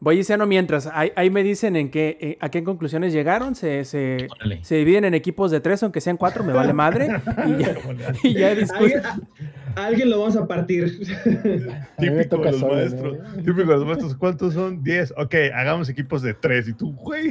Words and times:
Voy 0.00 0.16
diciendo 0.16 0.46
mientras, 0.46 0.88
ahí, 0.90 1.28
me 1.28 1.42
dicen 1.42 1.76
en 1.76 1.90
qué, 1.90 2.16
eh, 2.22 2.38
a 2.40 2.48
qué 2.48 2.64
conclusiones 2.64 3.12
llegaron, 3.12 3.54
se, 3.54 3.84
se, 3.84 4.28
se, 4.62 4.76
dividen 4.76 5.04
en 5.04 5.12
equipos 5.12 5.50
de 5.50 5.60
tres, 5.60 5.82
aunque 5.82 6.00
sean 6.00 6.16
cuatro, 6.16 6.42
me 6.42 6.54
vale 6.54 6.72
madre. 6.72 7.08
y 8.22 8.32
ya, 8.32 8.54
¿Alguien, 9.76 10.08
lo 10.08 10.20
vamos 10.20 10.36
a 10.36 10.46
partir. 10.46 11.00
Típico 11.98 12.38
de 12.38 12.52
los 12.52 12.62
maestros. 12.62 13.18
Típico 13.36 13.60
de 13.60 13.76
los 13.76 13.84
maestros. 13.84 14.14
¿Cuántos 14.16 14.54
son? 14.54 14.82
Diez. 14.82 15.12
Ok, 15.16 15.34
hagamos 15.54 15.88
equipos 15.90 16.22
de 16.22 16.32
tres. 16.32 16.66
Y 16.68 16.72
tú, 16.72 16.92
güey. 16.94 17.30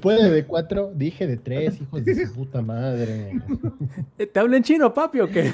Puede 0.00 0.30
de 0.30 0.44
cuatro, 0.44 0.92
dije 0.94 1.26
de 1.26 1.36
tres, 1.36 1.80
hijos 1.80 2.04
de 2.04 2.26
su 2.26 2.32
puta 2.32 2.62
madre. 2.62 3.32
¿Te 4.32 4.38
hablo 4.38 4.56
en 4.56 4.62
chino, 4.62 4.94
papi, 4.94 5.20
o 5.20 5.28
qué? 5.28 5.52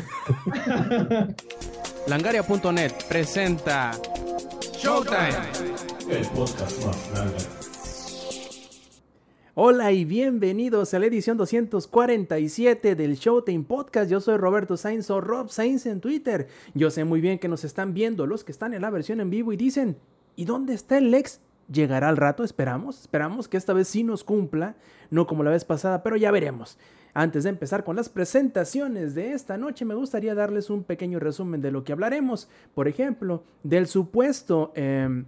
Langaria.net 2.06 2.92
presenta 3.08 3.92
Showtime 4.78 5.89
el 6.10 6.26
podcast 6.34 6.82
Hola 9.54 9.92
y 9.92 10.04
bienvenidos 10.04 10.92
a 10.92 10.98
la 10.98 11.06
edición 11.06 11.36
247 11.36 12.96
del 12.96 13.14
Showtime 13.14 13.62
Podcast. 13.62 14.10
Yo 14.10 14.20
soy 14.20 14.36
Roberto 14.36 14.76
Sainz 14.76 15.08
o 15.10 15.20
Rob 15.20 15.50
Sainz 15.50 15.86
en 15.86 16.00
Twitter. 16.00 16.48
Yo 16.74 16.90
sé 16.90 17.04
muy 17.04 17.20
bien 17.20 17.38
que 17.38 17.46
nos 17.46 17.62
están 17.62 17.94
viendo 17.94 18.26
los 18.26 18.42
que 18.42 18.50
están 18.50 18.74
en 18.74 18.82
la 18.82 18.90
versión 18.90 19.20
en 19.20 19.30
vivo 19.30 19.52
y 19.52 19.56
dicen, 19.56 19.98
¿y 20.34 20.46
dónde 20.46 20.74
está 20.74 20.98
el 20.98 21.12
Lex? 21.12 21.40
Llegará 21.72 22.08
al 22.08 22.16
rato, 22.16 22.42
esperamos, 22.42 23.02
esperamos 23.02 23.46
que 23.46 23.56
esta 23.56 23.72
vez 23.72 23.86
sí 23.86 24.02
nos 24.02 24.24
cumpla, 24.24 24.74
no 25.10 25.28
como 25.28 25.44
la 25.44 25.50
vez 25.50 25.64
pasada, 25.64 26.02
pero 26.02 26.16
ya 26.16 26.32
veremos. 26.32 26.76
Antes 27.14 27.44
de 27.44 27.50
empezar 27.50 27.84
con 27.84 27.94
las 27.94 28.08
presentaciones 28.08 29.14
de 29.14 29.32
esta 29.32 29.56
noche, 29.56 29.84
me 29.84 29.94
gustaría 29.94 30.34
darles 30.34 30.70
un 30.70 30.82
pequeño 30.82 31.20
resumen 31.20 31.60
de 31.60 31.70
lo 31.70 31.84
que 31.84 31.92
hablaremos. 31.92 32.48
Por 32.74 32.88
ejemplo, 32.88 33.44
del 33.62 33.86
supuesto... 33.86 34.72
Em, 34.74 35.26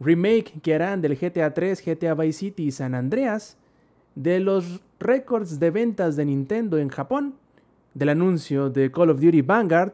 remake 0.00 0.60
que 0.62 0.74
harán 0.74 1.00
del 1.00 1.16
GTA 1.16 1.54
3, 1.54 1.82
GTA 1.84 2.14
Vice 2.14 2.38
City 2.38 2.64
y 2.64 2.72
San 2.72 2.94
Andreas, 2.94 3.56
de 4.14 4.40
los 4.40 4.80
récords 4.98 5.60
de 5.60 5.70
ventas 5.70 6.16
de 6.16 6.24
Nintendo 6.24 6.78
en 6.78 6.88
Japón, 6.88 7.34
del 7.94 8.10
anuncio 8.10 8.70
de 8.70 8.90
Call 8.90 9.10
of 9.10 9.20
Duty 9.20 9.42
Vanguard, 9.42 9.92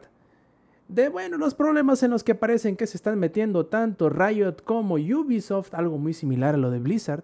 de 0.87 1.09
bueno, 1.09 1.37
los 1.37 1.55
problemas 1.55 2.03
en 2.03 2.11
los 2.11 2.23
que 2.23 2.35
parecen 2.35 2.75
que 2.75 2.85
se 2.87 2.97
están 2.97 3.17
metiendo 3.17 3.65
tanto 3.65 4.09
Riot 4.09 4.57
como 4.63 4.95
Ubisoft, 4.95 5.73
algo 5.73 5.97
muy 5.97 6.13
similar 6.13 6.55
a 6.55 6.57
lo 6.57 6.69
de 6.69 6.79
Blizzard, 6.79 7.23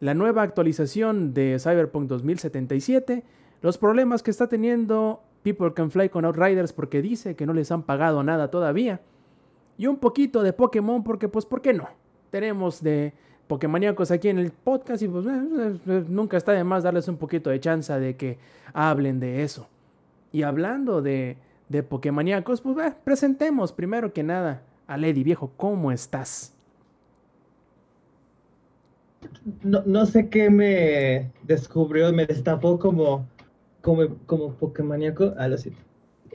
la 0.00 0.14
nueva 0.14 0.42
actualización 0.42 1.34
de 1.34 1.58
Cyberpunk 1.58 2.08
2077, 2.08 3.24
los 3.62 3.78
problemas 3.78 4.22
que 4.22 4.30
está 4.30 4.48
teniendo 4.48 5.22
People 5.42 5.74
Can 5.74 5.90
Fly 5.90 6.08
con 6.08 6.24
Outriders 6.24 6.72
porque 6.72 7.02
dice 7.02 7.34
que 7.34 7.46
no 7.46 7.52
les 7.52 7.72
han 7.72 7.82
pagado 7.82 8.22
nada 8.22 8.50
todavía, 8.50 9.00
y 9.78 9.86
un 9.86 9.96
poquito 9.96 10.42
de 10.42 10.52
Pokémon 10.52 11.02
porque 11.02 11.28
pues 11.28 11.46
¿por 11.46 11.62
qué 11.62 11.72
no? 11.72 11.88
Tenemos 12.30 12.82
de 12.82 13.14
Pokémoníacos 13.46 14.10
aquí 14.10 14.28
en 14.28 14.38
el 14.38 14.50
podcast 14.50 15.00
y 15.02 15.08
pues 15.08 15.24
eh, 15.24 15.30
eh, 15.30 15.78
eh, 15.86 16.04
nunca 16.08 16.36
está 16.36 16.52
de 16.52 16.64
más 16.64 16.82
darles 16.82 17.08
un 17.08 17.16
poquito 17.16 17.48
de 17.48 17.60
chance 17.60 17.92
de 17.98 18.16
que 18.16 18.38
hablen 18.74 19.20
de 19.20 19.44
eso. 19.44 19.68
Y 20.32 20.42
hablando 20.42 21.00
de, 21.00 21.38
de 21.68 21.82
Pokémoníacos, 21.82 22.60
pues 22.60 22.92
presentemos 23.04 23.72
primero 23.72 24.12
que 24.12 24.22
nada 24.22 24.62
a 24.86 24.98
Lady 24.98 25.22
Viejo, 25.22 25.52
¿cómo 25.56 25.92
estás? 25.92 26.54
No, 29.62 29.82
no 29.86 30.04
sé 30.06 30.28
qué 30.28 30.50
me 30.50 31.30
descubrió, 31.44 32.12
me 32.12 32.26
destapó 32.26 32.78
como, 32.78 33.26
como, 33.80 34.16
como 34.26 34.52
Pokémoníaco. 34.54 35.34
Ah, 35.38 35.48
lo 35.48 35.56
siento 35.56 35.87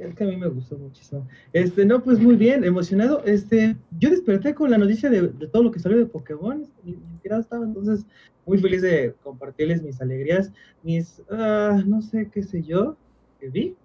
es 0.07 0.15
que 0.15 0.23
a 0.23 0.27
mí 0.27 0.37
me 0.37 0.47
gustó 0.47 0.77
muchísimo. 0.77 1.27
Este, 1.51 1.85
no, 1.85 2.03
pues 2.03 2.19
muy 2.19 2.35
bien, 2.35 2.63
emocionado. 2.63 3.23
Este, 3.25 3.75
yo 3.99 4.09
desperté 4.09 4.53
con 4.53 4.71
la 4.71 4.77
noticia 4.77 5.09
de, 5.09 5.27
todo 5.51 5.63
lo 5.63 5.71
que 5.71 5.79
salió 5.79 5.97
de 5.97 6.05
Pokémon. 6.05 6.65
Y, 6.85 6.97
estaba 7.23 7.65
entonces 7.65 8.05
muy 8.45 8.57
feliz 8.57 8.81
de 8.81 9.15
compartirles 9.23 9.81
mis 9.81 9.99
alegrías, 10.01 10.51
mis, 10.83 11.21
ah, 11.31 11.81
no 11.85 12.01
sé 12.01 12.29
qué 12.31 12.43
sé 12.43 12.61
yo, 12.61 12.95
que 13.39 13.50
vi. 13.50 13.75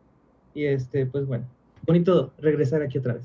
Y 0.54 0.64
este, 0.64 1.06
pues 1.06 1.26
bueno, 1.26 1.46
bonito 1.86 2.32
regresar 2.38 2.82
aquí 2.82 2.98
otra 2.98 3.14
vez. 3.14 3.24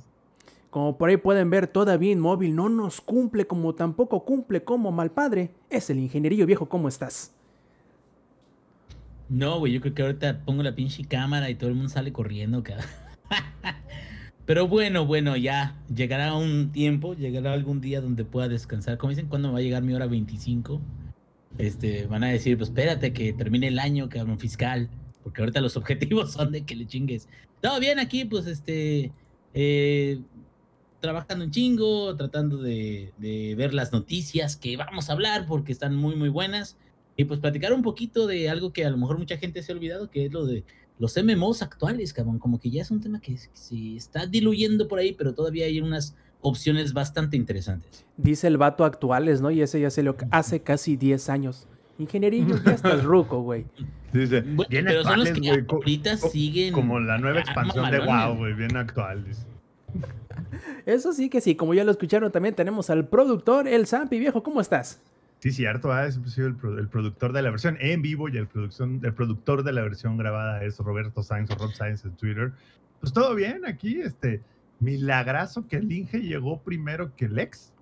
Como 0.69 0.97
por 0.97 1.09
ahí 1.09 1.17
pueden 1.17 1.49
ver, 1.49 1.67
todavía 1.67 2.11
Inmóvil 2.11 2.55
no 2.55 2.69
nos 2.69 3.01
cumple 3.01 3.45
como 3.45 3.75
tampoco 3.75 4.23
cumple 4.23 4.63
como 4.63 4.91
mal 4.91 5.11
padre. 5.11 5.51
Es 5.69 5.89
el 5.89 5.99
ingenierillo 5.99 6.45
viejo, 6.45 6.67
¿cómo 6.67 6.87
estás? 6.87 7.33
No, 9.33 9.57
güey, 9.57 9.73
yo 9.73 9.81
creo 9.81 9.95
que 9.95 10.03
ahorita 10.03 10.45
pongo 10.45 10.61
la 10.61 10.75
pinche 10.75 11.05
cámara 11.05 11.49
y 11.49 11.55
todo 11.55 11.67
el 11.67 11.75
mundo 11.75 11.89
sale 11.89 12.13
corriendo. 12.13 12.63
Pero 14.45 14.67
bueno, 14.67 15.07
bueno, 15.07 15.35
ya 15.35 15.75
llegará 15.91 16.35
un 16.35 16.71
tiempo, 16.71 17.15
llegará 17.15 17.53
algún 17.53 17.81
día 17.81 17.99
donde 17.99 18.25
pueda 18.25 18.47
descansar. 18.47 18.99
Como 18.99 19.09
dicen, 19.09 19.25
¿cuándo 19.25 19.51
va 19.51 19.57
a 19.57 19.61
llegar 19.63 19.81
mi 19.81 19.95
hora 19.95 20.05
25? 20.05 20.79
Este, 21.57 22.05
van 22.05 22.23
a 22.23 22.27
decir, 22.27 22.59
pues 22.59 22.69
espérate 22.69 23.11
que 23.11 23.33
termine 23.33 23.69
el 23.69 23.79
año, 23.79 24.07
cabrón, 24.07 24.37
fiscal. 24.37 24.87
Porque 25.23 25.41
ahorita 25.41 25.61
los 25.61 25.77
objetivos 25.77 26.33
son 26.33 26.51
de 26.51 26.63
que 26.63 26.75
le 26.75 26.85
chingues. 26.85 27.27
Todo 27.59 27.79
bien 27.79 27.97
aquí, 27.97 28.25
pues 28.25 28.45
este, 28.45 29.11
eh, 29.55 30.21
trabajando 30.99 31.45
un 31.45 31.49
chingo, 31.49 32.15
tratando 32.15 32.57
de, 32.57 33.13
de 33.17 33.55
ver 33.55 33.73
las 33.73 33.91
noticias 33.91 34.57
que 34.57 34.77
vamos 34.77 35.09
a 35.09 35.13
hablar 35.13 35.47
porque 35.47 35.71
están 35.71 35.95
muy, 35.95 36.15
muy 36.15 36.29
buenas. 36.29 36.77
Y 37.15 37.25
pues 37.25 37.39
platicar 37.39 37.73
un 37.73 37.83
poquito 37.83 38.27
de 38.27 38.49
algo 38.49 38.73
que 38.73 38.85
a 38.85 38.89
lo 38.89 38.97
mejor 38.97 39.17
mucha 39.17 39.37
gente 39.37 39.61
se 39.61 39.71
ha 39.71 39.75
olvidado, 39.75 40.09
que 40.09 40.25
es 40.25 40.31
lo 40.31 40.45
de 40.45 40.63
los 40.99 41.15
MMOs 41.21 41.61
actuales, 41.61 42.13
cabrón. 42.13 42.39
Como 42.39 42.59
que 42.59 42.69
ya 42.69 42.81
es 42.81 42.91
un 42.91 43.01
tema 43.01 43.19
que, 43.19 43.37
se 43.37 43.95
está 43.95 44.25
diluyendo 44.25 44.87
por 44.87 44.99
ahí, 44.99 45.13
pero 45.13 45.33
todavía 45.33 45.65
hay 45.65 45.79
unas 45.79 46.15
opciones 46.41 46.93
bastante 46.93 47.37
interesantes. 47.37 48.05
Dice 48.17 48.47
el 48.47 48.57
vato 48.57 48.83
actuales, 48.83 49.41
¿no? 49.41 49.51
Y 49.51 49.61
ese 49.61 49.79
ya 49.79 49.89
se 49.89 50.03
lo 50.03 50.15
hace 50.31 50.61
casi 50.61 50.97
10 50.97 51.29
años. 51.29 51.67
Ingenierillo, 51.99 52.57
ya 52.65 52.71
estás 52.71 53.03
ruco, 53.03 53.41
güey. 53.41 53.65
Dice, 54.11 54.41
bien 54.41 54.85
pero 54.85 55.03
son 55.03 55.19
los 55.19 55.29
que 55.29 55.65
ahorita 55.67 56.17
siguen. 56.17 56.73
Como 56.73 56.99
la 56.99 57.17
nueva 57.17 57.39
expansión 57.39 57.89
de 57.91 57.99
WoW, 57.99 58.37
güey, 58.37 58.53
bien 58.53 58.75
actual. 58.75 59.25
Eso 60.85 61.13
sí 61.13 61.29
que 61.29 61.41
sí, 61.41 61.55
como 61.55 61.73
ya 61.73 61.83
lo 61.83 61.91
escucharon, 61.91 62.31
también 62.31 62.55
tenemos 62.55 62.89
al 62.89 63.07
productor, 63.07 63.67
el 63.67 63.87
Zampi, 63.87 64.19
viejo, 64.19 64.43
¿cómo 64.43 64.61
estás? 64.61 64.99
Sí, 65.43 65.51
cierto, 65.51 65.91
ah, 65.91 66.07
es 66.07 66.17
el, 66.37 66.55
el, 66.79 66.87
productor 66.87 67.33
de 67.33 67.41
la 67.41 67.49
versión 67.49 67.75
en 67.81 68.01
vivo 68.01 68.29
y 68.29 68.37
el, 68.37 68.47
producción, 68.47 69.01
el 69.03 69.13
productor 69.13 69.65
de 69.65 69.73
la 69.73 69.81
versión 69.81 70.15
grabada 70.15 70.63
es 70.63 70.77
Roberto 70.77 71.21
Sainz 71.21 71.51
o 71.51 71.55
Rob 71.55 71.73
Sainz 71.73 72.05
en 72.05 72.15
Twitter. 72.15 72.53
Pues 73.01 73.11
todo 73.11 73.35
bien 73.35 73.65
aquí, 73.65 73.99
este 73.99 74.39
milagrazo 74.79 75.67
que 75.67 75.75
el 75.75 75.91
Inge 75.91 76.21
llegó 76.21 76.61
primero 76.61 77.13
que 77.17 77.25
el 77.25 77.37
ex, 77.37 77.73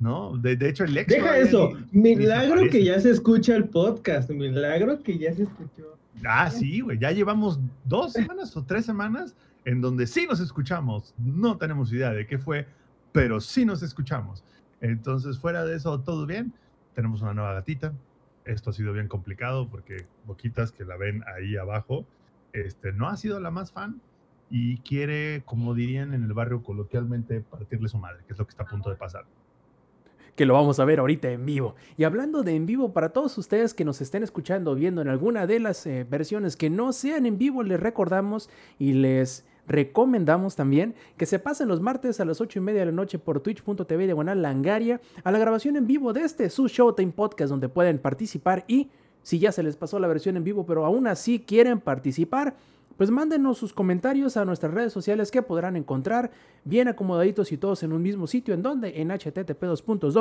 ¿no? 0.00 0.36
De, 0.36 0.58
hecho, 0.68 0.82
el 0.82 0.98
ex. 0.98 1.06
Deja 1.06 1.38
eso, 1.38 1.74
milagro 1.92 2.68
que 2.68 2.82
ya 2.82 2.98
se 2.98 3.12
escucha 3.12 3.54
el 3.54 3.66
podcast, 3.66 4.28
milagro 4.30 5.00
que 5.00 5.16
ya 5.16 5.32
se 5.32 5.44
escuchó. 5.44 5.96
Ah, 6.24 6.50
sí, 6.50 6.80
güey, 6.80 6.98
ya 6.98 7.12
llevamos 7.12 7.60
dos 7.84 8.14
semanas 8.14 8.56
o 8.56 8.64
tres 8.64 8.84
semanas 8.84 9.36
en 9.64 9.80
donde 9.80 10.08
sí 10.08 10.26
nos 10.28 10.40
escuchamos. 10.40 11.14
No 11.18 11.56
tenemos 11.56 11.92
idea 11.92 12.10
de 12.10 12.26
qué 12.26 12.36
fue, 12.36 12.66
pero 13.12 13.40
sí 13.40 13.64
nos 13.64 13.84
escuchamos. 13.84 14.42
Entonces, 14.80 15.38
fuera 15.38 15.64
de 15.64 15.76
eso, 15.76 16.00
todo 16.00 16.26
bien 16.26 16.52
tenemos 16.96 17.22
una 17.22 17.34
nueva 17.34 17.52
gatita. 17.52 17.92
Esto 18.46 18.70
ha 18.70 18.72
sido 18.72 18.92
bien 18.92 19.06
complicado 19.06 19.68
porque 19.68 20.06
Boquitas, 20.24 20.72
que 20.72 20.84
la 20.84 20.96
ven 20.96 21.22
ahí 21.36 21.56
abajo, 21.56 22.06
este, 22.52 22.92
no 22.92 23.08
ha 23.08 23.16
sido 23.16 23.38
la 23.38 23.50
más 23.50 23.70
fan 23.70 24.00
y 24.50 24.78
quiere, 24.78 25.42
como 25.44 25.74
dirían 25.74 26.14
en 26.14 26.24
el 26.24 26.32
barrio 26.32 26.62
coloquialmente, 26.62 27.42
partirle 27.42 27.88
su 27.88 27.98
madre, 27.98 28.24
que 28.26 28.32
es 28.32 28.38
lo 28.38 28.46
que 28.46 28.50
está 28.50 28.64
a 28.64 28.66
punto 28.66 28.90
de 28.90 28.96
pasar 28.96 29.26
que 30.36 30.44
lo 30.44 30.52
vamos 30.52 30.78
a 30.78 30.84
ver 30.84 31.00
ahorita 31.00 31.30
en 31.30 31.46
vivo. 31.46 31.76
Y 31.96 32.04
hablando 32.04 32.42
de 32.42 32.54
en 32.54 32.66
vivo, 32.66 32.92
para 32.92 33.08
todos 33.08 33.38
ustedes 33.38 33.72
que 33.72 33.86
nos 33.86 34.02
estén 34.02 34.22
escuchando 34.22 34.74
viendo 34.74 35.00
en 35.00 35.08
alguna 35.08 35.46
de 35.46 35.60
las 35.60 35.86
eh, 35.86 36.06
versiones 36.08 36.56
que 36.56 36.68
no 36.68 36.92
sean 36.92 37.24
en 37.24 37.38
vivo, 37.38 37.62
les 37.62 37.80
recordamos 37.80 38.50
y 38.78 38.92
les 38.92 39.46
recomendamos 39.66 40.56
también 40.56 40.94
que 41.16 41.26
se 41.26 41.38
pasen 41.38 41.68
los 41.68 41.80
martes 41.80 42.20
a 42.20 42.24
las 42.24 42.40
8 42.40 42.58
y 42.58 42.62
media 42.62 42.80
de 42.80 42.86
la 42.86 42.92
noche 42.92 43.18
por 43.18 43.40
twitch.tv 43.40 44.04
diagonal 44.04 44.42
langaria 44.42 45.00
a 45.24 45.30
la 45.30 45.38
grabación 45.38 45.76
en 45.76 45.86
vivo 45.86 46.12
de 46.12 46.22
este 46.22 46.50
su 46.50 46.68
Showtime 46.68 47.12
Podcast 47.12 47.50
donde 47.50 47.68
pueden 47.68 47.98
participar 47.98 48.64
y 48.66 48.90
si 49.22 49.38
ya 49.38 49.52
se 49.52 49.62
les 49.62 49.76
pasó 49.76 49.98
la 49.98 50.08
versión 50.08 50.36
en 50.36 50.44
vivo 50.44 50.66
pero 50.66 50.84
aún 50.84 51.06
así 51.06 51.40
quieren 51.40 51.80
participar 51.80 52.54
pues 52.96 53.10
mándenos 53.10 53.58
sus 53.58 53.72
comentarios 53.72 54.36
a 54.36 54.44
nuestras 54.44 54.72
redes 54.72 54.92
sociales 54.92 55.30
que 55.30 55.42
podrán 55.42 55.76
encontrar 55.76 56.30
bien 56.64 56.88
acomodaditos 56.88 57.52
y 57.52 57.58
todos 57.58 57.82
en 57.82 57.92
un 57.92 58.02
mismo 58.02 58.26
sitio 58.26 58.54
en 58.54 58.62
donde 58.62 59.00
en 59.00 59.10
http 59.10 59.64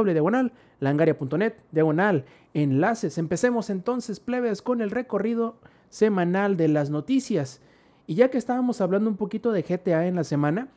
diagonal 0.06 0.52
langaria.net 0.80 1.54
diagonal 1.72 2.26
enlaces. 2.54 3.18
Empecemos 3.18 3.70
entonces 3.70 4.20
plebes 4.20 4.62
con 4.62 4.82
el 4.82 4.92
recorrido 4.92 5.56
semanal 5.90 6.58
de 6.58 6.68
las 6.68 6.90
noticias. 6.90 7.62
Y 8.08 8.16
ya 8.16 8.30
que 8.30 8.38
estábamos 8.38 8.82
hablando 8.82 9.10
un 9.10 9.18
poquito 9.18 9.52
de 9.52 9.64
GTA 9.64 10.06
en 10.08 10.16
la 10.16 10.24
semana, 10.24 10.68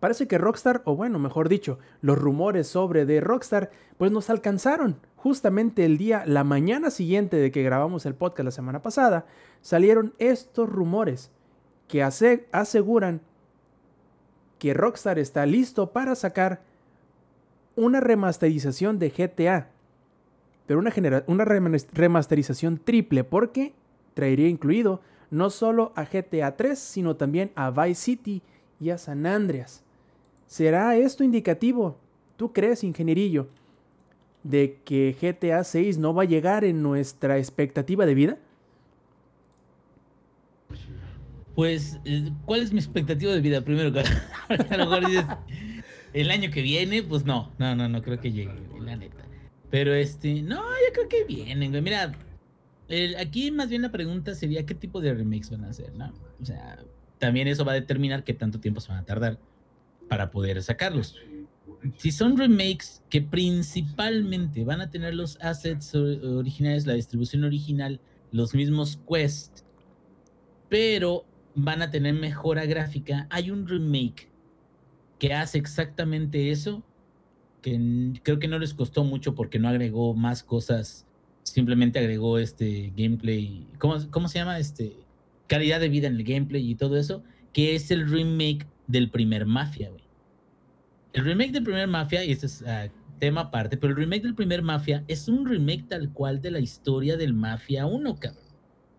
parece 0.00 0.26
que 0.26 0.38
Rockstar, 0.38 0.82
o 0.84 0.96
bueno, 0.96 1.18
mejor 1.18 1.48
dicho, 1.48 1.78
los 2.00 2.18
rumores 2.18 2.66
sobre 2.66 3.04
de 3.06 3.20
Rockstar, 3.20 3.70
pues 3.98 4.10
nos 4.12 4.30
alcanzaron. 4.30 4.96
Justamente 5.16 5.84
el 5.84 5.98
día, 5.98 6.24
la 6.26 6.42
mañana 6.42 6.90
siguiente 6.90 7.36
de 7.36 7.50
que 7.52 7.62
grabamos 7.62 8.06
el 8.06 8.14
podcast 8.14 8.44
la 8.44 8.50
semana 8.50 8.82
pasada, 8.82 9.26
salieron 9.60 10.14
estos 10.18 10.68
rumores 10.68 11.30
que 11.86 12.02
aseguran 12.02 13.20
que 14.58 14.74
Rockstar 14.74 15.18
está 15.18 15.44
listo 15.46 15.92
para 15.92 16.14
sacar 16.14 16.62
una 17.76 18.00
remasterización 18.00 18.98
de 18.98 19.10
GTA. 19.10 19.68
Pero 20.66 20.80
una, 20.80 20.92
una 21.26 21.44
remas- 21.44 21.88
remasterización 21.92 22.78
triple 22.78 23.24
porque 23.24 23.74
traería 24.14 24.48
incluido 24.48 25.00
no 25.32 25.48
solo 25.48 25.92
a 25.96 26.04
GTA 26.04 26.56
3, 26.56 26.78
sino 26.78 27.16
también 27.16 27.50
a 27.54 27.70
Vice 27.70 28.00
City 28.00 28.42
y 28.78 28.90
a 28.90 28.98
San 28.98 29.24
Andreas. 29.26 29.82
¿Será 30.46 30.94
esto 30.94 31.24
indicativo? 31.24 31.96
¿Tú 32.36 32.52
crees, 32.52 32.84
ingenierillo, 32.84 33.48
de 34.42 34.78
que 34.84 35.16
GTA 35.18 35.64
6 35.64 35.96
no 35.96 36.12
va 36.12 36.24
a 36.24 36.26
llegar 36.26 36.64
en 36.64 36.82
nuestra 36.82 37.38
expectativa 37.38 38.04
de 38.04 38.14
vida? 38.14 38.38
Pues, 41.54 41.98
eh, 42.04 42.30
¿cuál 42.44 42.60
es 42.60 42.72
mi 42.72 42.78
expectativa 42.78 43.32
de 43.32 43.40
vida? 43.40 43.62
Primero, 43.62 43.90
a 44.48 44.76
lo 44.76 44.84
mejor 44.84 45.06
dices, 45.06 45.24
el 46.12 46.30
año 46.30 46.50
que 46.50 46.60
viene, 46.60 47.02
pues 47.02 47.24
no, 47.24 47.50
no, 47.58 47.74
no, 47.74 47.88
no 47.88 48.02
creo 48.02 48.20
que 48.20 48.32
llegue, 48.32 48.52
la 48.80 48.96
neta. 48.96 49.24
Pero 49.70 49.94
este, 49.94 50.42
no, 50.42 50.60
yo 50.60 50.92
creo 50.92 51.08
que 51.08 51.24
vienen, 51.24 51.70
güey. 51.70 51.80
Mira, 51.80 52.12
aquí 53.18 53.50
más 53.50 53.68
bien 53.68 53.82
la 53.82 53.92
pregunta 53.92 54.34
sería 54.34 54.66
qué 54.66 54.74
tipo 54.74 55.00
de 55.00 55.14
remakes 55.14 55.50
van 55.50 55.64
a 55.64 55.70
hacer. 55.70 55.92
O 56.40 56.44
sea, 56.44 56.78
también 57.18 57.48
eso 57.48 57.64
va 57.64 57.72
a 57.72 57.76
determinar 57.76 58.24
qué 58.24 58.34
tanto 58.34 58.60
tiempo 58.60 58.80
se 58.80 58.88
van 58.88 58.98
a 58.98 59.04
tardar 59.04 59.38
para 60.08 60.30
poder 60.30 60.62
sacarlos. 60.62 61.16
Si 61.96 62.12
son 62.12 62.36
remakes 62.36 63.02
que 63.08 63.22
principalmente 63.22 64.64
van 64.64 64.80
a 64.80 64.90
tener 64.90 65.14
los 65.14 65.38
assets 65.40 65.94
originales, 65.94 66.86
la 66.86 66.94
distribución 66.94 67.44
original, 67.44 68.00
los 68.30 68.54
mismos 68.54 69.00
quests, 69.08 69.64
pero 70.68 71.24
van 71.54 71.82
a 71.82 71.90
tener 71.90 72.14
mejora 72.14 72.66
gráfica. 72.66 73.26
Hay 73.30 73.50
un 73.50 73.66
remake 73.66 74.30
que 75.18 75.34
hace 75.34 75.58
exactamente 75.58 76.50
eso, 76.50 76.82
que 77.60 77.78
creo 78.22 78.38
que 78.38 78.48
no 78.48 78.58
les 78.58 78.74
costó 78.74 79.04
mucho 79.04 79.34
porque 79.34 79.58
no 79.58 79.68
agregó 79.68 80.14
más 80.14 80.42
cosas, 80.42 81.06
simplemente 81.42 81.98
agregó 81.98 82.38
este 82.38 82.92
gameplay, 82.96 83.66
¿cómo, 83.78 83.96
cómo 84.10 84.28
se 84.28 84.38
llama? 84.38 84.58
Este, 84.58 84.96
calidad 85.46 85.80
de 85.80 85.88
vida 85.88 86.06
en 86.06 86.16
el 86.16 86.24
gameplay 86.24 86.70
y 86.70 86.74
todo 86.74 86.96
eso, 86.96 87.22
que 87.52 87.74
es 87.74 87.90
el 87.90 88.08
remake 88.08 88.66
del 88.86 89.10
primer 89.10 89.46
Mafia, 89.46 89.90
güey. 89.90 90.02
El 91.12 91.24
remake 91.24 91.52
del 91.52 91.62
primer 91.62 91.88
Mafia, 91.88 92.24
y 92.24 92.32
este 92.32 92.46
es 92.46 92.62
ah, 92.62 92.88
tema 93.18 93.42
aparte, 93.42 93.76
pero 93.76 93.92
el 93.92 93.98
remake 93.98 94.22
del 94.22 94.34
primer 94.34 94.62
Mafia 94.62 95.04
es 95.08 95.28
un 95.28 95.46
remake 95.46 95.84
tal 95.88 96.10
cual 96.12 96.40
de 96.40 96.50
la 96.50 96.58
historia 96.58 97.16
del 97.16 97.34
Mafia 97.34 97.86
1, 97.86 98.16
cabrón. 98.16 98.42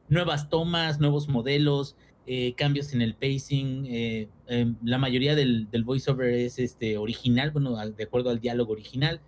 Nuevas 0.10 0.50
tomas, 0.50 1.00
nuevos 1.00 1.28
modelos, 1.28 1.95
eh, 2.28 2.54
cambios 2.56 2.94
en 2.94 3.01
el 3.01 3.16
pacing. 3.16 3.86
eh, 3.88 4.30
em, 4.48 4.75
la 4.84 4.98
mayoría 4.98 5.36
del, 5.36 5.69
del 5.72 5.84
voiceover 5.84 6.30
es 6.34 6.60
este, 6.60 6.98
original, 6.98 7.51
bueno, 7.51 7.75
de 7.75 8.04
acuerdo 8.04 8.30
al 8.30 8.40
diálogo 8.40 8.74
original. 8.74 9.19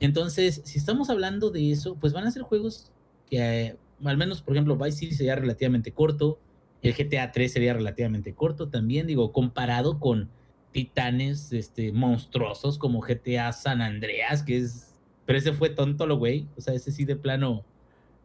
Entonces, 0.00 0.60
si 0.64 0.78
estamos 0.78 1.10
hablando 1.10 1.50
de 1.50 1.70
eso, 1.72 1.96
pues 1.96 2.12
van 2.12 2.26
a 2.26 2.30
ser 2.30 2.42
juegos 2.42 2.92
que, 3.30 3.38
eh, 3.38 3.76
al 4.04 4.16
menos, 4.16 4.42
por 4.42 4.54
ejemplo, 4.54 4.76
Vice 4.76 4.98
City 4.98 5.14
sería 5.14 5.36
relativamente 5.36 5.92
corto. 5.92 6.38
El 6.82 6.94
GTA 6.94 7.32
3 7.32 7.52
sería 7.52 7.72
relativamente 7.72 8.34
corto 8.34 8.68
también, 8.68 9.06
digo, 9.06 9.32
comparado 9.32 9.98
con 9.98 10.28
titanes 10.72 11.52
este, 11.52 11.92
monstruosos 11.92 12.76
como 12.76 13.00
GTA 13.00 13.52
San 13.52 13.80
Andreas, 13.80 14.42
que 14.42 14.58
es. 14.58 14.92
Pero 15.24 15.38
ese 15.38 15.52
fue 15.52 15.70
tonto 15.70 16.06
lo 16.06 16.18
güey. 16.18 16.46
O 16.56 16.60
sea, 16.60 16.74
ese 16.74 16.92
sí 16.92 17.04
de 17.04 17.16
plano. 17.16 17.64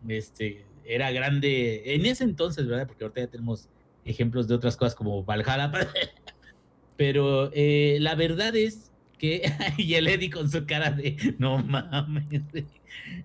Este. 0.07 0.65
Era 0.83 1.11
grande. 1.11 1.95
En 1.95 2.05
ese 2.05 2.25
entonces, 2.25 2.67
¿verdad? 2.67 2.87
Porque 2.87 3.05
ahorita 3.05 3.21
ya 3.21 3.27
tenemos 3.27 3.69
ejemplos 4.03 4.47
de 4.47 4.55
otras 4.55 4.75
cosas 4.75 4.95
como 4.95 5.23
Valhalla. 5.23 5.71
Pero 6.97 7.49
eh, 7.53 7.97
la 8.01 8.15
verdad 8.15 8.55
es 8.55 8.90
y 9.77 9.93
el 9.93 10.07
Eddie 10.07 10.29
con 10.29 10.49
su 10.49 10.65
cara 10.65 10.91
de. 10.91 11.35
No 11.37 11.59
mames. 11.59 12.43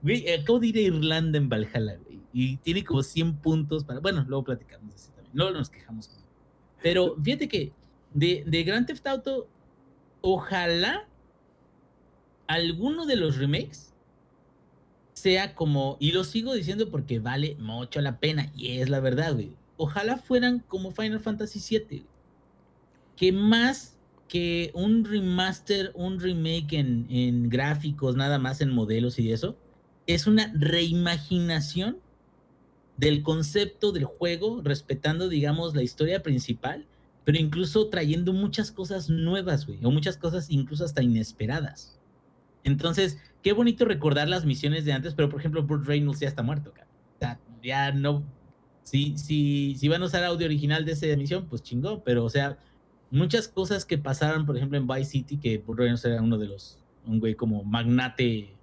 güey. 0.02 0.28
Acabo 0.32 0.60
de 0.60 0.68
ir 0.68 0.76
a 0.76 0.80
Irlanda 0.80 1.38
en 1.38 1.48
Valhalla, 1.48 1.96
güey. 2.04 2.20
Y 2.32 2.56
tiene 2.58 2.84
como 2.84 3.02
100 3.02 3.36
puntos 3.36 3.84
para. 3.84 4.00
Bueno, 4.00 4.24
luego 4.28 4.44
platicamos 4.44 4.94
eso 4.94 5.10
también. 5.12 5.34
No 5.34 5.50
nos 5.50 5.70
quejamos. 5.70 6.10
Pero 6.82 7.16
fíjate 7.22 7.48
que 7.48 7.72
de, 8.12 8.44
de 8.46 8.62
Grand 8.62 8.86
Theft 8.86 9.06
Auto, 9.06 9.48
ojalá 10.20 11.08
alguno 12.46 13.06
de 13.06 13.16
los 13.16 13.36
remakes 13.36 13.92
sea 15.12 15.54
como, 15.54 15.96
y 15.98 16.12
lo 16.12 16.24
sigo 16.24 16.52
diciendo 16.52 16.90
porque 16.90 17.18
vale 17.18 17.56
mucho 17.58 18.00
la 18.00 18.20
pena, 18.20 18.52
y 18.54 18.78
es 18.78 18.88
la 18.88 19.00
verdad, 19.00 19.32
güey. 19.34 19.56
Ojalá 19.78 20.18
fueran 20.18 20.60
como 20.60 20.92
Final 20.92 21.20
Fantasy 21.20 21.78
VII, 21.78 22.04
que 23.16 23.32
más 23.32 23.95
que 24.28 24.70
un 24.74 25.04
remaster, 25.04 25.92
un 25.94 26.20
remake 26.20 26.74
en, 26.74 27.48
gráficos, 27.48 28.16
nada 28.16 28.38
más 28.38 28.60
en 28.60 28.70
modelos 28.70 29.18
y 29.18 29.32
eso, 29.32 29.56
es 30.06 30.26
una 30.26 30.52
reimaginación 30.54 31.98
del 32.96 33.22
concepto 33.22 33.92
del 33.92 34.04
juego, 34.04 34.62
respetando, 34.62 35.28
digamos, 35.28 35.74
la 35.74 35.82
historia 35.82 36.22
principal, 36.22 36.86
pero 37.24 37.38
incluso 37.38 37.88
trayendo 37.88 38.32
muchas 38.32 38.70
cosas 38.70 39.10
nuevas, 39.10 39.66
güey, 39.66 39.84
o 39.84 39.90
muchas 39.90 40.16
cosas 40.16 40.50
incluso 40.50 40.84
hasta 40.84 41.02
inesperadas. 41.02 41.98
Entonces, 42.64 43.18
qué 43.42 43.52
bonito 43.52 43.84
recordar 43.84 44.28
las 44.28 44.44
misiones 44.44 44.84
de 44.84 44.92
antes, 44.92 45.14
pero 45.14 45.28
por 45.28 45.40
ejemplo, 45.40 45.62
Burt 45.62 45.86
Reynolds 45.86 46.20
ya 46.20 46.28
está 46.28 46.42
muerto, 46.42 46.72
cara. 46.72 46.88
O 47.16 47.18
sea, 47.18 47.40
ya 47.62 47.92
no. 47.92 48.24
Si, 48.82 49.16
si, 49.18 49.74
si 49.76 49.88
van 49.88 50.02
a 50.02 50.06
usar 50.06 50.24
audio 50.24 50.46
original 50.46 50.84
de 50.84 50.92
esa 50.92 51.06
misión, 51.16 51.46
pues 51.46 51.62
chingó, 51.62 52.02
pero 52.02 52.24
o 52.24 52.30
sea, 52.30 52.58
muchas 53.10 53.48
cosas 53.48 53.84
que 53.84 53.98
pasaron, 53.98 54.46
por 54.46 54.56
ejemplo, 54.56 54.78
en 54.78 54.86
Vice 54.86 55.10
City, 55.10 55.36
que 55.36 55.58
Burt 55.58 55.78
Reynolds 55.78 56.04
era 56.04 56.22
uno 56.22 56.38
de 56.38 56.46
los, 56.46 56.78
un 57.06 57.20
güey 57.20 57.34
como 57.34 57.64
magnate, 57.64 58.54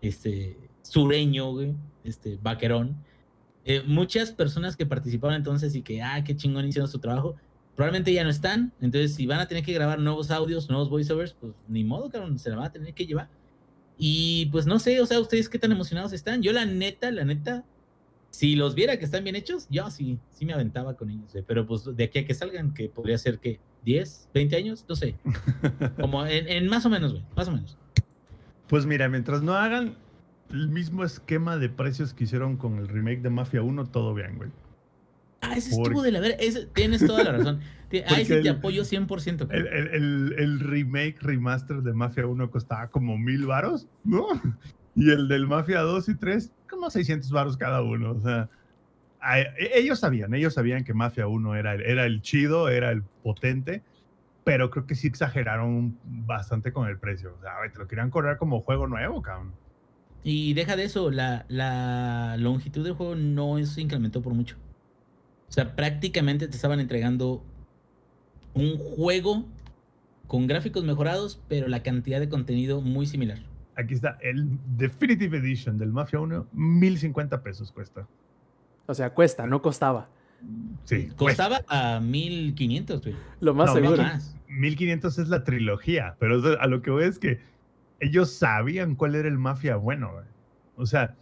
este, 0.00 0.56
sureño, 0.82 1.52
güey, 1.52 1.74
este, 2.04 2.38
vaquerón. 2.40 2.96
Eh, 3.64 3.82
muchas 3.84 4.30
personas 4.30 4.76
que 4.76 4.86
participaban 4.86 5.36
entonces 5.36 5.74
y 5.74 5.82
que, 5.82 6.02
ah, 6.02 6.22
qué 6.24 6.36
chingón 6.36 6.66
hicieron 6.68 6.88
su 6.88 6.98
trabajo, 6.98 7.36
probablemente 7.74 8.12
ya 8.12 8.24
no 8.24 8.30
están. 8.30 8.72
Entonces, 8.80 9.14
si 9.14 9.26
van 9.26 9.40
a 9.40 9.48
tener 9.48 9.64
que 9.64 9.72
grabar 9.72 9.98
nuevos 9.98 10.30
audios, 10.30 10.68
nuevos 10.68 10.88
voiceovers, 10.88 11.34
pues 11.34 11.52
ni 11.68 11.84
modo, 11.84 12.08
cabrón, 12.10 12.38
se 12.38 12.50
la 12.50 12.56
van 12.56 12.66
a 12.66 12.72
tener 12.72 12.94
que 12.94 13.06
llevar. 13.06 13.28
Y 13.98 14.46
pues 14.46 14.66
no 14.66 14.78
sé, 14.78 15.00
o 15.00 15.06
sea, 15.06 15.20
ustedes 15.20 15.48
qué 15.48 15.58
tan 15.58 15.72
emocionados 15.72 16.12
están. 16.12 16.42
Yo, 16.42 16.52
la 16.52 16.66
neta, 16.66 17.10
la 17.10 17.24
neta, 17.24 17.64
si 18.36 18.54
los 18.54 18.74
viera 18.74 18.98
que 18.98 19.06
están 19.06 19.24
bien 19.24 19.34
hechos, 19.34 19.66
yo 19.70 19.88
sí, 19.90 20.18
sí 20.30 20.44
me 20.44 20.52
aventaba 20.52 20.94
con 20.94 21.08
ellos. 21.08 21.34
Pero 21.46 21.66
pues 21.66 21.84
de 21.96 22.04
aquí 22.04 22.18
a 22.18 22.26
que 22.26 22.34
salgan, 22.34 22.74
que 22.74 22.90
podría 22.90 23.16
ser 23.16 23.38
que 23.38 23.60
10, 23.86 24.28
20 24.34 24.56
años, 24.56 24.84
no 24.86 24.94
sé. 24.94 25.14
Como 26.00 26.26
en, 26.26 26.46
en 26.46 26.68
más 26.68 26.84
o 26.84 26.90
menos, 26.90 27.12
güey, 27.12 27.24
más 27.34 27.48
o 27.48 27.52
menos. 27.52 27.78
Pues 28.68 28.84
mira, 28.84 29.08
mientras 29.08 29.40
no 29.42 29.54
hagan 29.54 29.94
el 30.50 30.68
mismo 30.68 31.02
esquema 31.02 31.56
de 31.56 31.70
precios 31.70 32.12
que 32.12 32.24
hicieron 32.24 32.58
con 32.58 32.76
el 32.78 32.88
remake 32.88 33.22
de 33.22 33.30
Mafia 33.30 33.62
1, 33.62 33.86
todo 33.86 34.12
bien, 34.12 34.36
güey. 34.36 34.50
Ah, 35.40 35.56
ese 35.56 35.70
Por- 35.74 35.86
estuvo 35.86 36.02
de 36.02 36.12
la 36.12 36.20
verga. 36.20 36.36
ese- 36.38 36.66
Tienes 36.66 37.06
toda 37.06 37.24
la 37.24 37.32
razón. 37.32 37.60
Ahí 38.08 38.24
sí 38.26 38.32
Porque 38.34 38.42
te 38.42 38.48
apoyo 38.50 38.82
100%. 38.82 39.28
El, 39.28 39.36
cabrón. 39.38 39.66
el- 39.72 39.88
el- 39.94 40.34
el 40.38 40.60
remake, 40.60 41.16
remaster 41.22 41.78
de 41.82 41.92
Mafia 41.94 42.26
1 42.26 42.50
costaba 42.50 42.88
como 42.88 43.16
mil 43.16 43.46
varos, 43.46 43.86
¿no? 44.04 44.26
Y 44.96 45.10
el 45.10 45.28
del 45.28 45.46
Mafia 45.46 45.80
2 45.82 46.08
y 46.08 46.14
3, 46.16 46.50
como 46.68 46.90
600 46.90 47.30
varos 47.30 47.56
cada 47.56 47.82
uno. 47.82 48.12
O 48.12 48.20
sea, 48.22 48.48
e- 49.36 49.78
ellos 49.78 50.00
sabían, 50.00 50.34
ellos 50.34 50.54
sabían 50.54 50.84
que 50.84 50.94
Mafia 50.94 51.26
1 51.28 51.54
era, 51.54 51.74
el- 51.74 51.82
era 51.82 52.06
el 52.06 52.22
chido, 52.22 52.68
era 52.70 52.90
el 52.90 53.02
potente, 53.22 53.82
pero 54.42 54.70
creo 54.70 54.86
que 54.86 54.94
sí 54.94 55.06
exageraron 55.06 55.98
bastante 56.04 56.72
con 56.72 56.88
el 56.88 56.98
precio. 56.98 57.34
O 57.38 57.42
sea, 57.42 57.52
te 57.70 57.78
lo 57.78 57.86
querían 57.86 58.10
cobrar 58.10 58.38
como 58.38 58.62
juego 58.62 58.86
nuevo, 58.86 59.20
cabrón. 59.20 59.52
Y 60.24 60.54
deja 60.54 60.76
de 60.76 60.84
eso, 60.84 61.10
la, 61.10 61.44
la 61.48 62.36
longitud 62.38 62.82
del 62.82 62.94
juego 62.94 63.14
no 63.14 63.64
se 63.66 63.80
incrementó 63.82 64.22
por 64.22 64.34
mucho. 64.34 64.56
O 65.48 65.52
sea, 65.52 65.76
prácticamente 65.76 66.48
te 66.48 66.56
estaban 66.56 66.80
entregando 66.80 67.44
un 68.54 68.76
juego 68.78 69.44
con 70.26 70.46
gráficos 70.46 70.84
mejorados, 70.84 71.40
pero 71.48 71.68
la 71.68 71.82
cantidad 71.82 72.18
de 72.18 72.28
contenido 72.28 72.80
muy 72.80 73.06
similar. 73.06 73.38
Aquí 73.76 73.94
está, 73.94 74.18
el 74.22 74.58
Definitive 74.76 75.36
Edition 75.38 75.76
del 75.76 75.92
Mafia 75.92 76.20
1, 76.20 76.48
1050 76.52 77.42
pesos 77.42 77.70
cuesta. 77.72 78.06
O 78.86 78.94
sea, 78.94 79.10
cuesta, 79.12 79.46
no 79.46 79.60
costaba. 79.60 80.08
Sí, 80.84 81.08
Costaba 81.16 81.60
a 81.68 82.00
1500, 82.00 83.02
güey. 83.02 83.16
Lo 83.40 83.54
más 83.54 83.68
No, 83.68 83.74
seguro. 83.74 84.02
Más. 84.02 84.36
1500 84.48 85.18
es 85.18 85.28
la 85.28 85.44
trilogía, 85.44 86.16
pero 86.18 86.40
a 86.60 86.66
lo 86.66 86.82
que 86.82 86.90
voy 86.90 87.04
es 87.04 87.18
que 87.18 87.40
ellos 88.00 88.32
sabían 88.32 88.94
cuál 88.94 89.14
era 89.14 89.28
el 89.28 89.38
mafia 89.38 89.76
bueno, 89.76 90.12
güey. 90.12 90.24
O 90.76 90.86
sea, 90.86 91.14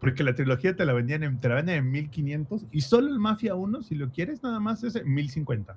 porque 0.00 0.24
la 0.24 0.34
trilogía 0.34 0.74
te 0.74 0.84
la 0.84 0.92
vendían 0.92 1.22
en, 1.22 1.38
te 1.38 1.48
la 1.48 1.56
venden 1.56 1.76
en 1.76 1.90
1500 1.90 2.66
y 2.72 2.80
solo 2.80 3.08
el 3.08 3.18
mafia 3.18 3.54
1, 3.54 3.82
si 3.82 3.94
lo 3.94 4.10
quieres, 4.10 4.42
nada 4.42 4.58
más 4.58 4.82
es 4.82 4.96
en 4.96 5.12
1050. 5.12 5.76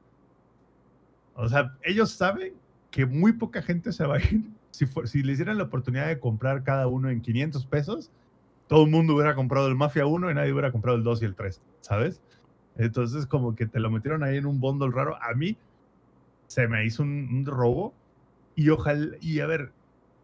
O 1.36 1.50
sea, 1.50 1.76
ellos 1.84 2.12
saben 2.12 2.54
que 2.90 3.06
muy 3.06 3.34
poca 3.34 3.62
gente 3.62 3.92
se 3.92 4.06
va 4.06 4.16
a 4.16 4.20
ir. 4.20 4.42
Si, 4.76 4.86
si 5.06 5.24
les 5.24 5.38
dieran 5.38 5.58
la 5.58 5.64
oportunidad 5.66 6.08
de 6.08 6.20
comprar 6.20 6.64
cada 6.64 6.88
uno 6.88 7.10
en 7.10 7.22
500 7.22 7.66
pesos, 7.66 8.12
todo 8.68 8.84
el 8.86 8.92
mundo 8.92 9.14
hubiera 9.16 9.36
comprado 9.36 9.68
el 9.68 9.76
Mafia 9.76 10.06
1 10.06 10.32
y 10.32 10.34
nadie 10.34 10.52
hubiera 10.52 10.72
comprado 10.72 10.98
el 10.98 11.04
2 11.04 11.22
y 11.22 11.26
el 11.26 11.36
3, 11.36 11.62
¿sabes? 11.82 12.22
Entonces, 12.78 13.26
como 13.26 13.56
que 13.56 13.66
te 13.68 13.80
lo 13.80 13.90
metieron 13.90 14.24
ahí 14.24 14.38
en 14.38 14.46
un 14.46 14.60
bundle 14.60 14.92
raro. 14.92 15.16
A 15.22 15.34
mí 15.34 15.58
se 16.48 16.68
me 16.68 16.86
hizo 16.86 17.04
un, 17.04 17.30
un 17.32 17.46
robo. 17.46 17.94
Y 18.56 18.70
ojalá, 18.70 19.16
y 19.22 19.40
a 19.40 19.48
ver, 19.48 19.72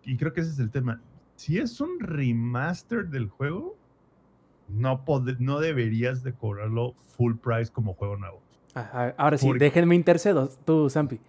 y 0.04 0.18
creo 0.18 0.34
que 0.34 0.42
ese 0.42 0.52
es 0.52 0.60
el 0.60 0.70
tema. 0.72 1.02
Si 1.36 1.58
es 1.60 1.80
un 1.82 2.00
remaster 2.00 3.08
del 3.08 3.28
juego, 3.30 3.76
no, 4.70 5.04
pod- 5.06 5.38
no 5.40 5.60
deberías 5.60 6.24
de 6.24 6.34
cobrarlo 6.34 6.94
full 7.18 7.36
price 7.36 7.72
como 7.72 7.94
juego 7.94 8.18
nuevo. 8.18 8.42
Ajá, 8.74 9.14
Ahora 9.18 9.38
sí, 9.38 9.48
Porque- 9.48 9.64
déjenme 9.66 9.96
intercedo, 9.96 10.50
tú, 10.66 10.90
Zampi. 10.90 11.20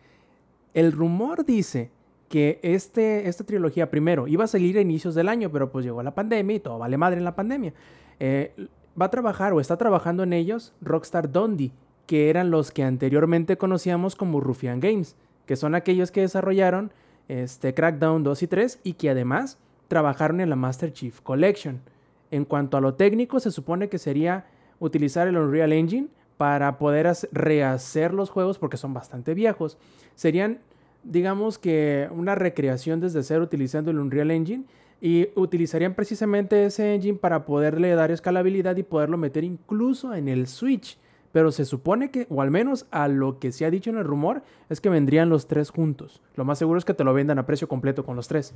El 0.75 0.93
rumor 0.93 1.45
dice 1.45 1.91
que 2.33 2.59
este, 2.63 3.29
esta 3.29 3.45
trilogía, 3.45 3.91
primero, 3.91 4.27
iba 4.27 4.45
a 4.45 4.47
salir 4.47 4.79
a 4.79 4.81
inicios 4.81 5.15
del 5.15 5.29
año, 5.29 5.51
pero 5.53 5.71
pues 5.71 5.85
llegó 5.85 6.03
la 6.03 6.15
pandemia 6.15 6.57
y 6.57 6.61
todo 6.61 6.79
vale 6.79 6.97
madre 6.97 7.19
en 7.19 7.25
la 7.27 7.37
pandemia. 7.37 7.75
Eh, 8.21 8.55
va 8.99 9.05
a 9.05 9.11
trabajar 9.11 9.53
o 9.53 9.61
está 9.61 9.77
trabajando 9.77 10.23
en 10.23 10.33
ellos 10.33 10.73
Rockstar 10.81 11.31
Dundee, 11.31 11.73
que 12.07 12.31
eran 12.31 12.51
los 12.51 12.71
que 12.71 12.85
anteriormente 12.85 13.59
conocíamos 13.59 14.17
como 14.17 14.41
Ruffian 14.41 14.81
Games, 14.81 15.15
que 15.45 15.57
son 15.57 15.75
aquellos 15.75 16.11
que 16.11 16.23
desarrollaron 16.23 16.91
este, 17.29 17.75
Crackdown 17.75 18.23
2 18.23 18.43
y 18.45 18.47
3 18.47 18.81
y 18.83 18.95
que 18.95 19.11
además 19.11 19.59
trabajaron 19.89 20.41
en 20.41 20.49
la 20.49 20.57
Master 20.57 20.91
Chief 20.91 21.21
Collection. 21.21 21.83
En 22.31 22.47
cuanto 22.47 22.79
a 22.79 22.81
lo 22.81 22.95
técnico, 22.95 23.41
se 23.41 23.51
supone 23.51 23.91
que 23.91 23.99
sería 23.99 24.47
utilizar 24.79 25.29
el 25.29 25.37
Unreal 25.37 25.75
Engine 25.75 26.09
para 26.39 26.79
poder 26.79 27.09
hace- 27.09 27.29
rehacer 27.31 28.15
los 28.15 28.31
juegos 28.31 28.59
porque 28.59 28.79
son 28.79 28.95
bastante 28.95 29.35
viejos. 29.35 29.77
Serían, 30.15 30.61
digamos 31.05 31.59
que 31.59 32.09
una 32.13 32.35
recreación 32.35 33.01
desde 33.01 33.23
cero 33.23 33.43
utilizando 33.45 33.91
el 33.91 33.99
Unreal 33.99 34.31
Engine 34.31 34.65
y 35.01 35.29
utilizarían 35.35 35.95
precisamente 35.95 36.65
ese 36.65 36.95
engine 36.95 37.19
para 37.19 37.45
poderle 37.45 37.91
dar 37.95 38.11
escalabilidad 38.11 38.77
y 38.77 38.83
poderlo 38.85 39.19
meter 39.19 39.43
incluso 39.45 40.15
en 40.15 40.29
el 40.29 40.47
Switch. 40.47 40.97
Pero 41.33 41.51
se 41.51 41.65
supone 41.65 42.11
que, 42.11 42.27
o 42.29 42.43
al 42.43 42.51
menos 42.51 42.87
a 42.91 43.09
lo 43.09 43.39
que 43.39 43.53
se 43.53 43.65
ha 43.65 43.71
dicho 43.71 43.89
en 43.91 43.97
el 43.97 44.05
rumor, 44.05 44.43
es 44.69 44.81
que 44.83 44.91
vendrían 44.91 45.31
los 45.31 45.47
tres 45.47 45.71
juntos. 45.71 46.21
Lo 46.37 46.45
más 46.45 46.59
seguro 46.59 46.79
es 46.79 46.85
que 46.85 46.93
te 46.95 47.05
lo 47.05 47.15
vendan 47.15 47.39
a 47.39 47.47
precio 47.47 47.69
completo 47.69 48.05
con 48.05 48.17
los 48.17 48.29
tres. 48.29 48.53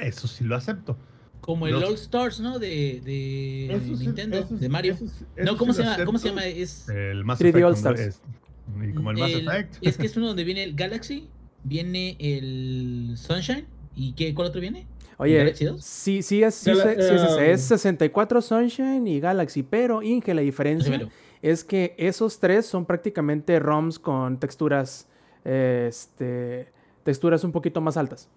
Eso 0.00 0.28
sí 0.28 0.44
lo 0.44 0.54
acepto. 0.54 0.96
Como 1.40 1.66
el 1.66 1.72
Los- 1.72 1.84
All 1.84 1.94
Stars, 1.94 2.38
¿no? 2.38 2.58
De, 2.58 3.00
de 3.02 3.74
Eso 3.74 3.96
sí- 3.96 4.04
Nintendo, 4.06 4.38
eso 4.38 4.54
de 4.56 4.68
Mario. 4.68 4.92
eso 4.92 5.06
no, 5.42 5.56
¿cómo 5.56 5.72
sí 5.72 5.78
se 5.82 5.88
llama? 5.88 6.04
¿Cómo 6.04 6.18
se 6.18 6.28
llama? 6.28 6.44
Es, 6.46 6.88
El 6.90 7.24
Mass 7.24 7.40
3D 7.40 7.48
Effect 7.48 7.64
All 7.64 7.74
como 7.74 7.76
Stars. 7.94 8.00
es- 8.00 8.22
y 8.88 8.92
como 8.92 9.10
el 9.10 9.16
Mass 9.16 9.30
el- 9.32 9.48
Effect. 9.48 9.76
Es 9.80 9.96
que 9.96 10.06
es 10.06 10.16
uno 10.16 10.26
donde 10.28 10.44
viene 10.44 10.62
el 10.64 10.76
Galaxy, 10.76 11.28
viene 11.64 12.16
el 12.18 13.12
Sunshine. 13.16 13.66
¿Y 13.94 14.12
qué, 14.12 14.34
cuál 14.34 14.48
otro 14.48 14.60
viene? 14.60 14.86
Oye, 15.18 15.36
¿Galaxy 15.38 15.64
2? 15.66 15.84
sí, 15.84 16.22
sí, 16.22 16.42
es, 16.42 16.54
sí, 16.54 16.70
Gala- 16.70 16.82
se- 16.82 16.94
sí 16.96 17.14
es 17.14 17.22
ese, 17.22 17.52
es 17.52 17.60
um, 17.62 17.68
64 17.68 18.42
Sunshine 18.42 19.06
y 19.06 19.20
Galaxy, 19.20 19.62
pero 19.62 20.02
Inge, 20.02 20.34
la 20.34 20.40
diferencia 20.42 21.08
es 21.42 21.62
que 21.64 21.94
esos 21.98 22.38
tres 22.40 22.66
son 22.66 22.86
prácticamente 22.86 23.58
ROMs 23.60 23.98
con 23.98 24.38
texturas, 24.40 25.06
eh, 25.44 25.86
este, 25.88 26.68
texturas 27.04 27.44
un 27.44 27.52
poquito 27.52 27.80
más 27.80 27.96
altas. 27.96 28.28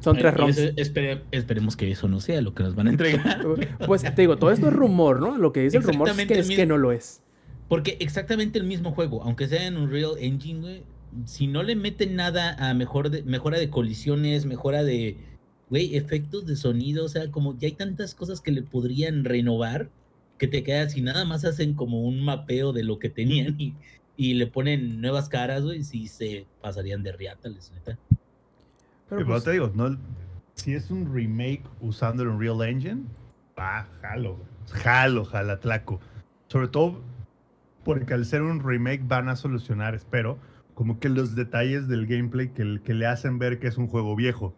Son 0.00 0.16
tres 0.16 0.32
ROMs. 0.34 0.56
eso- 0.56 0.72
espere- 0.76 1.22
esperemos 1.30 1.76
que 1.76 1.90
eso 1.90 2.08
no 2.08 2.20
sea 2.20 2.40
lo 2.40 2.54
que 2.54 2.62
nos 2.62 2.74
van 2.74 2.86
a 2.88 2.90
entregar. 2.90 3.44
Pues 3.86 4.02
te 4.02 4.22
digo, 4.22 4.38
todo 4.38 4.50
esto 4.50 4.68
es 4.68 4.72
rumor, 4.72 5.20
¿no? 5.20 5.36
Lo 5.36 5.52
que 5.52 5.60
dice 5.62 5.76
el 5.76 5.82
rumor 5.82 6.08
es 6.08 6.16
que, 6.26 6.34
el 6.34 6.40
es 6.40 6.48
que 6.48 6.66
no 6.66 6.78
lo 6.78 6.90
es. 6.90 7.20
Porque 7.68 7.96
exactamente 8.00 8.58
el 8.58 8.64
mismo 8.64 8.92
juego, 8.92 9.22
aunque 9.22 9.46
sea 9.46 9.66
en 9.66 9.76
un 9.76 9.90
Real 9.90 10.12
Engine, 10.18 10.60
güey, 10.60 10.82
si 11.24 11.46
no 11.46 11.62
le 11.62 11.76
meten 11.76 12.16
nada 12.16 12.54
a 12.58 12.74
mejor 12.74 13.10
de- 13.10 13.22
mejora 13.22 13.58
de 13.58 13.70
colisiones, 13.70 14.46
mejora 14.46 14.82
de, 14.84 15.16
güey, 15.68 15.96
efectos 15.96 16.46
de 16.46 16.56
sonido, 16.56 17.04
o 17.04 17.08
sea, 17.08 17.30
como 17.30 17.58
ya 17.58 17.66
hay 17.68 17.72
tantas 17.74 18.14
cosas 18.14 18.40
que 18.40 18.50
le 18.52 18.62
podrían 18.62 19.24
renovar, 19.24 19.88
que 20.38 20.46
te 20.48 20.62
quedas 20.62 20.96
y 20.96 21.02
nada 21.02 21.24
más 21.24 21.44
hacen 21.44 21.74
como 21.74 22.02
un 22.02 22.22
mapeo 22.24 22.72
de 22.72 22.82
lo 22.84 22.98
que 22.98 23.10
tenían 23.10 23.56
y, 23.58 23.74
y 24.16 24.34
le 24.34 24.46
ponen 24.46 25.00
nuevas 25.00 25.28
caras, 25.28 25.62
güey, 25.64 25.82
si 25.84 26.06
se 26.08 26.46
pasarían 26.62 27.02
de 27.02 27.12
riátales, 27.12 27.72
neta. 27.74 27.98
Pero 29.08 29.22
Pero 29.22 29.26
pues, 29.26 29.44
te 29.44 29.52
digo, 29.52 29.70
no, 29.74 29.98
si 30.54 30.74
es 30.74 30.90
un 30.90 31.12
remake 31.14 31.62
usando 31.80 32.22
el 32.22 32.28
Unreal 32.30 32.62
Engine, 32.68 33.02
va, 33.58 33.88
jalo, 34.00 34.36
güey. 34.36 34.82
jalo, 34.82 35.24
jalatlaco. 35.24 36.00
Sobre 36.48 36.68
todo 36.68 37.00
porque 37.84 38.12
al 38.14 38.24
ser 38.26 38.42
un 38.42 38.60
remake 38.62 39.02
van 39.06 39.28
a 39.28 39.36
solucionar, 39.36 39.94
espero, 39.94 40.38
como 40.74 40.98
que 41.00 41.08
los 41.08 41.34
detalles 41.34 41.88
del 41.88 42.06
gameplay 42.06 42.48
que, 42.48 42.80
que 42.82 42.94
le 42.94 43.06
hacen 43.06 43.38
ver 43.38 43.58
que 43.58 43.68
es 43.68 43.76
un 43.78 43.86
juego 43.88 44.14
viejo. 44.16 44.54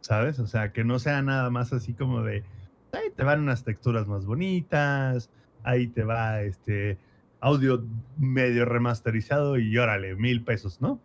¿Sabes? 0.00 0.38
O 0.40 0.46
sea, 0.48 0.72
que 0.72 0.82
no 0.82 0.98
sea 0.98 1.22
nada 1.22 1.48
más 1.50 1.72
así 1.72 1.92
como 1.94 2.22
de, 2.22 2.42
ahí 2.92 3.10
te 3.14 3.22
van 3.22 3.40
unas 3.40 3.62
texturas 3.62 4.08
más 4.08 4.26
bonitas, 4.26 5.30
ahí 5.62 5.86
te 5.86 6.02
va 6.02 6.42
este 6.42 6.98
audio 7.40 7.84
medio 8.18 8.64
remasterizado 8.64 9.58
y 9.58 9.76
órale, 9.78 10.16
mil 10.16 10.42
pesos, 10.44 10.80
¿no? 10.80 10.98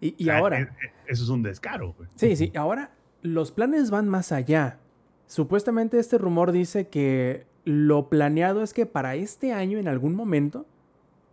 y, 0.00 0.14
y 0.18 0.24
O 0.24 0.26
sea, 0.26 0.38
ahora, 0.38 0.60
e- 0.60 0.62
e- 0.62 0.68
Eso 1.06 1.22
es 1.24 1.28
un 1.30 1.42
descaro, 1.42 1.94
güey. 1.94 2.08
Sí, 2.16 2.36
sí, 2.36 2.52
ahora 2.54 2.90
los 3.22 3.52
planes 3.52 3.90
van 3.90 4.08
más 4.08 4.32
allá. 4.32 4.78
Supuestamente 5.26 5.98
este 5.98 6.18
rumor 6.18 6.52
dice 6.52 6.88
que 6.88 7.46
lo 7.64 8.08
planeado 8.08 8.62
es 8.62 8.72
que 8.74 8.86
para 8.86 9.14
este 9.16 9.52
año, 9.52 9.78
en 9.78 9.88
algún 9.88 10.14
momento, 10.14 10.66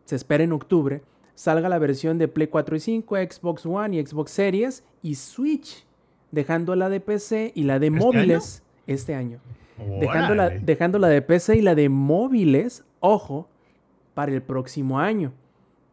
se 0.05 0.15
espera 0.15 0.43
en 0.43 0.53
octubre, 0.53 1.03
salga 1.35 1.69
la 1.69 1.79
versión 1.79 2.17
de 2.17 2.27
Play 2.27 2.47
4 2.47 2.75
y 2.75 2.79
5, 2.79 3.15
Xbox 3.15 3.65
One 3.65 3.97
y 3.97 4.05
Xbox 4.05 4.31
Series 4.31 4.83
y 5.01 5.15
Switch, 5.15 5.85
dejando 6.31 6.75
la 6.75 6.89
de 6.89 6.99
PC 6.99 7.51
y 7.55 7.63
la 7.63 7.79
de 7.79 7.87
¿Este 7.87 7.99
móviles 7.99 8.63
este 8.87 9.15
año. 9.15 9.39
Dejando 9.99 10.35
la, 10.35 10.45
Órale. 10.45 10.61
dejando 10.63 10.99
la 10.99 11.07
de 11.07 11.21
PC 11.21 11.57
y 11.57 11.61
la 11.61 11.75
de 11.75 11.89
móviles, 11.89 12.83
ojo, 12.99 13.47
para 14.13 14.31
el 14.31 14.41
próximo 14.41 14.99
año. 14.99 15.33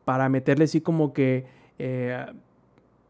Para 0.05 0.29
meterle 0.29 0.65
así 0.65 0.81
como 0.81 1.13
que, 1.13 1.47
eh, 1.79 2.27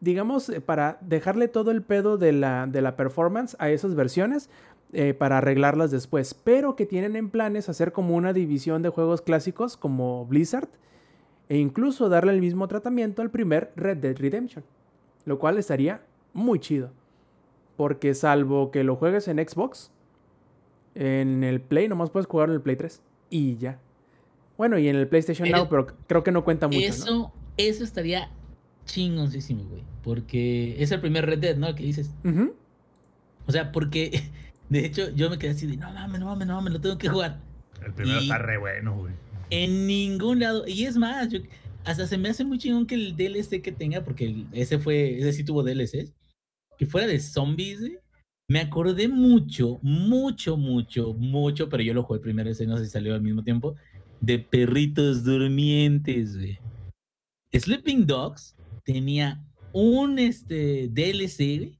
digamos, 0.00 0.48
eh, 0.48 0.60
para 0.60 0.98
dejarle 1.00 1.48
todo 1.48 1.70
el 1.70 1.82
pedo 1.82 2.18
de 2.18 2.32
la, 2.32 2.66
de 2.66 2.82
la 2.82 2.96
performance 2.96 3.56
a 3.58 3.70
esas 3.70 3.94
versiones, 3.94 4.48
eh, 4.92 5.14
para 5.14 5.38
arreglarlas 5.38 5.90
después. 5.90 6.34
Pero 6.34 6.76
que 6.76 6.86
tienen 6.86 7.16
en 7.16 7.30
planes 7.30 7.68
hacer 7.68 7.92
como 7.92 8.16
una 8.16 8.32
división 8.32 8.82
de 8.82 8.88
juegos 8.88 9.22
clásicos 9.22 9.76
como 9.76 10.26
Blizzard 10.26 10.68
e 11.50 11.58
incluso 11.58 12.08
darle 12.08 12.32
el 12.32 12.40
mismo 12.40 12.66
tratamiento 12.68 13.20
al 13.20 13.30
primer 13.30 13.72
Red 13.76 13.98
Dead 13.98 14.16
Redemption. 14.16 14.64
Lo 15.26 15.38
cual 15.38 15.58
estaría 15.58 16.00
muy 16.32 16.58
chido. 16.60 16.90
Porque 17.76 18.14
salvo 18.14 18.70
que 18.70 18.84
lo 18.84 18.96
juegues 18.96 19.28
en 19.28 19.36
Xbox, 19.46 19.90
en 20.94 21.44
el 21.44 21.60
Play 21.60 21.88
nomás 21.88 22.10
puedes 22.10 22.26
jugarlo 22.26 22.54
en 22.54 22.58
el 22.58 22.62
Play 22.62 22.76
3 22.76 23.02
y 23.30 23.56
ya. 23.56 23.78
Bueno, 24.56 24.78
y 24.78 24.88
en 24.88 24.96
el 24.96 25.08
PlayStation 25.08 25.46
Eh, 25.48 25.52
Now, 25.52 25.68
pero 25.68 25.86
creo 26.06 26.22
que 26.22 26.30
no 26.32 26.44
cuenta 26.44 26.66
mucho, 26.68 26.78
Eso, 26.80 27.10
¿no? 27.14 27.32
eso 27.56 27.84
estaría 27.84 28.30
chingoncísimo, 28.84 29.64
güey. 29.64 29.82
Porque 30.02 30.82
es 30.82 30.90
el 30.92 31.00
primer 31.00 31.26
Red 31.26 31.38
Dead, 31.40 31.56
¿no? 31.56 31.74
Que 31.74 31.82
dices. 31.84 32.10
O 33.46 33.52
sea, 33.52 33.72
porque 33.72 34.22
de 34.68 34.84
hecho 34.86 35.10
yo 35.10 35.30
me 35.30 35.38
quedé 35.38 35.50
así 35.52 35.66
de, 35.66 35.76
no 35.76 35.92
mames, 35.92 36.20
no 36.20 36.26
mames, 36.26 36.46
no 36.46 36.54
mames, 36.56 36.72
lo 36.74 36.80
tengo 36.80 36.98
que 36.98 37.08
jugar. 37.08 37.40
El 37.84 37.92
primero 37.92 38.20
Y- 38.20 38.22
está 38.24 38.38
re 38.38 38.58
bueno, 38.58 38.96
güey. 38.96 39.14
En 39.50 39.86
ningún 39.86 40.40
lado. 40.40 40.64
Y 40.66 40.84
es 40.84 40.96
más, 40.96 41.28
hasta 41.84 42.06
se 42.06 42.18
me 42.18 42.28
hace 42.28 42.44
muy 42.44 42.58
chingón 42.58 42.86
que 42.86 42.94
el 42.94 43.16
DLC 43.16 43.60
que 43.62 43.72
tenga, 43.72 44.04
porque 44.04 44.44
ese 44.52 44.78
fue, 44.78 45.18
ese 45.18 45.32
sí 45.32 45.44
tuvo 45.44 45.62
DLCs, 45.62 46.12
que 46.78 46.86
fuera 46.86 47.06
de 47.06 47.20
zombies. 47.20 47.80
Me 48.48 48.60
acordé 48.60 49.08
mucho, 49.08 49.78
mucho, 49.82 50.56
mucho, 50.56 51.14
mucho, 51.14 51.68
pero 51.68 51.82
yo 51.82 51.94
lo 51.94 52.02
jugué 52.02 52.20
primero 52.20 52.50
ese, 52.50 52.66
no 52.66 52.76
sé 52.78 52.84
si 52.84 52.90
salió 52.90 53.14
al 53.14 53.22
mismo 53.22 53.44
tiempo, 53.44 53.76
de 54.20 54.40
perritos 54.40 55.24
durmientes. 55.24 56.36
Sleeping 57.52 58.06
Dogs 58.06 58.56
tenía 58.84 59.44
un 59.72 60.18
este, 60.18 60.88
DLC, 60.88 61.78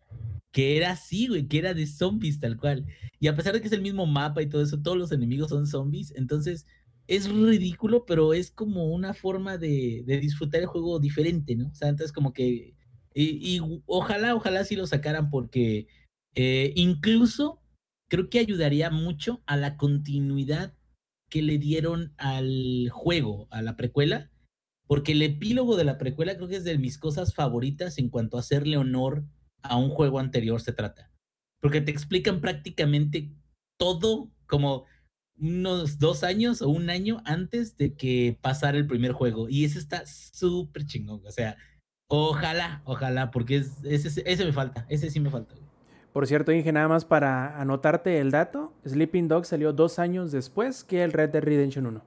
que 0.52 0.76
era 0.76 0.92
así, 0.92 1.28
güey, 1.28 1.46
que 1.46 1.58
era 1.58 1.74
de 1.74 1.86
zombies 1.86 2.40
tal 2.40 2.56
cual. 2.56 2.86
Y 3.18 3.28
a 3.28 3.36
pesar 3.36 3.52
de 3.52 3.60
que 3.60 3.66
es 3.66 3.72
el 3.72 3.82
mismo 3.82 4.06
mapa 4.06 4.42
y 4.42 4.48
todo 4.48 4.62
eso, 4.62 4.80
todos 4.80 4.96
los 4.96 5.12
enemigos 5.12 5.50
son 5.50 5.66
zombies, 5.66 6.12
entonces 6.16 6.66
es 7.10 7.28
ridículo, 7.28 8.06
pero 8.06 8.34
es 8.34 8.52
como 8.52 8.86
una 8.86 9.14
forma 9.14 9.58
de, 9.58 10.04
de 10.06 10.20
disfrutar 10.20 10.60
el 10.60 10.68
juego 10.68 11.00
diferente, 11.00 11.56
¿no? 11.56 11.66
O 11.68 11.74
sea, 11.74 11.88
entonces 11.88 12.12
como 12.12 12.32
que... 12.32 12.76
Y, 13.12 13.60
ojalá, 13.86 14.36
ojalá 14.36 14.62
sí 14.62 14.76
lo 14.76 14.86
sacaran 14.86 15.28
porque 15.28 15.88
eh, 16.36 16.72
incluso 16.76 17.60
creo 18.08 18.30
que 18.30 18.38
ayudaría 18.38 18.90
mucho 18.90 19.42
a 19.46 19.56
la 19.56 19.76
continuidad 19.76 20.76
que 21.28 21.42
le 21.42 21.58
dieron 21.58 22.14
al 22.16 22.88
juego, 22.92 23.48
a 23.50 23.60
la 23.60 23.76
precuela, 23.76 24.30
porque 24.86 25.10
el 25.10 25.22
epílogo 25.22 25.76
de 25.76 25.84
la 25.84 25.98
precuela 25.98 26.36
creo 26.36 26.46
que 26.46 26.56
es 26.56 26.64
de 26.64 26.78
mis 26.78 26.96
cosas 26.96 27.34
favoritas 27.34 27.98
en 27.98 28.08
cuanto 28.08 28.36
a 28.36 28.40
hacerle 28.40 28.76
honor 28.76 29.24
a 29.62 29.76
un 29.76 29.90
juego 29.90 30.20
anterior 30.20 30.60
se 30.60 30.72
trata. 30.72 31.10
Porque 31.60 31.80
te 31.80 31.90
explican 31.90 32.40
prácticamente 32.40 33.34
todo 33.76 34.30
como 34.46 34.84
unos 35.40 35.99
dos 35.99 36.23
años 36.23 36.62
o 36.62 36.68
un 36.68 36.90
año 36.90 37.23
antes 37.25 37.76
de 37.76 37.94
que 37.94 38.37
pasara 38.40 38.78
el 38.78 38.87
primer 38.87 39.12
juego. 39.12 39.49
Y 39.49 39.64
ese 39.64 39.78
está 39.78 40.06
súper 40.06 40.87
chingón. 40.87 41.23
O 41.26 41.30
sea, 41.30 41.56
ojalá, 42.09 42.82
ojalá, 42.85 43.30
porque 43.30 43.56
es, 43.56 43.73
ese, 43.85 44.23
ese 44.26 44.44
me 44.44 44.52
falta, 44.52 44.87
ese 44.88 45.11
sí 45.11 45.20
me 45.20 45.30
falta. 45.30 45.54
Por 46.12 46.26
cierto, 46.26 46.52
Inge, 46.52 46.73
nada 46.73 46.88
más 46.88 47.04
para 47.04 47.61
anotarte 47.61 48.18
el 48.18 48.32
dato, 48.32 48.73
Sleeping 48.87 49.28
Dog 49.28 49.47
salió 49.47 49.73
dos 49.73 49.99
años 49.99 50.32
después 50.32 50.82
que 50.82 51.04
el 51.04 51.12
Red 51.12 51.30
Dead 51.30 51.42
Redemption 51.42 51.87
1. 51.87 52.02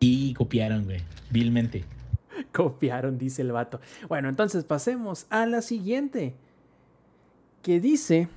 Y 0.00 0.34
copiaron, 0.34 0.84
güey, 0.84 1.00
vilmente. 1.30 1.84
Copiaron, 2.52 3.18
dice 3.18 3.42
el 3.42 3.52
vato. 3.52 3.80
Bueno, 4.08 4.28
entonces 4.28 4.64
pasemos 4.64 5.26
a 5.30 5.46
la 5.46 5.62
siguiente. 5.62 6.34
que 7.62 7.78
dice, 7.78 8.28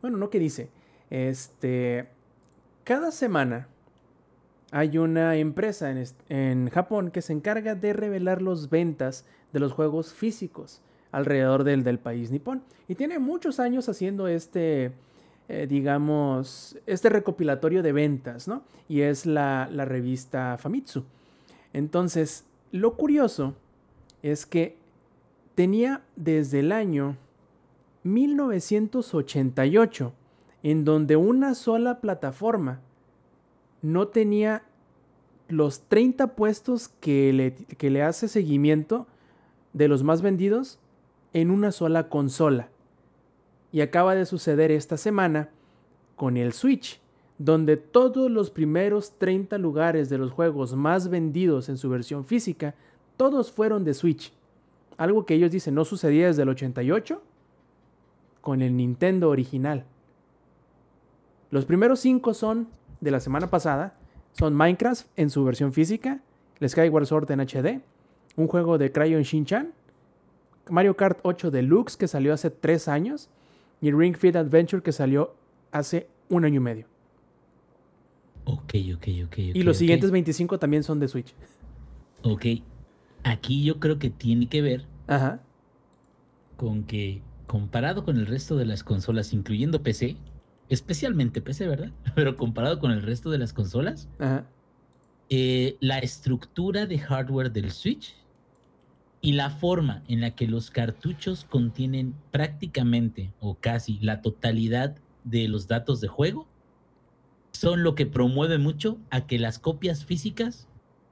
bueno, 0.00 0.16
no 0.16 0.30
que 0.30 0.38
dice, 0.38 0.70
este, 1.10 2.08
cada 2.84 3.10
semana 3.10 3.68
hay 4.70 4.98
una 4.98 5.36
empresa 5.36 5.90
en, 5.90 6.04
en 6.28 6.70
Japón 6.70 7.10
que 7.10 7.22
se 7.22 7.32
encarga 7.32 7.74
de 7.74 7.92
revelar 7.92 8.42
las 8.42 8.70
ventas 8.70 9.26
de 9.52 9.60
los 9.60 9.72
juegos 9.72 10.14
físicos 10.14 10.80
alrededor 11.12 11.64
del, 11.64 11.84
del 11.84 11.98
país 11.98 12.30
nipón. 12.30 12.62
Y 12.88 12.94
tiene 12.94 13.18
muchos 13.18 13.60
años 13.60 13.88
haciendo 13.88 14.28
este, 14.28 14.92
eh, 15.48 15.66
digamos, 15.68 16.78
este 16.86 17.10
recopilatorio 17.10 17.82
de 17.82 17.92
ventas, 17.92 18.48
¿no? 18.48 18.62
Y 18.88 19.02
es 19.02 19.26
la, 19.26 19.68
la 19.70 19.84
revista 19.84 20.56
Famitsu. 20.58 21.04
Entonces, 21.74 22.46
lo 22.70 22.96
curioso 22.96 23.54
es 24.22 24.46
que 24.46 24.78
tenía 25.54 26.02
desde 26.16 26.60
el 26.60 26.72
año 26.72 27.18
1988, 28.04 30.14
en 30.62 30.84
donde 30.84 31.16
una 31.16 31.54
sola 31.54 32.00
plataforma 32.00 32.80
no 33.82 34.08
tenía 34.08 34.62
los 35.48 35.82
30 35.82 36.34
puestos 36.34 36.88
que 36.88 37.32
le, 37.32 37.54
que 37.54 37.90
le 37.90 38.02
hace 38.02 38.28
seguimiento 38.28 39.06
de 39.72 39.88
los 39.88 40.02
más 40.02 40.22
vendidos 40.22 40.78
en 41.32 41.50
una 41.50 41.72
sola 41.72 42.08
consola. 42.08 42.68
Y 43.72 43.80
acaba 43.80 44.14
de 44.14 44.26
suceder 44.26 44.70
esta 44.70 44.96
semana 44.96 45.50
con 46.16 46.36
el 46.36 46.52
Switch, 46.52 47.00
donde 47.38 47.76
todos 47.76 48.30
los 48.30 48.50
primeros 48.50 49.18
30 49.18 49.58
lugares 49.58 50.08
de 50.08 50.18
los 50.18 50.30
juegos 50.30 50.74
más 50.74 51.08
vendidos 51.08 51.68
en 51.68 51.76
su 51.76 51.88
versión 51.88 52.24
física, 52.24 52.74
todos 53.16 53.50
fueron 53.50 53.84
de 53.84 53.94
Switch. 53.94 54.32
Algo 54.96 55.26
que 55.26 55.34
ellos 55.34 55.50
dicen 55.50 55.74
no 55.74 55.84
sucedía 55.84 56.26
desde 56.26 56.42
el 56.42 56.50
88 56.50 57.22
con 58.40 58.62
el 58.62 58.76
Nintendo 58.76 59.30
original. 59.30 59.86
Los 61.52 61.66
primeros 61.66 62.00
5 62.00 62.32
son 62.32 62.68
de 63.02 63.10
la 63.10 63.20
semana 63.20 63.50
pasada, 63.50 63.94
son 64.32 64.54
Minecraft 64.54 65.06
en 65.16 65.28
su 65.28 65.44
versión 65.44 65.74
física, 65.74 66.22
el 66.58 66.70
Skyward 66.70 67.04
Sword 67.04 67.30
en 67.30 67.40
HD, 67.40 67.82
un 68.36 68.48
juego 68.48 68.78
de 68.78 68.90
Crayon 68.90 69.20
Shin-Chan, 69.20 69.70
Mario 70.70 70.96
Kart 70.96 71.18
8 71.22 71.50
Deluxe 71.50 71.98
que 71.98 72.08
salió 72.08 72.32
hace 72.32 72.48
3 72.48 72.88
años 72.88 73.28
y 73.82 73.92
Ring 73.92 74.16
Fit 74.16 74.34
Adventure 74.34 74.82
que 74.82 74.92
salió 74.92 75.34
hace 75.72 76.08
un 76.30 76.46
año 76.46 76.56
y 76.56 76.64
medio. 76.64 76.86
Ok, 78.46 78.74
ok, 78.96 79.08
ok. 79.26 79.38
y 79.38 79.60
ok, 79.60 79.64
los 79.66 79.76
siguientes 79.76 80.10
25 80.10 80.58
también 80.58 80.82
son 80.82 81.00
de 81.00 81.08
Switch. 81.08 81.34
Ok. 82.22 82.46
Aquí 83.24 83.62
yo 83.62 83.78
creo 83.78 83.98
que 83.98 84.08
tiene 84.08 84.48
que 84.48 84.62
ver 84.62 84.86
Ajá. 85.06 85.40
con 86.56 86.84
que 86.84 87.20
comparado 87.46 88.04
con 88.04 88.16
el 88.16 88.26
resto 88.26 88.56
de 88.56 88.64
las 88.64 88.82
consolas, 88.82 89.34
incluyendo 89.34 89.82
PC, 89.82 90.16
especialmente 90.72 91.40
PC, 91.40 91.66
¿verdad? 91.68 91.90
Pero 92.14 92.36
comparado 92.36 92.78
con 92.78 92.90
el 92.90 93.02
resto 93.02 93.30
de 93.30 93.38
las 93.38 93.52
consolas, 93.52 94.08
Ajá. 94.18 94.46
eh, 95.28 95.76
la 95.80 95.98
estructura 95.98 96.86
de 96.86 96.98
hardware 96.98 97.52
del 97.52 97.70
Switch 97.70 98.14
y 99.20 99.32
la 99.32 99.50
forma 99.50 100.02
en 100.08 100.20
la 100.20 100.32
que 100.32 100.48
los 100.48 100.70
cartuchos 100.70 101.44
contienen 101.44 102.14
prácticamente 102.30 103.32
o 103.40 103.54
casi 103.54 103.98
la 104.00 104.20
totalidad 104.20 104.96
de 105.24 105.46
los 105.46 105.68
datos 105.68 106.00
de 106.00 106.08
juego 106.08 106.48
son 107.52 107.82
lo 107.84 107.94
que 107.94 108.06
promueve 108.06 108.58
mucho 108.58 108.98
a 109.10 109.26
que 109.26 109.38
las 109.38 109.58
copias 109.58 110.04
físicas 110.04 110.66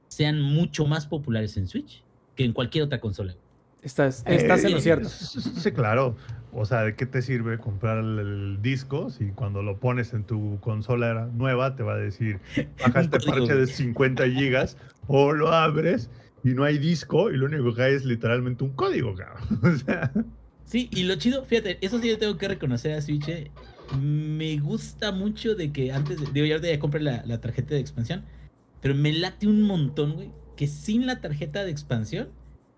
sean 0.09 0.41
mucho 0.41 0.85
más 0.87 1.05
populares 1.07 1.55
en 1.55 1.67
Switch 1.67 2.03
que 2.35 2.43
en 2.43 2.51
cualquier 2.51 2.83
otra 2.83 2.99
consola. 2.99 3.35
Estás, 3.81 4.23
estás 4.27 4.63
en 4.65 4.71
lo 4.71 4.77
Eh, 4.77 4.81
cierto. 4.81 5.07
Sí, 5.09 5.71
claro. 5.71 6.15
O 6.53 6.65
sea, 6.65 6.81
¿de 6.83 6.95
qué 6.95 7.05
te 7.05 7.21
sirve 7.21 7.57
comprar 7.57 7.99
el, 7.99 8.19
el 8.19 8.61
disco 8.61 9.09
si 9.09 9.29
cuando 9.31 9.63
lo 9.63 9.77
pones 9.79 10.13
en 10.13 10.23
tu 10.25 10.59
consola 10.59 11.29
nueva 11.33 11.75
te 11.75 11.83
va 11.83 11.93
a 11.93 11.97
decir, 11.97 12.39
baja 12.79 13.01
este 13.01 13.19
código, 13.19 13.47
parche 13.47 13.53
de 13.55 13.65
güey. 13.65 13.75
50 13.75 14.25
gigas 14.29 14.77
o 15.07 15.33
lo 15.33 15.51
abres 15.51 16.09
y 16.43 16.49
no 16.49 16.63
hay 16.63 16.77
disco 16.77 17.31
y 17.31 17.37
lo 17.37 17.45
único 17.45 17.73
que 17.73 17.83
hay 17.83 17.93
es 17.95 18.03
literalmente 18.05 18.63
un 18.63 18.71
código, 18.71 19.13
cabrón. 19.15 19.59
O 19.63 19.77
sea, 19.77 20.11
Sí, 20.65 20.87
y 20.91 21.03
lo 21.03 21.15
chido, 21.15 21.43
fíjate, 21.45 21.77
eso 21.81 21.99
sí 21.99 22.07
yo 22.09 22.17
tengo 22.17 22.37
que 22.37 22.47
reconocer 22.47 22.93
a 22.93 23.01
Switch. 23.01 23.27
eh, 23.27 23.51
Me 23.99 24.57
gusta 24.59 25.11
mucho 25.11 25.53
de 25.55 25.71
que 25.73 25.91
antes, 25.91 26.19
de, 26.19 26.27
digo, 26.31 26.45
ya 26.45 26.55
ahorita 26.55 26.73
ya 26.73 26.79
compré 26.79 27.01
la, 27.01 27.23
la 27.25 27.41
tarjeta 27.41 27.75
de 27.75 27.81
expansión, 27.81 28.23
pero 28.81 28.95
me 28.95 29.11
late 29.11 29.47
un 29.47 29.63
montón, 29.63 30.13
güey, 30.13 30.31
que 30.55 30.67
sin 30.67 31.05
la 31.07 31.19
tarjeta 31.19 31.65
de 31.65 31.71
expansión, 31.71 32.29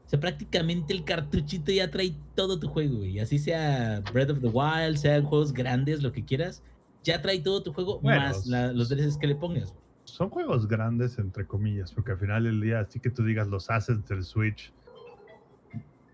o 0.06 0.10
sea, 0.10 0.20
prácticamente 0.20 0.94
el 0.94 1.04
cartuchito 1.04 1.72
ya 1.72 1.89
trae 1.89 2.13
todo 2.36 2.60
tu 2.60 2.68
juego, 2.68 2.98
güey. 2.98 3.20
Así 3.20 3.39
sea 3.39 4.02
Breath 4.13 4.30
of 4.32 4.42
the 4.42 4.48
Wild, 4.48 4.98
sean 4.98 5.24
juegos 5.24 5.54
grandes, 5.54 6.04
lo 6.04 6.12
que 6.12 6.24
quieras, 6.24 6.62
ya 7.04 7.22
trae 7.22 7.39
todo 7.39 7.63
tu 7.63 7.74
juego, 7.74 8.00
Bueno, 8.00 8.20
más 8.22 8.46
la- 8.46 8.72
los 8.74 8.89
DLCs 8.89 9.18
que 9.18 9.28
le 9.28 9.36
pongas. 9.36 9.74
son 10.06 10.30
juegos 10.30 10.68
grandes, 10.68 11.18
entre 11.18 11.46
comillas, 11.48 11.92
porque 11.94 12.12
al 12.12 12.20
final 12.20 12.44
del 12.44 12.62
día, 12.62 12.82
así 12.82 13.00
que 13.00 13.10
tú 13.10 13.24
digas 13.24 13.48
los 13.48 13.70
assets 13.70 14.08
del 14.08 14.24
Switch, 14.24 14.72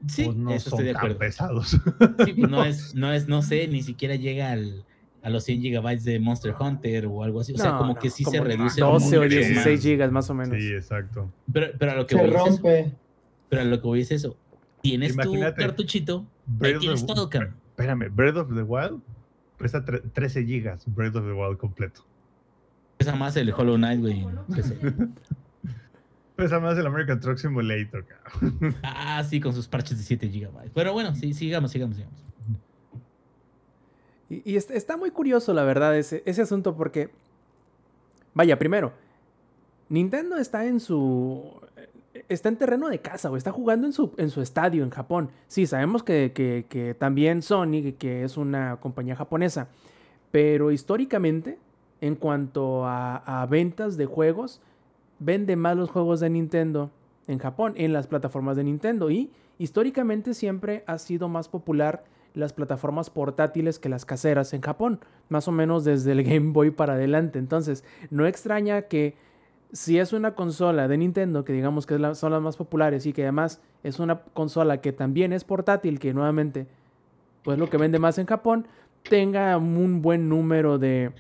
Sí, 0.08 0.23
pues 0.23 0.38
no 0.38 0.52
eso 0.52 0.69
son 0.69 0.80
estoy 0.80 0.86
de 0.88 0.93
tan 0.93 0.99
acuerdo. 1.02 1.17
pesados. 1.19 1.69
Sí, 2.25 2.34
pues 2.34 2.38
no 2.49 2.63
es, 2.63 2.95
no 2.95 3.12
es, 3.12 3.28
no 3.28 3.41
sé, 3.41 3.67
ni 3.67 3.82
siquiera 3.84 4.15
llega 4.15 4.52
al, 4.52 4.86
a 5.21 5.30
los 5.30 5.43
100 5.43 5.62
gigabytes 5.62 6.06
de 6.06 6.19
Monster 6.21 6.56
Hunter 6.58 7.06
o 7.08 7.21
algo 7.23 7.41
así. 7.41 7.54
O 7.54 7.58
sea, 7.58 7.71
No, 7.71 7.78
como 7.80 7.93
no, 7.95 7.99
que 7.99 8.10
sí 8.10 8.23
se 8.23 8.39
reduce. 8.39 8.80
12 8.80 9.17
o 9.17 9.21
mucho 9.23 9.30
16 9.30 9.65
más. 9.75 9.84
gigas 9.84 10.12
más 10.12 10.30
o 10.30 10.34
menos. 10.34 10.58
Sí, 10.58 10.71
exacto. 10.71 11.30
Pero, 11.52 11.67
pero 11.78 11.91
a 11.91 11.95
lo 11.95 12.08
que 12.08 12.15
Se 12.15 12.21
voy 12.21 12.30
es 12.30 12.36
eso. 12.36 12.45
rompe. 12.47 12.91
Pero 13.49 13.62
a 13.63 13.65
lo 13.65 13.81
que 13.81 13.88
voy 13.88 14.01
es 14.01 14.12
eso. 14.12 14.38
Tienes 14.81 15.13
Imagínate, 15.13 15.55
tu 15.62 15.67
cartuchito, 15.67 16.25
Breath 16.45 16.79
tienes 16.79 17.01
the- 17.01 17.07
todo, 17.07 17.29
cabrón. 17.29 17.55
Espérame, 17.71 18.09
Breath 18.13 18.38
of 18.38 18.53
the 18.53 18.62
Wild 18.63 19.01
pesa 19.57 19.83
tre- 19.83 20.01
13 20.13 20.45
gigas, 20.45 20.83
Breath 20.88 21.15
of 21.15 21.25
the 21.25 21.33
Wild 21.33 21.57
completo. 21.57 22.01
Pesa 22.97 23.15
más 23.15 23.35
el 23.38 23.51
Hollow 23.53 23.75
Knight, 23.75 23.99
güey. 24.01 24.25
Pesa 26.35 26.59
más 26.62 26.77
el 26.77 26.85
American 26.88 27.19
Truck 27.19 27.38
Simulator, 27.38 28.05
cabrón. 28.05 28.75
Ah, 28.83 29.21
sí, 29.29 29.39
con 29.41 29.53
sus 29.53 29.67
parches 29.67 29.97
de 29.97 30.03
7 30.05 30.29
gigabytes. 30.29 30.71
Pero 30.73 30.93
bueno, 30.93 31.13
sí, 31.15 31.33
sigamos, 31.33 31.71
sigamos, 31.71 31.97
sigamos. 31.97 32.15
Y, 34.29 34.41
y 34.53 34.55
est- 34.55 34.71
está 34.71 34.95
muy 34.95 35.12
curioso, 35.12 35.53
la 35.53 35.63
verdad, 35.63 35.97
ese, 35.97 36.23
ese 36.25 36.41
asunto 36.41 36.75
porque, 36.77 37.09
vaya, 38.33 38.57
primero, 38.57 38.93
Nintendo 39.89 40.38
está 40.38 40.65
en 40.65 40.79
su... 40.79 41.59
Está 42.27 42.49
en 42.49 42.58
terreno 42.58 42.89
de 42.89 42.99
casa, 42.99 43.29
o 43.32 43.38
está 43.38 43.51
jugando 43.51 43.88
en 43.88 43.93
su, 43.93 44.12
en 44.17 44.29
su 44.29 44.41
estadio 44.41 44.84
en 44.84 44.89
Japón. 44.89 45.29
Sí, 45.47 45.65
sabemos 45.67 46.03
que, 46.03 46.32
que- 46.34 46.65
que 46.67 46.93
también 46.93 47.41
Sony, 47.41 47.93
que 47.97 48.23
es 48.23 48.38
una 48.38 48.77
compañía 48.82 49.15
japonesa, 49.15 49.67
pero 50.32 50.71
históricamente, 50.71 51.58
en 52.01 52.15
cuanto 52.15 52.86
a, 52.86 53.17
a 53.41 53.45
ventas 53.45 53.97
de 53.97 54.05
juegos, 54.05 54.62
vende 55.19 55.55
más 55.55 55.75
los 55.77 55.89
juegos 55.89 56.19
de 56.19 56.29
Nintendo 56.29 56.91
en 57.27 57.39
Japón, 57.39 57.73
en 57.77 57.93
las 57.93 58.08
plataformas 58.08 58.55
de 58.58 58.63
Nintendo. 58.63 59.10
Y 59.12 59.32
históricamente 59.58 60.34
siempre 60.34 60.84
ha 60.88 60.97
sido 60.97 61.27
más 61.29 61.49
popular 61.49 62.03
las 62.36 62.53
plataformas 62.53 63.10
portátiles 63.10 63.79
que 63.79 63.89
las 63.89 64.05
caseras 64.05 64.53
en 64.53 64.62
Japón, 64.62 64.99
más 65.29 65.47
o 65.47 65.51
menos 65.51 65.84
desde 65.84 66.12
el 66.12 66.23
Game 66.29 66.51
Boy 66.53 66.71
para 66.71 66.93
adelante. 66.93 67.39
Entonces, 67.39 67.84
no 68.12 68.25
extraña 68.27 68.84
que 68.84 69.15
si 69.71 69.99
es 69.99 70.13
una 70.13 70.34
consola 70.36 70.88
de 70.88 70.97
Nintendo, 70.97 71.45
que 71.45 71.53
digamos 71.53 71.86
que 71.86 71.97
son 72.15 72.32
las 72.32 72.41
más 72.41 72.58
populares 72.58 73.05
y 73.05 73.13
que 73.13 73.23
además 73.23 73.62
es 73.84 73.99
una 73.99 74.21
consola 74.21 74.82
que 74.82 74.91
también 74.91 75.32
es 75.34 75.43
portátil, 75.43 75.99
que 75.99 76.13
nuevamente, 76.13 76.67
pues 77.43 77.60
lo 77.60 77.69
que 77.69 77.77
vende 77.77 77.99
más 77.99 78.17
en 78.17 78.25
Japón, 78.25 78.67
tenga 79.08 79.58
un 79.58 80.01
buen 80.01 80.27
número 80.27 80.79
de, 80.79 81.12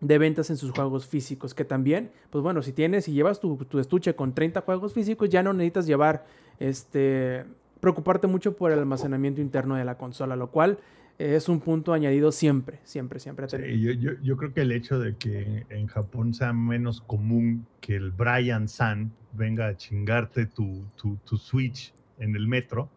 de 0.00 0.18
ventas 0.18 0.50
en 0.50 0.56
sus 0.56 0.70
juegos 0.70 1.06
físicos, 1.06 1.54
que 1.54 1.64
también, 1.64 2.10
pues 2.30 2.42
bueno, 2.42 2.62
si 2.62 2.72
tienes, 2.72 3.06
si 3.06 3.12
llevas 3.12 3.40
tu, 3.40 3.56
tu 3.56 3.78
estuche 3.78 4.14
con 4.14 4.34
30 4.34 4.60
juegos 4.60 4.92
físicos, 4.92 5.30
ya 5.30 5.42
no 5.42 5.52
necesitas 5.52 5.86
llevar, 5.86 6.26
este, 6.58 7.44
preocuparte 7.80 8.26
mucho 8.26 8.54
por 8.54 8.70
el 8.70 8.78
almacenamiento 8.78 9.40
interno 9.40 9.76
de 9.76 9.84
la 9.84 9.96
consola, 9.96 10.36
lo 10.36 10.50
cual 10.50 10.78
es 11.18 11.48
un 11.48 11.60
punto 11.60 11.92
añadido 11.92 12.32
siempre, 12.32 12.80
siempre, 12.84 13.20
siempre. 13.20 13.46
Sí, 13.48 13.80
yo, 13.80 13.92
yo, 13.92 14.10
yo 14.22 14.36
creo 14.36 14.52
que 14.52 14.62
el 14.62 14.72
hecho 14.72 14.98
de 14.98 15.16
que 15.16 15.64
en 15.68 15.86
Japón 15.86 16.34
sea 16.34 16.52
menos 16.52 17.00
común 17.00 17.66
que 17.80 17.96
el 17.96 18.10
Brian 18.10 18.68
San 18.68 19.12
venga 19.32 19.66
a 19.68 19.76
chingarte 19.76 20.46
tu, 20.46 20.84
tu, 20.96 21.16
tu 21.24 21.36
Switch 21.36 21.92
en 22.18 22.34
el 22.36 22.48
metro, 22.48 22.88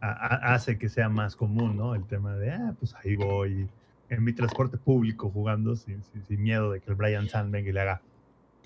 a- 0.00 0.10
a- 0.10 0.54
hace 0.54 0.78
que 0.78 0.88
sea 0.88 1.08
más 1.08 1.36
común, 1.36 1.76
¿no? 1.76 1.94
El 1.94 2.04
tema 2.04 2.34
de, 2.36 2.50
ah, 2.52 2.74
pues 2.78 2.94
ahí 3.02 3.16
voy 3.16 3.68
en 4.10 4.22
mi 4.24 4.32
transporte 4.32 4.76
público 4.76 5.30
jugando 5.30 5.76
sin, 5.76 6.02
sin, 6.04 6.24
sin 6.26 6.42
miedo 6.42 6.70
de 6.72 6.80
que 6.80 6.90
el 6.90 6.96
Brian 6.96 7.28
San 7.28 7.50
venga 7.50 7.70
y 7.70 7.72
le 7.72 7.80
haga. 7.80 8.02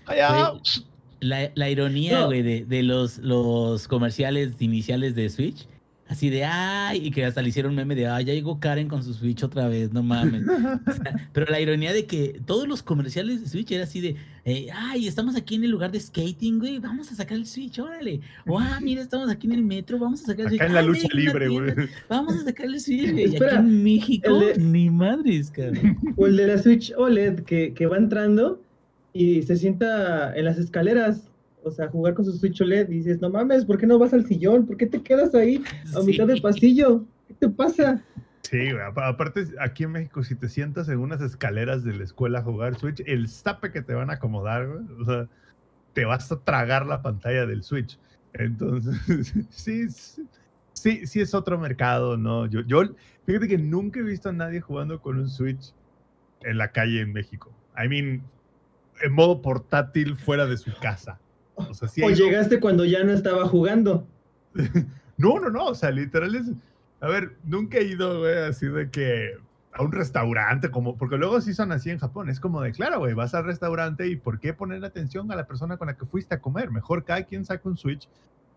"Allá". 0.07 0.51
Güey, 0.51 0.63
La, 1.21 1.51
la 1.57 1.69
ironía, 1.69 2.21
No. 2.21 2.29
de, 2.29 2.65
de 2.65 2.83
los, 2.85 3.19
los 3.19 3.89
comerciales 3.89 4.55
iniciales 4.61 5.15
de 5.17 5.29
Switch, 5.29 5.67
Así 6.09 6.31
de, 6.31 6.43
ay, 6.45 7.07
y 7.07 7.11
que 7.11 7.25
hasta 7.27 7.43
le 7.43 7.51
hicieron 7.51 7.75
meme 7.75 7.95
de, 7.95 8.07
ay, 8.07 8.25
ya 8.25 8.33
llegó 8.33 8.59
Karen 8.61 8.89
con 8.89 9.03
su 9.05 9.13
Switch 9.13 9.43
otra 9.43 9.69
vez, 9.69 9.93
no 9.93 10.03
mames. 10.03 10.43
O 10.89 10.93
sea, 10.93 11.29
pero 11.35 11.47
la 11.51 11.61
ironía 11.61 11.93
de 11.93 12.07
que 12.07 12.41
todos 12.47 12.67
los 12.67 12.83
comerciales 12.83 13.43
de 13.43 13.49
Switch 13.49 13.71
era 13.73 13.85
así 13.85 14.01
de, 14.01 14.17
eh, 14.47 14.69
ay, 14.75 15.07
estamos 15.07 15.37
aquí 15.37 15.57
en 15.57 15.65
el 15.65 15.71
lugar 15.71 15.93
de 15.93 16.01
skating, 16.01 16.61
güey, 16.61 16.79
vamos 16.79 17.13
a 17.13 17.15
sacar 17.15 17.37
el 17.37 17.45
Switch, 17.47 17.79
órale. 17.79 18.21
O, 18.47 18.59
ah, 18.59 18.79
mira, 18.81 19.03
estamos 19.03 19.29
aquí 19.29 19.47
en 19.49 19.53
el 19.53 19.63
metro, 19.63 19.99
vamos 19.99 20.23
a 20.23 20.27
sacar 20.27 20.47
el 20.47 20.49
Switch. 20.49 20.61
Acá 20.63 20.69
en 20.69 20.75
la 20.75 20.81
"Ay, 20.81 20.87
lucha 20.87 21.09
libre, 21.13 21.49
güey. 21.49 21.73
Vamos 22.09 22.35
a 22.37 22.45
sacar 22.45 22.67
el 22.67 22.81
Switch, 22.81 23.11
güey. 23.13 23.25
Y 23.25 23.27
aquí 23.27 23.35
Espera, 23.35 23.59
en 23.59 23.83
México, 23.85 24.41
de- 24.41 24.57
ni 24.59 24.89
madres, 24.89 25.51
cabrón. 25.51 25.99
O 26.17 26.27
el 26.27 26.37
de 26.39 26.47
la 26.47 26.57
Switch 26.57 26.91
OLED 26.97 27.41
que, 27.41 27.75
que 27.75 27.87
va 27.87 27.99
entrando 27.99 28.63
y 29.13 29.43
se 29.43 29.57
sienta 29.57 30.35
en 30.35 30.47
las 30.47 30.57
escaleras. 30.59 31.28
O 31.65 31.71
sea, 31.71 31.89
jugar 31.89 32.15
con 32.15 32.25
su 32.25 32.33
Switch 32.33 32.61
OLED 32.61 32.89
y 32.89 32.99
dices, 32.99 33.21
no 33.21 33.31
mames, 33.31 33.65
¿por 33.65 33.79
qué 33.79 33.87
no 33.87 33.99
vas 33.99 34.13
al 34.13 34.27
sillón? 34.27 34.67
¿Por 34.67 34.77
qué 34.77 34.87
te 34.87 35.03
quedas 35.03 35.35
ahí 35.35 35.63
a 35.95 36.03
mitad 36.03 36.27
del 36.27 36.41
pasillo? 36.41 37.05
¿Qué 37.27 37.35
te 37.35 37.49
pasa? 37.49 38.03
Sí, 38.43 38.71
Aparte, 38.97 39.47
aquí 39.61 39.85
en 39.85 39.93
México, 39.93 40.23
si 40.23 40.35
te 40.35 40.49
sientas 40.49 40.89
en 40.89 40.99
unas 40.99 41.21
escaleras 41.21 41.85
de 41.85 41.95
la 41.95 42.05
escuela 42.05 42.39
a 42.39 42.43
jugar 42.43 42.79
Switch, 42.79 43.03
el 43.07 43.29
zape 43.29 43.71
que 43.71 43.83
te 43.83 43.93
van 43.93 44.09
a 44.09 44.15
acomodar, 44.15 44.67
güey, 44.67 44.85
o 45.01 45.05
sea, 45.05 45.29
te 45.93 46.05
vas 46.05 46.33
a 46.33 46.41
tragar 46.41 46.87
la 46.87 47.03
pantalla 47.03 47.45
del 47.45 47.63
Switch. 47.63 47.99
Entonces, 48.33 48.97
sí, 49.51 49.89
sí, 49.91 50.27
sí, 50.73 51.07
sí 51.07 51.21
es 51.21 51.35
otro 51.35 51.59
mercado, 51.59 52.17
¿no? 52.17 52.47
Yo, 52.47 52.61
yo, 52.63 52.83
fíjate 53.27 53.49
que 53.49 53.59
nunca 53.59 54.01
he 54.01 54.03
visto 54.03 54.31
a 54.31 54.33
nadie 54.33 54.61
jugando 54.61 55.01
con 55.03 55.19
un 55.19 55.29
Switch 55.29 55.75
en 56.43 56.57
la 56.57 56.73
calle 56.73 57.01
en 57.01 57.13
México. 57.13 57.53
I 57.77 57.89
mean, 57.89 58.23
en 59.03 59.13
modo 59.13 59.43
portátil 59.43 60.17
fuera 60.17 60.47
de 60.47 60.57
su 60.57 60.73
casa. 60.81 61.19
O 61.59 61.75
sea, 61.75 61.89
sí 61.89 62.03
O 62.03 62.09
hay 62.09 62.15
llegaste 62.15 62.61
cuando 62.61 62.85
ya 62.85 63.03
no 63.05 63.13
estaba 63.13 63.47
jugando. 63.47 64.07
no, 65.17 65.39
no, 65.41 65.51
no, 65.51 65.67
o 65.67 65.75
sea, 65.75 65.91
literal 65.91 66.35
es. 66.35 66.47
A 67.01 67.09
ver, 67.09 67.37
nunca 67.45 67.79
he 67.79 67.85
ido, 67.85 68.21
güey, 68.21 68.37
así 68.39 68.67
de 68.67 68.91
que 68.91 69.33
a 69.73 69.83
un 69.83 69.93
restaurante, 69.93 70.71
como, 70.71 70.97
porque 70.97 71.17
luego 71.17 71.41
sí 71.41 71.55
son 71.55 71.71
así 71.71 71.91
en 71.91 71.99
Japón. 71.99 72.29
Es 72.29 72.41
como 72.41 72.61
de, 72.63 72.73
claro, 72.73 72.99
güey, 72.99 73.15
vas 73.15 73.35
al 73.35 73.45
restaurante 73.45 74.09
y 74.09 74.17
¿por 74.17 74.41
qué 74.41 74.53
poner 74.53 74.85
atención 74.85 75.31
a 75.31 75.37
la 75.37 75.47
persona 75.47 75.77
con 75.77 75.87
la 75.87 75.97
que 75.97 76.07
fuiste 76.07 76.35
a 76.35 76.41
comer? 76.41 76.71
Mejor 76.73 77.05
cada 77.05 77.23
quien 77.23 77.45
saca 77.45 77.69
un 77.69 77.77
Switch, 77.77 78.09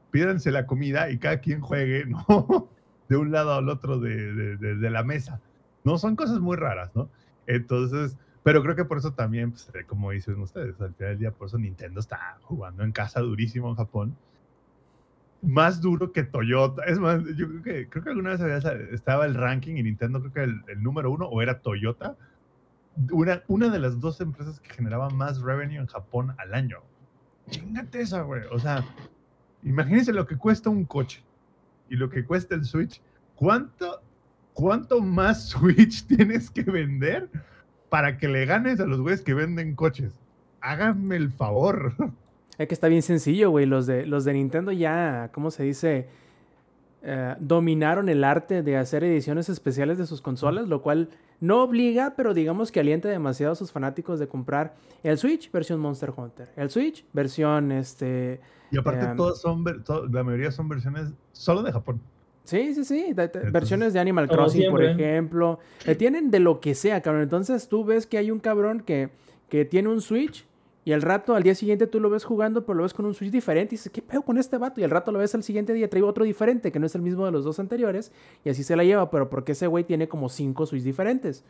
pídanse 0.09 0.49
la 0.51 0.65
comida 0.65 1.11
y 1.11 1.19
cada 1.19 1.39
quien 1.39 1.61
juegue, 1.61 2.05
¿no? 2.07 2.69
De 3.09 3.17
un 3.17 3.31
lado 3.31 3.53
al 3.53 3.69
otro 3.69 3.99
de, 3.99 4.33
de- 4.33 4.57
de- 4.57 4.75
de 4.75 4.89
la 4.89 5.03
mesa. 5.03 5.39
No, 5.83 5.97
son 5.99 6.15
cosas 6.15 6.39
muy 6.39 6.57
raras, 6.57 6.89
¿no? 6.95 7.09
Entonces, 7.45 8.17
pero 8.43 8.63
creo 8.63 8.75
que 8.75 8.85
por 8.85 8.97
eso 8.97 9.13
también, 9.13 9.51
pues, 9.51 9.69
eh, 9.73 9.85
como 9.85 10.11
dicen 10.11 10.39
ustedes, 10.39 10.79
al 10.81 10.93
final 10.93 11.11
del 11.11 11.19
día, 11.19 11.31
por 11.31 11.47
eso 11.47 11.57
Nintendo 11.57 11.99
está 11.99 12.37
jugando 12.41 12.83
en 12.83 12.91
casa 12.91 13.19
durísimo 13.19 13.69
en 13.69 13.75
Japón 13.75 14.15
más 15.41 15.81
duro 15.81 16.11
que 16.11 16.23
Toyota. 16.23 16.83
Es 16.83 16.99
más, 16.99 17.23
yo 17.35 17.47
creo 17.47 17.63
que, 17.63 17.89
creo 17.89 18.03
que 18.03 18.09
alguna 18.09 18.35
vez 18.35 18.65
estaba 18.91 19.25
el 19.25 19.35
ranking 19.35 19.75
y 19.75 19.83
Nintendo, 19.83 20.19
creo 20.19 20.33
que 20.33 20.43
el, 20.43 20.63
el 20.67 20.83
número 20.83 21.11
uno 21.11 21.25
o 21.25 21.41
era 21.41 21.59
Toyota. 21.59 22.15
Una, 23.11 23.41
una 23.47 23.69
de 23.69 23.79
las 23.79 23.99
dos 23.99 24.21
empresas 24.21 24.59
que 24.59 24.69
generaba 24.69 25.09
más 25.09 25.41
revenue 25.41 25.77
en 25.77 25.87
Japón 25.87 26.35
al 26.37 26.53
año. 26.53 26.79
Chingate 27.49 28.01
esa, 28.01 28.21
güey. 28.21 28.43
O 28.51 28.59
sea, 28.59 28.83
imagínense 29.63 30.13
lo 30.13 30.27
que 30.27 30.37
cuesta 30.37 30.69
un 30.69 30.85
coche 30.85 31.23
y 31.89 31.95
lo 31.95 32.09
que 32.09 32.23
cuesta 32.25 32.55
el 32.55 32.65
Switch. 32.65 33.01
¿Cuánto, 33.35 34.01
cuánto 34.53 35.01
más 35.01 35.49
Switch 35.49 36.05
tienes 36.05 36.49
que 36.51 36.63
vender 36.63 37.29
para 37.91 38.17
que 38.17 38.29
le 38.29 38.45
ganes 38.45 38.79
a 38.79 38.85
los 38.85 39.01
güeyes 39.01 39.21
que 39.21 39.33
venden 39.33 39.75
coches? 39.75 40.13
Háganme 40.61 41.17
el 41.17 41.29
favor. 41.29 41.93
Es 42.57 42.67
que 42.67 42.75
está 42.75 42.89
bien 42.89 43.01
sencillo, 43.01 43.49
güey. 43.49 43.65
Los 43.65 43.87
de, 43.87 44.05
los 44.05 44.23
de 44.23 44.33
Nintendo 44.33 44.71
ya, 44.71 45.31
¿cómo 45.33 45.49
se 45.49 45.63
dice? 45.63 46.09
Eh, 47.01 47.35
dominaron 47.39 48.07
el 48.07 48.23
arte 48.23 48.61
de 48.61 48.77
hacer 48.77 49.03
ediciones 49.03 49.49
especiales 49.49 49.97
de 49.97 50.05
sus 50.05 50.21
consolas, 50.21 50.67
lo 50.67 50.83
cual 50.83 51.09
no 51.39 51.63
obliga, 51.63 52.13
pero 52.15 52.35
digamos 52.35 52.71
que 52.71 52.79
alienta 52.79 53.09
demasiado 53.09 53.53
a 53.53 53.55
sus 53.55 53.71
fanáticos 53.71 54.19
de 54.19 54.27
comprar 54.27 54.75
el 55.01 55.17
Switch 55.17 55.51
versión 55.51 55.79
Monster 55.79 56.13
Hunter, 56.15 56.49
el 56.55 56.69
Switch 56.69 57.03
versión 57.13 57.71
este... 57.71 58.39
Y 58.69 58.77
aparte, 58.77 59.05
Em, 59.05 59.17
todas 59.17 59.41
son, 59.41 59.63
la 60.11 60.23
mayoría 60.23 60.51
son 60.51 60.69
versiones 60.69 61.13
solo 61.31 61.63
de 61.63 61.71
Japón. 61.71 61.99
Sí, 62.43 62.73
sí, 62.73 62.83
sí. 62.83 63.01
de- 63.07 63.13
de- 63.13 63.23
Entonces, 63.25 63.51
versiones 63.51 63.93
de 63.93 63.99
Animal 63.99 64.27
Crossing, 64.27 64.61
por 64.71 64.79
ejemplo. 64.83 65.59
Eh, 65.85 65.95
tienen 65.95 66.31
de 66.31 66.39
lo 66.39 66.59
que 66.59 66.75
sea, 66.75 67.01
cabrón. 67.01 67.23
Entonces 67.23 67.67
tú 67.67 67.83
ves 67.85 68.05
que 68.07 68.17
hay 68.17 68.31
un 68.31 68.39
cabrón 68.39 68.81
que, 68.81 69.09
que 69.49 69.63
tiene 69.65 69.89
un 69.89 70.01
Switch 70.01 70.45
y 70.83 70.93
al 70.93 71.03
rato, 71.03 71.35
al 71.35 71.43
día 71.43 71.53
siguiente 71.53 71.85
tú 71.85 71.99
lo 71.99 72.09
ves 72.09 72.23
jugando, 72.23 72.65
pero 72.65 72.75
lo 72.77 72.83
ves 72.83 72.93
con 72.95 73.05
un 73.05 73.13
Switch 73.13 73.29
diferente 73.31 73.75
y 73.75 73.77
dices, 73.77 73.91
¿qué 73.91 74.01
pedo 74.01 74.23
con 74.23 74.37
este 74.39 74.57
vato? 74.57 74.81
Y 74.81 74.83
al 74.83 74.89
rato 74.89 75.11
lo 75.11 75.19
ves 75.19 75.35
al 75.35 75.43
siguiente 75.43 75.73
día, 75.73 75.87
trae 75.89 76.01
otro 76.01 76.25
diferente, 76.25 76.71
que 76.71 76.79
no 76.79 76.87
es 76.87 76.95
el 76.95 77.03
mismo 77.03 77.23
de 77.25 77.31
los 77.31 77.43
dos 77.43 77.59
anteriores, 77.59 78.11
y 78.43 78.49
así 78.49 78.63
se 78.63 78.75
la 78.75 78.83
lleva, 78.83 79.11
pero 79.11 79.29
porque 79.29 79.51
ese 79.51 79.67
güey 79.67 79.83
tiene 79.83 80.07
como 80.07 80.27
cinco 80.27 80.65
Switch 80.65 80.81
diferentes. 80.83 81.43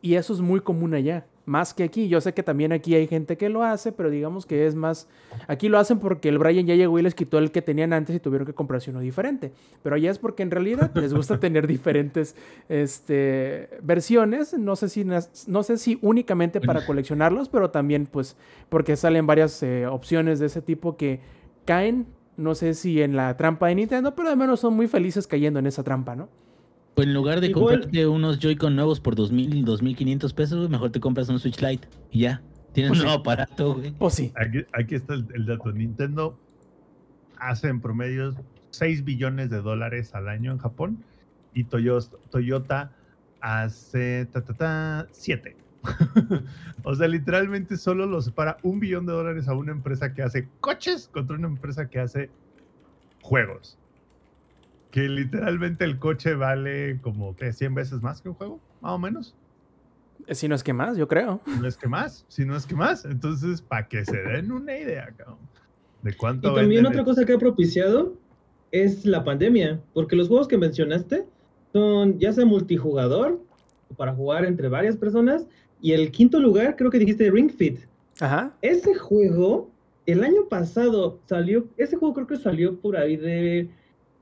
Y 0.00 0.14
eso 0.14 0.32
es 0.32 0.40
muy 0.40 0.60
común 0.60 0.94
allá, 0.94 1.26
más 1.44 1.74
que 1.74 1.82
aquí. 1.82 2.08
Yo 2.08 2.20
sé 2.20 2.32
que 2.32 2.44
también 2.44 2.72
aquí 2.72 2.94
hay 2.94 3.08
gente 3.08 3.36
que 3.36 3.48
lo 3.48 3.64
hace, 3.64 3.90
pero 3.90 4.10
digamos 4.10 4.46
que 4.46 4.66
es 4.66 4.76
más... 4.76 5.08
Aquí 5.48 5.68
lo 5.68 5.78
hacen 5.78 5.98
porque 5.98 6.28
el 6.28 6.38
Brian 6.38 6.66
ya 6.66 6.76
llegó 6.76 6.98
y 7.00 7.02
les 7.02 7.16
quitó 7.16 7.38
el 7.38 7.50
que 7.50 7.62
tenían 7.62 7.92
antes 7.92 8.14
y 8.14 8.20
tuvieron 8.20 8.46
que 8.46 8.54
comprarse 8.54 8.90
uno 8.90 9.00
diferente. 9.00 9.52
Pero 9.82 9.96
allá 9.96 10.10
es 10.10 10.18
porque 10.20 10.44
en 10.44 10.52
realidad 10.52 10.92
les 10.94 11.12
gusta 11.12 11.40
tener 11.40 11.66
diferentes 11.66 12.36
este, 12.68 13.70
versiones. 13.82 14.56
No 14.56 14.76
sé, 14.76 14.88
si, 14.88 15.04
no 15.04 15.62
sé 15.64 15.78
si 15.78 15.98
únicamente 16.00 16.60
para 16.60 16.86
coleccionarlos, 16.86 17.48
pero 17.48 17.70
también 17.70 18.06
pues 18.06 18.36
porque 18.68 18.94
salen 18.94 19.26
varias 19.26 19.60
eh, 19.64 19.86
opciones 19.88 20.38
de 20.38 20.46
ese 20.46 20.62
tipo 20.62 20.96
que 20.96 21.20
caen, 21.64 22.06
no 22.36 22.54
sé 22.54 22.74
si 22.74 23.02
en 23.02 23.16
la 23.16 23.36
trampa 23.36 23.66
de 23.66 23.74
Nintendo, 23.74 24.14
pero 24.14 24.28
al 24.28 24.36
menos 24.36 24.60
son 24.60 24.74
muy 24.74 24.86
felices 24.86 25.26
cayendo 25.26 25.58
en 25.58 25.66
esa 25.66 25.82
trampa, 25.82 26.14
¿no? 26.14 26.28
Pues 26.98 27.06
en 27.06 27.14
lugar 27.14 27.40
de 27.40 27.46
Igual- 27.46 27.76
comprarte 27.80 28.06
unos 28.08 28.40
Joy-Con 28.40 28.74
nuevos 28.74 28.98
por 28.98 29.14
2000, 29.14 29.64
2500 29.64 30.32
pesos, 30.32 30.58
güey, 30.58 30.68
mejor 30.68 30.90
te 30.90 30.98
compras 30.98 31.28
un 31.28 31.38
Switch 31.38 31.60
Lite 31.62 31.86
y 32.10 32.22
ya. 32.22 32.42
Tienes 32.72 32.90
Pues 32.90 32.98
un 32.98 33.02
sí. 33.02 33.06
nuevo 33.06 33.20
aparato, 33.20 33.74
güey. 33.76 33.92
Pues 33.92 34.14
sí. 34.14 34.32
Aquí, 34.34 34.64
aquí 34.72 34.96
está 34.96 35.14
el, 35.14 35.24
el 35.32 35.46
dato. 35.46 35.70
Nintendo 35.70 36.36
hace 37.36 37.68
en 37.68 37.80
promedio 37.80 38.34
6 38.70 39.04
billones 39.04 39.48
de 39.48 39.62
dólares 39.62 40.12
al 40.16 40.28
año 40.28 40.50
en 40.50 40.58
Japón 40.58 41.04
y 41.54 41.64
Toyota 41.64 42.90
hace 43.40 44.26
ta, 44.32 44.42
ta, 44.44 44.54
ta, 44.54 45.06
7. 45.12 45.56
o 46.82 46.94
sea, 46.96 47.06
literalmente 47.06 47.76
solo 47.76 48.06
lo 48.06 48.20
separa 48.20 48.56
un 48.64 48.80
billón 48.80 49.06
de 49.06 49.12
dólares 49.12 49.46
a 49.46 49.54
una 49.54 49.70
empresa 49.70 50.12
que 50.14 50.22
hace 50.22 50.48
coches 50.58 51.08
contra 51.12 51.36
una 51.36 51.46
empresa 51.46 51.88
que 51.88 52.00
hace 52.00 52.28
juegos. 53.22 53.77
Que 54.90 55.08
literalmente 55.08 55.84
el 55.84 55.98
coche 55.98 56.34
vale 56.34 56.98
como 57.02 57.36
que 57.36 57.52
100 57.52 57.74
veces 57.74 58.02
más 58.02 58.20
que 58.22 58.28
un 58.30 58.34
juego, 58.34 58.60
más 58.80 58.92
o 58.92 58.98
menos. 58.98 59.34
Eh, 60.26 60.34
Si 60.34 60.48
no 60.48 60.54
es 60.54 60.62
que 60.64 60.72
más, 60.72 60.96
yo 60.96 61.06
creo. 61.08 61.40
Si 61.44 61.60
no 61.60 61.66
es 61.68 61.76
que 61.76 61.88
más, 61.88 62.24
si 62.28 62.44
no 62.44 62.56
es 62.56 62.66
que 62.66 62.74
más. 62.74 63.04
Entonces, 63.04 63.60
para 63.62 63.86
que 63.88 64.04
se 64.04 64.16
den 64.16 64.50
una 64.52 64.76
idea, 64.76 65.12
cabrón, 65.16 65.38
de 66.02 66.14
cuánto 66.14 66.52
Y 66.52 66.54
también 66.54 66.86
otra 66.86 67.00
el- 67.00 67.04
cosa 67.04 67.24
que 67.24 67.34
ha 67.34 67.38
propiciado 67.38 68.14
es 68.72 69.04
la 69.04 69.24
pandemia, 69.24 69.80
porque 69.94 70.16
los 70.16 70.28
juegos 70.28 70.48
que 70.48 70.58
mencionaste 70.58 71.26
son 71.72 72.18
ya 72.18 72.32
sea 72.32 72.44
multijugador, 72.46 73.40
para 73.96 74.14
jugar 74.14 74.44
entre 74.44 74.68
varias 74.68 74.96
personas, 74.96 75.46
y 75.80 75.92
el 75.92 76.10
quinto 76.10 76.40
lugar 76.40 76.76
creo 76.76 76.90
que 76.90 76.98
dijiste 76.98 77.30
Ring 77.30 77.50
Fit. 77.50 77.80
Ajá. 78.20 78.52
Ese 78.62 78.94
juego, 78.94 79.70
el 80.06 80.24
año 80.24 80.46
pasado 80.48 81.20
salió, 81.26 81.66
ese 81.76 81.96
juego 81.96 82.14
creo 82.14 82.26
que 82.26 82.36
salió 82.36 82.78
por 82.80 82.96
ahí 82.96 83.16
de, 83.16 83.70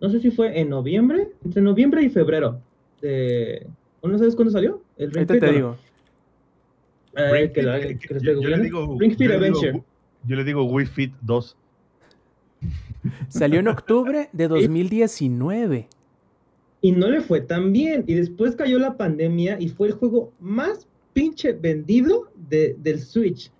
no 0.00 0.08
sé 0.10 0.20
si 0.20 0.30
fue 0.30 0.58
en 0.60 0.68
noviembre, 0.70 1.28
entre 1.44 1.62
noviembre 1.62 2.02
y 2.02 2.10
febrero. 2.10 2.60
De, 3.00 3.66
¿o 4.00 4.08
¿No 4.08 4.18
sabes 4.18 4.34
cuándo 4.36 4.52
salió? 4.52 4.82
El 4.96 5.10
Ring 5.12 5.28
Fit, 5.28 5.40
te 5.40 5.52
digo. 5.52 5.76
Ring 7.14 7.52
que 7.52 7.60
Fit, 7.62 9.30
Adventure. 9.30 9.82
yo 10.26 10.36
le 10.36 10.44
digo 10.44 10.64
Wii 10.64 10.86
Fit 10.86 11.12
2. 11.22 11.56
Salió 13.28 13.60
en 13.60 13.68
octubre 13.68 14.28
de 14.32 14.48
2019. 14.48 15.88
y 16.82 16.92
no 16.92 17.08
le 17.08 17.20
fue 17.20 17.40
tan 17.40 17.72
bien. 17.72 18.04
Y 18.06 18.14
después 18.14 18.54
cayó 18.54 18.78
la 18.78 18.96
pandemia 18.96 19.58
y 19.60 19.68
fue 19.68 19.88
el 19.88 19.94
juego 19.94 20.32
más 20.40 20.86
pinche 21.14 21.52
vendido 21.52 22.30
de- 22.48 22.76
del 22.78 23.00
Switch. 23.00 23.50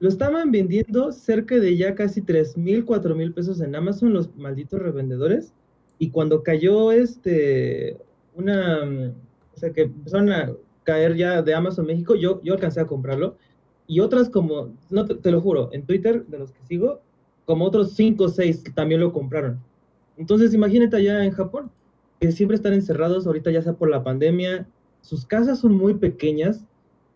Lo 0.00 0.08
estaban 0.08 0.50
vendiendo 0.50 1.12
cerca 1.12 1.56
de 1.58 1.76
ya 1.76 1.94
casi 1.94 2.20
3 2.20 2.58
mil, 2.58 2.84
4 2.84 3.14
mil 3.14 3.32
pesos 3.32 3.60
en 3.60 3.74
Amazon 3.76 4.12
los 4.12 4.34
malditos 4.36 4.82
revendedores. 4.82 5.52
Y 6.04 6.10
cuando 6.10 6.42
cayó 6.42 6.92
este, 6.92 7.96
una, 8.34 8.84
mm, 8.84 9.14
o 9.54 9.58
sea, 9.58 9.72
que 9.72 9.82
empezaron 9.84 10.30
a 10.30 10.52
caer 10.82 11.16
ya 11.16 11.40
de 11.40 11.54
Amazon 11.54 11.86
México, 11.86 12.14
yo, 12.14 12.42
yo 12.42 12.52
alcancé 12.52 12.80
a 12.80 12.86
comprarlo. 12.86 13.38
Y 13.86 14.00
otras 14.00 14.28
como, 14.28 14.74
no 14.90 15.06
te, 15.06 15.14
te 15.14 15.30
lo 15.30 15.40
juro, 15.40 15.70
en 15.72 15.86
Twitter, 15.86 16.26
de 16.26 16.40
los 16.40 16.52
que 16.52 16.62
sigo, 16.68 17.00
como 17.46 17.64
otros 17.64 17.92
5 17.92 18.22
o 18.22 18.28
6 18.28 18.64
también 18.74 19.00
lo 19.00 19.14
compraron. 19.14 19.60
Entonces 20.18 20.52
imagínate 20.52 20.96
allá 20.96 21.24
en 21.24 21.30
Japón 21.30 21.70
que 22.20 22.32
siempre 22.32 22.56
están 22.56 22.74
encerrados 22.74 23.26
ahorita 23.26 23.50
ya 23.50 23.62
sea 23.62 23.72
por 23.72 23.88
la 23.88 24.04
pandemia, 24.04 24.68
sus 25.00 25.24
casas 25.24 25.58
son 25.60 25.74
muy 25.74 25.94
pequeñas 25.94 26.66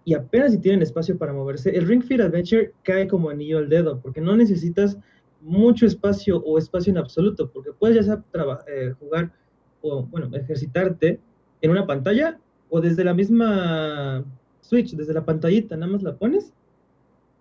y 0.06 0.14
apenas 0.14 0.52
si 0.52 0.58
tienen 0.58 0.80
espacio 0.80 1.18
para 1.18 1.34
moverse. 1.34 1.76
El 1.76 1.86
Ring 1.86 2.02
Fit 2.02 2.22
Adventure 2.22 2.72
cae 2.84 3.06
como 3.06 3.28
anillo 3.28 3.58
al 3.58 3.68
dedo 3.68 4.00
porque 4.00 4.22
no 4.22 4.34
necesitas 4.34 4.96
mucho 5.40 5.86
espacio 5.86 6.38
o 6.38 6.58
espacio 6.58 6.90
en 6.90 6.98
absoluto, 6.98 7.50
porque 7.50 7.70
puedes 7.72 7.96
ya 7.96 8.02
sea 8.02 8.22
traba- 8.32 8.64
eh, 8.68 8.92
jugar 8.98 9.32
o 9.80 10.02
bueno, 10.04 10.28
ejercitarte 10.36 11.20
en 11.60 11.70
una 11.70 11.86
pantalla 11.86 12.38
o 12.70 12.80
desde 12.80 13.04
la 13.04 13.14
misma 13.14 14.24
Switch, 14.60 14.94
desde 14.94 15.14
la 15.14 15.24
pantallita, 15.24 15.76
nada 15.76 15.90
más 15.92 16.02
la 16.02 16.16
pones 16.16 16.52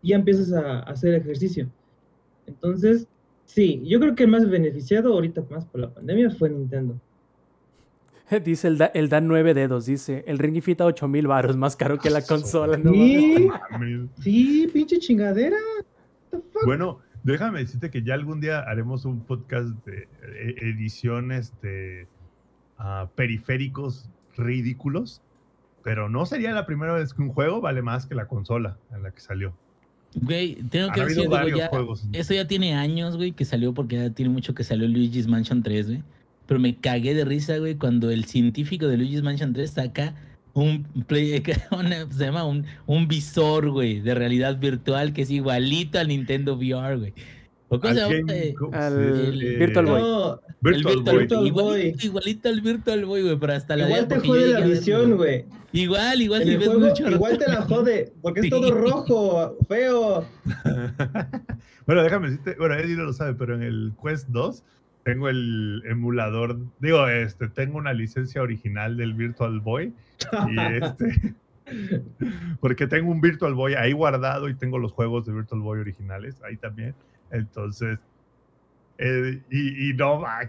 y 0.02 0.10
ya 0.10 0.16
empiezas 0.16 0.54
a, 0.54 0.80
a 0.80 0.92
hacer 0.92 1.14
ejercicio. 1.16 1.68
Entonces, 2.46 3.08
sí, 3.46 3.82
yo 3.86 4.00
creo 4.00 4.16
que 4.16 4.24
el 4.24 4.30
más 4.30 4.48
beneficiado 4.50 5.14
ahorita 5.14 5.44
más 5.50 5.66
por 5.66 5.82
la 5.82 5.90
pandemia 5.94 6.30
fue 6.30 6.50
Nintendo. 6.50 7.00
Dice 8.44 8.68
el, 8.68 8.78
da- 8.78 8.92
el 8.94 9.10
Dan 9.10 9.28
9 9.28 9.54
dedos, 9.54 9.86
dice, 9.86 10.24
el 10.28 10.38
Ring 10.38 10.62
Fit 10.62 10.82
a 10.82 10.86
8000 10.86 11.28
baros, 11.28 11.56
más 11.58 11.76
caro 11.76 11.98
que 11.98 12.10
la 12.10 12.22
consola. 12.22 12.78
no 12.78 12.92
Sí, 12.92 13.48
Mames. 13.72 14.10
sí, 14.22 14.70
pinche 14.74 15.00
chingadera. 15.00 15.58
Bueno, 16.66 17.00
déjame 17.34 17.60
decirte 17.60 17.90
que 17.90 18.04
ya 18.04 18.14
algún 18.14 18.40
día 18.40 18.60
haremos 18.60 19.06
un 19.06 19.20
podcast 19.22 19.70
de 19.86 20.08
eh, 20.24 20.56
ediciones 20.62 21.54
de 21.62 22.08
ah, 22.78 23.10
periféricos 23.16 24.10
ridículos, 24.38 25.22
pero 25.84 26.10
no 26.10 26.26
sería 26.26 26.52
la 26.52 26.66
primera 26.66 26.94
vez 26.94 27.14
que 27.14 27.22
un 27.22 27.30
juego 27.30 27.60
vale 27.62 27.82
más 27.82 28.06
que 28.06 28.16
la 28.16 28.28
consola 28.28 28.78
en 28.94 29.04
la 29.04 29.12
que 29.12 29.20
salió. 29.20 29.54
Güey, 30.16 30.56
tengo 30.70 30.88
Han 30.88 30.94
que 30.94 31.02
decir, 31.02 31.24
digo, 31.24 31.58
ya, 31.58 31.68
juegos. 31.68 32.08
Eso 32.14 32.34
ya 32.34 32.48
tiene 32.48 32.76
años, 32.76 33.18
güey, 33.18 33.34
que 33.34 33.46
salió 33.46 33.74
porque 33.74 33.98
ya 33.98 34.10
tiene 34.10 34.32
mucho 34.32 34.56
que 34.56 34.64
salió 34.64 34.88
Luigi's 34.88 35.28
Mansion 35.28 35.64
3, 35.64 35.88
güey. 35.88 36.04
Pero 36.46 36.60
me 36.62 36.78
cagué 36.78 37.14
de 37.14 37.26
risa, 37.26 37.58
güey, 37.58 37.76
cuando 37.76 38.10
el 38.10 38.24
científico 38.24 38.88
de 38.88 38.98
Luigi's 38.98 39.22
Mansion 39.22 39.52
3 39.52 39.70
saca 39.70 40.16
un 40.64 40.84
play, 41.08 41.42
una- 41.72 42.12
se 42.12 42.26
llama 42.26 42.44
un, 42.46 42.66
un 42.86 43.08
visor, 43.08 43.70
güey, 43.70 44.00
de 44.02 44.14
realidad 44.16 44.58
virtual 44.60 45.14
que 45.14 45.22
es 45.24 45.30
igualito 45.30 46.00
al 46.00 46.08
Nintendo 46.10 46.56
VR, 46.56 46.98
güey. 46.98 47.14
¿O 47.70 47.80
cómo 47.82 47.94
se 47.94 48.02
Al 48.72 49.32
Virtual 49.60 49.86
Boy. 49.88 50.02
No, 50.02 50.40
Virtual. 50.62 50.96
Virtual. 51.04 51.46
Igualito, 51.48 52.06
igualito 52.08 52.50
al 52.50 52.62
Virtual 52.62 53.06
Boy, 53.06 53.22
güey, 53.24 53.38
pero 53.38 53.54
hasta 53.54 53.76
la 53.76 53.88
igual 53.88 54.08
te 54.08 54.20
jode 54.20 54.48
la 54.54 54.60
visión, 54.62 55.18
güey. 55.18 55.46
Igual, 55.74 56.22
igual 56.22 56.42
En 56.44 56.48
si 56.48 56.54
el 56.54 56.60
ves 56.60 56.68
juego 56.70 56.86
mucho. 56.88 57.10
igual 57.12 57.38
te 57.38 57.48
la 57.52 57.62
jode, 57.64 58.14
porque 58.22 58.40
es 58.40 58.50
todo 58.50 58.72
rojo, 58.74 59.58
feo. 59.68 60.26
bueno, 61.86 62.04
déjame 62.04 62.30
decirte, 62.30 62.56
bueno, 62.58 62.76
Eddie 62.76 62.96
no 62.96 63.04
lo 63.04 63.14
sabe, 63.14 63.34
pero 63.34 63.56
en 63.56 63.64
el 63.64 63.92
Quest 64.02 64.28
2 64.30 64.64
tengo 65.08 65.30
el 65.30 65.84
emulador, 65.86 66.60
digo, 66.82 67.08
este, 67.08 67.48
tengo 67.48 67.78
una 67.78 67.94
licencia 67.94 68.42
original 68.42 68.98
del 68.98 69.14
Virtual 69.14 69.62
Boy 69.62 69.94
y 70.50 70.60
este, 70.84 71.34
porque 72.60 72.88
tengo 72.88 73.10
un 73.10 73.22
Virtual 73.22 73.54
Boy 73.54 73.76
ahí 73.76 73.94
guardado 73.94 74.50
y 74.50 74.56
tengo 74.56 74.78
los 74.78 74.92
juegos 74.92 75.26
de 75.26 75.32
Virtual 75.32 75.62
Boy 75.62 75.80
originales 75.80 76.44
ahí 76.44 76.58
también, 76.58 76.94
entonces, 77.32 78.00
eh, 78.98 79.42
y, 79.50 79.92
y 79.92 79.94
no, 79.94 80.26
ay, 80.28 80.48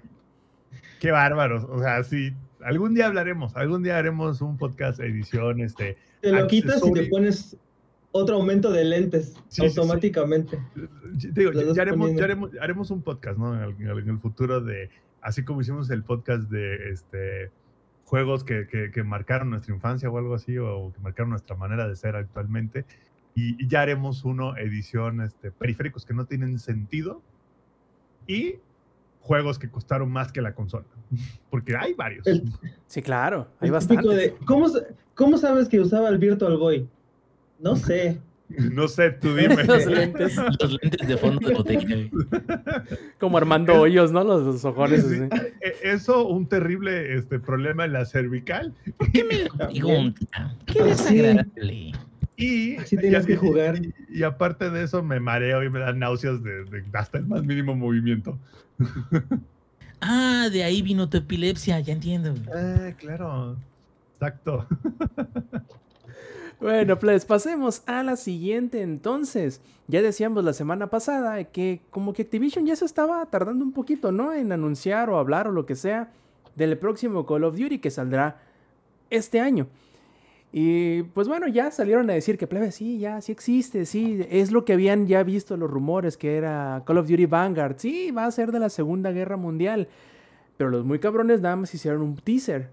qué 0.98 1.12
bárbaros, 1.12 1.62
o 1.62 1.78
sea, 1.78 2.02
sí, 2.02 2.32
algún 2.60 2.94
día 2.94 3.06
hablaremos, 3.06 3.54
algún 3.54 3.84
día 3.84 3.96
haremos 3.96 4.40
un 4.40 4.58
podcast 4.58 4.98
edición, 4.98 5.60
este, 5.60 5.96
Te 6.20 6.32
lo 6.32 6.48
quitas 6.48 6.84
y 6.84 6.92
te 6.94 7.06
pones 7.06 7.56
otro 8.18 8.36
aumento 8.36 8.70
de 8.70 8.84
lentes 8.84 9.34
Sí, 9.48 9.62
sí, 9.62 9.68
sí. 9.70 9.78
automáticamente. 9.80 10.58
Digo, 11.32 11.52
ya, 11.52 11.82
haremos, 11.82 12.14
ya 12.14 12.24
haremos, 12.24 12.50
haremos 12.60 12.90
un 12.90 13.02
podcast, 13.02 13.38
¿no? 13.38 13.54
En 13.54 13.62
el, 13.62 13.70
en 13.80 13.88
el- 13.88 13.98
en 14.00 14.08
el 14.10 14.18
futuro 14.18 14.60
de, 14.60 14.90
así 15.22 15.44
como 15.44 15.60
hicimos 15.60 15.90
el 15.90 16.02
podcast 16.04 16.50
de 16.50 16.90
este 16.90 17.50
juegos 18.04 18.42
que, 18.44 18.66
que- 18.66 18.90
que 18.90 19.02
marcaron 19.02 19.50
nuestra 19.50 19.74
infancia 19.74 20.08
o 20.10 20.16
algo 20.18 20.34
así, 20.34 20.56
o 20.58 20.92
que 20.94 21.00
marcaron 21.00 21.30
nuestra 21.30 21.56
manera 21.56 21.86
de 21.88 21.94
ser 21.96 22.16
actualmente. 22.16 22.84
Y, 23.34 23.62
y 23.62 23.68
ya 23.68 23.82
haremos 23.82 24.24
uno, 24.24 24.56
edición, 24.56 25.20
este, 25.20 25.50
periféricos 25.50 26.04
que 26.06 26.14
no 26.14 26.24
tienen 26.26 26.58
sentido 26.58 27.20
y 28.26 28.56
juegos 29.20 29.58
que 29.58 29.68
costaron 29.70 30.10
más 30.10 30.32
que 30.32 30.40
la 30.40 30.54
consola. 30.54 30.86
Porque 31.50 31.76
hay 31.76 31.92
varios. 31.94 32.26
El- 32.26 32.44
Sí, 32.86 33.02
claro, 33.02 33.48
hay 33.60 33.70
de, 33.70 34.34
¿cómo, 34.46 34.68
¿Cómo 35.14 35.36
sabes 35.36 35.68
que 35.68 35.80
usaba 35.80 36.08
el 36.08 36.18
Virtual 36.18 36.56
Boy? 36.56 36.88
No 37.60 37.76
sé. 37.76 38.18
No 38.72 38.88
sé, 38.88 39.10
tú 39.10 39.34
dime. 39.34 39.62
Los 39.64 39.84
lentes, 39.84 40.34
Los 40.58 40.78
lentes 40.82 41.06
de 41.06 41.18
fondo 41.18 41.46
de 41.46 41.54
botella, 41.54 41.86
como 43.20 43.36
Armando 43.36 43.74
Hoyos, 43.78 44.10
¿no? 44.10 44.24
Los, 44.24 44.42
los 44.42 44.64
ojones 44.64 45.04
Sí. 45.06 45.16
E- 45.60 45.74
Eso, 45.90 46.26
un 46.26 46.46
terrible 46.48 47.14
este, 47.14 47.38
problema 47.40 47.84
en 47.84 47.92
la 47.92 48.06
cervical. 48.06 48.72
¿Qué 49.12 49.22
me 49.24 49.44
lo 49.44 49.50
pregunta? 49.54 50.56
Qué 50.64 50.82
desagradable. 50.82 51.92
Y, 52.38 52.76
Así 52.76 52.96
tenías 52.96 53.24
y- 53.24 53.26
que 53.26 53.36
jugar. 53.36 53.84
Y, 53.84 53.92
y 54.08 54.22
aparte 54.22 54.70
de 54.70 54.82
eso, 54.84 55.02
me 55.02 55.20
mareo 55.20 55.62
y 55.62 55.68
me 55.68 55.80
dan 55.80 55.98
náuseas 55.98 56.42
de, 56.42 56.64
de 56.64 56.84
hasta 56.94 57.18
el 57.18 57.26
más 57.26 57.44
mínimo 57.44 57.74
movimiento. 57.76 58.38
Ah, 60.00 60.48
de 60.50 60.64
ahí 60.64 60.80
vino 60.80 61.06
tu 61.10 61.18
epilepsia, 61.18 61.80
ya 61.80 61.92
entiendo. 61.92 62.32
Ah, 62.54 62.92
claro. 62.96 63.56
Exacto. 64.14 64.66
Bueno, 66.60 66.98
pues 66.98 67.24
pasemos 67.24 67.82
a 67.86 68.02
la 68.02 68.16
siguiente 68.16 68.82
entonces. 68.82 69.60
Ya 69.86 70.02
decíamos 70.02 70.44
la 70.44 70.52
semana 70.52 70.88
pasada 70.88 71.44
que 71.44 71.80
como 71.90 72.12
que 72.12 72.22
Activision 72.22 72.66
ya 72.66 72.74
se 72.74 72.84
estaba 72.84 73.24
tardando 73.26 73.64
un 73.64 73.72
poquito, 73.72 74.10
¿no? 74.10 74.32
En 74.32 74.50
anunciar 74.50 75.08
o 75.08 75.18
hablar 75.18 75.46
o 75.46 75.52
lo 75.52 75.66
que 75.66 75.76
sea 75.76 76.10
del 76.56 76.76
próximo 76.76 77.24
Call 77.26 77.44
of 77.44 77.56
Duty 77.56 77.78
que 77.78 77.90
saldrá 77.90 78.42
este 79.08 79.38
año. 79.38 79.68
Y 80.52 81.04
pues 81.04 81.28
bueno, 81.28 81.46
ya 81.46 81.70
salieron 81.70 82.10
a 82.10 82.14
decir 82.14 82.38
que 82.38 82.48
plebe, 82.48 82.72
sí, 82.72 82.98
ya, 82.98 83.20
sí 83.20 83.30
existe, 83.30 83.86
sí, 83.86 84.26
es 84.28 84.50
lo 84.50 84.64
que 84.64 84.72
habían 84.72 85.06
ya 85.06 85.22
visto 85.22 85.56
los 85.56 85.70
rumores 85.70 86.16
que 86.16 86.36
era 86.36 86.82
Call 86.86 86.98
of 86.98 87.08
Duty 87.08 87.26
Vanguard, 87.26 87.76
sí, 87.78 88.10
va 88.10 88.24
a 88.24 88.30
ser 88.32 88.50
de 88.50 88.58
la 88.58 88.70
Segunda 88.70 89.12
Guerra 89.12 89.36
Mundial. 89.36 89.88
Pero 90.56 90.70
los 90.70 90.84
muy 90.84 90.98
cabrones 90.98 91.40
nada 91.40 91.54
más 91.54 91.72
hicieron 91.72 92.02
un 92.02 92.16
teaser 92.16 92.70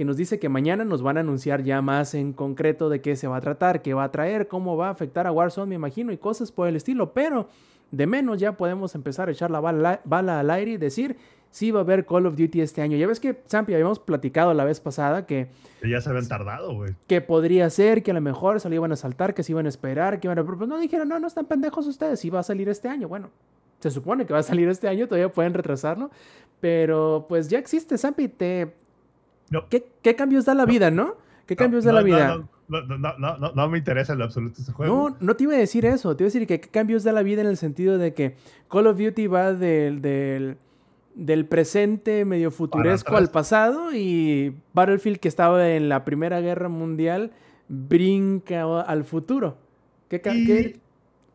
que 0.00 0.06
nos 0.06 0.16
dice 0.16 0.38
que 0.38 0.48
mañana 0.48 0.82
nos 0.82 1.02
van 1.02 1.18
a 1.18 1.20
anunciar 1.20 1.62
ya 1.62 1.82
más 1.82 2.14
en 2.14 2.32
concreto 2.32 2.88
de 2.88 3.02
qué 3.02 3.16
se 3.16 3.28
va 3.28 3.36
a 3.36 3.40
tratar, 3.42 3.82
qué 3.82 3.92
va 3.92 4.04
a 4.04 4.10
traer, 4.10 4.48
cómo 4.48 4.74
va 4.74 4.88
a 4.88 4.92
afectar 4.92 5.26
a 5.26 5.30
Warzone, 5.30 5.68
me 5.68 5.74
imagino, 5.74 6.10
y 6.10 6.16
cosas 6.16 6.50
por 6.52 6.68
el 6.68 6.74
estilo. 6.74 7.12
Pero 7.12 7.50
de 7.90 8.06
menos 8.06 8.40
ya 8.40 8.56
podemos 8.56 8.94
empezar 8.94 9.28
a 9.28 9.32
echar 9.32 9.50
la 9.50 9.60
bala, 9.60 10.00
bala 10.06 10.40
al 10.40 10.50
aire 10.52 10.70
y 10.70 10.76
decir 10.78 11.18
si 11.50 11.70
va 11.70 11.80
a 11.80 11.82
haber 11.82 12.06
Call 12.06 12.24
of 12.24 12.34
Duty 12.34 12.62
este 12.62 12.80
año. 12.80 12.96
Ya 12.96 13.06
ves 13.06 13.20
que, 13.20 13.42
Zampi, 13.46 13.74
habíamos 13.74 13.98
platicado 13.98 14.54
la 14.54 14.64
vez 14.64 14.80
pasada 14.80 15.26
que, 15.26 15.48
Que 15.82 15.90
ya 15.90 16.00
se 16.00 16.08
habían 16.08 16.28
tardado, 16.28 16.74
güey. 16.74 16.94
que 17.06 17.20
podría 17.20 17.68
ser, 17.68 18.02
que 18.02 18.12
a 18.12 18.14
lo 18.14 18.22
mejor 18.22 18.58
se 18.58 18.70
lo 18.70 18.74
iban 18.76 18.92
a 18.92 18.96
saltar, 18.96 19.34
que 19.34 19.42
se 19.42 19.52
iban 19.52 19.66
a 19.66 19.68
esperar, 19.68 20.18
que 20.18 20.28
iban 20.28 20.38
a... 20.38 20.42
Pero 20.44 20.56
pues 20.56 20.70
no 20.70 20.78
dijeron, 20.78 21.10
no, 21.10 21.20
no 21.20 21.26
están 21.26 21.44
pendejos 21.44 21.86
ustedes, 21.86 22.20
sí 22.20 22.30
va 22.30 22.40
a 22.40 22.42
salir 22.42 22.70
este 22.70 22.88
año. 22.88 23.06
Bueno, 23.06 23.28
se 23.80 23.90
supone 23.90 24.24
que 24.24 24.32
va 24.32 24.38
a 24.38 24.44
salir 24.44 24.66
este 24.70 24.88
año, 24.88 25.08
todavía 25.08 25.30
pueden 25.30 25.52
retrasarlo. 25.52 26.10
Pero 26.58 27.26
pues 27.28 27.48
ya 27.48 27.58
existe, 27.58 27.98
Zampi, 27.98 28.28
te... 28.28 28.88
No. 29.50 29.68
¿Qué, 29.68 29.86
qué 30.02 30.16
cambios 30.16 30.44
da 30.46 30.54
la 30.54 30.64
vida, 30.64 30.90
no? 30.90 31.16
¿Qué 31.46 31.56
cambios 31.56 31.84
no, 31.84 31.88
da 31.92 31.94
la 32.00 32.02
vida? 32.04 32.36
No, 32.68 32.82
no, 33.18 33.52
no, 33.52 33.68
me 33.68 33.78
interesa 33.78 34.12
en 34.12 34.20
lo 34.20 34.24
absoluto 34.26 34.62
ese 34.62 34.70
juego. 34.72 35.10
No, 35.10 35.16
no 35.20 35.34
te 35.34 35.42
iba 35.42 35.54
a 35.54 35.58
decir 35.58 35.84
eso. 35.84 36.14
Te 36.16 36.22
iba 36.22 36.28
a 36.28 36.32
decir 36.32 36.46
que 36.46 36.60
qué 36.60 36.68
cambios 36.68 37.02
da 37.02 37.10
la 37.12 37.22
vida 37.24 37.40
en 37.42 37.48
el 37.48 37.56
sentido 37.56 37.98
de 37.98 38.14
que 38.14 38.36
Call 38.70 38.86
of 38.86 38.96
Duty 38.96 39.26
va 39.26 39.52
del, 39.52 40.00
del, 40.00 40.56
del 41.16 41.46
presente 41.46 42.24
medio 42.24 42.52
futuresco 42.52 43.16
al 43.16 43.28
pasado 43.30 43.92
y 43.92 44.54
Battlefield 44.72 45.18
que 45.18 45.26
estaba 45.26 45.68
en 45.70 45.88
la 45.88 46.04
Primera 46.04 46.40
Guerra 46.40 46.68
Mundial 46.68 47.32
brinca 47.68 48.80
al 48.82 49.02
futuro. 49.04 49.58
Qué, 50.08 50.22
Y- 50.32 50.46
qué 50.46 50.80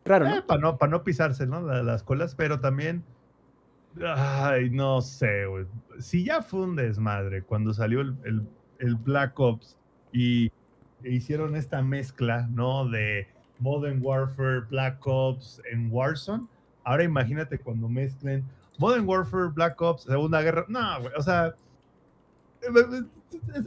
raro, 0.06 0.26
¿no? 0.28 0.46
para 0.46 0.60
no, 0.60 0.78
pa' 0.78 0.86
no 0.88 1.04
pisarse, 1.04 1.46
¿no? 1.46 1.60
La- 1.60 1.82
las 1.82 2.02
colas, 2.02 2.34
pero 2.34 2.60
también. 2.60 3.04
Ay, 4.04 4.70
no 4.70 5.00
sé, 5.00 5.46
güey. 5.46 5.66
Si 6.00 6.24
ya 6.24 6.42
fue 6.42 6.60
un 6.62 6.76
desmadre 6.76 7.42
cuando 7.42 7.72
salió 7.74 8.00
el, 8.00 8.14
el- 8.24 8.48
el 8.78 8.94
Black 8.96 9.38
Ops 9.40 9.76
y 10.12 10.46
e 11.02 11.10
hicieron 11.12 11.56
esta 11.56 11.82
mezcla, 11.82 12.46
¿no? 12.50 12.88
De 12.88 13.26
Modern 13.58 14.00
Warfare, 14.02 14.60
Black 14.68 15.06
Ops 15.06 15.60
en 15.70 15.90
Warzone. 15.90 16.46
Ahora 16.84 17.04
imagínate 17.04 17.58
cuando 17.58 17.88
mezclen 17.88 18.44
Modern 18.78 19.06
Warfare, 19.08 19.48
Black 19.54 19.80
Ops, 19.80 20.02
Segunda 20.02 20.42
Guerra. 20.42 20.64
No, 20.68 21.00
güey, 21.00 21.12
o 21.16 21.22
sea. 21.22 21.54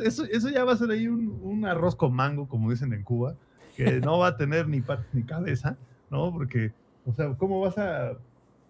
Eso, 0.04 0.26
eso 0.26 0.50
ya 0.50 0.64
va 0.64 0.74
a 0.74 0.78
ser 0.78 0.90
ahí 0.92 1.08
un, 1.08 1.40
un 1.44 1.66
arroz 1.66 1.96
con 1.96 2.14
mango, 2.14 2.48
como 2.48 2.70
dicen 2.70 2.94
en 2.94 3.04
Cuba, 3.04 3.36
que 3.76 4.00
no 4.02 4.20
va 4.20 4.28
a 4.28 4.38
tener 4.38 4.68
ni 4.68 4.82
patas 4.82 5.08
ni 5.14 5.24
cabeza. 5.24 5.78
¿no? 6.10 6.32
Porque, 6.32 6.72
o 7.06 7.14
sea, 7.14 7.34
¿cómo 7.38 7.62
vas 7.62 7.78
a, 7.78 8.14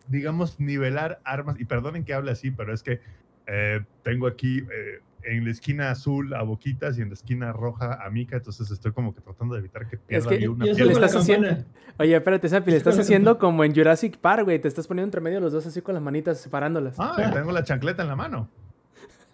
digamos, 0.07 0.59
nivelar 0.59 1.19
armas? 1.23 1.59
Y 1.59 1.65
perdonen 1.65 2.03
que 2.03 2.13
hable 2.13 2.31
así, 2.31 2.51
pero 2.51 2.73
es 2.73 2.83
que 2.83 2.99
eh, 3.51 3.81
tengo 4.03 4.27
aquí 4.27 4.59
eh, 4.59 5.01
en 5.23 5.43
la 5.43 5.51
esquina 5.51 5.91
azul 5.91 6.33
a 6.33 6.43
Boquitas 6.43 6.97
y 6.97 7.01
en 7.01 7.09
la 7.09 7.13
esquina 7.15 7.51
roja 7.51 7.99
a 8.05 8.09
Mika, 8.09 8.37
entonces 8.37 8.69
estoy 8.71 8.91
como 8.93 9.13
que 9.13 9.21
tratando 9.21 9.53
de 9.55 9.59
evitar 9.59 9.87
que 9.87 9.97
pierda 9.97 10.29
que 10.29 10.35
ahí 10.35 10.47
una 10.47 10.65
Yo 10.65 10.71
¿Qué 10.73 10.77
soy 10.79 10.87
le 10.87 10.93
con 10.93 11.01
la 11.01 11.07
estás 11.07 11.21
haciendo? 11.21 11.47
Oye, 11.97 12.15
espérate, 12.15 12.47
Zampi, 12.49 12.71
le 12.71 12.77
estás 12.77 12.97
haciendo 12.97 13.37
como 13.37 13.63
en 13.65 13.73
Jurassic 13.75 14.17
Park, 14.17 14.43
güey. 14.45 14.59
Te 14.59 14.67
estás 14.69 14.87
poniendo 14.87 15.07
entre 15.07 15.19
medio 15.21 15.39
los 15.41 15.51
dos 15.51 15.65
así 15.65 15.81
con 15.81 15.93
las 15.93 16.01
manitas 16.03 16.39
separándolas. 16.39 16.95
Ah, 16.99 17.15
y 17.29 17.33
tengo 17.33 17.51
la 17.51 17.63
chancleta 17.63 18.03
en 18.03 18.07
la 18.09 18.15
mano. 18.15 18.49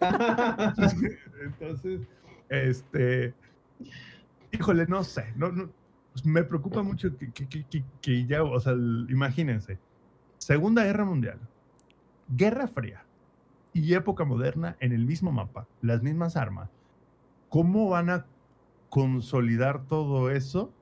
Entonces, 1.40 2.00
este, 2.48 3.34
híjole, 4.52 4.86
no 4.86 5.04
sé, 5.04 5.32
no, 5.36 5.50
no, 5.52 5.70
me 6.24 6.42
preocupa 6.44 6.82
mucho 6.82 7.16
que, 7.16 7.30
que- 7.32 7.46
que- 7.48 7.64
que- 7.64 7.84
que 8.00 8.26
ya, 8.26 8.42
o 8.42 8.58
sea, 8.60 8.72
el- 8.72 9.06
imagínense, 9.10 9.78
Segunda 10.38 10.84
Guerra 10.84 11.04
Mundial, 11.04 11.38
Guerra 12.28 12.66
Fría, 12.66 13.04
y 13.80 13.94
época 13.94 14.24
moderna 14.24 14.76
en 14.80 14.92
el 14.92 15.04
mismo 15.04 15.32
mapa, 15.32 15.66
las 15.82 16.02
mismas 16.02 16.36
armas. 16.36 16.70
¿Cómo 17.48 17.88
van 17.88 18.10
a 18.10 18.26
consolidar 18.88 19.86
todo 19.86 20.30
eso? 20.30 20.72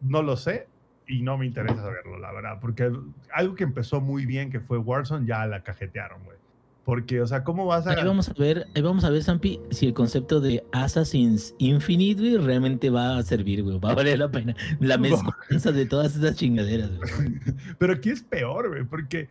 No 0.00 0.22
lo 0.22 0.36
sé 0.36 0.68
y 1.06 1.22
no 1.22 1.36
me 1.36 1.46
interesa 1.46 1.76
saberlo, 1.76 2.18
la 2.18 2.32
verdad, 2.32 2.58
porque 2.60 2.90
algo 3.34 3.54
que 3.54 3.64
empezó 3.64 4.00
muy 4.00 4.24
bien, 4.26 4.50
que 4.50 4.60
fue 4.60 4.78
Warzone, 4.78 5.26
ya 5.26 5.46
la 5.46 5.62
cajetearon, 5.62 6.24
güey. 6.24 6.38
Porque, 6.84 7.20
o 7.20 7.26
sea, 7.28 7.44
¿cómo 7.44 7.64
vas 7.66 7.86
a...? 7.86 7.92
Ahí 7.92 8.04
vamos 8.04 8.28
a 8.28 8.32
ver, 8.32 8.66
ahí 8.74 8.82
vamos 8.82 9.04
a 9.04 9.10
ver, 9.10 9.22
Zampi, 9.22 9.60
si 9.70 9.86
el 9.86 9.94
concepto 9.94 10.40
de 10.40 10.64
Assassin's 10.72 11.54
Infinite, 11.58 12.20
güey, 12.20 12.36
realmente 12.38 12.90
va 12.90 13.18
a 13.18 13.22
servir, 13.22 13.62
güey. 13.62 13.78
Va 13.78 13.92
a 13.92 13.94
valer 13.94 14.18
la 14.18 14.28
pena. 14.30 14.56
La 14.80 14.96
No. 14.96 15.02
mezcolanza 15.02 15.70
de 15.70 15.86
todas 15.86 16.16
esas 16.16 16.34
chingaderas, 16.36 16.90
güey. 16.96 17.34
Pero 17.78 17.92
aquí 17.92 18.10
es 18.10 18.22
peor, 18.22 18.68
güey, 18.70 18.84
porque 18.84 19.28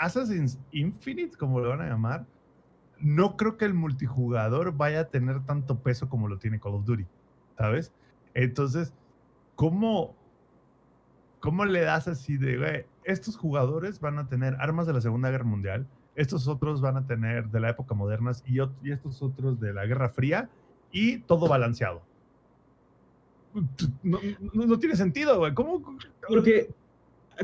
Assassin's 0.00 0.58
Infinite, 0.72 1.36
como 1.36 1.60
lo 1.60 1.68
van 1.68 1.82
a 1.82 1.86
llamar, 1.88 2.26
no 2.98 3.36
creo 3.36 3.56
que 3.56 3.64
el 3.66 3.74
multijugador 3.74 4.76
vaya 4.76 5.00
a 5.00 5.04
tener 5.04 5.44
tanto 5.44 5.78
peso 5.78 6.08
como 6.08 6.26
lo 6.28 6.38
tiene 6.38 6.58
Call 6.58 6.74
of 6.74 6.84
Duty, 6.84 7.06
¿sabes? 7.56 7.92
Entonces, 8.34 8.92
¿cómo, 9.56 10.14
cómo 11.40 11.64
le 11.64 11.80
das 11.82 12.08
así 12.08 12.36
de, 12.36 12.86
estos 13.04 13.36
jugadores 13.36 14.00
van 14.00 14.18
a 14.18 14.28
tener 14.28 14.56
armas 14.60 14.86
de 14.86 14.92
la 14.94 15.00
Segunda 15.00 15.30
Guerra 15.30 15.44
Mundial, 15.44 15.86
estos 16.14 16.48
otros 16.48 16.80
van 16.80 16.96
a 16.96 17.06
tener 17.06 17.48
de 17.48 17.60
la 17.60 17.70
época 17.70 17.94
moderna 17.94 18.32
y, 18.44 18.58
y 18.60 18.90
estos 18.92 19.22
otros 19.22 19.60
de 19.60 19.72
la 19.72 19.86
Guerra 19.86 20.08
Fría 20.08 20.50
y 20.92 21.18
todo 21.20 21.48
balanceado? 21.48 22.02
No- 24.02 24.20
no 24.52 24.78
tiene 24.78 24.96
sentido, 24.96 25.38
güey. 25.38 25.54
¿Cómo? 25.54 25.96
Porque 26.28 26.70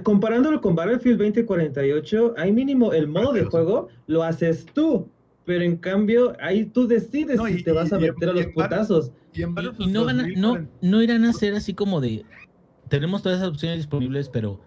comparándolo 0.02 0.60
con 0.60 0.74
Battlefield 0.74 1.18
2048, 1.18 2.34
ahí 2.36 2.52
mínimo 2.52 2.92
el 2.92 3.08
modo 3.08 3.32
de 3.32 3.44
juego 3.44 3.88
lo 4.06 4.22
haces 4.22 4.66
tú. 4.66 5.08
Pero 5.44 5.62
en 5.62 5.76
cambio, 5.76 6.32
ahí 6.40 6.64
tú 6.64 6.88
decides 6.88 7.36
No, 7.36 7.46
si 7.46 7.62
te 7.62 7.70
vas 7.70 7.92
a 7.92 7.98
meter 8.00 8.28
a 8.30 8.32
los 8.32 8.46
putazos. 8.46 9.12
Y 9.32 9.42
no, 9.42 10.04
van 10.04 10.18
a, 10.20 10.26
no, 10.26 10.48
2040 10.54 10.70
no 10.82 11.02
irán 11.02 11.24
a 11.24 11.32
ser 11.32 11.54
así 11.54 11.72
como 11.72 12.00
de. 12.00 12.24
Tenemos 12.88 13.22
todas 13.22 13.38
esas 13.38 13.48
opciones 13.50 13.78
disponibles, 13.78 14.28
pero. 14.28 14.60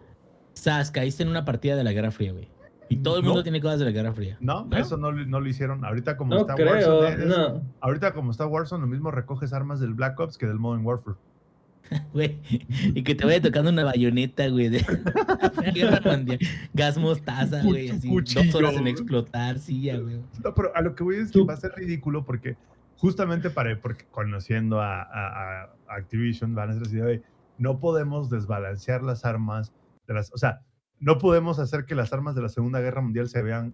Sas, 0.53 0.91
caíste 0.91 1.23
en 1.23 1.29
una 1.29 1.45
partida 1.45 1.75
de 1.77 1.83
la 1.83 1.91
Guerra 1.93 2.11
Fría, 2.11 2.31
güey. 2.33 2.49
Y 2.89 2.97
todo 2.97 3.17
el 3.17 3.21
No. 3.23 3.29
mundo 3.29 3.43
tiene 3.43 3.61
cosas 3.61 3.79
de 3.79 3.85
la 3.85 3.91
Guerra 3.91 4.13
Fría. 4.13 4.37
No, 4.41 4.65
¿No? 4.65 4.77
eso 4.77 4.97
no, 4.97 5.11
lo- 5.11 5.25
no 5.25 5.39
lo 5.39 5.47
hicieron. 5.47 5.85
Ahorita 5.85 6.17
como 6.17 6.33
No 6.33 6.41
está 6.41 6.55
creo, 6.55 6.71
Warzone, 6.71 7.09
es- 7.09 7.25
no. 7.29 7.61
ahorita 7.81 8.13
como 8.13 8.31
está 8.31 8.45
Warzone, 8.47 8.81
lo 8.81 8.87
mismo 8.87 9.11
recoges 9.11 9.53
armas 9.53 9.79
del 9.79 9.93
Black 9.93 10.19
Ops 10.19 10.37
que 10.37 10.47
del 10.47 10.59
Modern 10.59 10.85
Warfare. 10.85 11.17
Güey. 12.13 12.39
Y 12.93 13.03
que 13.03 13.15
te 13.15 13.25
vaya 13.25 13.41
tocando 13.41 13.71
una 13.71 13.83
bayoneta, 13.83 14.47
güey. 14.49 14.69
De 14.69 14.81
la 15.63 15.71
Guerra 15.73 16.11
Mundial. 16.11 16.39
Gas 16.73 16.97
mostaza, 16.97 17.63
güey. 17.63 17.89
Así, 17.89 18.07
cuchillo, 18.09 18.43
dos 18.45 18.55
horas 18.55 18.75
en 18.75 18.87
explotar, 18.87 19.57
sí, 19.59 19.81
ya, 19.81 19.97
güey. 19.97 20.21
No, 20.43 20.53
pero 20.53 20.75
a 20.75 20.81
lo 20.81 20.93
que 20.95 21.03
voy 21.03 21.15
es 21.17 21.31
que 21.31 21.43
va 21.43 21.53
a 21.53 21.57
ser 21.57 21.71
ridículo 21.75 22.23
porque 22.25 22.57
justamente 22.97 23.49
para 23.49 23.79
porque 23.81 24.05
conociendo 24.11 24.79
a, 24.81 25.01
a- 25.01 25.63
a 25.63 25.95
Activision 25.95 26.53
van 26.53 26.69
a 26.69 26.73
ser 26.73 26.83
así 26.83 26.95
de, 26.97 27.23
no 27.57 27.79
podemos 27.79 28.29
desbalancear 28.29 29.01
las 29.01 29.25
armas 29.25 29.71
de 30.07 30.13
las, 30.13 30.31
o 30.33 30.37
sea, 30.37 30.61
no 30.99 31.17
podemos 31.17 31.59
hacer 31.59 31.85
que 31.85 31.95
las 31.95 32.13
armas 32.13 32.35
de 32.35 32.41
la 32.41 32.49
Segunda 32.49 32.81
Guerra 32.81 33.01
Mundial 33.01 33.29
se 33.29 33.41
vean 33.41 33.73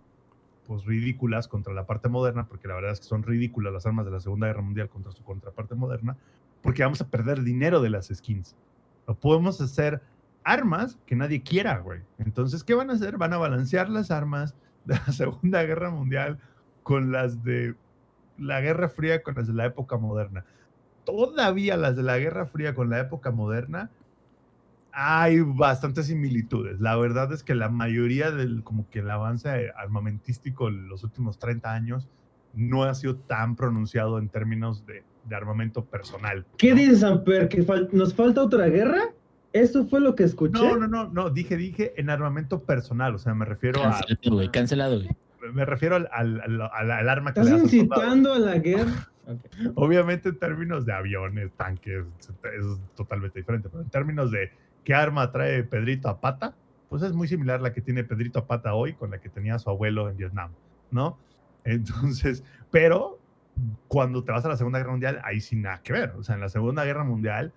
pues 0.68 0.86
ridículas 0.86 1.48
contra 1.48 1.74
la 1.74 1.86
parte 1.86 2.08
moderna, 2.08 2.48
porque 2.48 2.68
la 2.68 2.76
verdad 2.76 2.92
es 2.92 3.00
que 3.00 3.06
son 3.08 3.24
ridículas 3.24 3.74
las 3.74 3.86
armas 3.86 4.06
de 4.06 4.12
la 4.12 4.20
Segunda 4.20 4.48
Guerra 4.48 4.62
Mundial 4.62 4.90
contra 4.90 5.12
su 5.12 5.24
contraparte 5.24 5.76
moderna, 5.76 6.16
porque 6.66 6.82
vamos 6.82 7.00
a 7.00 7.08
perder 7.08 7.44
dinero 7.44 7.80
de 7.80 7.92
las 7.92 8.08
skins. 8.08 8.56
No 9.08 9.14
podemos 9.14 9.62
hacer 9.62 10.02
armas 10.44 10.98
que 11.06 11.16
nadie 11.16 11.44
quiera, 11.44 11.78
güey. 11.78 12.02
Entonces, 12.18 12.64
¿qué 12.64 12.74
van 12.74 12.90
a 12.90 12.94
hacer? 12.94 13.20
Van 13.20 13.34
a 13.34 13.38
balancear 13.38 13.88
las 13.88 14.10
armas 14.10 14.56
de 14.84 14.96
la 14.96 15.06
Segunda 15.14 15.62
Guerra 15.62 15.92
Mundial 15.92 16.40
con 16.82 17.12
las 17.12 17.44
de 17.44 17.76
la 18.40 18.62
Guerra 18.62 18.90
Fría 18.90 19.22
con 19.22 19.36
las 19.36 19.46
de 19.46 19.54
la 19.54 19.66
época 19.66 19.98
moderna. 19.98 20.44
Todavía 21.06 21.78
las 21.78 21.96
de 21.96 22.02
la 22.02 22.18
Guerra 22.18 22.48
Fría 22.48 22.74
con 22.74 22.90
la 22.90 23.00
época 23.00 23.30
moderna 23.30 23.92
hay 24.92 25.42
bastantes 25.42 26.08
similitudes. 26.08 26.80
La 26.80 26.96
verdad 26.96 27.32
es 27.32 27.44
que 27.44 27.54
la 27.54 27.70
mayoría 27.70 28.32
del 28.32 28.64
como 28.64 28.90
que 28.90 29.00
el 29.00 29.12
avance 29.12 29.72
armamentístico 29.78 30.70
en 30.70 30.88
los 30.88 31.04
últimos 31.04 31.38
30 31.38 31.72
años 31.72 32.10
no 32.56 32.86
ha 32.86 32.96
sido 32.96 33.18
tan 33.18 33.56
pronunciado 33.56 34.18
en 34.18 34.30
términos 34.30 34.84
de, 34.88 35.04
de 35.26 35.36
armamento 35.36 35.84
personal. 35.86 36.46
¿Qué 36.58 36.72
¿no? 36.72 36.76
dices, 36.78 37.04
Amper? 37.04 37.48
¿Que 37.50 37.64
fal- 37.66 37.90
nos 37.92 38.14
falta 38.14 38.42
otra 38.44 38.68
guerra? 38.68 39.10
¿Eso 39.54 39.86
fue 39.88 40.02
lo 40.02 40.16
que 40.16 40.24
escuché? 40.24 40.54
No, 40.62 40.76
no, 40.78 40.88
no, 40.88 41.08
no, 41.10 41.30
dije, 41.30 41.56
dije 41.58 41.94
en 41.98 42.10
armamento 42.10 42.64
personal, 42.64 43.16
o 43.16 43.18
sea, 43.18 43.34
me 43.34 43.46
refiero 43.46 43.82
a, 43.82 43.92
Cancelado, 43.92 44.36
güey. 44.36 44.50
Cancelado, 44.52 44.96
güey. 44.98 45.10
me 45.54 45.64
refiero 45.66 45.96
al, 45.96 46.10
al, 46.12 46.42
al- 46.42 46.62
al- 46.74 46.92
al 46.92 47.10
arma 47.10 47.34
que 47.34 47.40
¿Estás 47.40 47.62
incitando 47.62 48.34
a 48.34 48.40
la 48.40 48.58
guerra? 48.58 49.10
Obviamente 49.76 50.30
en 50.30 50.38
términos 50.40 50.86
de 50.86 50.94
aviones, 50.94 51.52
tanques, 51.58 52.04
es 52.20 52.66
totalmente 52.96 53.40
diferente, 53.40 53.70
pero 53.70 53.82
en 53.84 53.90
términos 53.90 54.30
de 54.32 54.52
qué 54.84 54.94
arma 54.94 55.32
trae 55.32 55.64
Pedrito 55.64 56.10
a 56.10 56.20
pata, 56.20 56.54
pues 56.90 57.02
es 57.02 57.14
muy 57.14 57.28
similar 57.28 57.62
la 57.62 57.74
que 57.74 57.82
tiene 57.82 58.04
Pedrito 58.04 58.40
a 58.40 58.46
pata 58.48 58.74
hoy 58.76 58.94
con 58.94 59.10
la 59.12 59.20
que 59.20 59.30
tenía 59.30 59.58
su 59.58 59.70
abuelo 59.70 60.10
en 60.10 60.18
Vietnam, 60.18 60.52
¿no? 60.92 61.18
Entonces, 61.64 62.44
pero 62.72 63.20
cuando 63.88 64.24
te 64.24 64.32
vas 64.32 64.46
a 64.46 64.50
la 64.50 64.58
Segunda 64.58 64.80
Guerra 64.80 64.92
Mundial, 64.92 65.22
ahí 65.24 65.42
sí 65.42 65.56
nada 65.56 65.82
que 65.82 65.94
ver. 65.94 66.12
O 66.18 66.24
sea, 66.24 66.36
en 66.36 66.42
la 66.42 66.50
Segunda 66.50 66.84
Guerra 66.84 67.04
Mundial 67.04 67.54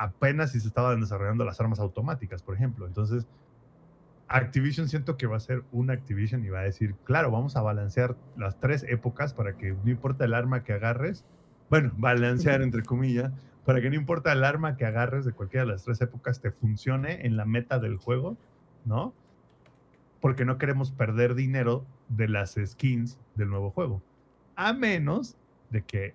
apenas 0.00 0.52
si 0.52 0.60
se 0.60 0.68
estaban 0.68 0.98
desarrollando 0.98 1.44
las 1.44 1.60
armas 1.60 1.78
automáticas, 1.78 2.42
por 2.42 2.54
ejemplo. 2.54 2.86
Entonces, 2.86 3.26
Activision 4.28 4.88
siento 4.88 5.18
que 5.18 5.26
va 5.26 5.36
a 5.36 5.40
ser 5.40 5.62
una 5.72 5.92
Activision 5.92 6.42
y 6.42 6.48
va 6.48 6.60
a 6.60 6.62
decir, 6.62 6.94
claro, 7.04 7.30
vamos 7.30 7.54
a 7.56 7.60
balancear 7.60 8.16
las 8.36 8.58
tres 8.58 8.86
épocas 8.88 9.34
para 9.34 9.58
que 9.58 9.72
no 9.72 9.90
importa 9.90 10.24
el 10.24 10.32
arma 10.32 10.64
que 10.64 10.72
agarres, 10.72 11.26
bueno, 11.68 11.92
balancear 11.98 12.62
entre 12.62 12.82
comillas, 12.82 13.30
para 13.66 13.82
que 13.82 13.90
no 13.90 13.96
importa 13.96 14.32
el 14.32 14.42
arma 14.42 14.78
que 14.78 14.86
agarres 14.86 15.26
de 15.26 15.32
cualquiera 15.32 15.66
de 15.66 15.72
las 15.72 15.84
tres 15.84 16.00
épocas 16.00 16.40
te 16.40 16.50
funcione 16.50 17.26
en 17.26 17.36
la 17.36 17.44
meta 17.44 17.78
del 17.78 17.98
juego, 17.98 18.38
¿no? 18.86 19.12
Porque 20.22 20.46
no 20.46 20.56
queremos 20.56 20.92
perder 20.92 21.34
dinero 21.34 21.84
de 22.08 22.28
las 22.28 22.58
skins 22.64 23.18
del 23.34 23.50
nuevo 23.50 23.70
juego. 23.70 24.00
A 24.62 24.72
menos 24.74 25.36
de 25.70 25.82
que 25.82 26.14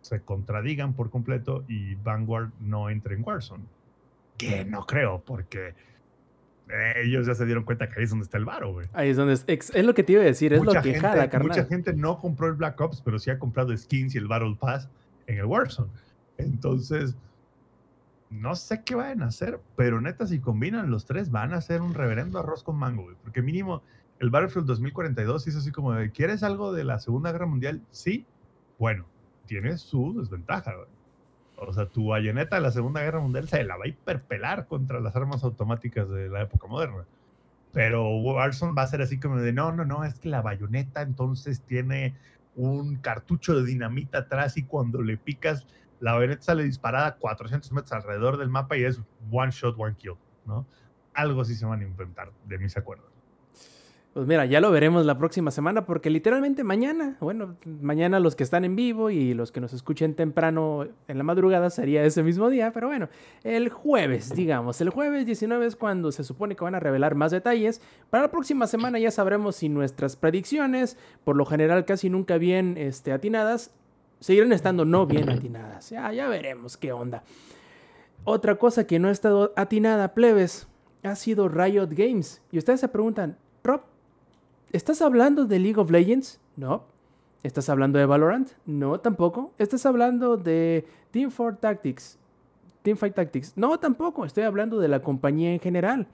se 0.00 0.20
contradigan 0.22 0.94
por 0.94 1.10
completo 1.10 1.64
y 1.68 1.94
Vanguard 1.94 2.50
no 2.58 2.90
entre 2.90 3.14
en 3.14 3.22
Warzone. 3.24 3.64
Que 4.38 4.64
no 4.64 4.86
creo, 4.86 5.22
porque 5.24 5.74
eh, 6.68 6.92
ellos 7.04 7.26
ya 7.26 7.34
se 7.34 7.44
dieron 7.44 7.64
cuenta 7.64 7.88
que 7.88 7.94
ahí 7.98 8.04
es 8.04 8.10
donde 8.10 8.24
está 8.24 8.38
el 8.38 8.44
varo, 8.44 8.72
güey. 8.72 8.88
Ahí 8.92 9.10
es 9.10 9.16
donde 9.16 9.34
es, 9.34 9.44
es 9.46 9.84
lo 9.84 9.94
que 9.94 10.02
te 10.02 10.12
iba 10.14 10.22
a 10.22 10.24
decir, 10.24 10.52
es 10.52 10.58
lo 10.60 10.64
Mucha 10.64 10.82
que 10.82 10.92
gente- 10.94 11.06
jala, 11.06 11.28
carnal. 11.30 11.48
Mucha 11.48 11.64
gente 11.66 11.92
no 11.92 12.18
compró 12.18 12.48
el 12.48 12.54
Black 12.54 12.80
Ops, 12.80 13.02
pero 13.02 13.18
sí 13.18 13.30
ha 13.30 13.38
comprado 13.38 13.76
skins 13.76 14.14
y 14.14 14.18
el 14.18 14.26
Battle 14.26 14.56
Pass 14.58 14.88
en 15.26 15.38
el 15.38 15.44
Warzone. 15.44 15.90
Entonces, 16.38 17.14
no 18.30 18.54
sé 18.56 18.82
qué 18.84 18.94
van 18.94 19.22
a 19.22 19.26
hacer, 19.26 19.60
pero 19.76 20.00
neta, 20.00 20.26
si 20.26 20.38
combinan 20.40 20.90
los 20.90 21.04
tres, 21.04 21.30
van 21.30 21.52
a 21.52 21.56
hacer 21.58 21.82
un 21.82 21.94
reverendo 21.94 22.38
arroz 22.38 22.62
con 22.62 22.76
mango, 22.76 23.02
güey. 23.02 23.16
Porque 23.22 23.42
mínimo, 23.42 23.82
el 24.20 24.28
Battlefield 24.28 24.66
2042 24.66 25.48
es 25.48 25.56
así 25.56 25.72
como 25.72 25.92
de, 25.94 26.10
¿quieres 26.10 26.42
algo 26.42 26.72
de 26.72 26.84
la 26.84 26.98
Segunda 27.00 27.32
Guerra 27.32 27.46
Mundial? 27.46 27.80
Sí. 27.90 28.26
Bueno, 28.78 29.06
tiene 29.46 29.78
su 29.78 30.14
desventaja, 30.20 30.74
güey. 30.74 30.88
O 31.56 31.72
sea, 31.72 31.86
tu 31.86 32.08
bayoneta 32.08 32.56
de 32.56 32.62
la 32.62 32.70
Segunda 32.70 33.02
Guerra 33.02 33.20
Mundial 33.20 33.48
se 33.48 33.64
la 33.64 33.76
va 33.76 33.84
a 33.84 33.88
hiperpelar 33.88 34.66
contra 34.66 35.00
las 35.00 35.16
armas 35.16 35.42
automáticas 35.42 36.08
de 36.10 36.28
la 36.28 36.42
época 36.42 36.66
moderna. 36.66 37.06
Pero 37.72 38.18
Warzone 38.18 38.74
va 38.74 38.82
a 38.82 38.86
ser 38.86 39.00
así 39.00 39.18
como 39.18 39.38
de, 39.38 39.54
no, 39.54 39.72
no, 39.72 39.86
no, 39.86 40.04
es 40.04 40.18
que 40.18 40.28
la 40.28 40.42
bayoneta 40.42 41.00
entonces 41.00 41.62
tiene 41.62 42.14
un 42.56 42.96
cartucho 42.96 43.54
de 43.54 43.64
dinamita 43.64 44.18
atrás 44.18 44.56
y 44.58 44.64
cuando 44.64 45.00
le 45.00 45.16
picas, 45.16 45.66
la 45.98 46.12
bayoneta 46.12 46.42
sale 46.42 46.64
disparada 46.64 47.06
a 47.06 47.16
400 47.16 47.72
metros 47.72 47.92
alrededor 47.92 48.36
del 48.36 48.50
mapa 48.50 48.76
y 48.76 48.84
es 48.84 49.00
one 49.30 49.50
shot, 49.50 49.76
one 49.78 49.94
kill, 49.96 50.16
¿no? 50.44 50.66
Algo 51.14 51.40
así 51.40 51.54
se 51.54 51.64
van 51.64 51.80
a 51.80 51.84
inventar, 51.84 52.32
de 52.46 52.58
mis 52.58 52.76
acuerdos. 52.76 53.09
Pues 54.12 54.26
mira, 54.26 54.44
ya 54.44 54.60
lo 54.60 54.72
veremos 54.72 55.06
la 55.06 55.16
próxima 55.16 55.52
semana 55.52 55.86
porque 55.86 56.10
literalmente 56.10 56.64
mañana, 56.64 57.16
bueno, 57.20 57.54
mañana 57.64 58.18
los 58.18 58.34
que 58.34 58.42
están 58.42 58.64
en 58.64 58.74
vivo 58.74 59.10
y 59.10 59.34
los 59.34 59.52
que 59.52 59.60
nos 59.60 59.72
escuchen 59.72 60.14
temprano 60.14 60.88
en 61.06 61.16
la 61.16 61.22
madrugada 61.22 61.70
sería 61.70 62.02
ese 62.02 62.24
mismo 62.24 62.50
día, 62.50 62.72
pero 62.72 62.88
bueno, 62.88 63.08
el 63.44 63.68
jueves, 63.68 64.34
digamos, 64.34 64.80
el 64.80 64.90
jueves 64.90 65.26
19 65.26 65.64
es 65.64 65.76
cuando 65.76 66.10
se 66.10 66.24
supone 66.24 66.56
que 66.56 66.64
van 66.64 66.74
a 66.74 66.80
revelar 66.80 67.14
más 67.14 67.30
detalles. 67.30 67.80
Para 68.10 68.24
la 68.24 68.30
próxima 68.32 68.66
semana 68.66 68.98
ya 68.98 69.12
sabremos 69.12 69.54
si 69.54 69.68
nuestras 69.68 70.16
predicciones, 70.16 70.96
por 71.22 71.36
lo 71.36 71.46
general 71.46 71.84
casi 71.84 72.10
nunca 72.10 72.36
bien 72.36 72.74
este, 72.78 73.12
atinadas, 73.12 73.70
seguirán 74.18 74.50
estando 74.50 74.84
no 74.84 75.06
bien 75.06 75.30
atinadas. 75.30 75.90
Ya, 75.90 76.12
ya 76.12 76.26
veremos 76.26 76.76
qué 76.76 76.90
onda. 76.90 77.22
Otra 78.24 78.56
cosa 78.56 78.88
que 78.88 78.98
no 78.98 79.06
ha 79.06 79.12
estado 79.12 79.52
atinada, 79.54 80.14
plebes, 80.14 80.66
ha 81.04 81.14
sido 81.14 81.48
Riot 81.48 81.90
Games. 81.90 82.42
Y 82.50 82.58
ustedes 82.58 82.80
se 82.80 82.88
preguntan, 82.88 83.38
¿Estás 84.72 85.02
hablando 85.02 85.46
de 85.46 85.58
League 85.58 85.80
of 85.80 85.90
Legends? 85.90 86.38
No. 86.56 86.84
¿Estás 87.42 87.68
hablando 87.68 87.98
de 87.98 88.06
Valorant? 88.06 88.50
No, 88.66 89.00
tampoco. 89.00 89.52
¿Estás 89.58 89.84
hablando 89.84 90.36
de 90.36 90.86
Teamfight 91.10 91.58
Tactics? 91.58 92.18
Teamfight 92.82 93.14
Tactics. 93.14 93.52
No, 93.56 93.78
tampoco. 93.80 94.24
Estoy 94.24 94.44
hablando 94.44 94.78
de 94.78 94.88
la 94.88 95.02
compañía 95.02 95.52
en 95.52 95.60
general. 95.60 96.06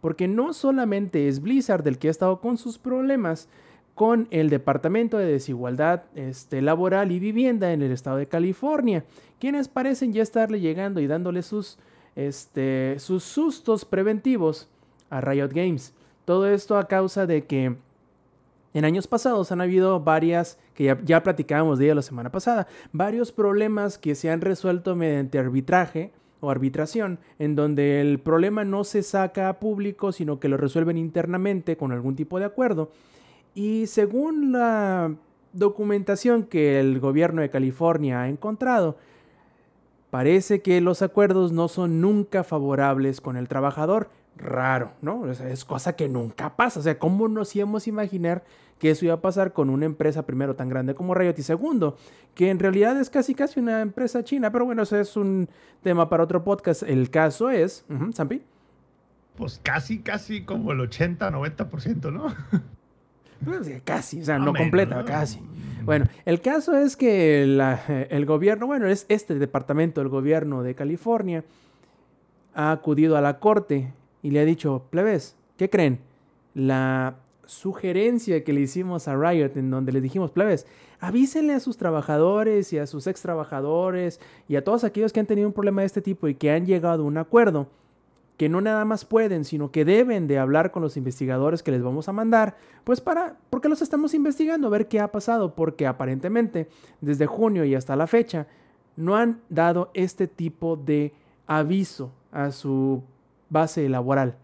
porque 0.00 0.28
no 0.28 0.52
solamente 0.52 1.28
es 1.28 1.40
Blizzard 1.40 1.88
el 1.88 1.96
que 1.96 2.08
ha 2.08 2.10
estado 2.10 2.38
con 2.42 2.58
sus 2.58 2.76
problemas 2.76 3.48
con 3.94 4.28
el 4.30 4.50
Departamento 4.50 5.16
de 5.16 5.24
Desigualdad 5.24 6.02
este, 6.14 6.60
Laboral 6.60 7.10
y 7.10 7.18
Vivienda 7.20 7.72
en 7.72 7.80
el 7.80 7.90
estado 7.90 8.18
de 8.18 8.26
California, 8.26 9.06
quienes 9.40 9.68
parecen 9.68 10.12
ya 10.12 10.22
estarle 10.22 10.60
llegando 10.60 11.00
y 11.00 11.06
dándole 11.06 11.42
sus, 11.42 11.78
este, 12.16 12.96
sus 12.98 13.24
sustos 13.24 13.86
preventivos 13.86 14.68
a 15.08 15.22
Riot 15.22 15.48
Games. 15.54 15.94
Todo 16.26 16.48
esto 16.48 16.76
a 16.76 16.86
causa 16.86 17.26
de 17.26 17.46
que 17.46 17.76
en 18.74 18.84
años 18.84 19.06
pasados 19.06 19.52
han 19.52 19.60
habido 19.60 20.00
varias, 20.00 20.58
que 20.74 20.96
ya, 21.04 21.22
platicábamos 21.22 21.78
de 21.78 21.86
ello 21.86 21.94
la 21.94 22.02
semana 22.02 22.30
pasada, 22.30 22.66
varios 22.92 23.30
problemas 23.30 23.98
que 23.98 24.16
se 24.16 24.30
han 24.30 24.40
resuelto 24.40 24.96
mediante 24.96 25.38
arbitraje 25.38 26.12
o 26.40 26.50
arbitración, 26.50 27.20
en 27.38 27.54
donde 27.54 28.00
el 28.00 28.18
problema 28.18 28.64
no 28.64 28.82
se 28.82 29.04
saca 29.04 29.48
a 29.48 29.60
público, 29.60 30.10
sino 30.10 30.40
que 30.40 30.48
lo 30.48 30.56
resuelven 30.56 30.98
internamente 30.98 31.76
con 31.76 31.92
algún 31.92 32.16
tipo 32.16 32.40
de 32.40 32.46
acuerdo. 32.46 32.90
Y 33.54 33.86
según 33.86 34.50
la 34.50 35.14
documentación 35.52 36.42
que 36.42 36.80
el 36.80 36.98
gobierno 36.98 37.42
de 37.42 37.50
California 37.50 38.22
ha 38.22 38.28
encontrado, 38.28 38.96
parece 40.10 40.62
que 40.62 40.80
los 40.80 41.00
acuerdos 41.00 41.52
no 41.52 41.68
son 41.68 42.00
nunca 42.00 42.42
favorables 42.42 43.20
con 43.20 43.36
el 43.36 43.46
trabajador. 43.46 44.10
Raro, 44.36 44.90
¿no? 45.00 45.30
es 45.30 45.64
cosa 45.64 45.94
que 45.94 46.08
nunca 46.08 46.56
pasa. 46.56 46.80
O 46.80 46.82
sea, 46.82 46.98
¿cómo 46.98 47.28
nos 47.28 47.54
íbamos 47.54 47.86
a 47.86 47.90
imaginar 47.90 48.42
que 48.78 48.90
eso 48.90 49.04
iba 49.04 49.14
a 49.14 49.20
pasar 49.20 49.52
con 49.52 49.70
una 49.70 49.86
empresa 49.86 50.26
primero 50.26 50.56
tan 50.56 50.68
grande 50.68 50.94
como 50.94 51.14
Riot 51.14 51.38
y 51.38 51.42
segundo, 51.42 51.96
que 52.34 52.50
en 52.50 52.58
realidad 52.58 53.00
es 53.00 53.10
casi 53.10 53.34
casi 53.34 53.60
una 53.60 53.80
empresa 53.80 54.24
china, 54.24 54.50
pero 54.50 54.64
bueno, 54.64 54.82
ese 54.82 55.00
es 55.00 55.16
un 55.16 55.48
tema 55.82 56.08
para 56.08 56.24
otro 56.24 56.44
podcast. 56.44 56.82
El 56.82 57.10
caso 57.10 57.50
es, 57.50 57.84
uh 57.88 58.12
Sampi. 58.12 58.42
Pues 59.36 59.60
casi, 59.62 59.98
casi 59.98 60.44
como 60.44 60.72
el 60.72 60.80
80, 60.80 61.30
90%, 61.30 62.12
¿no? 62.12 62.34
Pues, 63.44 63.68
casi, 63.84 64.22
o 64.22 64.24
sea, 64.24 64.38
no, 64.38 64.54
completa, 64.54 65.04
casi. 65.04 65.38
Bueno, 65.82 66.06
el 66.24 66.40
caso 66.40 66.78
es 66.78 66.96
que 66.96 67.42
el 67.42 68.26
gobierno, 68.26 68.66
bueno, 68.66 68.86
es 68.86 69.04
este 69.10 69.34
departamento 69.34 70.00
del 70.00 70.08
gobierno 70.08 70.62
de 70.62 70.74
California, 70.74 71.44
ha 72.54 72.70
acudido 72.70 73.16
a 73.16 73.20
la 73.20 73.40
corte 73.40 73.92
y 74.22 74.30
le 74.30 74.40
ha 74.40 74.44
dicho, 74.46 74.86
plebes, 74.88 75.36
¿qué 75.58 75.68
creen? 75.68 76.00
La 76.54 77.16
sugerencia 77.46 78.44
que 78.44 78.52
le 78.52 78.60
hicimos 78.60 79.08
a 79.08 79.16
Riot 79.16 79.52
en 79.56 79.70
donde 79.70 79.92
le 79.92 80.00
dijimos, 80.00 80.30
plebes, 80.30 80.66
avísenle 81.00 81.54
a 81.54 81.60
sus 81.60 81.76
trabajadores 81.76 82.72
y 82.72 82.78
a 82.78 82.86
sus 82.86 83.06
ex 83.06 83.20
trabajadores 83.22 84.20
y 84.48 84.56
a 84.56 84.64
todos 84.64 84.84
aquellos 84.84 85.12
que 85.12 85.20
han 85.20 85.26
tenido 85.26 85.48
un 85.48 85.54
problema 85.54 85.82
de 85.82 85.86
este 85.86 86.02
tipo 86.02 86.28
y 86.28 86.34
que 86.34 86.50
han 86.50 86.66
llegado 86.66 87.02
a 87.02 87.06
un 87.06 87.18
acuerdo, 87.18 87.68
que 88.36 88.48
no 88.48 88.60
nada 88.60 88.84
más 88.84 89.04
pueden, 89.04 89.44
sino 89.44 89.70
que 89.70 89.84
deben 89.84 90.26
de 90.26 90.38
hablar 90.38 90.70
con 90.70 90.82
los 90.82 90.96
investigadores 90.96 91.62
que 91.62 91.70
les 91.70 91.82
vamos 91.82 92.08
a 92.08 92.12
mandar, 92.12 92.56
pues 92.84 93.00
para, 93.00 93.36
porque 93.50 93.68
los 93.68 93.82
estamos 93.82 94.14
investigando, 94.14 94.66
a 94.66 94.70
ver 94.70 94.88
qué 94.88 95.00
ha 95.00 95.12
pasado, 95.12 95.54
porque 95.54 95.86
aparentemente 95.86 96.68
desde 97.00 97.26
junio 97.26 97.64
y 97.64 97.74
hasta 97.74 97.96
la 97.96 98.06
fecha 98.06 98.46
no 98.96 99.16
han 99.16 99.40
dado 99.48 99.90
este 99.94 100.26
tipo 100.26 100.76
de 100.76 101.12
aviso 101.46 102.12
a 102.32 102.50
su 102.50 103.02
base 103.50 103.88
laboral. 103.88 104.36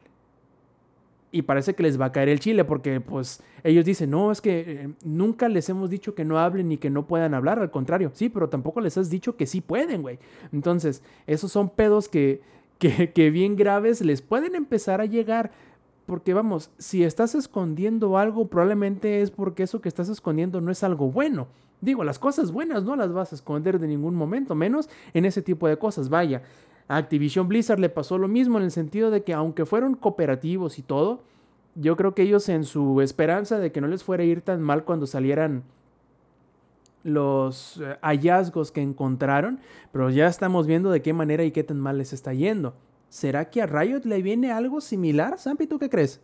Y 1.32 1.42
parece 1.42 1.74
que 1.74 1.82
les 1.84 2.00
va 2.00 2.06
a 2.06 2.12
caer 2.12 2.28
el 2.28 2.40
chile 2.40 2.64
porque 2.64 3.00
pues 3.00 3.40
ellos 3.62 3.84
dicen, 3.84 4.10
no, 4.10 4.32
es 4.32 4.40
que 4.40 4.64
eh, 4.66 4.88
nunca 5.04 5.48
les 5.48 5.68
hemos 5.68 5.88
dicho 5.88 6.14
que 6.14 6.24
no 6.24 6.38
hablen 6.38 6.68
ni 6.68 6.76
que 6.76 6.90
no 6.90 7.06
puedan 7.06 7.34
hablar, 7.34 7.60
al 7.60 7.70
contrario, 7.70 8.10
sí, 8.14 8.28
pero 8.28 8.48
tampoco 8.48 8.80
les 8.80 8.98
has 8.98 9.10
dicho 9.10 9.36
que 9.36 9.46
sí 9.46 9.60
pueden, 9.60 10.02
güey. 10.02 10.18
Entonces, 10.52 11.02
esos 11.26 11.52
son 11.52 11.70
pedos 11.70 12.08
que 12.08 12.40
que, 12.80 13.30
bien 13.30 13.56
graves 13.56 14.00
les 14.00 14.22
pueden 14.22 14.54
empezar 14.54 15.00
a 15.00 15.04
llegar. 15.04 15.52
Porque 16.06 16.34
vamos, 16.34 16.70
si 16.78 17.04
estás 17.04 17.36
escondiendo 17.36 18.18
algo, 18.18 18.48
probablemente 18.48 19.22
es 19.22 19.30
porque 19.30 19.62
eso 19.62 19.80
que 19.80 19.88
estás 19.88 20.08
escondiendo 20.08 20.60
no 20.60 20.72
es 20.72 20.82
algo 20.82 21.10
bueno. 21.10 21.46
Digo, 21.80 22.02
las 22.02 22.18
cosas 22.18 22.50
buenas 22.50 22.82
no 22.82 22.96
las 22.96 23.12
vas 23.12 23.32
a 23.32 23.36
esconder 23.36 23.78
de 23.78 23.86
ningún 23.86 24.16
momento, 24.16 24.54
menos 24.54 24.88
en 25.14 25.24
ese 25.24 25.40
tipo 25.40 25.68
de 25.68 25.78
cosas. 25.78 26.08
Vaya, 26.08 26.42
a 26.90 26.96
Activision 26.96 27.46
Blizzard 27.46 27.78
le 27.78 27.88
pasó 27.88 28.18
lo 28.18 28.26
mismo 28.26 28.58
en 28.58 28.64
el 28.64 28.72
sentido 28.72 29.12
de 29.12 29.22
que 29.22 29.32
aunque 29.32 29.64
fueron 29.64 29.94
cooperativos 29.94 30.76
y 30.80 30.82
todo, 30.82 31.22
yo 31.76 31.96
creo 31.96 32.16
que 32.16 32.22
ellos 32.22 32.48
en 32.48 32.64
su 32.64 33.00
esperanza 33.00 33.60
de 33.60 33.70
que 33.70 33.80
no 33.80 33.86
les 33.86 34.02
fuera 34.02 34.24
a 34.24 34.26
ir 34.26 34.40
tan 34.40 34.60
mal 34.60 34.82
cuando 34.82 35.06
salieran 35.06 35.62
los 37.04 37.80
eh, 37.80 37.96
hallazgos 38.02 38.72
que 38.72 38.82
encontraron, 38.82 39.60
pero 39.92 40.10
ya 40.10 40.26
estamos 40.26 40.66
viendo 40.66 40.90
de 40.90 41.00
qué 41.00 41.12
manera 41.12 41.44
y 41.44 41.52
qué 41.52 41.62
tan 41.62 41.78
mal 41.78 41.96
les 41.96 42.12
está 42.12 42.34
yendo. 42.34 42.74
¿Será 43.08 43.50
que 43.50 43.62
a 43.62 43.66
Riot 43.66 44.00
le 44.02 44.20
viene 44.20 44.50
algo 44.50 44.80
similar? 44.80 45.38
Sampi, 45.38 45.68
¿tú 45.68 45.78
qué 45.78 45.88
crees? 45.88 46.20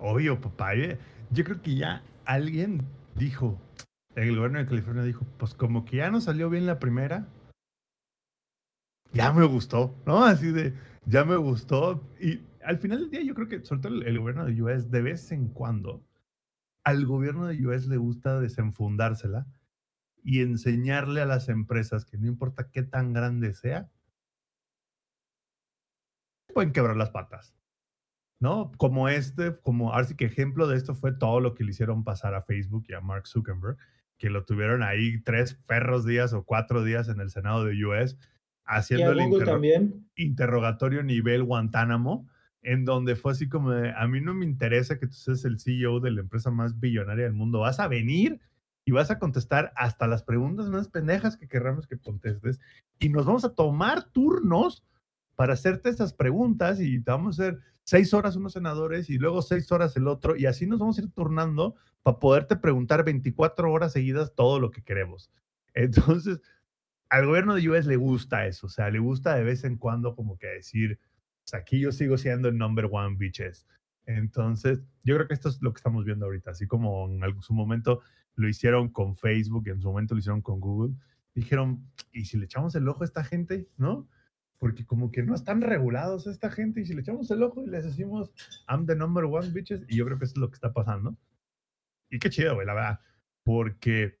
Obvio, 0.00 0.40
papá. 0.40 0.74
Eh, 0.74 0.98
yo 1.30 1.44
creo 1.44 1.62
que 1.62 1.76
ya 1.76 2.02
alguien 2.24 2.82
dijo, 3.14 3.56
el 4.16 4.34
gobierno 4.34 4.58
de 4.58 4.66
California 4.66 5.04
dijo, 5.04 5.24
pues 5.38 5.54
como 5.54 5.84
que 5.84 5.98
ya 5.98 6.10
no 6.10 6.20
salió 6.20 6.50
bien 6.50 6.66
la 6.66 6.80
primera, 6.80 7.28
ya 9.14 9.32
me 9.32 9.46
gustó, 9.46 9.94
¿no? 10.04 10.24
Así 10.24 10.50
de, 10.50 10.74
ya 11.06 11.24
me 11.24 11.36
gustó. 11.36 12.06
Y 12.20 12.40
al 12.64 12.78
final 12.78 13.00
del 13.00 13.10
día 13.10 13.22
yo 13.22 13.34
creo 13.34 13.48
que, 13.48 13.64
sobre 13.64 13.82
todo 13.82 14.02
el, 14.02 14.18
gobierno 14.18 14.44
de 14.44 14.60
US, 14.62 14.90
de 14.90 15.02
vez 15.02 15.32
en 15.32 15.48
cuando, 15.48 16.04
al 16.82 17.06
gobierno 17.06 17.46
de 17.46 17.66
US 17.66 17.86
le 17.86 17.96
gusta 17.96 18.40
desenfundársela 18.40 19.46
y 20.22 20.40
enseñarle 20.40 21.20
a 21.20 21.26
las 21.26 21.48
empresas 21.48 22.04
que 22.04 22.18
no 22.18 22.26
importa 22.26 22.70
qué 22.70 22.82
tan 22.82 23.12
grande 23.12 23.54
sea, 23.54 23.90
pueden 26.52 26.72
quebrar 26.72 26.96
las 26.96 27.10
patas. 27.10 27.54
¿No? 28.40 28.72
Como 28.76 29.08
este, 29.08 29.58
como 29.62 29.92
ahora 29.94 30.08
que 30.16 30.26
ejemplo 30.26 30.66
de 30.66 30.76
esto 30.76 30.94
fue 30.94 31.12
todo 31.12 31.40
lo 31.40 31.54
que 31.54 31.64
le 31.64 31.70
hicieron 31.70 32.04
pasar 32.04 32.34
a 32.34 32.42
Facebook 32.42 32.84
y 32.88 32.92
a 32.92 33.00
Mark 33.00 33.26
Zuckerberg, 33.26 33.78
que 34.18 34.28
lo 34.28 34.44
tuvieron 34.44 34.82
ahí 34.82 35.22
tres 35.22 35.54
perros 35.66 36.04
días 36.04 36.32
o 36.34 36.44
cuatro 36.44 36.84
días 36.84 37.08
en 37.08 37.20
el 37.20 37.30
Senado 37.30 37.64
de 37.64 37.84
US, 37.84 38.18
haciendo 38.64 39.12
el 39.12 39.20
interrogatorio 40.16 41.02
nivel 41.02 41.44
Guantánamo, 41.44 42.28
en 42.62 42.84
donde 42.84 43.16
fue 43.16 43.32
así 43.32 43.48
como 43.48 43.70
de, 43.70 43.92
a 43.92 44.06
mí 44.08 44.20
no 44.20 44.34
me 44.34 44.44
interesa 44.44 44.98
que 44.98 45.06
tú 45.06 45.14
seas 45.14 45.44
el 45.44 45.60
CEO 45.60 46.00
de 46.00 46.10
la 46.10 46.20
empresa 46.20 46.50
más 46.50 46.80
billonaria 46.80 47.24
del 47.24 47.34
mundo, 47.34 47.60
vas 47.60 47.78
a 47.78 47.88
venir 47.88 48.40
y 48.86 48.92
vas 48.92 49.10
a 49.10 49.18
contestar 49.18 49.72
hasta 49.76 50.06
las 50.06 50.22
preguntas 50.22 50.68
más 50.68 50.88
pendejas 50.88 51.36
que 51.36 51.48
querramos 51.48 51.86
que 51.86 51.98
contestes 51.98 52.60
y 52.98 53.08
nos 53.08 53.26
vamos 53.26 53.44
a 53.44 53.54
tomar 53.54 54.04
turnos 54.04 54.84
para 55.36 55.54
hacerte 55.54 55.90
esas 55.90 56.12
preguntas 56.12 56.80
y 56.80 57.00
te 57.00 57.10
vamos 57.10 57.38
a 57.38 57.42
hacer 57.42 57.60
seis 57.82 58.14
horas 58.14 58.36
unos 58.36 58.52
senadores 58.52 59.10
y 59.10 59.18
luego 59.18 59.42
seis 59.42 59.70
horas 59.72 59.96
el 59.96 60.08
otro 60.08 60.36
y 60.36 60.46
así 60.46 60.66
nos 60.66 60.78
vamos 60.78 60.98
a 60.98 61.02
ir 61.02 61.10
turnando 61.10 61.74
para 62.02 62.18
poderte 62.18 62.56
preguntar 62.56 63.04
24 63.04 63.70
horas 63.70 63.92
seguidas 63.92 64.34
todo 64.34 64.60
lo 64.60 64.70
que 64.70 64.82
queremos. 64.82 65.30
Entonces, 65.74 66.40
al 67.08 67.26
gobierno 67.26 67.54
de 67.54 67.68
US 67.68 67.86
le 67.86 67.96
gusta 67.96 68.46
eso, 68.46 68.66
o 68.66 68.70
sea, 68.70 68.90
le 68.90 68.98
gusta 68.98 69.36
de 69.36 69.44
vez 69.44 69.64
en 69.64 69.76
cuando 69.76 70.14
como 70.14 70.36
que 70.38 70.46
decir, 70.48 70.98
aquí 71.52 71.80
yo 71.80 71.92
sigo 71.92 72.16
siendo 72.18 72.48
el 72.48 72.58
number 72.58 72.88
one, 72.90 73.16
bitches. 73.16 73.66
Entonces, 74.06 74.82
yo 75.02 75.14
creo 75.14 75.28
que 75.28 75.34
esto 75.34 75.48
es 75.48 75.62
lo 75.62 75.72
que 75.72 75.78
estamos 75.78 76.04
viendo 76.04 76.26
ahorita, 76.26 76.50
así 76.50 76.66
como 76.66 77.08
en 77.10 77.22
algún, 77.22 77.42
su 77.42 77.54
momento 77.54 78.02
lo 78.34 78.48
hicieron 78.48 78.88
con 78.90 79.16
Facebook, 79.16 79.68
en 79.68 79.80
su 79.80 79.88
momento 79.88 80.14
lo 80.14 80.18
hicieron 80.18 80.42
con 80.42 80.60
Google, 80.60 80.94
dijeron, 81.34 81.86
¿y 82.12 82.24
si 82.24 82.36
le 82.36 82.46
echamos 82.46 82.74
el 82.74 82.88
ojo 82.88 83.02
a 83.02 83.06
esta 83.06 83.24
gente? 83.24 83.68
¿No? 83.76 84.08
Porque 84.58 84.84
como 84.84 85.10
que 85.10 85.22
no 85.22 85.34
están 85.34 85.60
regulados 85.60 86.26
esta 86.26 86.50
gente, 86.50 86.80
y 86.80 86.86
si 86.86 86.94
le 86.94 87.00
echamos 87.00 87.30
el 87.30 87.42
ojo 87.42 87.64
y 87.64 87.70
les 87.70 87.84
decimos, 87.84 88.32
I'm 88.68 88.86
the 88.86 88.96
number 88.96 89.24
one, 89.24 89.50
bitches, 89.50 89.84
y 89.88 89.96
yo 89.96 90.04
creo 90.04 90.18
que 90.18 90.24
eso 90.24 90.34
es 90.34 90.38
lo 90.38 90.50
que 90.50 90.54
está 90.54 90.72
pasando. 90.72 91.16
Y 92.10 92.18
qué 92.18 92.30
chido, 92.30 92.54
güey, 92.54 92.66
la 92.66 92.74
verdad, 92.74 93.00
porque 93.42 94.18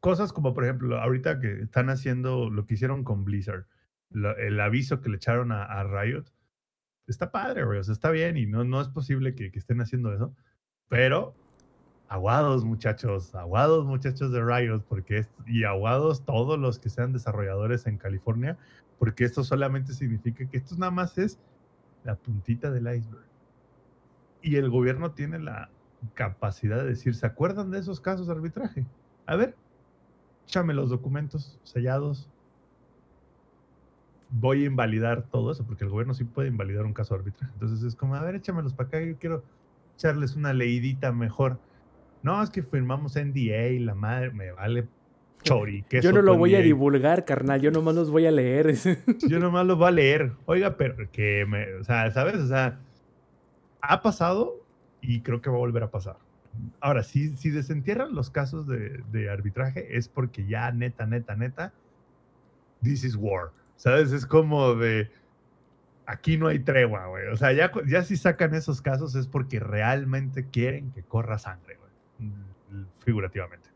cosas 0.00 0.32
como, 0.32 0.54
por 0.54 0.64
ejemplo, 0.64 0.98
ahorita 0.98 1.40
que 1.40 1.62
están 1.62 1.90
haciendo 1.90 2.50
lo 2.50 2.66
que 2.66 2.74
hicieron 2.74 3.04
con 3.04 3.24
Blizzard, 3.24 3.66
el 4.10 4.58
aviso 4.58 5.00
que 5.00 5.08
le 5.08 5.16
echaron 5.16 5.52
a, 5.52 5.84
Riot, 5.84 6.24
está 7.06 7.30
padre, 7.30 7.64
güey. 7.64 7.78
O 7.78 7.84
sea, 7.84 7.92
está 7.92 8.10
bien 8.10 8.36
y 8.36 8.46
no, 8.46 8.64
no 8.64 8.80
es 8.80 8.88
posible 8.88 9.34
que, 9.34 9.50
estén 9.54 9.80
haciendo 9.80 10.12
eso. 10.12 10.34
Pero 10.88 11.34
aguados, 12.08 12.64
muchachos, 12.64 13.34
aguados, 13.34 13.86
muchachos 13.86 14.32
de 14.32 14.44
Riot, 14.44 14.80
porque 14.88 15.26
y 15.46 15.64
aguados 15.64 16.24
todos 16.24 16.58
los 16.58 16.78
que 16.78 16.88
sean 16.88 17.12
desarrolladores 17.12 17.86
en 17.86 17.98
California, 17.98 18.58
porque 18.98 19.24
esto 19.24 19.44
solamente 19.44 19.92
significa 19.92 20.44
que 20.48 20.56
esto 20.56 20.74
nada 20.76 20.90
más 20.90 21.18
es 21.18 21.38
la 22.02 22.16
puntita 22.16 22.70
del 22.70 22.92
iceberg. 22.92 23.26
Y 24.42 24.56
el 24.56 24.70
gobierno 24.70 25.12
tiene 25.12 25.38
la 25.38 25.70
capacidad 26.14 26.78
de 26.78 26.88
decir, 26.88 27.14
¿se 27.14 27.26
acuerdan 27.26 27.70
de 27.70 27.78
esos 27.78 28.00
casos 28.00 28.26
de 28.26 28.32
arbitraje? 28.32 28.86
A 29.26 29.36
ver, 29.36 29.54
échame 30.50 30.74
los 30.74 30.90
documentos 30.90 31.60
sellados, 31.62 32.28
voy 34.30 34.64
a 34.64 34.66
invalidar 34.66 35.22
todo 35.30 35.52
eso, 35.52 35.64
porque 35.64 35.84
el 35.84 35.90
gobierno 35.90 36.12
sí 36.12 36.24
puede 36.24 36.48
invalidar 36.48 36.84
un 36.84 36.92
caso 36.92 37.14
de 37.14 37.20
arbitraje. 37.20 37.52
Entonces 37.54 37.84
es 37.84 37.94
como, 37.94 38.16
a 38.16 38.22
ver, 38.22 38.34
échamelos 38.34 38.74
para 38.74 38.88
acá, 38.88 39.00
yo 39.00 39.16
quiero 39.16 39.44
echarles 39.96 40.34
una 40.34 40.52
leidita 40.52 41.12
mejor. 41.12 41.58
No, 42.22 42.42
es 42.42 42.50
que 42.50 42.62
firmamos 42.62 43.14
NDA 43.14 43.68
y 43.68 43.78
la 43.78 43.94
madre, 43.94 44.32
me 44.32 44.50
vale 44.50 44.88
chori. 45.42 45.84
Yo 46.02 46.12
no 46.12 46.20
lo 46.20 46.36
voy 46.36 46.54
a 46.54 46.60
divulgar, 46.60 47.24
carnal. 47.24 47.60
Yo 47.62 47.70
nomás 47.70 47.94
los 47.94 48.10
voy 48.10 48.26
a 48.26 48.30
leer. 48.30 48.74
Yo 49.28 49.38
nomás 49.38 49.64
lo 49.66 49.76
voy 49.76 49.88
a 49.88 49.90
leer. 49.92 50.32
Oiga, 50.46 50.76
pero 50.76 51.10
que 51.10 51.46
me, 51.48 51.74
o 51.74 51.84
sea, 51.84 52.10
¿sabes? 52.10 52.34
O 52.36 52.46
sea, 52.46 52.78
ha 53.80 54.02
pasado 54.02 54.56
y 55.00 55.22
creo 55.22 55.40
que 55.40 55.48
va 55.48 55.56
a 55.56 55.60
volver 55.60 55.84
a 55.84 55.90
pasar. 55.90 56.16
Ahora, 56.80 57.02
si, 57.02 57.28
desentierran 57.50 58.14
los 58.14 58.30
casos 58.30 58.66
de, 58.66 59.30
arbitraje 59.30 59.96
es 59.96 60.08
porque 60.08 60.46
ya 60.46 60.70
neta, 60.72 61.06
neta, 61.06 61.36
neta, 61.36 61.72
this 62.82 63.04
is 63.04 63.16
war. 63.16 63.50
¿Sabes? 63.76 64.12
Es 64.12 64.26
como 64.26 64.74
de, 64.74 65.10
aquí 66.06 66.36
no 66.36 66.48
hay 66.48 66.58
tregua, 66.58 67.06
güey. 67.06 67.28
O 67.28 67.36
sea, 67.36 67.52
ya, 67.52 67.70
ya 67.86 68.02
si 68.02 68.16
sacan 68.16 68.54
esos 68.54 68.82
casos 68.82 69.14
es 69.14 69.26
porque 69.26 69.60
realmente 69.60 70.46
quieren 70.48 70.90
que 70.92 71.02
corra 71.02 71.38
sangre, 71.38 71.76
güey. 71.76 72.30
Mm, 72.30 72.86
Figurativamente. 73.04 73.69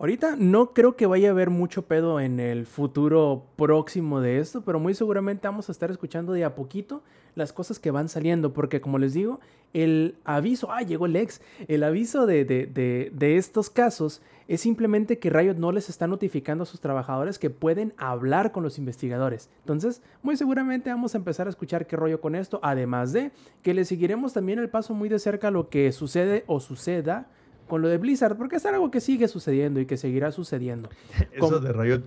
Ahorita 0.00 0.34
no 0.38 0.72
creo 0.72 0.96
que 0.96 1.04
vaya 1.04 1.28
a 1.28 1.32
haber 1.32 1.50
mucho 1.50 1.82
pedo 1.82 2.20
en 2.20 2.40
el 2.40 2.64
futuro 2.64 3.44
próximo 3.56 4.22
de 4.22 4.38
esto, 4.38 4.62
pero 4.62 4.80
muy 4.80 4.94
seguramente 4.94 5.46
vamos 5.46 5.68
a 5.68 5.72
estar 5.72 5.90
escuchando 5.90 6.32
de 6.32 6.42
a 6.42 6.54
poquito 6.54 7.02
las 7.34 7.52
cosas 7.52 7.78
que 7.78 7.90
van 7.90 8.08
saliendo, 8.08 8.54
porque 8.54 8.80
como 8.80 8.98
les 8.98 9.12
digo, 9.12 9.40
el 9.74 10.16
aviso, 10.24 10.72
ah, 10.72 10.80
llegó 10.80 11.04
el 11.04 11.16
ex, 11.16 11.42
el 11.68 11.82
aviso 11.82 12.24
de, 12.24 12.46
de, 12.46 12.64
de, 12.64 13.12
de 13.12 13.36
estos 13.36 13.68
casos 13.68 14.22
es 14.48 14.62
simplemente 14.62 15.18
que 15.18 15.28
Riot 15.28 15.56
no 15.56 15.70
les 15.70 15.90
está 15.90 16.06
notificando 16.06 16.62
a 16.62 16.66
sus 16.66 16.80
trabajadores 16.80 17.38
que 17.38 17.50
pueden 17.50 17.92
hablar 17.98 18.52
con 18.52 18.62
los 18.62 18.78
investigadores. 18.78 19.50
Entonces, 19.58 20.00
muy 20.22 20.38
seguramente 20.38 20.88
vamos 20.88 21.14
a 21.14 21.18
empezar 21.18 21.46
a 21.46 21.50
escuchar 21.50 21.86
qué 21.86 21.96
rollo 21.96 22.22
con 22.22 22.34
esto, 22.34 22.58
además 22.62 23.12
de 23.12 23.32
que 23.62 23.74
le 23.74 23.84
seguiremos 23.84 24.32
también 24.32 24.60
el 24.60 24.70
paso 24.70 24.94
muy 24.94 25.10
de 25.10 25.18
cerca 25.18 25.48
a 25.48 25.50
lo 25.50 25.68
que 25.68 25.92
sucede 25.92 26.44
o 26.46 26.58
suceda 26.58 27.28
con 27.70 27.80
lo 27.80 27.88
de 27.88 27.96
Blizzard, 27.96 28.36
porque 28.36 28.56
es 28.56 28.66
algo 28.66 28.90
que 28.90 29.00
sigue 29.00 29.26
sucediendo 29.28 29.80
y 29.80 29.86
que 29.86 29.96
seguirá 29.96 30.30
sucediendo. 30.32 30.90
Eso 31.32 31.40
Como- 31.40 31.58
de 31.60 31.72
Riot 31.72 32.02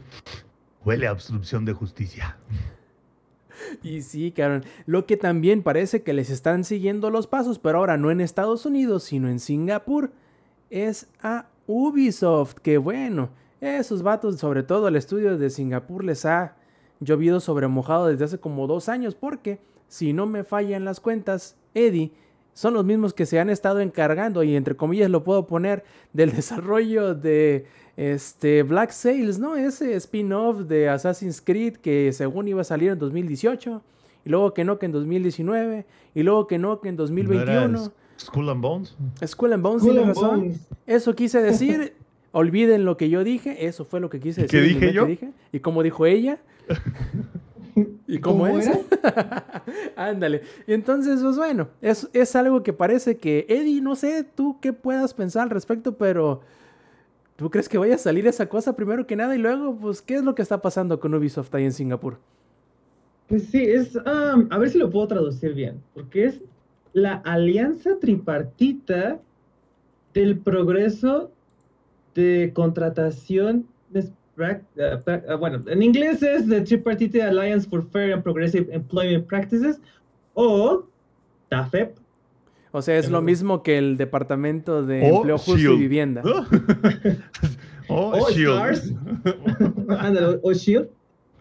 huele 0.85 1.07
a 1.07 1.13
obstrucción 1.13 1.65
de 1.65 1.73
justicia. 1.73 2.37
Y 3.81 4.01
sí, 4.01 4.31
Karen, 4.31 4.63
lo 4.85 5.05
que 5.05 5.15
también 5.15 5.63
parece 5.63 6.01
que 6.03 6.11
les 6.13 6.29
están 6.29 6.63
siguiendo 6.65 7.09
los 7.09 7.27
pasos, 7.27 7.59
pero 7.59 7.77
ahora 7.77 7.97
no 7.97 8.11
en 8.11 8.19
Estados 8.19 8.65
Unidos, 8.65 9.03
sino 9.03 9.29
en 9.29 9.39
Singapur, 9.39 10.11
es 10.69 11.07
a 11.21 11.47
Ubisoft, 11.67 12.55
que 12.55 12.77
bueno, 12.77 13.29
esos 13.61 14.03
vatos, 14.03 14.37
sobre 14.39 14.63
todo 14.63 14.87
el 14.87 14.95
estudio 14.97 15.37
de 15.37 15.49
Singapur, 15.49 16.03
les 16.03 16.25
ha 16.25 16.55
llovido 16.99 17.39
sobre 17.39 17.67
mojado 17.67 18.07
desde 18.07 18.25
hace 18.25 18.37
como 18.39 18.67
dos 18.67 18.89
años, 18.89 19.15
porque 19.15 19.59
si 19.87 20.11
no 20.13 20.25
me 20.25 20.43
fallan 20.43 20.83
las 20.83 20.99
cuentas, 20.99 21.55
Eddie, 21.73 22.11
son 22.53 22.73
los 22.73 22.85
mismos 22.85 23.13
que 23.13 23.25
se 23.25 23.39
han 23.39 23.49
estado 23.49 23.79
encargando, 23.79 24.43
y 24.43 24.55
entre 24.55 24.75
comillas 24.75 25.09
lo 25.09 25.23
puedo 25.23 25.47
poner, 25.47 25.83
del 26.13 26.31
desarrollo 26.35 27.15
de 27.15 27.65
este 27.97 28.63
Black 28.63 28.91
Sails, 28.91 29.39
¿no? 29.39 29.55
Ese 29.55 29.95
spin-off 29.95 30.61
de 30.61 30.89
Assassin's 30.89 31.41
Creed 31.41 31.77
que 31.77 32.11
según 32.13 32.47
iba 32.47 32.61
a 32.61 32.65
salir 32.65 32.91
en 32.91 32.99
2018, 32.99 33.81
y 34.25 34.29
luego 34.29 34.53
que 34.53 34.63
no, 34.63 34.79
que 34.79 34.85
en 34.87 34.91
2019, 34.93 35.85
y 36.15 36.23
luego 36.23 36.47
que 36.47 36.57
no, 36.57 36.79
que 36.79 36.89
en 36.89 36.95
¿No 36.95 37.03
era 37.03 37.07
2021. 37.07 37.91
Skull 38.19 38.49
and 38.49 38.61
Bones. 38.61 38.95
Skull 39.25 39.53
and 39.53 39.63
Bones, 39.63 39.81
Skull 39.81 39.91
tiene 39.91 40.05
and 40.07 40.15
razón. 40.15 40.39
Bones. 40.41 40.59
Eso 40.87 41.15
quise 41.15 41.41
decir. 41.41 41.93
Olviden 42.35 42.83
lo 42.83 42.97
que 42.97 43.09
yo 43.09 43.23
dije. 43.23 43.67
Eso 43.67 43.85
fue 43.85 43.99
lo 43.99 44.09
que 44.09 44.19
quise 44.19 44.45
¿Y 44.45 44.47
qué 44.47 44.57
decir. 44.57 44.75
mi 44.75 44.79
dije 44.81 44.93
yo? 44.93 45.05
dije. 45.05 45.29
Y 45.51 45.59
como 45.59 45.83
dijo 45.83 46.05
ella. 46.07 46.39
¿Y 48.13 48.19
cómo, 48.19 48.45
¿Cómo 48.45 48.59
es? 48.59 48.69
Ándale. 49.95 50.43
Y 50.67 50.73
entonces, 50.73 51.19
pues 51.23 51.35
bueno, 51.35 51.69
es, 51.81 52.07
es 52.13 52.35
algo 52.35 52.61
que 52.61 52.71
parece 52.71 53.17
que, 53.17 53.47
Eddie, 53.49 53.81
no 53.81 53.95
sé 53.95 54.23
tú 54.23 54.59
qué 54.61 54.71
puedas 54.71 55.15
pensar 55.15 55.41
al 55.41 55.49
respecto, 55.49 55.97
pero 55.97 56.41
¿tú 57.35 57.49
crees 57.49 57.67
que 57.67 57.79
vaya 57.79 57.95
a 57.95 57.97
salir 57.97 58.27
esa 58.27 58.47
cosa 58.47 58.75
primero 58.75 59.07
que 59.07 59.15
nada? 59.15 59.35
Y 59.35 59.39
luego, 59.39 59.75
pues, 59.75 60.03
¿qué 60.03 60.13
es 60.13 60.23
lo 60.23 60.35
que 60.35 60.43
está 60.43 60.61
pasando 60.61 60.99
con 60.99 61.15
Ubisoft 61.15 61.55
ahí 61.55 61.65
en 61.65 61.73
Singapur? 61.73 62.19
Pues 63.29 63.45
sí, 63.45 63.63
es, 63.63 63.97
a 64.05 64.57
ver 64.59 64.69
si 64.69 64.77
lo 64.77 64.91
puedo 64.91 65.07
traducir 65.07 65.55
bien, 65.55 65.81
porque 65.95 66.25
es 66.25 66.41
la 66.93 67.15
alianza 67.15 67.97
tripartita 67.99 69.19
del 70.13 70.37
progreso 70.37 71.31
de 72.13 72.51
contratación 72.53 73.65
bueno, 75.39 75.63
en 75.67 75.83
inglés 75.83 76.23
es 76.23 76.47
the 76.47 76.61
Tripartite 76.61 77.21
Alliance 77.21 77.67
for 77.69 77.83
Fair 77.89 78.13
and 78.13 78.23
Progressive 78.23 78.73
Employment 78.73 79.27
Practices 79.27 79.79
o 80.33 80.85
TAFEP. 81.49 81.95
O 82.71 82.81
sea, 82.81 82.97
es 82.97 83.09
lo 83.11 83.21
mismo 83.21 83.61
que 83.61 83.77
el 83.77 83.97
Departamento 83.97 84.83
de 84.83 85.01
O 85.11 85.17
Empleo 85.17 85.37
Justo 85.37 85.59
y 85.59 85.63
Shield. 85.63 85.79
Vivienda. 85.79 86.23
o 87.87 88.09
O 88.09 88.29
Shield. 88.31 88.73
Stars. 88.73 88.93
Ándale, 89.99 90.39
o 90.41 90.53
SHIELD. 90.53 90.87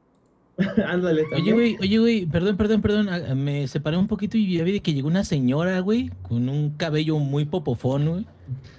Ándale, 0.86 1.24
Oye, 1.34 1.52
güey, 1.52 1.76
oye, 1.80 1.98
güey, 1.98 2.26
perdón, 2.26 2.56
perdón, 2.56 2.80
perdón. 2.80 3.08
Me 3.42 3.66
separé 3.66 3.96
un 3.96 4.06
poquito 4.06 4.36
y 4.36 4.56
ya 4.56 4.62
vi 4.64 4.78
que 4.80 4.92
llegó 4.94 5.08
una 5.08 5.24
señora, 5.24 5.80
güey, 5.80 6.10
con 6.22 6.48
un 6.48 6.70
cabello 6.76 7.18
muy 7.18 7.44
popofón, 7.44 8.08
güey. 8.08 8.26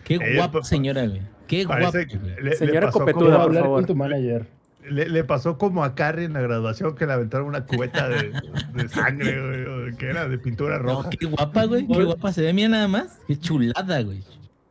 Qué 0.06 0.18
guapa 0.38 0.60
pa- 0.60 0.64
señora, 0.66 1.06
güey. 1.06 1.22
Qué 1.48 1.66
guapa. 1.66 1.92
Parece 1.92 2.08
que 2.08 2.18
güey. 2.18 2.36
le, 2.36 2.42
le 2.44 2.56
Señora 2.56 2.88
pasó 2.88 3.00
copetuda, 3.00 3.24
Quiero 3.26 3.30
por 3.30 3.34
como, 3.38 3.44
hablar 3.50 3.64
favor. 3.64 3.78
con 3.80 3.86
tu 3.88 3.96
manager. 3.96 4.48
le, 4.90 5.10
le 5.10 5.24
pasó 5.26 5.58
como 5.58 5.84
a 5.84 5.96
Carrie 5.96 6.26
en 6.26 6.34
la 6.34 6.42
graduación 6.42 6.96
que 6.96 7.06
le 7.06 7.14
aventaron 7.14 7.48
una 7.48 7.66
cubeta 7.66 8.08
de, 8.08 8.32
de 8.74 8.88
sangre, 8.90 9.42
güey, 9.42 9.66
o 9.66 9.78
de- 9.86 9.98
que 9.98 10.06
era 10.10 10.28
de 10.30 10.38
pintura 10.38 10.78
No, 10.78 10.84
roja. 10.84 11.10
qué 11.10 11.26
guapa, 11.26 11.66
güey. 11.66 11.86
Qué 11.88 11.94
Oye. 11.94 12.06
guapa 12.06 12.32
se 12.32 12.42
ve, 12.42 12.54
mira 12.54 12.70
nada 12.70 12.88
más. 12.88 13.20
Qué 13.28 13.38
chulada, 13.38 14.02
güey. 14.02 14.24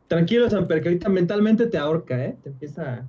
Tranquilo, 0.07 0.49
Samper, 0.49 0.81
que 0.81 0.89
ahorita 0.89 1.09
mentalmente 1.09 1.67
te 1.67 1.77
ahorca, 1.77 2.23
¿eh? 2.25 2.35
Te 2.43 2.49
empieza. 2.49 3.05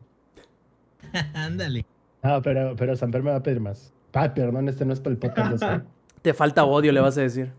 Ándale. 1.34 1.86
Ah, 2.26 2.40
pero, 2.42 2.74
pero 2.76 2.96
Samper 2.96 3.22
me 3.22 3.30
va 3.30 3.36
a 3.36 3.42
pedir 3.42 3.60
más. 3.60 3.92
Ah, 4.12 4.32
perdón, 4.34 4.68
este 4.68 4.84
no 4.84 4.92
es 4.92 5.00
para 5.00 5.12
el 5.12 5.18
podcast. 5.18 5.62
Te 6.22 6.34
falta 6.34 6.64
odio, 6.64 6.90
le 6.92 7.00
vas 7.00 7.16
a 7.18 7.20
decir. 7.20 7.52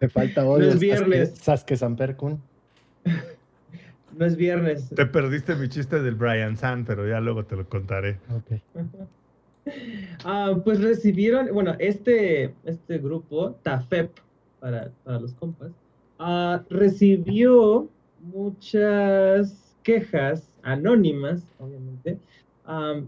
Me 0.00 0.08
falta 0.08 0.46
odio. 0.46 0.68
es 0.68 0.76
Sasuke- 0.76 0.80
viernes. 0.80 1.34
Sasuke 1.38 1.76
Samper 1.76 2.16
Kun. 2.16 2.40
no 4.16 4.24
es 4.24 4.36
viernes. 4.36 4.88
Te 4.94 5.04
perdiste 5.06 5.54
mi 5.56 5.68
chiste 5.68 6.00
del 6.00 6.14
Brian 6.14 6.56
San, 6.56 6.84
pero 6.84 7.06
ya 7.06 7.20
luego 7.20 7.44
te 7.44 7.56
lo 7.56 7.68
contaré. 7.68 8.18
Ok. 8.34 8.60
Ah, 10.24 10.54
pues 10.64 10.80
recibieron, 10.80 11.48
bueno, 11.52 11.74
este, 11.78 12.54
este 12.64 12.96
grupo, 12.96 13.50
TAFEP, 13.62 14.10
para, 14.60 14.90
para 15.04 15.20
los 15.20 15.34
compas, 15.34 15.72
ah, 16.18 16.62
recibió 16.70 17.86
muchas 18.22 19.76
quejas 19.82 20.48
anónimas, 20.62 21.42
obviamente, 21.58 22.18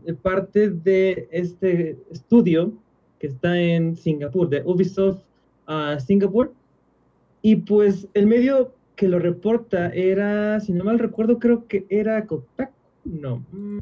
de 0.05 0.15
parte 0.15 0.71
de 0.71 1.29
este 1.31 1.99
estudio 2.11 2.73
que 3.19 3.27
está 3.27 3.61
en 3.61 3.95
Singapur, 3.95 4.49
de 4.49 4.63
Ubisoft 4.65 5.23
ah, 5.67 5.99
Singapur. 6.01 6.53
Y 7.43 7.57
pues 7.57 8.09
el 8.15 8.27
medio 8.27 8.73
que 8.97 9.09
lo 9.09 9.19
reporta 9.19 9.89
era, 9.91 10.61
si 10.61 10.73
no 10.73 10.85
mal 10.85 10.99
recuerdo, 10.99 11.39
creo 11.39 11.67
que 11.67 11.87
era 11.91 12.27
Kotaku. 12.27 12.73
No. 13.05 13.45
mm, 13.53 13.81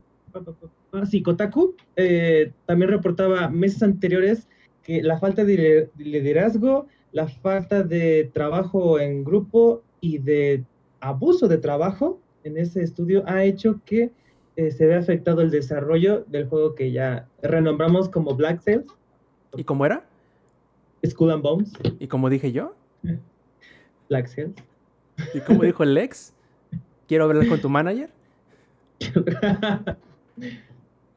sí, 1.08 1.22
Kotaku. 1.22 1.74
eh, 1.96 2.52
también 2.66 2.90
reportaba 2.90 3.48
meses 3.48 3.82
anteriores 3.82 4.48
que 4.82 5.02
la 5.02 5.18
falta 5.18 5.44
de 5.44 5.90
liderazgo, 5.96 6.86
la 7.12 7.28
falta 7.28 7.82
de 7.82 8.30
trabajo 8.32 8.98
en 8.98 9.22
grupo 9.22 9.82
y 10.00 10.18
de 10.18 10.64
abuso 11.00 11.46
de 11.46 11.58
trabajo 11.58 12.20
en 12.42 12.56
ese 12.56 12.82
estudio 12.82 13.22
ha 13.26 13.44
hecho 13.44 13.80
que 13.84 14.10
eh, 14.58 14.72
se 14.72 14.86
vea 14.86 14.98
afectado 14.98 15.40
el 15.40 15.52
desarrollo 15.52 16.24
del 16.26 16.48
juego 16.48 16.74
que 16.74 16.90
ya 16.90 17.28
renombramos 17.42 18.08
como 18.08 18.34
Black 18.34 18.60
Sails, 18.60 18.92
¿Y 19.56 19.62
cómo 19.62 19.86
era? 19.86 20.04
Skull 21.06 21.30
and 21.30 21.44
Bones, 21.44 21.72
¿Y 22.00 22.08
como 22.08 22.28
dije 22.28 22.50
yo? 22.50 22.74
Black 24.08 24.26
Sails. 24.26 24.56
¿Y 25.32 25.38
como 25.42 25.62
dijo 25.62 25.84
el 25.84 25.94
Lex? 25.94 26.34
¿Quiero 27.06 27.22
hablar 27.22 27.46
con 27.46 27.60
tu 27.60 27.68
manager? 27.68 28.10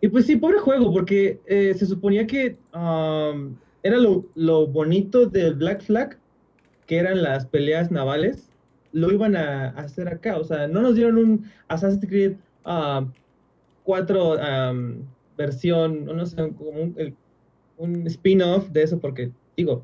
y 0.01 0.07
pues 0.07 0.27
sí, 0.27 0.35
pobre 0.35 0.59
juego, 0.59 0.93
porque 0.93 1.41
eh, 1.47 1.73
se 1.75 1.87
suponía 1.87 2.27
que 2.27 2.59
um, 2.75 3.55
era 3.81 3.97
lo, 3.97 4.23
lo 4.35 4.67
bonito 4.67 5.25
del 5.25 5.55
Black 5.55 5.81
Flag, 5.81 6.15
que 6.85 6.99
eran 6.99 7.23
las 7.23 7.47
peleas 7.47 7.89
navales, 7.89 8.51
lo 8.91 9.11
iban 9.11 9.35
a, 9.35 9.69
a 9.69 9.79
hacer 9.79 10.09
acá. 10.09 10.37
O 10.37 10.43
sea, 10.43 10.67
no 10.67 10.83
nos 10.83 10.93
dieron 10.93 11.17
un 11.17 11.51
Assassin's 11.69 12.05
Creed 12.07 12.35
4 13.83 14.37
versión, 15.37 16.05
no 16.05 16.25
sé, 16.25 16.35
como 16.35 16.69
un, 16.71 17.15
un 17.77 18.07
spin-off 18.07 18.69
de 18.69 18.83
eso, 18.83 18.99
porque 18.99 19.31
digo, 19.57 19.83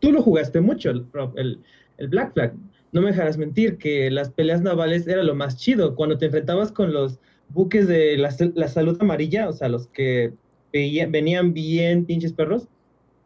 tú 0.00 0.12
lo 0.12 0.22
jugaste 0.22 0.60
mucho, 0.60 0.90
el, 0.90 1.06
el, 1.36 1.58
el 1.98 2.08
Black 2.08 2.32
Flag. 2.34 2.54
No 2.92 3.00
me 3.02 3.08
dejarás 3.08 3.38
mentir 3.38 3.78
que 3.78 4.10
las 4.10 4.30
peleas 4.30 4.62
navales 4.62 5.06
era 5.06 5.22
lo 5.22 5.34
más 5.34 5.56
chido. 5.56 5.94
Cuando 5.94 6.18
te 6.18 6.26
enfrentabas 6.26 6.72
con 6.72 6.92
los 6.92 7.20
buques 7.50 7.86
de 7.86 8.16
la, 8.16 8.34
la 8.54 8.68
salud 8.68 8.96
amarilla, 9.00 9.48
o 9.48 9.52
sea, 9.52 9.68
los 9.68 9.86
que 9.88 10.32
veía- 10.72 11.06
venían 11.06 11.52
bien 11.52 12.04
pinches 12.04 12.32
perros, 12.32 12.66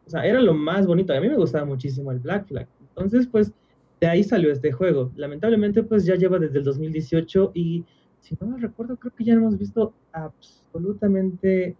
o 0.05 0.09
sea, 0.09 0.25
era 0.25 0.39
lo 0.39 0.53
más 0.53 0.85
bonito. 0.85 1.13
A 1.13 1.19
mí 1.19 1.27
me 1.27 1.35
gustaba 1.35 1.65
muchísimo 1.65 2.11
el 2.11 2.19
Black 2.19 2.47
Flag. 2.47 2.67
Entonces, 2.89 3.27
pues, 3.27 3.51
de 3.99 4.07
ahí 4.07 4.23
salió 4.23 4.51
este 4.51 4.71
juego. 4.71 5.11
Lamentablemente, 5.15 5.81
pues 5.81 6.05
ya 6.05 6.15
lleva 6.15 6.37
desde 6.37 6.59
el 6.59 6.63
2018 6.63 7.51
y 7.55 7.83
si 8.25 8.35
no 8.41 8.47
me 8.47 8.57
recuerdo, 8.57 8.97
creo 8.97 9.13
que 9.15 9.23
ya 9.23 9.35
no 9.35 9.41
hemos 9.41 9.57
visto 9.59 9.93
absolutamente 10.11 11.75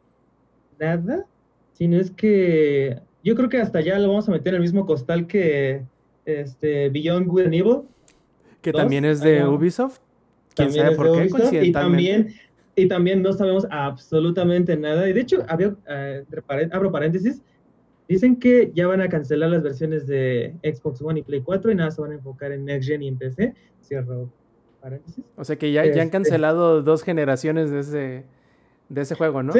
nada. 0.80 1.26
Si 1.74 1.88
no 1.88 1.98
es 1.98 2.12
que 2.12 3.00
yo 3.24 3.36
creo 3.36 3.50
que 3.50 3.58
hasta 3.58 3.82
ya 3.82 3.98
lo 3.98 4.10
vamos 4.10 4.30
a 4.30 4.32
meter 4.32 4.50
en 4.54 4.58
el 4.58 4.62
mismo 4.62 4.86
costal 4.86 5.26
que 5.26 5.84
este 6.24 6.90
Beyond 6.90 7.28
Good 7.28 7.42
and 7.46 7.54
Evil. 7.56 7.78
Que 8.62 8.72
Dos, 8.72 8.80
también 8.80 9.06
es 9.06 9.22
de 9.22 9.44
Ubisoft. 9.44 9.98
¿Quién 10.54 10.72
sabe 10.72 10.96
por 10.96 11.12
qué? 11.14 11.22
Ubisoft, 11.34 11.54
y 11.54 11.72
también, 11.72 12.34
y 12.76 12.88
también 12.88 13.24
no 13.24 13.34
sabemos 13.34 13.66
absolutamente 13.72 14.78
nada. 14.78 15.10
Y 15.10 15.14
de 15.14 15.22
hecho, 15.22 15.44
había, 15.48 15.76
pare- 16.46 16.70
abro 16.72 16.92
paréntesis, 16.92 17.42
dicen 18.08 18.36
que 18.36 18.72
ya 18.76 18.86
van 18.86 19.02
a 19.02 19.10
cancelar 19.10 19.50
las 19.50 19.64
versiones 19.64 20.06
de 20.06 20.54
Xbox 20.62 21.02
One 21.02 21.22
y 21.22 21.24
Play 21.24 21.42
4 21.42 21.72
y 21.72 21.76
nada, 21.76 21.90
se 21.90 22.02
van 22.02 22.12
a 22.12 22.16
enfocar 22.16 22.52
en 22.52 22.66
Next 22.66 22.88
Gen 22.88 23.02
y 23.02 23.08
en 23.08 23.18
PC. 23.18 23.56
Cierro 23.82 24.30
paréntesis. 24.86 25.26
O 25.36 25.44
sea 25.44 25.56
que 25.58 25.72
ya, 25.72 25.84
ya 25.86 25.94
han 25.94 25.98
Este- 25.98 26.10
cancelado 26.12 26.84
dos 26.84 27.02
generaciones 27.02 27.72
de 27.72 27.80
ese, 27.80 28.24
de 28.90 29.02
ese 29.02 29.16
juego, 29.16 29.42
¿no? 29.42 29.52
Sí, 29.52 29.60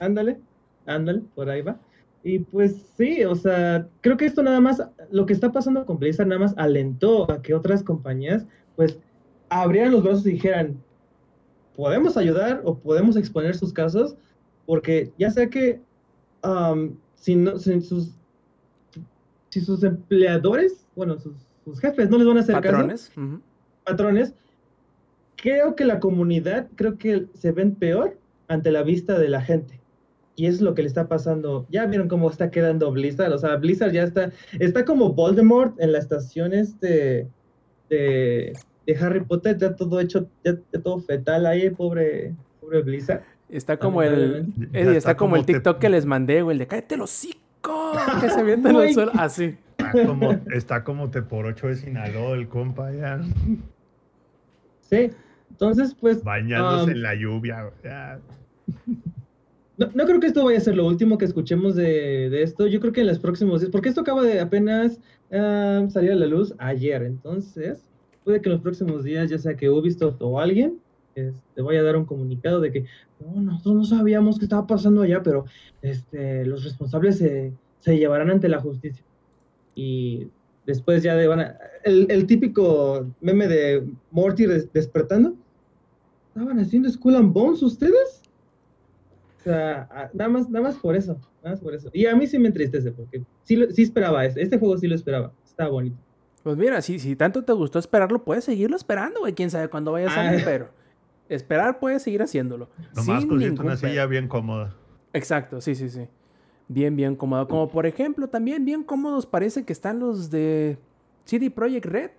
ándale, 0.00 0.38
ándale, 0.86 1.20
por 1.34 1.50
ahí 1.50 1.60
va. 1.60 1.76
Y 2.24 2.38
pues 2.38 2.74
sí, 2.96 3.22
o 3.24 3.34
sea, 3.34 3.86
creo 4.00 4.16
que 4.16 4.24
esto 4.24 4.42
nada 4.42 4.58
más, 4.60 4.82
lo 5.10 5.26
que 5.26 5.34
está 5.34 5.52
pasando 5.52 5.84
con 5.84 5.98
Blizzard 5.98 6.26
nada 6.26 6.40
más 6.40 6.54
alentó 6.56 7.30
a 7.30 7.42
que 7.42 7.52
otras 7.52 7.82
compañías 7.82 8.46
pues 8.76 8.98
abrieran 9.50 9.92
los 9.92 10.02
brazos 10.02 10.26
y 10.26 10.32
dijeran, 10.32 10.76
podemos 11.76 12.16
ayudar 12.16 12.62
o 12.64 12.78
podemos 12.78 13.16
exponer 13.16 13.54
sus 13.56 13.74
casos, 13.74 14.16
porque 14.64 15.12
ya 15.18 15.30
sea 15.30 15.50
que 15.50 15.80
si, 17.16 17.36
no, 17.36 17.58
si 17.58 17.80
sus, 17.82 18.12
si 19.50 19.60
sus 19.60 19.84
empleadores, 19.84 20.86
bueno, 20.96 21.18
sus, 21.18 21.34
sus 21.64 21.78
jefes 21.78 22.08
no 22.08 22.16
les 22.16 22.26
van 22.26 22.38
a 22.38 22.40
hacer 22.40 22.54
caso, 22.54 22.72
Patrones. 22.72 23.12
ujú. 23.16 23.40
patrones, 23.84 24.34
creo 25.36 25.74
que 25.76 25.84
la 25.84 26.00
comunidad, 26.00 26.68
creo 26.76 26.98
que 26.98 27.26
se 27.34 27.52
ven 27.52 27.74
peor 27.74 28.18
ante 28.48 28.70
la 28.70 28.82
vista 28.82 29.18
de 29.18 29.28
la 29.28 29.40
gente. 29.42 29.80
Y 30.38 30.46
es 30.46 30.60
lo 30.60 30.74
que 30.74 30.82
le 30.82 30.88
está 30.88 31.08
pasando. 31.08 31.66
Ya 31.70 31.86
vieron 31.86 32.08
cómo 32.08 32.28
está 32.30 32.50
quedando 32.50 32.90
Blizzard. 32.92 33.32
O 33.32 33.38
sea, 33.38 33.56
Blizzard 33.56 33.92
ya 33.92 34.02
está, 34.02 34.30
está 34.58 34.84
como 34.84 35.14
Voldemort 35.14 35.80
en 35.80 35.92
la 35.92 35.98
estación 35.98 36.52
este 36.52 37.26
de, 37.88 38.52
de 38.86 38.96
Harry 39.00 39.20
Potter, 39.20 39.56
ya 39.56 39.74
todo 39.74 39.98
hecho, 39.98 40.28
ya, 40.44 40.56
ya 40.72 40.80
todo 40.82 40.98
fetal 40.98 41.46
ahí, 41.46 41.70
pobre, 41.70 42.34
pobre 42.60 42.82
Blizzard. 42.82 43.22
Está 43.48 43.78
como 43.78 44.02
el. 44.02 44.46
Eddie, 44.72 44.96
está, 44.96 45.16
como 45.16 45.36
el 45.36 45.46
te- 45.46 45.54
TikTok 45.54 45.78
que 45.78 45.88
les 45.88 46.04
mandé, 46.04 46.42
güey, 46.42 46.54
el 46.56 46.58
de 46.58 46.66
cállate 46.66 46.96
el 46.96 47.00
hocico. 47.02 47.40
Que 48.20 48.28
se 48.28 48.40
al 48.40 48.60
Güey. 48.60 48.92
suelo. 48.92 49.12
Así. 49.14 49.56
Está 49.78 50.06
como, 50.06 50.32
está 50.52 50.84
como 50.84 51.10
te 51.10 51.22
por 51.22 51.46
ocho 51.46 51.68
de 51.68 51.76
Sinaloa, 51.76 52.36
el 52.36 52.48
compa 52.48 52.92
ya 52.92 53.20
Sí. 54.80 55.10
Entonces, 55.56 55.96
pues. 55.98 56.22
bañándose 56.22 56.84
um, 56.84 56.90
en 56.90 57.02
la 57.02 57.14
lluvia. 57.14 57.70
No, 59.78 59.90
no 59.94 60.06
creo 60.06 60.20
que 60.20 60.28
esto 60.28 60.42
vaya 60.42 60.56
a 60.56 60.62
ser 60.62 60.74
lo 60.74 60.86
último 60.86 61.18
que 61.18 61.26
escuchemos 61.26 61.76
de, 61.76 62.30
de 62.30 62.42
esto. 62.42 62.66
Yo 62.66 62.80
creo 62.80 62.94
que 62.94 63.02
en 63.02 63.08
los 63.08 63.18
próximos 63.18 63.60
días, 63.60 63.70
porque 63.70 63.90
esto 63.90 64.00
acaba 64.00 64.22
de 64.22 64.40
apenas 64.40 64.98
ah, 65.30 65.84
salir 65.90 66.12
a 66.12 66.14
la 66.14 66.24
luz 66.24 66.54
ayer. 66.56 67.02
Entonces, 67.02 67.82
puede 68.24 68.40
que 68.40 68.48
en 68.48 68.54
los 68.54 68.62
próximos 68.62 69.04
días, 69.04 69.28
ya 69.28 69.36
sea 69.36 69.54
que 69.54 69.68
Ubisoft 69.68 70.16
o 70.20 70.40
alguien, 70.40 70.78
este, 71.14 71.60
vaya 71.60 71.80
a 71.80 71.82
dar 71.82 71.96
un 71.98 72.06
comunicado 72.06 72.60
de 72.62 72.72
que 72.72 72.84
no, 73.20 73.42
nosotros 73.42 73.74
no 73.74 73.84
sabíamos 73.84 74.38
qué 74.38 74.46
estaba 74.46 74.66
pasando 74.66 75.02
allá, 75.02 75.22
pero 75.22 75.44
este, 75.82 76.46
los 76.46 76.64
responsables 76.64 77.18
se, 77.18 77.52
se 77.80 77.98
llevarán 77.98 78.30
ante 78.30 78.48
la 78.48 78.60
justicia. 78.60 79.04
Y 79.74 80.28
después 80.64 81.02
ya 81.02 81.16
de, 81.16 81.26
van 81.26 81.40
a. 81.40 81.58
El, 81.84 82.06
el 82.10 82.26
típico 82.26 83.06
meme 83.20 83.46
de 83.46 83.86
Morty 84.10 84.46
des- 84.46 84.72
despertando. 84.72 85.34
¿Estaban 86.36 86.58
haciendo 86.60 86.90
Skull 86.90 87.16
and 87.16 87.32
Bones 87.32 87.62
ustedes? 87.62 88.20
O 89.40 89.42
sea, 89.42 89.88
a- 89.90 90.10
nada 90.12 90.28
más, 90.28 90.50
nada 90.50 90.64
más 90.68 90.76
por 90.76 90.94
eso, 90.94 91.14
nada 91.42 91.54
más 91.56 91.60
por 91.60 91.74
eso. 91.74 91.88
Y 91.94 92.04
a 92.06 92.14
mí 92.14 92.26
sí 92.26 92.38
me 92.38 92.48
entristece, 92.48 92.92
porque 92.92 93.22
sí, 93.44 93.58
sí 93.72 93.82
esperaba 93.82 94.24
este, 94.26 94.42
este 94.42 94.58
juego 94.58 94.76
sí 94.76 94.86
lo 94.86 94.94
esperaba, 94.94 95.32
estaba 95.44 95.70
bonito. 95.70 95.96
Pues 96.42 96.56
mira, 96.58 96.82
si, 96.82 96.98
si 96.98 97.16
tanto 97.16 97.42
te 97.42 97.52
gustó 97.54 97.78
esperarlo, 97.78 98.22
puedes 98.22 98.44
seguirlo 98.44 98.76
esperando, 98.76 99.20
güey. 99.20 99.32
Quién 99.32 99.50
sabe 99.50 99.68
cuándo 99.68 99.92
vaya 99.92 100.08
a 100.08 100.14
salir, 100.14 100.40
Ah. 100.40 100.44
pero 100.44 100.68
esperar 101.28 101.78
puedes 101.80 102.02
seguir 102.02 102.22
haciéndolo. 102.22 102.68
Nomás 102.94 103.22
ningún 103.26 103.42
una 103.60 103.74
pedo. 103.76 103.88
silla 103.88 104.06
bien 104.06 104.28
cómoda. 104.28 104.74
Exacto, 105.12 105.60
sí, 105.62 105.74
sí, 105.74 105.88
sí. 105.88 106.06
Bien, 106.68 106.94
bien 106.94 107.16
cómodo. 107.16 107.48
Como 107.48 107.68
por 107.70 107.86
ejemplo, 107.86 108.28
también 108.28 108.64
bien 108.64 108.84
cómodos 108.84 109.24
parece 109.26 109.64
que 109.64 109.72
están 109.72 109.98
los 110.00 110.30
de 110.30 110.76
CD 111.24 111.50
Projekt 111.50 111.86
Red. 111.86 112.10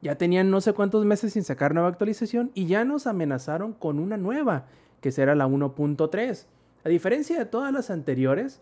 Ya 0.00 0.16
tenían 0.16 0.50
no 0.50 0.60
sé 0.60 0.72
cuántos 0.72 1.04
meses 1.04 1.32
sin 1.32 1.44
sacar 1.44 1.74
nueva 1.74 1.88
actualización 1.88 2.50
y 2.54 2.66
ya 2.66 2.84
nos 2.84 3.06
amenazaron 3.06 3.72
con 3.72 3.98
una 3.98 4.16
nueva, 4.16 4.66
que 5.00 5.10
será 5.10 5.34
la 5.34 5.46
1.3. 5.46 6.46
A 6.84 6.88
diferencia 6.88 7.38
de 7.38 7.44
todas 7.44 7.72
las 7.72 7.90
anteriores, 7.90 8.60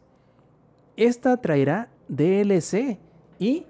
esta 0.97 1.37
traerá 1.39 1.91
DLC 2.09 2.99
y 3.39 3.67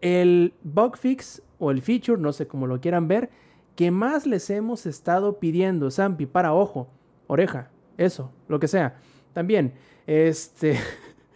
el 0.00 0.54
bug 0.62 0.96
fix 0.96 1.42
o 1.58 1.70
el 1.70 1.82
feature, 1.82 2.20
no 2.20 2.32
sé 2.32 2.46
cómo 2.46 2.66
lo 2.66 2.80
quieran 2.80 3.08
ver, 3.08 3.30
que 3.74 3.90
más 3.90 4.26
les 4.26 4.48
hemos 4.50 4.86
estado 4.86 5.38
pidiendo, 5.38 5.90
Zampi, 5.90 6.26
para 6.26 6.52
ojo, 6.52 6.88
oreja, 7.26 7.70
eso, 7.96 8.30
lo 8.48 8.60
que 8.60 8.68
sea. 8.68 8.96
También, 9.32 9.74
este, 10.06 10.78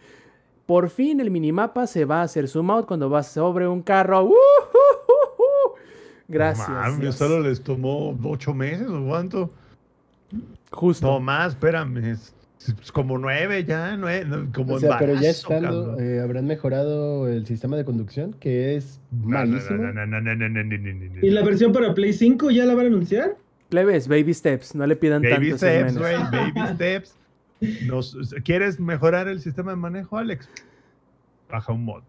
por 0.65 0.89
fin 0.89 1.19
el 1.19 1.31
minimapa 1.31 1.87
se 1.87 2.05
va 2.05 2.21
a 2.21 2.23
hacer 2.23 2.47
zoom 2.47 2.71
out 2.71 2.85
cuando 2.85 3.09
vas 3.09 3.27
sobre 3.27 3.67
un 3.67 3.81
carro. 3.81 4.25
¡Uh, 4.25 4.33
Gracias. 6.27 6.69
Mami, 6.69 7.01
Dios. 7.01 7.15
solo 7.15 7.39
les 7.41 7.61
tomó 7.61 8.17
ocho 8.23 8.53
meses 8.53 8.87
o 8.87 9.05
cuánto. 9.05 9.51
Justo. 10.71 11.07
No 11.07 11.19
más, 11.19 11.53
espérame. 11.53 12.17
Como 12.93 13.17
nueve 13.17 13.65
ya, 13.65 13.97
nueve, 13.97 14.47
como 14.53 14.75
o 14.75 14.79
sea, 14.79 14.97
pero 14.97 15.15
ya 15.15 15.31
estando, 15.31 15.99
eh, 15.99 16.21
habrán 16.21 16.45
mejorado 16.45 17.27
el 17.27 17.45
sistema 17.45 17.75
de 17.75 17.83
conducción, 17.83 18.33
que 18.39 18.77
es 18.77 19.01
malísimo. 19.11 19.83
¿Y 21.21 21.29
la 21.29 21.43
versión 21.43 21.73
para 21.73 21.93
Play 21.93 22.13
5 22.13 22.51
ya 22.51 22.63
la 22.63 22.73
van 22.73 22.85
a 22.85 22.87
anunciar? 22.87 23.35
Leves, 23.69 24.07
baby 24.07 24.33
steps, 24.33 24.75
no 24.75 24.87
le 24.87 24.95
pidan 24.95 25.21
tanto. 25.21 25.35
baby. 25.35 25.57
Steps, 25.57 25.97
wey, 25.97 26.15
baby 26.31 26.73
steps. 26.75 27.17
¿Quieres 28.43 28.79
mejorar 28.79 29.27
el 29.27 29.41
sistema 29.41 29.71
de 29.71 29.77
manejo, 29.77 30.17
Alex? 30.17 30.47
Baja 31.49 31.73
un 31.73 31.83
mod. 31.83 32.03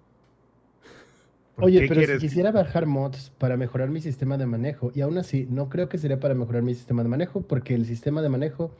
¿Por 1.55 1.67
Oye, 1.67 1.87
pero 1.89 2.05
si 2.05 2.19
quisiera 2.19 2.51
bajar 2.51 2.87
mods 2.87 3.31
para 3.39 3.57
mejorar 3.57 3.89
mi 3.89 4.01
sistema 4.01 4.37
de 4.37 4.47
manejo, 4.47 4.91
y 4.95 5.03
aún 5.03 5.19
así, 5.19 5.47
no 5.51 5.69
creo 5.69 5.89
que 5.89 5.99
sería 5.99 6.19
para 6.19 6.35
mejorar 6.35 6.63
mi 6.63 6.75
sistema 6.75 7.03
de 7.03 7.09
manejo, 7.09 7.43
porque 7.43 7.75
el 7.75 7.87
sistema 7.87 8.23
de 8.23 8.29
manejo 8.29 8.73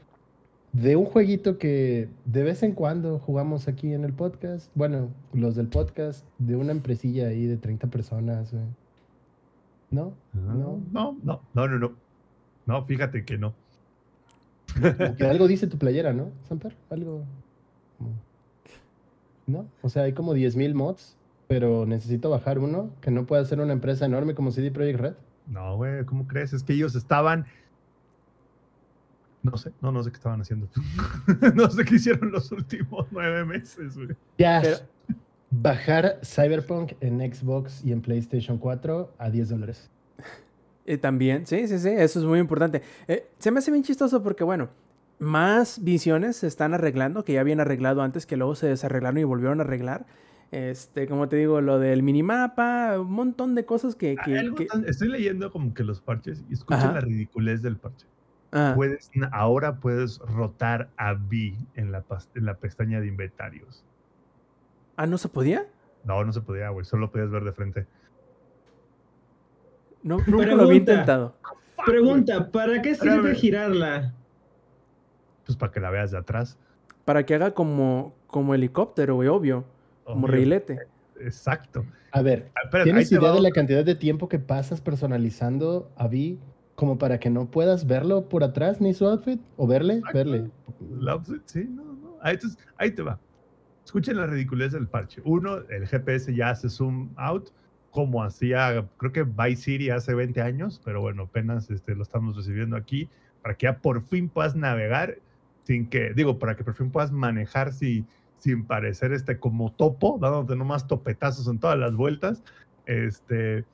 de 0.73 0.97
un 0.97 1.05
jueguito 1.05 1.57
que 1.57 2.09
de 2.25 2.43
vez 2.43 2.63
en 2.63 2.73
cuando 2.73 3.17
jugamos 3.17 3.69
aquí 3.69 3.93
en 3.93 4.03
el 4.03 4.11
podcast, 4.11 4.69
bueno, 4.75 5.09
los 5.31 5.55
del 5.55 5.67
podcast, 5.67 6.27
de 6.37 6.57
una 6.57 6.73
empresilla 6.73 7.27
ahí 7.27 7.45
de 7.45 7.55
30 7.55 7.87
personas, 7.87 8.51
güey. 8.51 8.65
¿no? 9.91 10.13
No, 10.33 10.53
no, 10.53 10.81
no, 10.91 11.41
no, 11.53 11.67
no, 11.67 11.79
no. 11.79 11.95
No, 12.65 12.85
fíjate 12.85 13.25
que 13.25 13.37
no. 13.37 13.53
Que 15.17 15.23
algo 15.23 15.47
dice 15.47 15.67
tu 15.67 15.77
playera, 15.77 16.13
¿no, 16.13 16.31
Samper? 16.49 16.75
Algo. 16.89 17.23
¿No? 19.47 19.67
O 19.81 19.89
sea, 19.89 20.03
hay 20.03 20.13
como 20.13 20.33
10.000 20.33 20.73
mods, 20.73 21.15
pero 21.47 21.85
necesito 21.85 22.29
bajar 22.29 22.59
uno 22.59 22.91
que 23.01 23.11
no 23.11 23.25
pueda 23.25 23.43
ser 23.45 23.59
una 23.59 23.73
empresa 23.73 24.05
enorme 24.05 24.35
como 24.35 24.51
CD 24.51 24.71
Projekt 24.71 24.99
Red. 24.99 25.13
No, 25.47 25.75
güey, 25.77 26.03
¿cómo 26.05 26.27
crees? 26.27 26.53
Es 26.53 26.63
que 26.63 26.73
ellos 26.73 26.95
estaban. 26.95 27.45
No 29.43 29.57
sé, 29.57 29.71
no, 29.79 29.91
no 29.91 30.03
sé 30.03 30.09
qué 30.11 30.15
estaban 30.17 30.41
haciendo. 30.41 30.67
no 31.55 31.69
sé 31.69 31.85
qué 31.85 31.95
hicieron 31.95 32.31
los 32.31 32.51
últimos 32.51 33.05
nueve 33.11 33.45
meses, 33.45 33.95
güey. 33.95 34.09
Ya. 34.37 34.61
Pero- 34.61 34.77
Bajar 35.51 36.19
Cyberpunk 36.23 36.93
en 36.99 37.19
Xbox 37.33 37.85
y 37.85 37.93
en 37.93 38.01
PlayStation 38.01 38.57
4 38.57 39.13
a 39.17 39.29
10 39.29 39.49
dólares. 39.49 39.89
Eh, 40.87 40.99
también, 40.99 41.47
sí, 41.47 41.67
sí, 41.67 41.79
sí, 41.79 41.89
eso 41.89 42.19
es 42.19 42.25
muy 42.25 42.37
importante. 42.37 42.83
Eh, 43.07 43.27
se 43.39 43.49
me 43.49 43.57
hace 43.57 43.71
bien 43.71 43.83
chistoso 43.83 44.21
porque, 44.21 44.43
bueno, 44.43 44.69
más 45.17 45.83
visiones 45.83 46.35
se 46.35 46.45
están 46.45 46.75
arreglando, 46.75 47.25
que 47.25 47.33
ya 47.33 47.41
habían 47.41 47.59
arreglado 47.59 48.03
antes, 48.03 48.27
que 48.27 48.37
luego 48.37 48.53
se 48.53 48.67
desarreglaron 48.67 49.17
y 49.17 49.23
volvieron 49.23 49.59
a 49.61 49.63
arreglar. 49.63 50.05
Este, 50.51 51.07
como 51.07 51.27
te 51.27 51.35
digo, 51.35 51.59
lo 51.59 51.79
del 51.79 52.01
minimapa, 52.03 52.99
un 52.99 53.11
montón 53.11 53.55
de 53.55 53.65
cosas 53.65 53.95
que... 53.95 54.15
que- 54.23 54.37
Algo 54.37 54.55
que- 54.55 54.65
tan- 54.65 54.85
Estoy 54.87 55.09
leyendo 55.09 55.51
como 55.51 55.73
que 55.73 55.83
los 55.83 55.99
parches 56.01 56.43
y 56.49 56.53
escucha 56.53 56.77
Ajá. 56.79 56.91
la 56.93 57.01
ridiculez 57.01 57.61
del 57.61 57.77
parche. 57.77 58.05
Ah, 58.51 58.71
Puedes, 58.75 59.11
ahora 59.33 59.75
puedes 59.81 60.19
rotar 60.19 60.89
a 60.95 61.13
B 61.13 61.55
en 61.75 61.91
la, 61.91 62.05
pas- 62.05 62.29
en 62.35 62.45
la 62.45 62.53
pestaña 62.55 63.01
de 63.01 63.07
inventarios. 63.07 63.83
ah, 64.95 65.05
¿no 65.07 65.17
se 65.17 65.27
podía? 65.27 65.65
No, 66.05 66.23
no 66.23 66.31
se 66.31 66.39
podía, 66.41 66.69
güey. 66.69 66.85
Solo 66.85 67.11
podías 67.11 67.31
ver 67.31 67.43
de 67.43 67.51
frente. 67.51 67.85
No, 70.03 70.19
nunca 70.27 70.45
lo 70.55 70.63
había 70.63 70.75
intentado. 70.77 71.35
Pregunta, 71.85 72.51
¿para 72.51 72.81
qué 72.81 72.95
sirve 72.95 73.15
Espérame. 73.15 73.35
girarla? 73.35 74.13
Pues 75.45 75.57
para 75.57 75.71
que 75.71 75.79
la 75.79 75.89
veas 75.89 76.11
de 76.11 76.17
atrás. 76.19 76.57
Para 77.03 77.25
que 77.25 77.35
haga 77.35 77.51
como, 77.53 78.13
como 78.27 78.53
helicóptero, 78.55 79.15
güey, 79.15 79.27
obvio. 79.27 79.65
Reilete. 80.05 80.79
Exacto. 81.19 81.85
A 82.11 82.21
ver, 82.21 82.51
espérate, 82.63 82.83
¿tienes 82.83 83.09
te 83.09 83.15
idea 83.15 83.31
de 83.31 83.41
la 83.41 83.51
cantidad 83.51 83.83
de 83.83 83.95
tiempo 83.95 84.29
que 84.29 84.39
pasas 84.39 84.81
personalizando 84.81 85.91
a 85.95 86.07
Vi 86.07 86.39
como 86.75 86.97
para 86.97 87.19
que 87.19 87.29
no 87.29 87.49
puedas 87.49 87.87
verlo 87.87 88.27
por 88.29 88.43
atrás 88.43 88.81
ni 88.81 88.93
su 88.93 89.05
outfit? 89.07 89.41
¿O 89.57 89.67
verle? 89.67 89.95
Exacto. 89.95 90.17
Verle. 90.17 90.51
Outfit, 91.09 91.41
sí, 91.45 91.67
no, 91.69 91.83
no. 91.83 92.17
Ahí, 92.21 92.33
entonces, 92.35 92.59
ahí 92.77 92.91
te 92.91 93.01
va. 93.01 93.19
Escuchen 93.85 94.17
la 94.17 94.25
ridiculez 94.27 94.71
del 94.73 94.87
parche. 94.87 95.21
Uno, 95.25 95.57
el 95.69 95.87
GPS 95.87 96.33
ya 96.35 96.49
hace 96.49 96.69
zoom 96.69 97.09
out, 97.17 97.49
como 97.91 98.23
hacía, 98.23 98.85
creo 98.97 99.11
que 99.11 99.23
Vice 99.23 99.61
City 99.61 99.89
hace 99.89 100.13
20 100.13 100.41
años, 100.41 100.81
pero 100.83 101.01
bueno, 101.01 101.23
apenas 101.23 101.69
este, 101.69 101.95
lo 101.95 102.03
estamos 102.03 102.35
recibiendo 102.35 102.75
aquí, 102.75 103.09
para 103.41 103.55
que 103.55 103.65
ya 103.65 103.77
por 103.77 104.01
fin 104.01 104.27
puedas 104.27 104.55
navegar 104.55 105.19
sin 105.63 105.87
que, 105.87 106.13
digo, 106.13 106.39
para 106.39 106.55
que 106.55 106.63
por 106.63 106.73
fin 106.73 106.91
puedas 106.91 107.11
manejar 107.11 107.71
si- 107.73 108.05
sin 108.45 108.63
parecer 108.63 109.11
este 109.11 109.39
como 109.39 109.71
topo, 109.71 110.19
dándote 110.21 110.55
nomás 110.55 110.85
topetazos 110.85 111.47
en 111.47 111.57
todas 111.57 111.79
las 111.79 111.95
vueltas. 111.95 112.43
Este, 112.85 113.65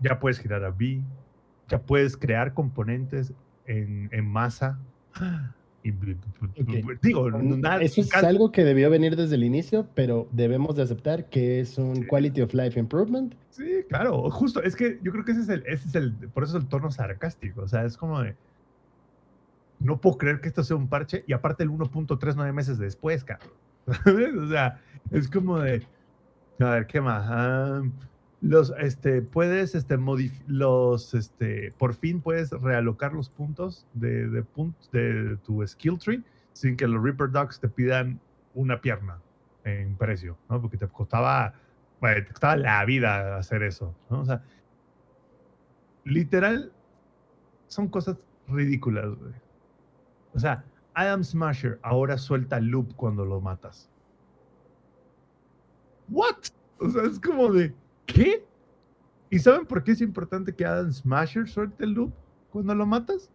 ya 0.00 0.20
puedes 0.20 0.38
girar 0.38 0.62
a 0.64 0.70
B, 0.70 1.00
ya 1.68 1.80
puedes 1.80 2.14
crear 2.18 2.52
componentes 2.52 3.32
en, 3.66 4.10
en 4.12 4.26
masa. 4.26 4.78
Y, 5.82 5.90
Ok. 5.92 7.00
digo, 7.00 7.30
nada- 7.30 7.80
Eso 7.82 8.02
es 8.02 8.10
casi- 8.10 8.26
algo 8.26 8.52
que 8.52 8.64
debió 8.64 8.90
venir 8.90 9.16
desde 9.16 9.36
el 9.36 9.44
inicio, 9.44 9.86
pero 9.94 10.28
debemos 10.30 10.76
de 10.76 10.82
aceptar 10.82 11.30
que 11.30 11.60
es 11.60 11.78
un 11.78 11.96
Sí. 11.96 12.06
quality 12.06 12.42
of 12.42 12.52
life 12.52 12.78
improvement. 12.78 13.34
Sí, 13.48 13.64
claro, 13.88 14.30
justo, 14.30 14.62
es 14.62 14.76
que 14.76 15.00
yo 15.02 15.10
creo 15.10 15.24
que 15.24 15.32
ese 15.32 15.40
es 15.40 15.48
el, 15.48 15.64
ese 15.66 15.88
es 15.88 15.94
el, 15.94 16.12
por 16.34 16.44
eso 16.44 16.58
es 16.58 16.64
el 16.64 16.68
tono 16.68 16.90
sarcástico, 16.90 17.62
o 17.62 17.68
sea, 17.68 17.84
es 17.86 17.96
como 17.96 18.20
de, 18.20 18.36
no 19.82 20.00
puedo 20.00 20.18
creer 20.18 20.40
que 20.40 20.48
esto 20.48 20.62
sea 20.64 20.76
un 20.76 20.88
parche, 20.88 21.24
y 21.26 21.32
aparte 21.32 21.62
el 21.62 21.70
1.3 21.70 22.34
nueve 22.36 22.52
meses 22.52 22.78
después, 22.78 23.24
cabrón. 23.24 23.50
O 24.44 24.48
sea, 24.48 24.80
es 25.10 25.28
como 25.28 25.58
de, 25.58 25.86
a 26.60 26.70
ver, 26.70 26.86
¿qué 26.86 27.00
más? 27.00 27.24
Ah, 27.28 27.82
los, 28.40 28.72
este, 28.78 29.22
puedes, 29.22 29.74
este, 29.74 29.96
los, 30.46 31.14
este, 31.14 31.72
por 31.78 31.94
fin 31.94 32.20
puedes 32.20 32.50
realocar 32.50 33.12
los 33.12 33.28
puntos 33.28 33.86
de, 33.94 34.28
de, 34.28 34.44
de 34.92 35.36
tu 35.44 35.66
skill 35.66 35.98
tree 35.98 36.22
sin 36.52 36.76
que 36.76 36.86
los 36.86 37.02
Reaper 37.02 37.30
Dogs 37.30 37.60
te 37.60 37.68
pidan 37.68 38.20
una 38.54 38.80
pierna 38.80 39.18
en 39.64 39.96
precio, 39.96 40.36
¿no? 40.48 40.60
Porque 40.60 40.76
te 40.76 40.88
costaba, 40.88 41.54
bueno, 42.00 42.24
te 42.24 42.32
costaba 42.32 42.56
la 42.56 42.84
vida 42.84 43.36
hacer 43.36 43.62
eso, 43.62 43.94
¿no? 44.10 44.20
O 44.20 44.24
sea, 44.24 44.42
literal, 46.04 46.72
son 47.68 47.88
cosas 47.88 48.16
ridículas, 48.48 49.06
güey. 49.06 49.41
O 50.34 50.38
sea, 50.38 50.64
Adam 50.94 51.22
Smasher 51.22 51.78
ahora 51.82 52.18
suelta 52.18 52.60
loop 52.60 52.94
cuando 52.96 53.24
lo 53.24 53.40
matas. 53.40 53.88
¿What? 56.08 56.36
O 56.78 56.90
sea, 56.90 57.02
es 57.04 57.18
como 57.18 57.52
de, 57.52 57.74
¿qué? 58.06 58.44
¿Y 59.30 59.38
saben 59.38 59.66
por 59.66 59.82
qué 59.82 59.92
es 59.92 60.00
importante 60.00 60.54
que 60.54 60.66
Adam 60.66 60.92
Smasher 60.92 61.48
suelte 61.48 61.84
el 61.84 61.92
loop 61.92 62.12
cuando 62.50 62.74
lo 62.74 62.84
matas? 62.86 63.30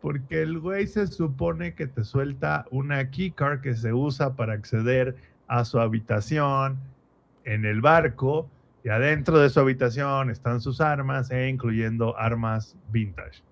Porque 0.00 0.42
el 0.42 0.58
güey 0.58 0.88
se 0.88 1.06
supone 1.06 1.74
que 1.74 1.86
te 1.86 2.02
suelta 2.02 2.66
una 2.72 3.08
keycard 3.10 3.60
que 3.60 3.76
se 3.76 3.92
usa 3.92 4.34
para 4.34 4.54
acceder 4.54 5.16
a 5.46 5.64
su 5.64 5.78
habitación 5.78 6.78
en 7.44 7.64
el 7.64 7.80
barco 7.80 8.48
y 8.84 8.88
adentro 8.88 9.38
de 9.38 9.48
su 9.48 9.60
habitación 9.60 10.30
están 10.30 10.60
sus 10.60 10.80
armas, 10.80 11.30
e 11.30 11.48
incluyendo 11.48 12.18
armas 12.18 12.76
vintage. 12.90 13.42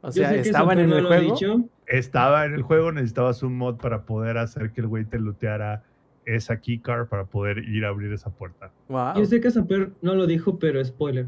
O 0.00 0.10
sea, 0.10 0.34
estaban 0.34 0.78
en 0.78 0.92
el 0.92 1.06
juego. 1.06 1.34
dicho. 1.34 1.68
Estaba 1.92 2.44
en 2.46 2.54
el 2.54 2.62
juego, 2.62 2.90
necesitabas 2.92 3.42
un 3.42 3.56
mod 3.56 3.76
para 3.76 4.02
poder 4.06 4.38
hacer 4.38 4.72
que 4.72 4.80
el 4.80 4.86
güey 4.86 5.04
te 5.04 5.18
looteara 5.18 5.84
esa 6.24 6.60
keycard 6.60 7.08
para 7.08 7.24
poder 7.24 7.58
ir 7.58 7.84
a 7.84 7.88
abrir 7.88 8.12
esa 8.12 8.30
puerta. 8.30 8.70
Wow. 8.88 9.14
Yo 9.16 9.24
sé 9.26 9.40
que 9.40 9.50
Samper 9.50 9.92
no 10.02 10.14
lo 10.14 10.26
dijo, 10.26 10.58
pero 10.58 10.82
spoiler. 10.84 11.26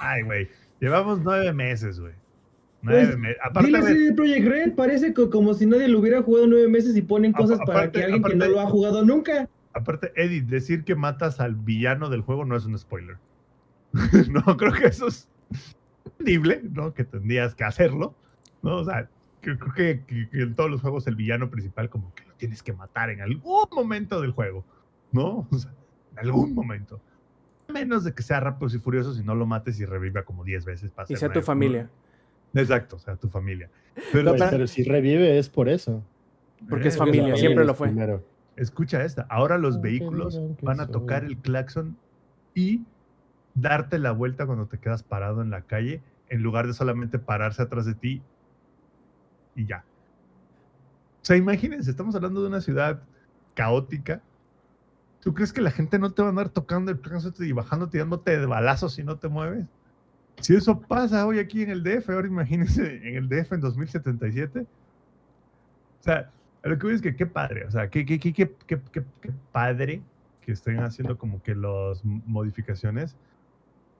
Ay, 0.00 0.22
güey. 0.22 0.48
Llevamos 0.80 1.20
nueve 1.22 1.52
meses, 1.52 2.00
güey. 2.00 2.14
Nueve 2.82 3.06
Pues, 3.08 3.18
meses. 3.18 3.36
Aparte, 3.42 3.66
Dile 3.66 3.78
a 3.78 3.82
ver, 3.82 3.92
así 3.92 4.04
de 4.06 4.12
Project 4.14 4.46
Red, 4.48 4.74
parece 4.74 5.12
co- 5.12 5.28
como 5.28 5.52
si 5.52 5.66
nadie 5.66 5.88
lo 5.88 5.98
hubiera 5.98 6.22
jugado 6.22 6.46
nueve 6.46 6.68
meses 6.68 6.96
y 6.96 7.02
ponen 7.02 7.32
cosas 7.32 7.58
para 7.66 7.80
aparte- 7.80 7.98
que 7.98 8.04
alguien 8.04 8.22
que 8.22 8.34
no 8.36 8.44
aparte- 8.44 8.52
lo 8.54 8.60
ha 8.60 8.66
jugado 8.66 9.04
nunca. 9.04 9.48
aparte, 9.74 10.12
Eddie, 10.16 10.40
decir 10.40 10.84
que 10.84 10.94
matas 10.94 11.40
al 11.40 11.54
villano 11.54 12.08
del 12.08 12.22
juego 12.22 12.44
no 12.46 12.56
es 12.56 12.64
un 12.64 12.78
spoiler. 12.78 13.18
no, 14.30 14.56
creo 14.56 14.72
que 14.72 14.86
eso 14.86 15.08
es 15.08 15.28
entendible, 16.06 16.62
¿no? 16.72 16.94
Que 16.94 17.04
tendrías 17.04 17.54
que 17.54 17.64
hacerlo, 17.64 18.14
¿no? 18.62 18.76
O 18.76 18.84
sea, 18.84 19.08
que- 19.40 19.56
creo 19.58 19.72
que, 19.74 20.02
que- 20.06 20.28
que 20.28 20.42
en 20.42 20.54
todos 20.54 20.70
los 20.70 20.80
juegos 20.80 21.06
el 21.06 21.16
villano 21.16 21.50
principal 21.50 21.88
como 21.88 22.14
que 22.14 22.24
lo 22.26 22.34
tienes 22.34 22.62
que 22.62 22.72
matar 22.72 23.10
en 23.10 23.20
algún 23.22 23.68
momento 23.72 24.20
del 24.20 24.32
juego, 24.32 24.64
¿no? 25.12 25.46
O 25.50 25.58
sea, 25.58 25.72
en 26.12 26.18
algún 26.18 26.54
momento. 26.54 27.00
A 27.68 27.72
menos 27.72 28.04
de 28.04 28.12
que 28.12 28.22
sea 28.22 28.40
rápido 28.40 28.74
y 28.74 28.78
furioso, 28.80 29.14
si 29.14 29.22
no 29.22 29.34
lo 29.34 29.46
mates 29.46 29.78
y 29.80 29.84
reviva 29.84 30.22
como 30.24 30.44
10 30.44 30.64
veces. 30.64 30.90
para 30.90 31.06
Y 31.08 31.16
sea 31.16 31.32
tu 31.32 31.40
familia. 31.42 31.88
Exacto, 32.52 32.96
o 32.96 32.98
sea, 32.98 33.14
tu 33.16 33.28
familia. 33.28 33.70
Pero, 34.12 34.24
No, 34.24 34.32
pero- 34.32 34.50
pero 34.50 34.66
si 34.66 34.82
revive 34.82 35.38
es 35.38 35.48
por 35.48 35.68
eso. 35.68 36.02
Porque 36.68 36.88
es 36.88 36.96
Eh, 36.96 36.98
familia, 36.98 37.22
Porque 37.28 37.38
siempre 37.38 37.64
lo 37.64 37.74
fue. 37.74 37.88
primero. 37.88 38.24
Escucha 38.56 39.04
esta. 39.04 39.22
Ahora 39.30 39.56
los 39.56 39.80
vehículos 39.80 40.38
van 40.62 40.80
a 40.80 40.84
soy- 40.84 40.92
tocar 40.92 41.24
el 41.24 41.38
claxon 41.38 41.96
y 42.54 42.82
darte 43.54 43.98
la 43.98 44.10
vuelta 44.12 44.46
cuando 44.46 44.66
te 44.66 44.78
quedas 44.78 45.02
parado 45.02 45.40
en 45.40 45.50
la 45.50 45.62
calle, 45.62 46.02
en 46.28 46.42
lugar 46.42 46.66
de 46.66 46.74
solamente 46.74 47.18
pararse 47.18 47.62
atrás 47.62 47.86
de 47.86 47.94
ti 47.94 48.22
ya. 49.66 49.84
O 51.22 51.24
sea, 51.24 51.36
imagínense, 51.36 51.90
estamos 51.90 52.14
hablando 52.14 52.42
de 52.42 52.48
una 52.48 52.60
ciudad 52.60 53.02
caótica. 53.54 54.22
¿Tú 55.20 55.34
crees 55.34 55.52
que 55.52 55.60
la 55.60 55.70
gente 55.70 55.98
no 55.98 56.12
te 56.12 56.22
va 56.22 56.28
a 56.28 56.30
andar 56.30 56.48
tocando 56.48 56.90
el 56.90 57.00
claxon 57.00 57.34
y 57.40 57.52
bajando, 57.52 57.88
tirándote 57.88 58.38
de 58.38 58.46
balazos 58.46 58.94
si 58.94 59.04
no 59.04 59.18
te 59.18 59.28
mueves? 59.28 59.66
Si 60.40 60.54
eso 60.54 60.80
pasa 60.80 61.26
hoy 61.26 61.38
aquí 61.38 61.62
en 61.62 61.70
el 61.70 61.82
DF, 61.82 62.08
ahora 62.10 62.26
imagínense 62.26 62.96
en 63.06 63.16
el 63.16 63.28
DF 63.28 63.52
en 63.52 63.60
2077. 63.60 64.60
O 64.60 66.02
sea, 66.02 66.30
a 66.62 66.68
lo 66.68 66.78
que 66.78 66.86
voy 66.86 66.94
es 66.94 67.02
que 67.02 67.14
qué 67.14 67.26
padre, 67.26 67.66
o 67.66 67.70
sea, 67.70 67.88
qué, 67.90 68.06
qué, 68.06 68.18
qué, 68.18 68.32
qué, 68.32 68.80
padre 69.52 70.02
que 70.40 70.52
estén 70.52 70.80
haciendo 70.80 71.18
como 71.18 71.42
que 71.42 71.54
las 71.54 72.02
modificaciones. 72.04 73.16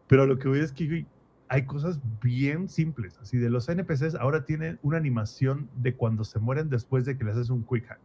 Pero 0.09 0.23
a 0.23 0.27
lo 0.27 0.39
que 0.39 0.49
voy 0.49 0.61
es 0.61 0.73
que 0.73 1.05
hay 1.53 1.65
cosas 1.67 1.99
bien 2.23 2.69
simples, 2.69 3.19
así 3.21 3.37
de 3.37 3.51
los 3.51 3.69
NPCs 3.69 4.15
ahora 4.15 4.45
tienen 4.45 4.79
una 4.83 4.97
animación 4.99 5.69
de 5.83 5.95
cuando 5.95 6.23
se 6.23 6.39
mueren 6.39 6.71
después 6.71 7.05
de 7.05 7.19
que 7.19 7.25
les 7.25 7.35
haces 7.35 7.51
un 7.51 7.65
quick 7.65 7.87
hack. 7.89 7.99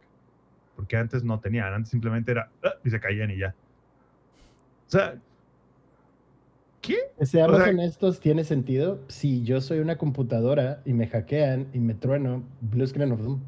Porque 0.74 0.96
antes 0.96 1.22
no 1.22 1.38
tenían, 1.38 1.72
antes 1.72 1.90
simplemente 1.90 2.32
era 2.32 2.50
"Ah", 2.64 2.72
y 2.84 2.90
se 2.90 2.98
caían 2.98 3.30
y 3.30 3.38
ya. 3.38 3.54
O 4.88 4.90
sea, 4.90 5.14
¿qué? 6.80 6.96
Seamos 7.22 7.60
O 7.60 7.62
sea- 7.62 7.70
honestos, 7.72 8.18
tiene 8.20 8.42
sentido. 8.44 9.00
Si 9.08 9.42
yo 9.44 9.60
soy 9.60 9.78
una 9.78 9.96
computadora 9.96 10.82
y 10.84 10.92
me 10.92 11.06
hackean 11.06 11.68
y 11.72 11.78
me 11.78 11.94
trueno, 11.94 12.42
Blue 12.60 12.86
Screen 12.86 13.12
of 13.12 13.20
Doom. 13.22 13.40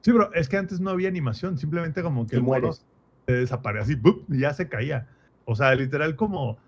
Sí, 0.00 0.12
bro, 0.12 0.32
es 0.34 0.48
que 0.48 0.56
antes 0.56 0.80
no 0.80 0.90
había 0.90 1.08
animación, 1.08 1.56
simplemente 1.58 2.02
como 2.02 2.26
que 2.26 2.36
el 2.36 2.42
mono 2.42 2.60
mueres. 2.60 2.84
se 3.26 3.32
desaparece 3.34 3.82
así, 3.84 3.94
¡bup! 3.96 4.24
y 4.30 4.40
ya 4.40 4.52
se 4.54 4.68
caía. 4.68 5.08
O 5.44 5.54
sea, 5.54 5.74
literal 5.74 6.16
como, 6.16 6.58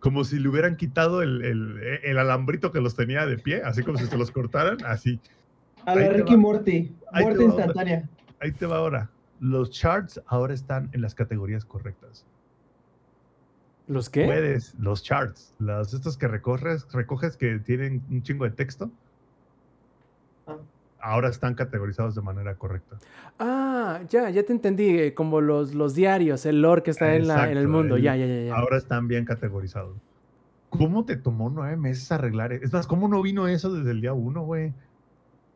como 0.00 0.24
si 0.24 0.38
le 0.38 0.48
hubieran 0.48 0.76
quitado 0.76 1.22
el, 1.22 1.42
el- 1.44 1.78
el 2.04 2.18
alambrito 2.18 2.70
que 2.72 2.80
los 2.80 2.94
tenía 2.94 3.26
de 3.26 3.38
pie, 3.38 3.62
así 3.64 3.82
como 3.82 3.98
si 3.98 4.06
se 4.06 4.16
los 4.16 4.30
cortaran, 4.30 4.78
así. 4.84 5.18
A 5.84 5.94
la 5.94 6.08
Ricky 6.10 6.34
va. 6.34 6.40
Morty. 6.40 6.94
Muerte 7.12 7.44
instantánea. 7.44 8.08
Ahí 8.40 8.52
te 8.52 8.66
va 8.66 8.76
ahora. 8.76 9.10
Los 9.40 9.70
charts 9.70 10.20
ahora 10.26 10.54
están 10.54 10.90
en 10.92 11.00
las 11.02 11.14
categorías 11.14 11.64
correctas. 11.64 12.24
¿Los 13.86 14.10
qué? 14.10 14.24
Puedes, 14.24 14.74
los 14.80 15.02
charts, 15.04 15.54
los 15.58 15.94
estos 15.94 16.16
que 16.16 16.26
recoges, 16.26 16.86
recoges 16.92 17.36
que 17.36 17.58
tienen 17.60 18.02
un 18.10 18.22
chingo 18.22 18.44
de 18.44 18.50
texto, 18.50 18.90
Ah. 20.46 20.56
Ahora 21.06 21.28
están 21.28 21.54
categorizados 21.54 22.14
de 22.14 22.22
manera 22.22 22.54
correcta. 22.56 22.96
Ah, 23.38 24.00
ya, 24.08 24.28
ya 24.30 24.42
te 24.44 24.52
entendí. 24.52 24.98
eh, 24.98 25.14
Como 25.14 25.40
los, 25.40 25.74
los 25.74 25.94
diarios, 25.94 26.44
el 26.46 26.62
lore 26.62 26.82
que 26.82 26.90
está 26.90 27.14
en, 27.14 27.28
la, 27.28 27.50
en 27.50 27.56
el 27.58 27.68
mundo. 27.68 27.96
el- 27.96 28.02
Ya, 28.02 28.16
ya, 28.16 28.26
ya. 28.26 28.42
ya. 28.46 28.54
Ahora 28.56 28.76
están 28.76 29.06
bien 29.08 29.24
categorizados. 29.24 29.96
¿Cómo 30.70 31.04
te 31.04 31.16
tomó 31.16 31.48
nueve 31.48 31.76
meses 31.76 32.10
arreglar? 32.12 32.52
e-? 32.52 32.56
Es 32.62 32.72
más, 32.72 32.86
¿cómo 32.86 33.08
no 33.08 33.22
vino 33.22 33.46
eso 33.48 33.72
desde 33.72 33.92
el 33.92 34.00
día 34.00 34.12
uno, 34.12 34.42
güey? 34.42 34.72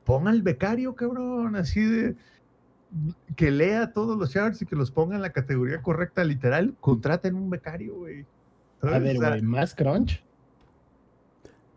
Ponga 0.05 0.31
el 0.31 0.43
becario, 0.43 0.95
cabrón, 0.95 1.57
así 1.57 1.83
de 1.85 2.15
que 3.37 3.51
lea 3.51 3.93
todos 3.93 4.19
los 4.19 4.31
charts 4.33 4.63
y 4.63 4.67
que 4.67 4.75
los 4.77 4.91
ponga 4.91 5.15
en 5.17 5.23
la 5.23 5.31
categoría 5.31 5.81
correcta, 5.83 6.25
literal, 6.25 6.75
contraten 6.81 7.35
un 7.35 7.49
becario, 7.51 7.95
güey. 7.95 8.25
A 8.83 8.99
ver, 8.99 9.17
güey, 9.17 9.43
más 9.43 9.75
crunch. 9.75 10.25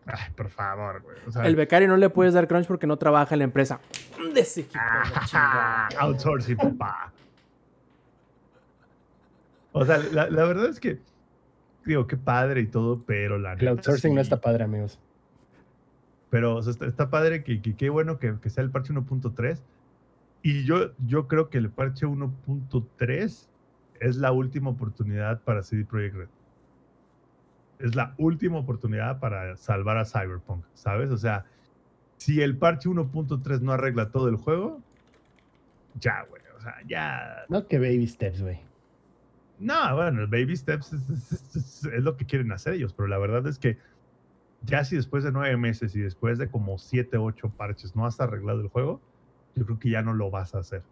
Ay, 0.05 0.31
por 0.35 0.49
favor, 0.49 1.01
güey. 1.01 1.17
O 1.27 1.31
sea, 1.31 1.45
El 1.45 1.55
becario 1.55 1.87
no 1.87 1.97
le 1.97 2.09
puedes 2.09 2.33
dar 2.33 2.47
crunch 2.47 2.67
porque 2.67 2.87
no 2.87 2.97
trabaja 2.97 3.35
en 3.35 3.39
la 3.39 3.45
empresa. 3.45 3.79
Ah, 4.75 5.89
outsourcing, 5.99 6.57
papá. 6.57 7.11
O 9.71 9.85
sea, 9.85 9.97
la, 9.97 10.29
la 10.29 10.45
verdad 10.45 10.67
es 10.67 10.79
que, 10.79 10.99
digo, 11.85 12.07
qué 12.07 12.17
padre 12.17 12.61
y 12.61 12.67
todo, 12.67 13.03
pero 13.05 13.37
la 13.37 13.53
El 13.53 13.67
outsourcing 13.67 14.13
no 14.13 14.21
está 14.21 14.39
padre, 14.39 14.63
amigos. 14.63 14.99
Pero 16.29 16.55
o 16.55 16.61
sea, 16.61 16.71
está, 16.71 16.85
está 16.85 17.09
padre 17.09 17.43
que, 17.43 17.61
que 17.61 17.75
qué 17.75 17.89
bueno 17.89 18.17
que, 18.19 18.39
que 18.39 18.49
sea 18.49 18.63
el 18.63 18.71
parche 18.71 18.93
1.3. 18.93 19.61
Y 20.41 20.65
yo, 20.65 20.91
yo 21.05 21.27
creo 21.27 21.49
que 21.49 21.57
el 21.57 21.69
parche 21.69 22.05
1.3 22.05 23.47
es 23.99 24.15
la 24.17 24.31
última 24.31 24.69
oportunidad 24.69 25.41
para 25.41 25.63
CD 25.63 25.85
Projekt 25.85 26.15
Red. 26.15 26.27
Es 27.79 27.95
la 27.95 28.13
última 28.17 28.57
oportunidad 28.59 29.19
para 29.19 29.55
salvar 29.57 29.97
a 29.97 30.05
Cyberpunk, 30.05 30.63
¿sabes? 30.73 31.09
O 31.11 31.17
sea, 31.17 31.45
si 32.17 32.41
el 32.41 32.57
parche 32.57 32.87
1.3 32.89 33.59
no 33.61 33.71
arregla 33.73 34.09
todo 34.11 34.29
el 34.29 34.35
juego, 34.37 34.79
ya, 35.99 36.23
güey. 36.29 36.41
O 36.57 36.61
sea, 36.61 36.75
ya. 36.87 37.45
No, 37.49 37.67
que 37.67 37.77
baby 37.79 38.07
steps, 38.07 38.41
güey. 38.41 38.59
No, 39.59 39.95
bueno, 39.95 40.21
el 40.21 40.27
baby 40.27 40.55
steps 40.55 40.93
es, 40.93 41.09
es- 41.31 41.55
es- 41.55 41.85
es 41.85 42.03
lo 42.03 42.15
que 42.17 42.25
quieren 42.25 42.51
hacer 42.51 42.73
ellos, 42.73 42.93
pero 42.93 43.07
la 43.07 43.17
verdad 43.17 43.45
es 43.47 43.59
que 43.59 43.77
ya 44.65 44.83
si 44.85 44.95
después 44.95 45.23
de 45.23 45.31
nueve 45.31 45.55
meses 45.57 45.95
y 45.95 45.99
después 45.99 46.37
de 46.37 46.49
como 46.49 46.77
siete, 46.77 47.17
ocho 47.17 47.49
parches 47.49 47.95
no 47.95 48.05
has 48.05 48.19
arreglado 48.21 48.61
el 48.61 48.67
juego, 48.69 49.01
yo 49.55 49.65
creo 49.65 49.79
que 49.79 49.89
ya 49.89 50.01
no 50.01 50.13
lo 50.13 50.31
vas 50.31 50.55
a 50.55 50.59
hacer. 50.59 50.83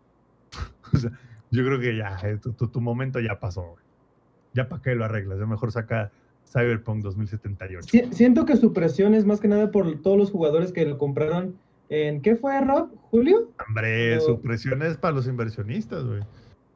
o 0.93 0.97
sea, 0.97 1.11
yo 1.51 1.63
creo 1.65 1.79
que 1.79 1.95
ya, 1.95 2.17
eh, 2.23 2.37
tu, 2.37 2.51
tu- 2.53 2.67
tu 2.67 2.81
momento 2.81 3.19
ya 3.19 3.39
pasó, 3.39 3.61
güey. 3.61 3.83
Ya 4.53 4.67
para 4.67 4.81
qué 4.81 4.95
lo 4.95 5.05
arreglas, 5.05 5.39
ya 5.39 5.45
mejor 5.45 5.71
saca 5.71 6.11
Cyberpunk 6.51 7.01
2078. 7.03 7.87
Si- 7.89 8.13
siento 8.13 8.45
que 8.45 8.57
su 8.57 8.73
presión 8.73 9.13
es 9.13 9.25
más 9.25 9.39
que 9.39 9.47
nada 9.47 9.71
por 9.71 10.01
todos 10.01 10.17
los 10.17 10.31
jugadores 10.31 10.71
que 10.73 10.85
lo 10.85 10.97
compraron 10.97 11.55
en... 11.89 12.21
¿Qué 12.21 12.35
fue, 12.35 12.59
Rob? 12.61 12.89
¿Julio? 13.09 13.51
Hombre, 13.67 14.15
No. 14.15 14.21
su 14.21 14.41
presión 14.41 14.81
es 14.81 14.97
para 14.97 15.13
los 15.15 15.27
inversionistas, 15.27 16.03
güey. 16.05 16.21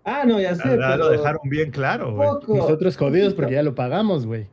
Ah, 0.04 0.24
no, 0.26 0.40
ya 0.40 0.56
sé, 0.56 0.78
Lo 0.78 1.10
dejaron 1.10 1.42
bien 1.50 1.72
claro, 1.72 2.14
güey. 2.16 2.30
Nosotros 2.58 2.96
jodidos 2.96 3.34
porque 3.34 3.54
ya 3.54 3.64
lo 3.64 3.74
pagamos, 3.76 4.26
güey. 4.26 4.48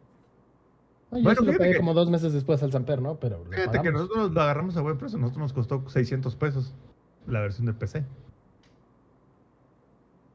No, 1.11 1.19
yo 1.19 1.25
Bueno, 1.25 1.41
sí 1.43 1.47
lo 1.53 1.59
pagué 1.59 1.73
que- 1.73 1.77
como 1.77 1.93
dos 1.95 2.09
meses 2.11 2.33
después 2.33 2.63
al 2.63 2.73
Samper, 2.73 3.03
¿no? 3.03 3.17
Pero 3.21 3.45
Fíjate 3.51 3.83
que 3.83 3.93
nosotros 3.93 4.33
lo 4.33 4.41
agarramos 4.41 4.77
a 4.79 4.81
buen 4.81 4.97
precio, 4.97 5.19
nosotros 5.19 5.43
nos 5.43 5.53
costó 5.53 5.87
600 5.89 6.35
pesos 6.37 6.75
la 7.27 7.41
versión 7.41 7.67
de 7.67 7.75
PC. 7.75 8.05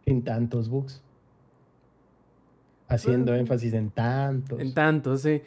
Sin 0.05 0.23
tantos 0.23 0.69
bugs. 0.69 1.03
Haciendo 2.87 3.35
énfasis 3.35 3.73
en 3.73 3.89
tantos. 3.89 4.59
En 4.59 4.73
tanto, 4.73 5.17
sí. 5.17 5.41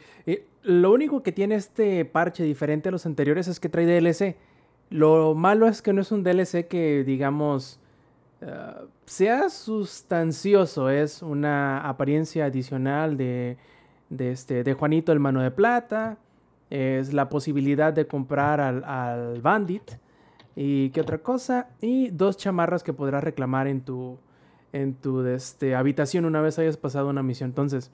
Lo 0.62 0.92
único 0.92 1.22
que 1.22 1.32
tiene 1.32 1.54
este 1.54 2.04
parche 2.04 2.44
diferente 2.44 2.90
a 2.90 2.92
los 2.92 3.06
anteriores 3.06 3.48
es 3.48 3.60
que 3.60 3.68
trae 3.68 3.86
DLC. 3.86 4.36
Lo 4.90 5.34
malo 5.34 5.66
es 5.66 5.80
que 5.80 5.92
no 5.92 6.02
es 6.02 6.12
un 6.12 6.22
DLC 6.22 6.66
que, 6.68 7.02
digamos, 7.04 7.80
eh, 8.42 8.74
sea 9.06 9.48
sustancioso. 9.48 10.90
Es 10.90 11.22
una 11.22 11.80
apariencia 11.88 12.44
adicional 12.44 13.16
de, 13.16 13.56
de, 14.10 14.32
este, 14.32 14.62
de 14.62 14.74
Juanito 14.74 15.12
el 15.12 15.20
Mano 15.20 15.40
de 15.40 15.50
Plata. 15.50 16.18
Es 16.68 17.14
la 17.14 17.30
posibilidad 17.30 17.92
de 17.92 18.06
comprar 18.06 18.60
al, 18.60 18.84
al 18.84 19.40
Bandit. 19.40 19.92
¿Y 20.54 20.90
qué 20.90 21.00
otra 21.00 21.18
cosa? 21.18 21.68
Y 21.80 22.10
dos 22.10 22.36
chamarras 22.36 22.82
que 22.82 22.92
podrás 22.92 23.24
reclamar 23.24 23.66
en 23.66 23.80
tu, 23.80 24.18
en 24.72 24.94
tu 24.94 25.24
este, 25.26 25.74
habitación 25.74 26.24
una 26.24 26.40
vez 26.40 26.58
hayas 26.58 26.76
pasado 26.76 27.08
una 27.08 27.22
misión. 27.22 27.50
Entonces, 27.50 27.90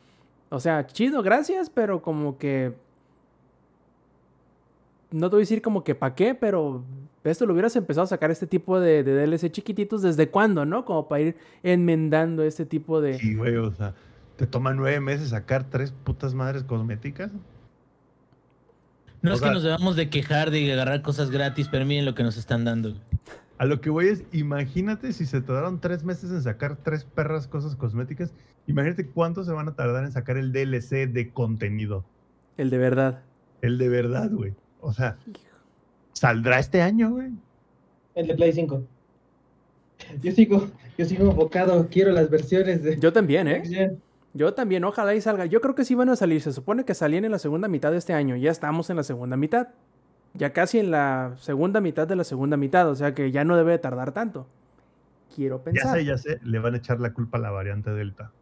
o 0.51 0.61
sea, 0.61 0.87
chido, 0.87 1.23
gracias, 1.23 1.71
pero 1.71 2.03
como 2.03 2.39
que... 2.39 2.75
No 5.11 5.31
te 5.31 5.37
voy 5.37 5.41
a 5.41 5.45
decir 5.45 5.63
como 5.63 5.85
que 5.85 5.95
pa' 5.95 6.15
qué, 6.15 6.35
pero 6.35 6.83
esto 7.25 7.47
lo 7.47 7.53
hubieras 7.53 7.75
empezado 7.77 8.05
a 8.05 8.09
sacar 8.09 8.31
este 8.31 8.47
tipo 8.47 8.81
de, 8.81 9.03
de 9.05 9.15
DLC 9.27 9.51
chiquititos 9.51 10.03
desde 10.03 10.29
cuándo, 10.29 10.65
¿no? 10.67 10.85
Como 10.85 11.09
para 11.09 11.23
ir 11.23 11.37
enmendando 11.63 12.43
este 12.43 12.67
tipo 12.67 13.01
de... 13.01 13.19
Y, 13.23 13.35
güey, 13.37 13.57
o 13.57 13.73
sea, 13.73 13.95
te 14.37 14.47
toma 14.47 14.75
nueve 14.75 15.01
meses 15.01 15.31
sacar 15.31 15.65
tres 15.71 15.93
putas 15.93 16.35
madres 16.35 16.65
cosméticas. 16.65 17.31
No 19.23 19.31
O 19.31 19.35
es 19.35 19.41
sea- 19.41 19.49
que 19.49 19.55
nos 19.55 19.63
debamos 19.63 19.97
de 19.97 20.11
quejar 20.11 20.51
de 20.51 20.73
agarrar 20.73 21.03
cosas 21.03 21.31
gratis, 21.31 21.69
pero 21.71 21.87
miren 21.87 22.05
lo 22.05 22.15
que 22.15 22.23
nos 22.25 22.37
están 22.37 22.65
dando. 22.65 22.95
A 23.59 23.65
lo 23.65 23.81
que 23.81 23.91
voy 23.91 24.09
es, 24.09 24.25
imagínate 24.33 25.13
si 25.13 25.25
se 25.25 25.41
tardaron 25.41 25.81
tres 25.81 26.05
meses 26.05 26.31
en 26.31 26.43
sacar 26.43 26.77
tres 26.77 27.05
perras 27.05 27.47
cosas 27.47 27.75
cosméticas. 27.75 28.33
Imagínate 28.67 29.07
cuánto 29.07 29.45
se 29.45 29.53
van 29.53 29.69
a 29.69 29.75
tardar 29.75 30.05
en 30.05 30.13
sacar 30.13 30.37
el 30.37 30.53
DLC 30.53 31.09
de 31.09 31.31
contenido. 31.33 32.05
El 32.57 32.71
de 32.71 32.79
verdad. 32.79 33.23
El 33.63 33.79
de 33.79 33.89
verdad, 33.89 34.31
güey. 34.31 34.55
O 34.81 34.93
sea, 34.93 35.17
¿saldrá 36.13 36.59
este 36.59 36.83
año, 36.83 37.11
güey? 37.11 37.31
El 38.15 38.27
de 38.27 38.35
Play 38.35 38.53
5. 38.53 38.83
Yo 40.23 40.33
sigo, 40.33 40.69
yo 40.99 41.05
sigo 41.07 41.31
enfocado, 41.31 41.89
quiero 41.91 42.13
las 42.13 42.29
versiones 42.29 42.83
de... 42.83 42.99
Yo 42.99 43.13
también, 43.13 43.49
¿eh? 43.49 43.97
Yo 44.35 44.53
también, 44.53 44.85
ojalá 44.85 45.15
y 45.15 45.21
salga. 45.23 45.47
Yo 45.47 45.63
creo 45.63 45.75
que 45.75 45.85
sí 45.85 45.95
van 45.95 46.11
a 46.11 46.17
salir. 46.17 46.43
Se 46.43 46.53
supone 46.53 46.85
que 46.85 46.93
salían 46.95 47.25
en 47.25 47.33
la 47.33 47.39
segunda 47.39 47.69
mitad 47.69 47.91
de 47.91 47.97
este 47.97 48.13
año. 48.13 48.37
Ya 48.37 48.51
estamos 48.51 48.91
en 48.91 48.97
la 48.97 49.03
segunda 49.03 49.37
mitad. 49.39 49.69
Ya 50.39 50.53
casi 50.53 50.79
en 50.79 50.91
la 50.91 51.35
segunda 51.39 51.81
mitad 51.81 52.07
de 52.07 52.17
la 52.17 52.25
segunda 52.25 52.57
mitad. 52.57 52.89
O 52.89 52.95
sea 52.95 53.15
que 53.15 53.31
ya 53.31 53.45
no 53.45 53.57
debe 53.57 53.73
de 53.73 53.79
tardar 53.79 54.13
tanto. 54.13 54.47
Quiero 55.35 55.59
Ya 55.59 55.65
pensar. 55.65 55.97
sé, 55.97 56.05
ya 56.05 56.19
sé, 56.19 56.41
le 56.45 56.59
van 56.59 56.75
a 56.75 56.79
echar 56.79 57.01
la 57.01 57.13
culpa 57.13 57.39
a 57.39 57.41
la 57.41 57.51
variante 57.51 57.91
Delta. 57.91 58.33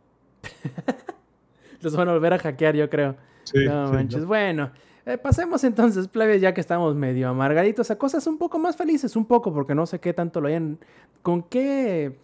Los 1.80 1.96
van 1.96 2.08
a 2.08 2.12
volver 2.12 2.32
a 2.34 2.38
hackear, 2.38 2.74
yo 2.76 2.88
creo. 2.88 3.16
Sí, 3.44 3.64
no 3.66 3.88
sí, 3.88 3.92
manches. 3.94 4.20
no. 4.22 4.26
Bueno, 4.26 4.70
eh, 5.06 5.18
pasemos 5.18 5.64
entonces, 5.64 6.08
plebes, 6.08 6.40
ya 6.40 6.54
que 6.54 6.60
estamos 6.60 6.94
medio 6.94 7.28
amargaditos, 7.28 7.90
a 7.90 7.98
cosas 7.98 8.26
un 8.26 8.38
poco 8.38 8.58
más 8.58 8.76
felices, 8.76 9.16
un 9.16 9.26
poco, 9.26 9.52
porque 9.52 9.74
no 9.74 9.86
sé 9.86 10.00
qué 10.00 10.12
tanto 10.14 10.40
lo 10.40 10.48
hayan. 10.48 10.78
con 11.22 11.42
qué 11.42 12.18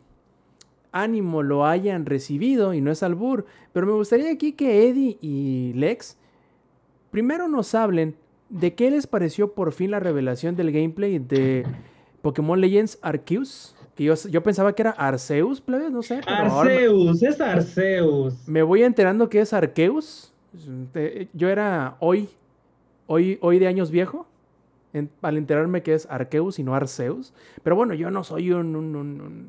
ánimo 0.93 1.43
lo 1.43 1.66
hayan 1.66 2.07
recibido, 2.07 2.73
y 2.75 2.81
no 2.81 2.91
es 2.91 3.03
albur. 3.03 3.45
Pero 3.73 3.87
me 3.87 3.93
gustaría 3.93 4.33
aquí 4.33 4.53
que 4.53 4.89
Eddie 4.89 5.18
y 5.21 5.73
Lex 5.75 6.16
primero 7.11 7.49
nos 7.49 7.75
hablen 7.75 8.16
de 8.51 8.75
qué 8.75 8.91
les 8.91 9.07
pareció 9.07 9.53
por 9.55 9.73
fin 9.73 9.91
la 9.93 10.01
revelación 10.01 10.57
del 10.57 10.73
gameplay 10.73 11.19
de 11.19 11.65
Pokémon 12.23 12.61
Legends 12.61 12.99
Arceus. 13.03 13.75
Que 13.95 14.05
yo, 14.05 14.15
yo 14.31 14.43
pensaba 14.43 14.73
que 14.75 14.83
era 14.83 14.91
Arceus, 14.93 15.61
plebes, 15.61 15.91
no 15.91 16.03
sé. 16.03 16.21
Arceus, 16.27 17.23
es 17.23 17.41
Arceus. 17.41 18.47
me 18.49 18.63
voy 18.63 18.83
enterando 18.83 19.29
que 19.29 19.41
es 19.41 19.53
Arceus. 19.53 20.33
Eh, 20.95 21.29
Yo 21.33 21.49
era 21.49 21.97
hoy, 22.01 22.29
hoy, 23.07 23.39
hoy 23.41 23.59
de 23.59 23.67
años 23.69 23.91
viejo, 23.91 24.27
en- 24.93 25.11
al 25.23 25.37
enterarme 25.37 25.83
que 25.83 25.95
es 25.95 26.07
Arceus 26.11 26.59
y 26.59 26.65
no 26.65 26.75
Arceus. 26.75 27.33
Pero 27.63 27.77
bueno, 27.77 27.95
yo 27.95 28.11
no 28.11 28.25
soy 28.25 28.51
un, 28.53 28.75
un, 28.75 28.97
un, 28.97 29.21
un 29.21 29.49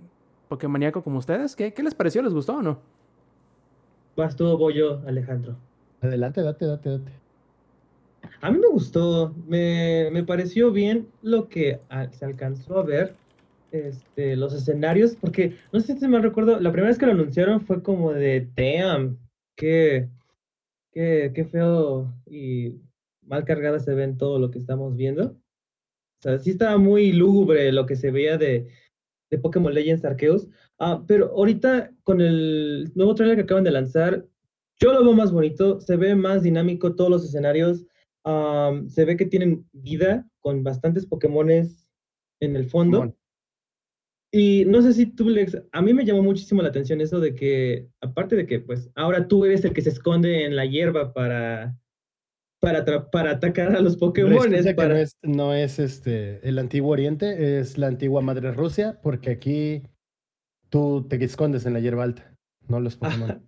Pokémoníaco 0.49 1.01
como 1.01 1.17
ustedes. 1.19 1.55
¿Qué, 1.55 1.73
¿Qué 1.73 1.81
les 1.81 1.95
pareció? 1.95 2.21
¿Les 2.21 2.33
gustó 2.33 2.57
o 2.57 2.61
no? 2.61 2.79
Vas 4.17 4.35
tú, 4.35 4.57
voy 4.57 4.73
yo, 4.75 4.99
Alejandro. 5.07 5.55
Adelante, 6.01 6.41
date, 6.41 6.65
date, 6.65 6.89
date. 6.89 7.11
A 8.41 8.51
mí 8.51 8.59
me 8.59 8.67
gustó, 8.67 9.35
me, 9.47 10.09
me 10.11 10.23
pareció 10.23 10.71
bien 10.71 11.07
lo 11.21 11.47
que 11.47 11.79
se 12.11 12.25
alcanzó 12.25 12.79
a 12.79 12.83
ver, 12.83 13.15
este, 13.71 14.35
los 14.35 14.53
escenarios, 14.53 15.15
porque 15.15 15.55
no 15.71 15.79
sé 15.79 15.97
si 15.97 16.07
me 16.07 16.19
recuerdo, 16.19 16.59
la 16.59 16.71
primera 16.71 16.89
vez 16.89 16.97
que 16.97 17.05
lo 17.05 17.13
anunciaron 17.13 17.61
fue 17.61 17.81
como 17.83 18.11
de, 18.11 18.47
damn, 18.55 19.17
qué, 19.55 20.09
qué 20.91 21.47
feo 21.51 22.13
y 22.25 22.75
mal 23.21 23.45
cargada 23.45 23.79
se 23.79 23.93
ven 23.93 24.17
todo 24.17 24.39
lo 24.39 24.51
que 24.51 24.59
estamos 24.59 24.95
viendo. 24.95 25.37
O 26.19 26.21
sea, 26.21 26.39
sí 26.39 26.51
estaba 26.51 26.77
muy 26.77 27.11
lúgubre 27.11 27.71
lo 27.71 27.85
que 27.85 27.95
se 27.95 28.11
veía 28.11 28.37
de, 28.37 28.67
de 29.29 29.37
Pokémon 29.37 29.73
Legends 29.73 30.05
Arceus, 30.05 30.47
Ah, 30.83 31.03
pero 31.05 31.27
ahorita 31.35 31.91
con 32.03 32.21
el 32.21 32.91
nuevo 32.95 33.13
trailer 33.13 33.37
que 33.37 33.43
acaban 33.43 33.63
de 33.63 33.69
lanzar, 33.69 34.25
yo 34.79 34.91
lo 34.91 35.03
veo 35.03 35.13
más 35.13 35.31
bonito, 35.31 35.79
se 35.79 35.95
ve 35.95 36.15
más 36.15 36.41
dinámico 36.41 36.95
todos 36.95 37.11
los 37.11 37.23
escenarios. 37.23 37.85
Se 38.23 39.05
ve 39.05 39.17
que 39.17 39.25
tienen 39.25 39.65
vida 39.71 40.27
con 40.39 40.63
bastantes 40.63 41.05
Pokémones 41.05 41.87
en 42.39 42.55
el 42.55 42.65
fondo. 42.65 43.15
Y 44.33 44.63
no 44.65 44.81
sé 44.81 44.93
si 44.93 45.07
tú, 45.07 45.29
Lex, 45.29 45.61
a 45.71 45.81
mí 45.81 45.93
me 45.93 46.05
llamó 46.05 46.23
muchísimo 46.23 46.61
la 46.61 46.69
atención 46.69 47.01
eso 47.01 47.19
de 47.19 47.35
que, 47.35 47.89
aparte 47.99 48.37
de 48.37 48.45
que, 48.45 48.61
pues, 48.61 48.89
ahora 48.95 49.27
tú 49.27 49.43
eres 49.43 49.65
el 49.65 49.73
que 49.73 49.81
se 49.81 49.89
esconde 49.89 50.45
en 50.45 50.55
la 50.55 50.65
hierba 50.65 51.13
para, 51.13 51.77
para, 52.61 52.85
para 53.11 53.31
atacar 53.31 53.75
a 53.75 53.81
los 53.81 53.97
Pokémones. 53.97 54.73
Para... 54.73 54.93
no 54.93 54.95
es, 54.95 55.19
no 55.21 55.53
es 55.53 55.79
este, 55.79 56.47
el 56.47 56.59
antiguo 56.59 56.91
Oriente, 56.91 57.59
es 57.59 57.77
la 57.77 57.87
antigua 57.87 58.21
Madre 58.21 58.53
Rusia, 58.53 59.01
porque 59.03 59.31
aquí 59.31 59.83
tú 60.69 61.05
te 61.09 61.21
escondes 61.23 61.65
en 61.65 61.73
la 61.73 61.81
hierba 61.81 62.03
alta, 62.03 62.33
no 62.69 62.79
los 62.79 62.95
Pokémon. 62.95 63.45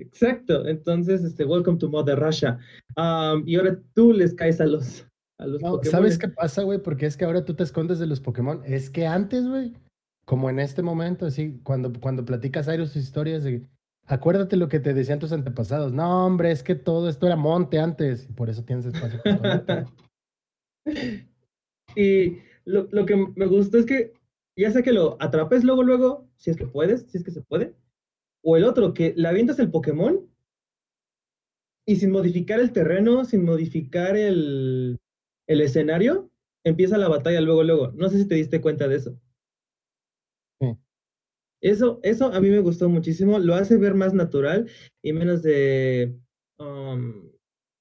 Exacto. 0.00 0.66
Entonces, 0.66 1.22
este, 1.22 1.44
welcome 1.44 1.78
to 1.78 1.88
Mother 1.88 2.18
Russia. 2.18 2.58
Y 3.46 3.56
ahora 3.56 3.78
tú 3.94 4.12
les 4.12 4.34
caes 4.34 4.60
a 4.60 4.66
los, 4.66 5.06
a 5.38 5.46
los 5.46 5.62
No, 5.62 5.72
Pokémones. 5.72 5.90
¿sabes 5.90 6.18
qué 6.18 6.28
pasa, 6.28 6.62
güey? 6.62 6.82
Porque 6.82 7.06
es 7.06 7.16
que 7.16 7.24
ahora 7.24 7.44
tú 7.44 7.54
te 7.54 7.62
escondes 7.62 7.98
de 7.98 8.06
los 8.06 8.20
Pokémon. 8.20 8.62
Es 8.64 8.90
que 8.90 9.06
antes, 9.06 9.46
güey, 9.46 9.74
como 10.24 10.50
en 10.50 10.58
este 10.58 10.82
momento, 10.82 11.26
así, 11.26 11.60
cuando, 11.62 11.92
cuando 12.00 12.24
platicas 12.24 12.68
Airo 12.68 12.86
sus 12.86 12.96
historias 12.96 13.44
de. 13.44 13.66
Acuérdate 14.06 14.56
lo 14.56 14.68
que 14.68 14.80
te 14.80 14.92
decían 14.94 15.20
tus 15.20 15.32
antepasados. 15.32 15.92
No, 15.92 16.26
hombre, 16.26 16.50
es 16.50 16.62
que 16.64 16.74
todo 16.74 17.08
esto 17.08 17.26
era 17.26 17.36
monte 17.36 17.78
antes. 17.78 18.28
Y 18.28 18.32
por 18.32 18.50
eso 18.50 18.64
tienes 18.64 18.86
espacio. 18.86 19.20
y 21.94 22.38
lo, 22.64 22.88
lo 22.90 23.06
que 23.06 23.16
me 23.36 23.46
gustó 23.46 23.78
es 23.78 23.86
que 23.86 24.12
ya 24.56 24.70
sea 24.70 24.82
que 24.82 24.92
lo 24.92 25.16
atrapes 25.20 25.64
luego, 25.64 25.82
luego, 25.82 26.28
si 26.36 26.50
es 26.50 26.56
que 26.56 26.66
puedes, 26.66 27.06
si 27.08 27.18
es 27.18 27.24
que 27.24 27.30
se 27.30 27.42
puede, 27.42 27.74
o 28.42 28.56
el 28.56 28.64
otro, 28.64 28.94
que 28.94 29.14
le 29.16 29.28
avientas 29.28 29.58
el 29.58 29.70
Pokémon 29.70 30.28
y 31.86 31.96
sin 31.96 32.10
modificar 32.10 32.60
el 32.60 32.72
terreno, 32.72 33.24
sin 33.24 33.44
modificar 33.44 34.16
el, 34.16 34.98
el 35.46 35.60
escenario, 35.60 36.30
empieza 36.64 36.98
la 36.98 37.08
batalla 37.08 37.40
luego, 37.40 37.64
luego. 37.64 37.92
No 37.92 38.08
sé 38.08 38.18
si 38.18 38.28
te 38.28 38.36
diste 38.36 38.60
cuenta 38.60 38.88
de 38.88 38.96
eso. 38.96 39.18
Eso, 41.62 42.00
eso 42.02 42.32
a 42.32 42.40
mí 42.40 42.48
me 42.48 42.60
gustó 42.60 42.88
muchísimo, 42.88 43.38
lo 43.38 43.54
hace 43.54 43.76
ver 43.76 43.94
más 43.94 44.14
natural 44.14 44.66
y 45.02 45.12
menos 45.12 45.42
de 45.42 46.16
um, 46.58 47.30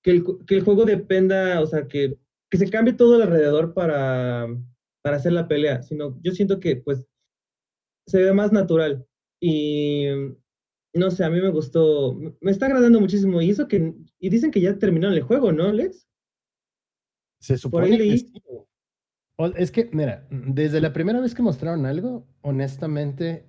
que, 0.03 0.11
el, 0.11 0.23
que 0.45 0.55
el 0.55 0.63
juego 0.63 0.83
dependa, 0.83 1.61
o 1.61 1.65
sea, 1.65 1.87
que, 1.87 2.17
que 2.51 2.57
se 2.57 2.69
cambie 2.69 2.93
todo 2.93 3.23
alrededor 3.23 3.73
para, 3.73 4.47
para 5.01 5.15
hacer 5.15 5.31
la 5.31 5.47
pelea, 5.47 5.81
sino 5.81 6.19
yo 6.21 6.33
siento 6.33 6.59
que 6.59 6.75
pues 6.75 7.05
se 8.05 8.21
ve 8.21 8.33
más 8.33 8.51
natural 8.51 9.05
y 9.41 10.07
no 10.93 11.11
sé, 11.11 11.23
a 11.23 11.29
mí 11.29 11.39
me 11.39 11.49
gustó, 11.49 12.13
me 12.41 12.51
está 12.51 12.65
agradando 12.65 12.99
muchísimo 12.99 13.41
y 13.41 13.51
eso 13.51 13.67
que, 13.67 13.93
y 14.19 14.29
dicen 14.29 14.51
que 14.51 14.61
ya 14.61 14.77
terminaron 14.77 15.15
el 15.15 15.23
juego, 15.23 15.51
¿no, 15.51 15.71
Lex? 15.71 16.07
Se 17.41 17.57
supone 17.57 17.97
que 17.97 18.17
sí. 18.17 18.33
Es 19.55 19.71
que, 19.71 19.89
mira, 19.93 20.27
desde 20.29 20.81
la 20.81 20.91
primera 20.91 21.21
vez 21.21 21.33
que 21.33 21.41
mostraron 21.41 21.85
algo, 21.85 22.27
honestamente, 22.41 23.45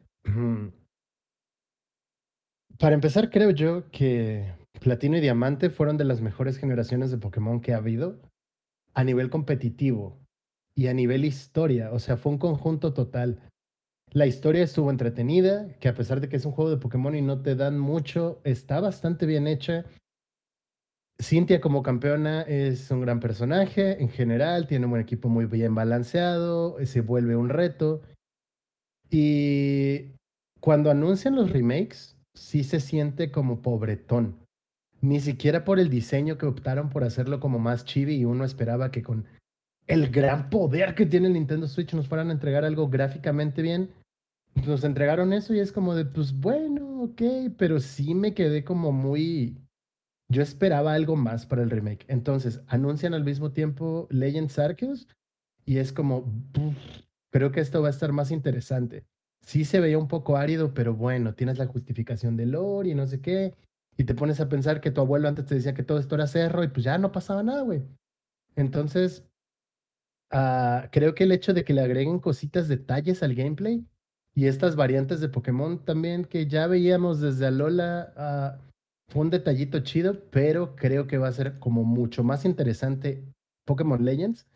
para 2.78 2.94
empezar, 2.94 3.28
creo 3.30 3.50
yo 3.50 3.90
que 3.90 4.54
Platino 4.80 5.16
y 5.16 5.20
Diamante 5.20 5.68
fueron 5.68 5.96
de 5.96 6.04
las 6.04 6.20
mejores 6.20 6.58
generaciones 6.58 7.10
de 7.10 7.18
Pokémon 7.18 7.60
que 7.60 7.74
ha 7.74 7.78
habido 7.78 8.20
a 8.94 9.02
nivel 9.02 9.30
competitivo 9.30 10.18
y 10.76 10.86
a 10.86 10.94
nivel 10.94 11.24
historia. 11.24 11.92
O 11.92 11.98
sea, 11.98 12.16
fue 12.16 12.32
un 12.32 12.38
conjunto 12.38 12.94
total. 12.94 13.42
La 14.12 14.26
historia 14.26 14.64
estuvo 14.64 14.90
entretenida, 14.90 15.68
que 15.78 15.88
a 15.88 15.94
pesar 15.94 16.20
de 16.20 16.28
que 16.28 16.36
es 16.36 16.44
un 16.44 16.50
juego 16.50 16.70
de 16.70 16.78
Pokémon 16.78 17.14
y 17.14 17.22
no 17.22 17.42
te 17.42 17.54
dan 17.54 17.78
mucho, 17.78 18.40
está 18.42 18.80
bastante 18.80 19.24
bien 19.24 19.46
hecha. 19.46 19.84
Cintia 21.20 21.60
como 21.60 21.84
campeona 21.84 22.42
es 22.42 22.90
un 22.90 23.02
gran 23.02 23.20
personaje 23.20 24.02
en 24.02 24.08
general, 24.08 24.66
tiene 24.66 24.86
un 24.86 24.98
equipo 24.98 25.28
muy 25.28 25.46
bien 25.46 25.76
balanceado, 25.76 26.76
se 26.84 27.02
vuelve 27.02 27.36
un 27.36 27.50
reto. 27.50 28.02
Y 29.10 30.12
cuando 30.58 30.90
anuncian 30.90 31.36
los 31.36 31.52
remakes, 31.52 32.16
sí 32.34 32.64
se 32.64 32.80
siente 32.80 33.30
como 33.30 33.62
pobretón. 33.62 34.40
Ni 35.00 35.20
siquiera 35.20 35.64
por 35.64 35.78
el 35.78 35.88
diseño 35.88 36.36
que 36.36 36.46
optaron 36.46 36.90
por 36.90 37.04
hacerlo 37.04 37.38
como 37.38 37.60
más 37.60 37.84
chibi 37.84 38.16
y 38.16 38.24
uno 38.24 38.44
esperaba 38.44 38.90
que 38.90 39.04
con 39.04 39.26
el 39.86 40.10
gran 40.10 40.50
poder 40.50 40.94
que 40.94 41.06
tiene 41.06 41.28
el 41.28 41.34
Nintendo 41.34 41.68
Switch 41.68 41.94
nos 41.94 42.08
fueran 42.08 42.28
a 42.28 42.32
entregar 42.32 42.64
algo 42.64 42.88
gráficamente 42.88 43.62
bien. 43.62 43.90
Nos 44.54 44.84
entregaron 44.84 45.32
eso 45.32 45.54
y 45.54 45.60
es 45.60 45.72
como 45.72 45.94
de, 45.94 46.04
pues 46.04 46.32
bueno, 46.38 47.02
ok, 47.02 47.22
pero 47.56 47.80
sí 47.80 48.14
me 48.14 48.34
quedé 48.34 48.64
como 48.64 48.92
muy... 48.92 49.56
Yo 50.28 50.42
esperaba 50.42 50.94
algo 50.94 51.16
más 51.16 51.46
para 51.46 51.62
el 51.62 51.70
remake. 51.70 52.04
Entonces, 52.08 52.62
anuncian 52.68 53.14
al 53.14 53.24
mismo 53.24 53.52
tiempo 53.52 54.06
Legends 54.10 54.58
Arceus 54.58 55.08
y 55.66 55.78
es 55.78 55.92
como, 55.92 56.22
"Buf, 56.22 56.76
creo 57.32 57.52
que 57.52 57.60
esto 57.60 57.82
va 57.82 57.88
a 57.88 57.90
estar 57.92 58.12
más 58.12 58.30
interesante. 58.30 59.04
Sí 59.42 59.64
se 59.64 59.80
veía 59.80 59.98
un 59.98 60.08
poco 60.08 60.36
árido, 60.36 60.74
pero 60.74 60.94
bueno, 60.94 61.34
tienes 61.34 61.58
la 61.58 61.66
justificación 61.66 62.36
de 62.36 62.46
lore 62.46 62.90
y 62.90 62.94
no 62.94 63.06
sé 63.06 63.20
qué. 63.20 63.54
Y 63.96 64.04
te 64.04 64.14
pones 64.14 64.40
a 64.40 64.48
pensar 64.48 64.80
que 64.80 64.90
tu 64.92 65.00
abuelo 65.00 65.28
antes 65.28 65.46
te 65.46 65.54
decía 65.56 65.74
que 65.74 65.82
todo 65.84 65.98
esto 65.98 66.14
era 66.16 66.26
cerro 66.26 66.64
y 66.64 66.68
pues 66.68 66.84
ya 66.84 66.98
no 66.98 67.12
pasaba 67.12 67.42
nada, 67.42 67.62
güey. 67.62 67.82
Entonces, 68.56 69.24
ah, 70.30 70.88
creo 70.92 71.14
que 71.14 71.24
el 71.24 71.32
hecho 71.32 71.54
de 71.54 71.64
que 71.64 71.72
le 71.74 71.80
agreguen 71.82 72.18
cositas, 72.20 72.68
detalles 72.68 73.22
al 73.22 73.34
gameplay 73.34 73.84
y 74.40 74.46
estas 74.46 74.74
variantes 74.74 75.20
de 75.20 75.28
Pokémon 75.28 75.84
también 75.84 76.24
que 76.24 76.46
ya 76.46 76.66
veíamos 76.66 77.20
desde 77.20 77.44
Alola, 77.44 78.14
ah, 78.16 78.58
fue 79.10 79.20
un 79.20 79.28
detallito 79.28 79.80
chido, 79.80 80.18
pero 80.30 80.76
creo 80.76 81.06
que 81.06 81.18
va 81.18 81.28
a 81.28 81.32
ser 81.32 81.58
como 81.58 81.84
mucho 81.84 82.24
más 82.24 82.46
interesante 82.46 83.22
Pokémon 83.66 84.02
Legends 84.02 84.46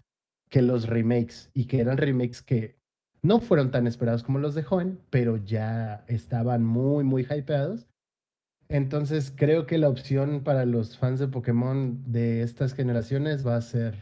que 0.49 0.63
los 0.63 0.87
remakes 0.87 1.51
y 1.53 1.67
que 1.67 1.81
eran 1.83 1.99
remakes 1.99 2.41
que 2.41 2.77
no 3.21 3.41
fueron 3.41 3.71
tan 3.71 3.87
esperados 3.87 4.23
como 4.23 4.39
los 4.39 4.55
de 4.55 4.63
Joven, 4.63 5.01
pero 5.11 5.37
ya 5.37 6.03
estaban 6.09 6.65
muy, 6.65 7.05
muy 7.05 7.27
hypeados. 7.29 7.87
Entonces 8.71 9.35
creo 9.37 9.67
que 9.67 9.77
la 9.77 9.91
opción 9.91 10.45
para 10.45 10.65
los 10.65 10.97
fans 10.97 11.21
de 11.21 11.29
Pokémon 11.29 12.11
de 12.11 12.41
estas 12.41 12.73
generaciones 12.73 13.47
va 13.47 13.57
a 13.57 13.61
ser 13.61 13.99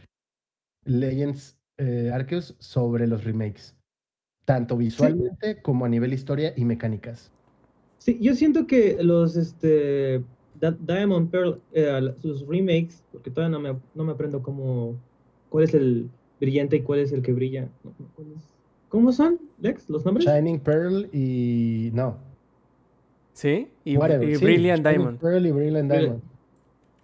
Legends 0.85 1.57
eh, 1.77 2.09
Arceus 2.13 2.55
sobre 2.59 3.05
los 3.05 3.25
remakes, 3.25 3.75
tanto 4.45 4.77
visualmente 4.77 5.61
como 5.61 5.85
a 5.85 5.89
nivel 5.89 6.13
historia 6.13 6.53
y 6.55 6.65
mecánicas. 6.65 7.31
Sí, 7.97 8.17
yo 8.19 8.35
siento 8.35 8.67
que 8.67 9.01
los 9.01 9.37
este, 9.37 10.21
Diamond 10.59 11.29
Pearl, 11.29 11.61
eh, 11.71 12.13
sus 12.21 12.45
remakes, 12.47 13.03
porque 13.11 13.29
todavía 13.29 13.57
no 13.57 13.59
me, 13.61 13.79
no 13.95 14.03
me 14.03 14.11
aprendo 14.11 14.41
cómo, 14.41 14.95
cuál 15.49 15.65
es 15.65 15.73
el 15.73 16.09
brillante 16.39 16.77
y 16.77 16.81
cuál 16.81 16.99
es 16.99 17.11
el 17.11 17.21
que 17.21 17.33
brilla. 17.33 17.69
¿Cómo 18.89 19.11
son, 19.11 19.39
Lex, 19.59 19.89
los 19.89 20.05
nombres? 20.05 20.25
Shining 20.25 20.59
Pearl 20.59 21.09
y 21.13 21.89
no. 21.93 22.17
¿Sí? 23.33 23.69
Y, 23.83 23.97
whatever, 23.97 24.29
y 24.29 24.35
sí, 24.35 24.43
Brilliant 24.43 24.85
Shining 24.85 24.97
Diamond. 24.97 25.19
Pearl 25.19 25.45
y 25.45 25.51
Brilliant 25.51 25.91
Diamond. 25.91 26.21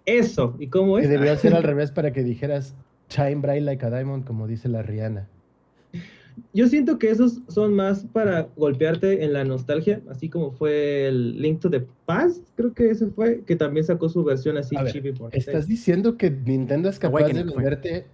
Eso, 0.06 0.54
¿y 0.58 0.68
cómo 0.68 0.96
Que 0.96 1.04
es? 1.04 1.08
debió 1.08 1.36
ser 1.38 1.54
al 1.54 1.62
revés 1.62 1.90
para 1.90 2.12
que 2.12 2.22
dijeras 2.22 2.74
Shine 3.08 3.40
Bright 3.40 3.62
Like 3.62 3.84
a 3.84 3.90
Diamond, 3.90 4.24
como 4.24 4.46
dice 4.46 4.68
la 4.68 4.82
Rihanna. 4.82 5.28
Yo 6.52 6.66
siento 6.68 6.98
que 6.98 7.10
esos 7.10 7.40
son 7.48 7.74
más 7.74 8.04
para 8.04 8.48
golpearte 8.56 9.24
en 9.24 9.32
la 9.32 9.44
nostalgia, 9.44 10.02
así 10.08 10.28
como 10.28 10.52
fue 10.52 11.06
el 11.08 11.40
Link 11.40 11.60
to 11.60 11.70
the 11.70 11.86
Past, 12.06 12.46
creo 12.56 12.72
que 12.72 12.90
ese 12.90 13.06
fue, 13.08 13.42
que 13.44 13.56
también 13.56 13.84
sacó 13.84 14.08
su 14.08 14.24
versión 14.24 14.56
así 14.56 14.76
ver, 14.76 14.92
chibi 14.92 15.12
por 15.12 15.34
¿Estás 15.34 15.66
diciendo 15.66 16.16
que 16.16 16.30
Nintendo 16.30 16.88
es 16.88 16.98
capaz 16.98 17.20
Awakening 17.20 17.46
de 17.46 17.54
venderte 17.54 18.06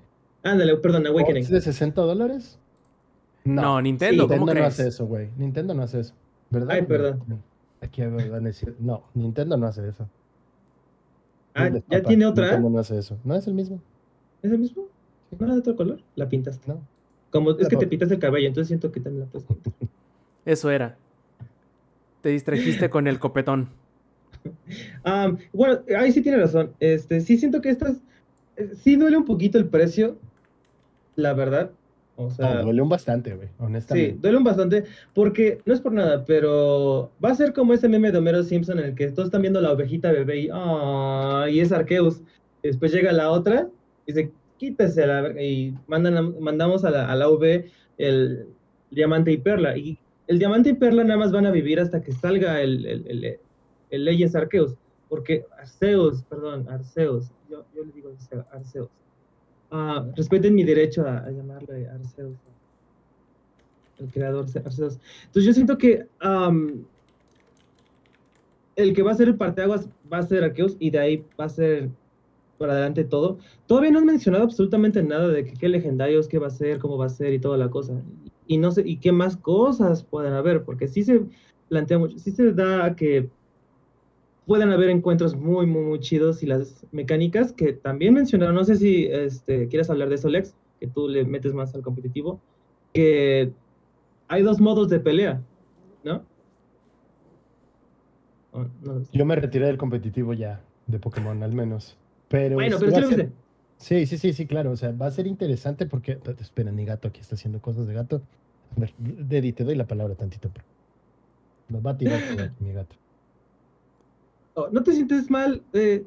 Ándale, 0.42 0.76
perdón, 0.76 1.06
Awakening. 1.06 1.44
de 1.46 1.60
60 1.60 2.00
dólares? 2.00 2.58
No, 3.44 3.80
Nintendo, 3.80 4.24
Sí, 4.24 4.28
¿cómo 4.28 4.46
Nintendo 4.46 4.46
no 4.46 4.52
crees? 4.52 4.66
hace 4.80 4.88
eso, 4.88 5.06
güey. 5.06 5.28
Nintendo 5.36 5.74
no 5.74 5.82
hace 5.82 6.00
eso. 6.00 6.14
¿Verdad? 6.50 6.70
Ay, 6.70 6.82
perdón. 6.82 7.42
Aquí 7.80 8.02
van 8.02 8.20
a 8.20 8.40
decir, 8.40 8.74
no, 8.78 9.04
Nintendo 9.14 9.56
no 9.56 9.66
hace 9.66 9.88
eso. 9.88 10.08
Ah, 11.54 11.68
¿ya 11.68 11.80
papá, 11.80 12.08
tiene 12.08 12.26
otra? 12.26 12.44
Nintendo 12.44 12.70
no 12.70 12.78
hace 12.78 12.98
eso. 12.98 13.18
No 13.24 13.34
es 13.34 13.46
el 13.46 13.54
mismo, 13.54 13.80
¿Es 14.42 14.52
el 14.52 14.58
mismo? 14.58 14.86
¿No 15.38 15.46
era 15.46 15.54
de 15.54 15.60
otro 15.60 15.76
color? 15.76 16.00
La 16.14 16.28
pintaste. 16.28 16.68
¿no? 16.68 16.80
Como 17.30 17.50
es 17.52 17.68
que 17.68 17.76
te 17.76 17.86
pintas 17.86 18.10
el 18.10 18.18
cabello, 18.18 18.46
entonces 18.48 18.68
siento 18.68 18.90
que 18.92 19.00
también 19.00 19.26
la 19.26 19.26
puedes 19.26 19.46
pintar. 19.46 19.72
Eso 20.44 20.70
era. 20.70 20.96
Te 22.22 22.28
distrajiste 22.30 22.88
con 22.90 23.06
el 23.06 23.18
copetón. 23.18 23.68
Ah, 25.04 25.32
bueno, 25.52 25.80
ahí 25.98 26.12
sí 26.12 26.20
tiene 26.22 26.38
razón. 26.38 26.70
Este, 26.78 27.20
sí 27.20 27.36
siento 27.36 27.60
que 27.60 27.68
estas, 27.70 27.96
eh, 28.56 28.70
sí 28.80 28.94
duele 28.94 29.16
un 29.16 29.24
poquito 29.24 29.58
el 29.58 29.66
precio, 29.66 30.18
la 31.16 31.32
verdad. 31.34 31.72
O 32.14 32.30
sea, 32.30 32.54
No, 32.54 32.62
duele 32.62 32.80
un 32.82 32.88
bastante, 32.88 33.34
güey, 33.34 33.48
sí, 33.48 33.54
honestamente. 33.58 34.18
duele 34.20 34.38
un 34.38 34.44
bastante, 34.44 34.84
porque 35.14 35.60
no 35.66 35.74
es 35.74 35.80
por 35.80 35.92
nada, 35.92 36.24
pero 36.24 37.10
va 37.24 37.30
a 37.30 37.34
ser 37.34 37.52
como 37.52 37.74
ese 37.74 37.88
meme 37.88 38.12
de 38.12 38.18
Homero 38.18 38.42
Simpson 38.44 38.78
en 38.78 38.84
el 38.86 38.94
que 38.94 39.08
todos 39.10 39.26
están 39.28 39.42
viendo 39.42 39.60
la 39.60 39.72
ovejita 39.72 40.12
bebé 40.12 40.42
y, 40.42 40.48
"Ah", 40.52 41.46
y 41.50 41.58
es 41.58 41.72
Arceus. 41.72 42.20
Y 42.62 42.68
después 42.68 42.92
llega 42.92 43.10
la 43.12 43.30
otra 43.30 43.68
y 44.06 44.12
dice, 44.12 44.30
quítese 44.58 45.04
a 45.04 45.06
la 45.06 45.20
verga", 45.22 45.42
y 45.42 45.74
mandan 45.86 46.38
mandamos 46.40 46.84
a 46.84 46.90
la, 46.90 47.10
a 47.10 47.14
la 47.14 47.28
V 47.28 47.70
el 47.98 48.46
diamante 48.90 49.32
y 49.32 49.38
perla. 49.38 49.76
Y 49.76 49.98
el 50.26 50.38
diamante 50.38 50.70
y 50.70 50.74
perla 50.74 51.04
nada 51.04 51.18
más 51.18 51.32
van 51.32 51.46
a 51.46 51.50
vivir 51.50 51.80
hasta 51.80 52.02
que 52.02 52.12
salga 52.12 52.60
el, 52.60 52.84
el, 52.86 53.38
el, 53.90 54.04
Legends 54.04 54.34
Arceus. 54.34 54.74
Porque 55.08 55.46
Arceus, 55.58 56.22
perdón, 56.24 56.66
Arceus, 56.68 57.30
yo, 57.48 57.64
yo 57.74 57.84
le 57.84 57.92
digo 57.92 58.10
Arceus. 58.50 58.88
Ah, 59.70 60.06
respeten 60.16 60.54
mi 60.54 60.64
derecho 60.64 61.06
a, 61.06 61.28
llamarle 61.30 61.88
Arceus. 61.88 62.36
El 63.98 64.10
creador 64.10 64.46
Arceus. 64.64 64.98
Entonces 65.26 65.44
yo 65.44 65.52
siento 65.52 65.78
que 65.78 66.06
el 68.76 68.94
que 68.94 69.02
va 69.02 69.12
a 69.12 69.14
ser 69.14 69.28
el 69.28 69.36
parteaguas 69.36 69.88
va 70.12 70.18
a 70.18 70.22
ser 70.22 70.44
Arceus 70.44 70.76
y 70.78 70.90
de 70.90 70.98
ahí 70.98 71.24
va 71.38 71.46
a 71.46 71.48
ser 71.48 71.88
para 72.58 72.72
adelante 72.72 73.04
todo. 73.04 73.38
Todavía 73.66 73.90
no 73.90 73.98
han 73.98 74.06
mencionado 74.06 74.44
absolutamente 74.44 75.02
nada 75.02 75.28
de 75.28 75.44
que, 75.44 75.54
qué 75.54 75.68
legendarios, 75.68 76.28
qué 76.28 76.38
va 76.38 76.48
a 76.48 76.50
ser, 76.50 76.78
cómo 76.78 76.98
va 76.98 77.06
a 77.06 77.10
ser 77.10 77.32
y 77.32 77.38
toda 77.38 77.56
la 77.56 77.70
cosa. 77.70 78.00
Y 78.46 78.58
no 78.58 78.70
sé, 78.70 78.82
y 78.86 78.98
qué 78.98 79.12
más 79.12 79.36
cosas 79.36 80.04
pueden 80.04 80.32
haber, 80.32 80.64
porque 80.64 80.88
sí 80.88 81.02
se 81.02 81.22
plantea 81.68 81.98
mucho, 81.98 82.18
sí 82.18 82.30
se 82.30 82.52
da 82.52 82.94
que 82.94 83.28
pueden 84.46 84.70
haber 84.70 84.90
encuentros 84.90 85.34
muy, 85.34 85.66
muy, 85.66 85.82
muy 85.82 86.00
chidos 86.00 86.42
y 86.42 86.46
las 86.46 86.86
mecánicas 86.92 87.52
que 87.52 87.72
también 87.72 88.14
mencionaron, 88.14 88.54
no 88.54 88.64
sé 88.64 88.76
si 88.76 89.06
este, 89.06 89.66
quieres 89.68 89.90
hablar 89.90 90.08
de 90.08 90.14
eso, 90.14 90.28
Lex, 90.28 90.54
que 90.80 90.86
tú 90.86 91.08
le 91.08 91.24
metes 91.24 91.52
más 91.52 91.74
al 91.74 91.82
competitivo, 91.82 92.40
que 92.92 93.50
hay 94.28 94.42
dos 94.42 94.60
modos 94.60 94.88
de 94.88 95.00
pelea, 95.00 95.42
¿no? 96.04 96.22
Yo 99.12 99.26
me 99.26 99.36
retiré 99.36 99.66
del 99.66 99.76
competitivo 99.76 100.32
ya, 100.32 100.62
de 100.86 100.98
Pokémon 100.98 101.42
al 101.42 101.52
menos. 101.52 101.98
Pero, 102.28 102.54
Bueno, 102.56 102.78
sí 102.78 102.84
pero 102.86 102.96
sí 102.96 103.02
lo 103.02 103.08
ser- 103.08 103.16
viste. 103.18 103.32
Sí, 103.78 104.06
sí, 104.06 104.18
sí, 104.18 104.32
sí, 104.32 104.46
claro. 104.46 104.70
O 104.70 104.76
sea, 104.76 104.92
va 104.92 105.06
a 105.06 105.10
ser 105.10 105.26
interesante 105.26 105.86
porque. 105.86 106.18
Espera, 106.40 106.72
mi 106.72 106.84
gato 106.84 107.08
aquí 107.08 107.20
está 107.20 107.34
haciendo 107.34 107.60
cosas 107.60 107.86
de 107.86 107.94
gato. 107.94 108.22
A 108.76 108.80
ver, 108.80 108.92
Deddy, 108.98 109.52
te 109.52 109.64
doy 109.64 109.74
la 109.76 109.86
palabra 109.86 110.14
tantito. 110.14 110.50
pero- 110.52 110.64
Nos 111.68 111.84
va 111.84 111.90
a 111.90 111.96
tirar 111.98 112.20
aquí, 112.22 112.36
mi 112.60 112.72
gato. 112.72 112.96
Oh, 114.54 114.68
¿No 114.72 114.82
te 114.82 114.92
sientes 114.92 115.30
mal? 115.30 115.62
Eh, 115.72 116.04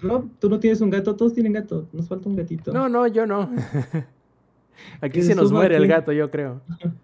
Rob, 0.00 0.28
tú 0.38 0.48
no 0.48 0.58
tienes 0.60 0.80
un 0.80 0.90
gato, 0.90 1.14
todos 1.16 1.34
tienen 1.34 1.52
gato, 1.52 1.86
nos 1.92 2.08
falta 2.08 2.28
un 2.28 2.36
gatito. 2.36 2.72
No, 2.72 2.88
no, 2.88 3.06
yo 3.08 3.26
no. 3.26 3.50
Aquí 5.00 5.20
se 5.22 5.28
se 5.28 5.34
nos 5.34 5.52
muere 5.52 5.76
el 5.76 5.86
gato, 5.86 6.12
yo 6.12 6.30
creo. 6.30 6.62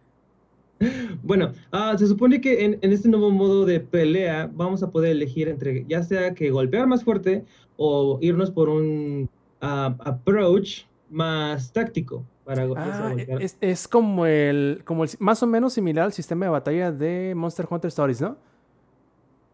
Bueno, 1.22 1.53
ah, 1.72 1.97
se 1.99 2.07
supone 2.07 2.41
que 2.41 2.64
en, 2.64 2.79
en 2.83 2.93
este 2.93 3.09
nuevo 3.09 3.31
modo 3.31 3.64
de 3.66 3.81
pelea 3.81 4.49
vamos 4.55 4.83
a 4.83 4.91
poder 4.91 5.11
elegir 5.12 5.49
entre 5.49 5.85
ya 5.89 6.03
sea 6.03 6.35
que 6.35 6.51
golpear 6.51 6.87
más 6.87 7.03
fuerte 7.05 7.45
o 7.76 8.18
irnos 8.20 8.51
por 8.51 8.68
un 8.68 9.29
ah, 9.61 9.97
approach 10.01 10.83
más 11.11 11.72
táctico 11.72 12.24
para 12.45 12.62
Ah, 12.62 12.66
golpear. 12.66 13.43
es, 13.43 13.57
es 13.61 13.89
como 13.89 14.24
el, 14.26 14.83
como 14.85 15.05
el, 15.05 15.11
más 15.18 15.43
o 15.43 15.47
menos 15.47 15.72
similar 15.72 16.05
al 16.07 16.12
sistema 16.12 16.47
de 16.47 16.51
batalla 16.51 16.93
de 16.93 17.35
Monster 17.35 17.66
Hunter 17.68 17.89
Stories, 17.89 18.20
¿no? 18.20 18.37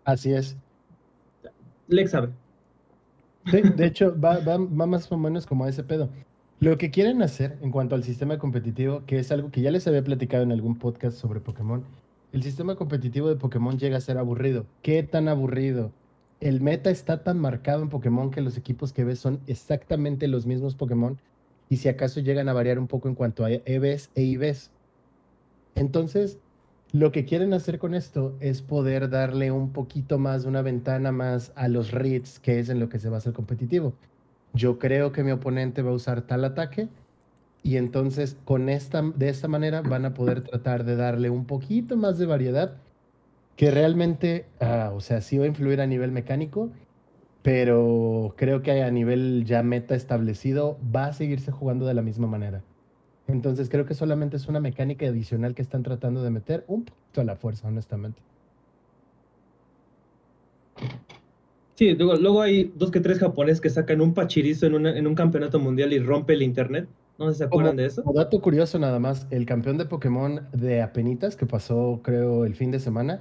Así 0.04 0.32
es. 0.34 0.56
Lex 1.88 2.10
sabe. 2.10 2.28
Sí, 3.46 3.60
de 3.76 3.86
hecho, 3.86 4.14
va, 4.18 4.38
va- 4.40 4.56
va 4.58 4.86
más 4.86 5.10
o 5.10 5.16
menos 5.16 5.46
como 5.46 5.64
a 5.64 5.68
ese 5.68 5.82
pedo. 5.82 6.08
Lo 6.60 6.78
que 6.78 6.90
quieren 6.90 7.20
hacer 7.20 7.58
en 7.62 7.72
cuanto 7.72 7.94
al 7.94 8.04
sistema 8.04 8.38
competitivo, 8.38 9.02
que 9.06 9.18
es 9.18 9.32
algo 9.32 9.50
que 9.50 9.60
ya 9.60 9.70
les 9.70 9.86
había 9.86 10.04
platicado 10.04 10.44
en 10.44 10.52
algún 10.52 10.78
podcast 10.78 11.18
sobre 11.18 11.40
Pokémon, 11.40 11.84
el 12.32 12.42
sistema 12.42 12.76
competitivo 12.76 13.28
de 13.28 13.36
Pokémon 13.36 13.78
llega 13.78 13.98
a 13.98 14.00
ser 14.00 14.18
aburrido. 14.18 14.64
¿Qué 14.80 15.02
tan 15.02 15.28
aburrido? 15.28 15.92
El 16.40 16.60
meta 16.60 16.90
está 16.90 17.22
tan 17.22 17.38
marcado 17.38 17.82
en 17.82 17.88
Pokémon 17.88 18.30
que 18.30 18.40
los 18.40 18.56
equipos 18.56 18.92
que 18.92 19.04
ves 19.04 19.18
son 19.18 19.40
exactamente 19.46 20.28
los 20.28 20.46
mismos 20.46 20.74
Pokémon 20.74 21.18
y 21.68 21.78
si 21.78 21.88
acaso 21.88 22.20
llegan 22.20 22.48
a 22.48 22.52
variar 22.52 22.78
un 22.78 22.86
poco 22.86 23.08
en 23.08 23.14
cuanto 23.14 23.44
a 23.44 23.50
EVs 23.50 24.10
e 24.14 24.22
IVs. 24.22 24.70
Entonces, 25.74 26.38
lo 26.92 27.10
que 27.10 27.24
quieren 27.24 27.52
hacer 27.52 27.78
con 27.80 27.94
esto 27.94 28.36
es 28.40 28.62
poder 28.62 29.10
darle 29.10 29.50
un 29.50 29.72
poquito 29.72 30.18
más, 30.18 30.44
una 30.44 30.62
ventana 30.62 31.10
más 31.10 31.52
a 31.56 31.66
los 31.66 31.90
reads, 31.90 32.38
que 32.38 32.60
es 32.60 32.68
en 32.68 32.78
lo 32.78 32.88
que 32.88 33.00
se 33.00 33.08
basa 33.08 33.30
el 33.30 33.34
competitivo. 33.34 33.94
Yo 34.54 34.78
creo 34.78 35.12
que 35.12 35.24
mi 35.24 35.32
oponente 35.32 35.82
va 35.82 35.90
a 35.90 35.94
usar 35.94 36.22
tal 36.22 36.44
ataque 36.44 36.88
y 37.62 37.76
entonces 37.76 38.36
con 38.44 38.68
esta, 38.68 39.02
de 39.02 39.28
esta 39.28 39.48
manera 39.48 39.82
van 39.82 40.04
a 40.04 40.14
poder 40.14 40.42
tratar 40.42 40.84
de 40.84 40.96
darle 40.96 41.28
un 41.30 41.44
poquito 41.44 41.96
más 41.96 42.18
de 42.18 42.26
variedad 42.26 42.76
que 43.56 43.70
realmente, 43.70 44.46
ah, 44.60 44.92
o 44.94 45.00
sea, 45.00 45.20
sí 45.20 45.38
va 45.38 45.44
a 45.44 45.48
influir 45.48 45.80
a 45.80 45.86
nivel 45.86 46.12
mecánico, 46.12 46.70
pero 47.42 48.34
creo 48.36 48.62
que 48.62 48.82
a 48.82 48.90
nivel 48.90 49.44
ya 49.44 49.62
meta 49.62 49.94
establecido 49.94 50.78
va 50.94 51.06
a 51.06 51.12
seguirse 51.12 51.52
jugando 51.52 51.86
de 51.86 51.94
la 51.94 52.02
misma 52.02 52.26
manera. 52.26 52.62
Entonces 53.26 53.68
creo 53.68 53.86
que 53.86 53.94
solamente 53.94 54.36
es 54.36 54.48
una 54.48 54.60
mecánica 54.60 55.06
adicional 55.06 55.54
que 55.54 55.62
están 55.62 55.82
tratando 55.82 56.22
de 56.22 56.30
meter 56.30 56.64
un 56.68 56.84
poquito 56.84 57.20
a 57.20 57.24
la 57.24 57.36
fuerza, 57.36 57.68
honestamente. 57.68 58.20
Sí, 61.76 61.94
luego, 61.94 62.14
luego 62.16 62.40
hay 62.42 62.72
dos 62.76 62.90
que 62.90 63.00
tres 63.00 63.18
japoneses 63.18 63.60
que 63.60 63.68
sacan 63.70 64.00
un 64.00 64.14
pachirizo 64.14 64.66
en, 64.66 64.74
una- 64.74 64.96
en 64.96 65.06
un 65.06 65.14
campeonato 65.14 65.58
mundial 65.58 65.92
y 65.92 65.98
rompe 65.98 66.34
el 66.34 66.42
internet. 66.42 66.86
No 67.18 67.26
sé 67.28 67.32
si 67.34 67.38
se 67.38 67.44
acuerdan 67.44 67.72
Como- 67.72 67.80
de 67.82 67.86
eso. 67.86 68.02
Como 68.02 68.18
dato 68.18 68.40
curioso 68.40 68.78
nada 68.78 68.98
más, 68.98 69.26
el 69.30 69.44
campeón 69.46 69.78
de 69.78 69.84
Pokémon 69.86 70.42
de 70.52 70.82
Apenitas, 70.82 71.36
que 71.36 71.46
pasó 71.46 72.00
creo 72.02 72.44
el 72.44 72.54
fin 72.54 72.70
de 72.70 72.78
semana, 72.80 73.20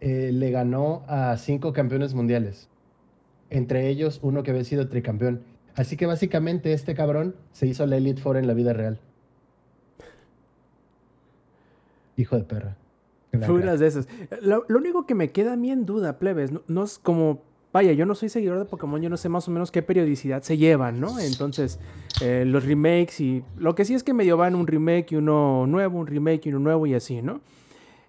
eh, 0.00 0.30
le 0.32 0.50
ganó 0.50 1.02
a 1.06 1.36
cinco 1.36 1.72
campeones 1.72 2.14
mundiales. 2.14 2.68
Entre 3.50 3.88
ellos 3.88 4.20
uno 4.22 4.42
que 4.42 4.50
había 4.50 4.64
sido 4.64 4.88
tricampeón. 4.88 5.40
Así 5.74 5.96
que 5.96 6.06
básicamente 6.06 6.72
este 6.72 6.94
cabrón 6.94 7.34
se 7.52 7.66
hizo 7.66 7.84
la 7.86 7.96
Elite 7.98 8.20
Four 8.20 8.38
en 8.38 8.46
la 8.46 8.54
vida 8.54 8.72
real. 8.72 8.98
Hijo 12.16 12.36
de 12.36 12.44
perra. 12.44 12.76
Puras 13.46 13.78
de 13.80 13.86
esas. 13.86 14.08
Lo, 14.40 14.64
lo 14.68 14.78
único 14.78 15.04
que 15.06 15.14
me 15.14 15.30
queda 15.30 15.52
a 15.52 15.56
mí 15.56 15.70
en 15.70 15.84
duda, 15.84 16.18
plebes, 16.18 16.52
no, 16.52 16.62
no 16.68 16.84
es 16.84 16.98
como. 16.98 17.42
Vaya, 17.76 17.92
yo 17.92 18.06
no 18.06 18.14
soy 18.14 18.30
seguidor 18.30 18.58
de 18.58 18.64
Pokémon, 18.64 19.02
yo 19.02 19.10
no 19.10 19.18
sé 19.18 19.28
más 19.28 19.46
o 19.48 19.50
menos 19.50 19.70
qué 19.70 19.82
periodicidad 19.82 20.40
se 20.40 20.56
llevan, 20.56 20.98
¿no? 20.98 21.20
Entonces, 21.20 21.78
eh, 22.22 22.44
los 22.46 22.64
remakes 22.64 23.20
y. 23.20 23.44
Lo 23.58 23.74
que 23.74 23.84
sí 23.84 23.92
es 23.92 24.02
que 24.02 24.14
medio 24.14 24.38
van 24.38 24.54
un 24.54 24.66
remake 24.66 25.12
y 25.12 25.16
uno 25.16 25.66
nuevo, 25.66 25.98
un 25.98 26.06
remake 26.06 26.46
y 26.46 26.48
uno 26.48 26.60
nuevo 26.60 26.86
y 26.86 26.94
así, 26.94 27.20
¿no? 27.20 27.42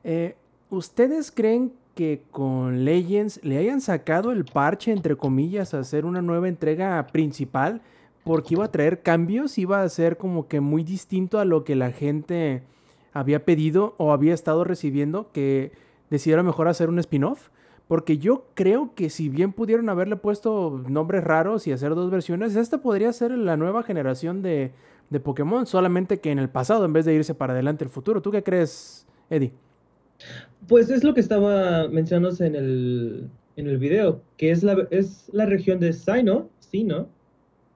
Eh, 0.06 0.38
¿Ustedes 0.70 1.32
creen 1.32 1.74
que 1.96 2.22
con 2.32 2.86
Legends 2.86 3.42
le 3.44 3.58
hayan 3.58 3.82
sacado 3.82 4.32
el 4.32 4.46
parche, 4.46 4.94
entre 4.94 5.18
comillas, 5.18 5.74
a 5.74 5.80
hacer 5.80 6.06
una 6.06 6.22
nueva 6.22 6.48
entrega 6.48 7.06
principal? 7.08 7.82
Porque 8.24 8.54
iba 8.54 8.64
a 8.64 8.72
traer 8.72 9.02
cambios, 9.02 9.58
iba 9.58 9.82
a 9.84 9.90
ser 9.90 10.16
como 10.16 10.48
que 10.48 10.62
muy 10.62 10.86
distinto 10.86 11.40
a 11.40 11.44
lo 11.44 11.66
que 11.66 11.76
la 11.76 11.92
gente 11.92 12.64
había 13.12 13.44
pedido 13.44 13.96
o 13.98 14.14
había 14.14 14.34
estado 14.34 14.64
recibiendo 14.64 15.30
que 15.34 15.74
decidiera 16.10 16.42
mejor 16.42 16.70
hacer 16.70 16.88
un 16.88 17.00
spin-off. 17.00 17.50
Porque 17.88 18.18
yo 18.18 18.48
creo 18.54 18.94
que 18.96 19.10
si 19.10 19.30
bien 19.30 19.54
pudieron 19.54 19.88
haberle 19.90 20.18
puesto 20.18 20.84
nombres 20.90 21.24
raros 21.24 21.68
y 21.68 21.72
hacer 21.72 21.96
dos 21.96 22.12
versiones, 22.12 22.56
esta 22.56 22.80
podría 22.80 23.14
ser 23.14 23.32
la 23.32 23.56
nueva 23.56 23.84
generación 23.84 24.42
de, 24.42 24.72
de 25.10 25.20
Pokémon, 25.20 25.66
solamente 25.66 26.20
que 26.20 26.32
en 26.32 26.40
el 26.40 26.50
pasado 26.50 26.86
en 26.86 26.94
vez 26.94 27.06
de 27.06 27.14
irse 27.14 27.34
para 27.34 27.54
adelante 27.54 27.86
el 27.86 27.90
futuro. 27.90 28.22
¿Tú 28.22 28.32
qué 28.32 28.44
crees, 28.44 29.06
Eddie? 29.30 29.54
Pues 30.68 30.90
es 30.90 31.04
lo 31.04 31.14
que 31.14 31.22
estaba 31.22 31.88
mencionándose 31.88 32.46
en 32.46 32.56
el, 32.56 33.30
en 33.56 33.68
el 33.68 33.78
video, 33.78 34.22
que 34.36 34.52
es 34.52 34.64
la, 34.64 34.88
es 34.92 35.30
la 35.32 35.46
región 35.46 35.80
de 35.80 35.94
Sino, 35.94 36.50
Sino, 36.60 37.08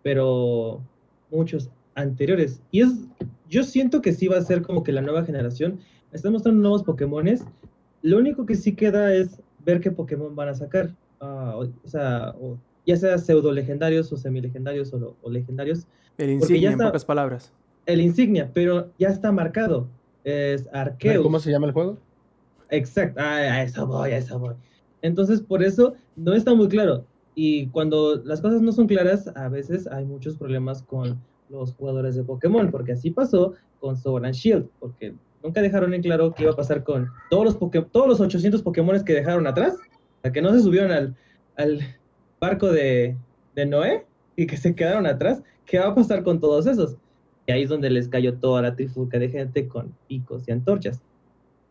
pero 0.03 0.82
muchos 1.30 1.70
anteriores. 1.95 2.62
Y 2.72 2.82
es, 2.82 2.89
yo 3.49 3.64
siento 3.64 4.01
que 4.01 4.12
sí 4.12 4.28
va 4.28 4.38
a 4.38 4.41
ser 4.41 4.62
como 4.62 4.84
que 4.84 4.91
la 4.91 5.01
nueva 5.01 5.24
generación. 5.24 5.80
Están 6.12 6.34
mostrando 6.34 6.62
nuevos 6.62 6.84
Pokémones. 6.84 7.45
Lo 8.01 8.18
único 8.18 8.45
que 8.45 8.55
sí 8.55 8.76
queda 8.76 9.14
es 9.14 9.41
ver 9.66 9.80
qué 9.80 9.91
Pokémon 9.91 10.36
van 10.36 10.49
a 10.49 10.53
sacar. 10.53 10.95
Ah, 11.20 11.53
o, 11.55 11.62
o 11.64 11.88
sea, 11.88 12.34
o- 12.39 12.57
ya 12.86 12.95
sea 12.97 13.18
pseudo 13.18 13.51
legendarios 13.51 14.12
o 14.12 14.18
semilegendarios 14.18 14.93
o, 14.93 15.16
o 15.22 15.30
legendarios. 15.30 15.86
El 16.18 16.28
ya 16.28 16.34
insignia, 16.34 16.68
en 16.70 16.74
está- 16.74 16.86
pocas 16.88 17.05
palabras. 17.05 17.53
El 17.86 18.01
insignia, 18.01 18.49
pero 18.53 18.91
ya 18.97 19.09
está 19.09 19.32
marcado. 19.32 19.88
Es 20.24 20.68
Arceus. 20.72 21.24
¿Cómo 21.24 21.39
se 21.39 21.51
llama 21.51 21.68
el 21.68 21.74
juego? 21.74 21.97
Exacto, 22.70 23.20
ah, 23.22 23.36
a 23.38 23.64
eso 23.64 23.86
voy, 23.88 24.12
a 24.12 24.18
eso 24.18 24.39
voy. 24.39 24.55
Entonces, 25.01 25.41
por 25.41 25.64
eso 25.64 25.93
no 26.16 26.34
está 26.34 26.53
muy 26.53 26.68
claro. 26.68 27.05
Y 27.36 27.68
cuando 27.68 28.18
las 28.24 28.39
cosas 28.41 28.62
no 28.62 28.72
son 28.72 28.88
claras, 28.88 29.28
a 29.36 29.49
veces 29.49 29.88
hay 29.88 30.05
muchos 30.05 30.38
problemas 30.38 30.84
con 30.84 31.20
los 31.49 31.74
jugadores 31.74 32.16
de 32.16 32.24
Pokémon, 32.24 32.70
porque 32.72 32.93
así 32.93 33.09
pasó 33.12 33.53
con 33.80 33.97
Sword 33.97 34.26
and 34.26 34.34
Shield, 34.36 34.68
porque 34.80 35.14
nunca 35.44 35.62
dejaron 35.62 35.94
en 35.94 36.02
claro 36.02 36.34
qué 36.34 36.44
iba 36.44 36.52
a 36.52 36.56
pasar 36.56 36.84
con 36.84 37.10
todos 37.30 37.46
los, 37.46 37.92
todos 37.92 38.08
los 38.08 38.20
800 38.20 38.62
Pokémones 38.62 39.04
que 39.04 39.14
dejaron 39.14 39.48
atrás, 39.48 39.78
que 40.34 40.42
no 40.42 40.52
se 40.54 40.62
subieron 40.62 40.92
al, 40.92 41.16
al 41.58 41.80
barco 42.39 42.72
de, 42.72 43.18
de 43.56 43.66
Noé 43.66 44.06
y 44.36 44.48
que 44.48 44.58
se 44.58 44.76
quedaron 44.76 45.06
atrás, 45.06 45.42
¿qué 45.66 45.80
va 45.80 45.88
a 45.88 45.96
pasar 45.96 46.24
con 46.24 46.39
todos 46.39 46.68
esos? 46.68 46.98
Y 47.48 47.52
ahí 47.52 47.64
es 47.64 47.70
donde 47.70 47.89
les 47.89 48.08
cayó 48.08 48.36
toda 48.36 48.62
la 48.62 48.76
trifulca 48.76 49.20
de 49.20 49.30
gente 49.30 49.68
con 49.68 49.94
picos 50.08 50.48
y 50.48 50.52
antorchas. 50.52 51.02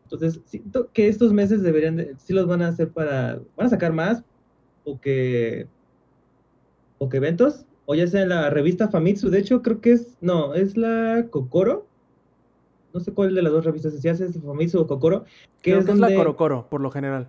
Entonces, 0.04 0.40
siento 0.44 0.90
que 0.92 1.08
estos 1.08 1.32
meses 1.32 1.62
deberían, 1.62 1.96
de, 1.96 2.14
sí 2.18 2.32
los 2.32 2.46
van 2.46 2.62
a 2.62 2.68
hacer 2.68 2.90
para, 2.90 3.40
van 3.56 3.66
a 3.66 3.70
sacar 3.70 3.92
más, 3.92 4.24
o 4.84 5.00
que, 5.00 5.68
o 6.98 7.08
que 7.08 7.18
eventos, 7.18 7.64
o 7.86 7.94
ya 7.94 8.06
sea 8.06 8.22
en 8.22 8.30
la 8.30 8.50
revista 8.50 8.88
Famitsu, 8.88 9.30
de 9.30 9.38
hecho 9.38 9.62
creo 9.62 9.80
que 9.80 9.92
es, 9.92 10.16
no, 10.20 10.54
es 10.54 10.76
la 10.76 11.26
Kokoro, 11.30 11.86
no 12.92 13.00
sé 13.00 13.12
cuál 13.12 13.34
de 13.34 13.42
las 13.42 13.52
dos 13.52 13.64
revistas, 13.64 13.94
si 13.94 14.08
hace 14.08 14.26
es 14.26 14.38
Famitsu 14.40 14.80
o 14.80 14.86
Kokoro, 14.86 15.24
que 15.62 15.70
Creo 15.70 15.80
es 15.80 15.86
que 15.86 15.92
es 15.92 15.98
la 15.98 16.14
Coro 16.14 16.36
Coro, 16.36 16.66
por 16.68 16.80
lo 16.80 16.90
general. 16.90 17.28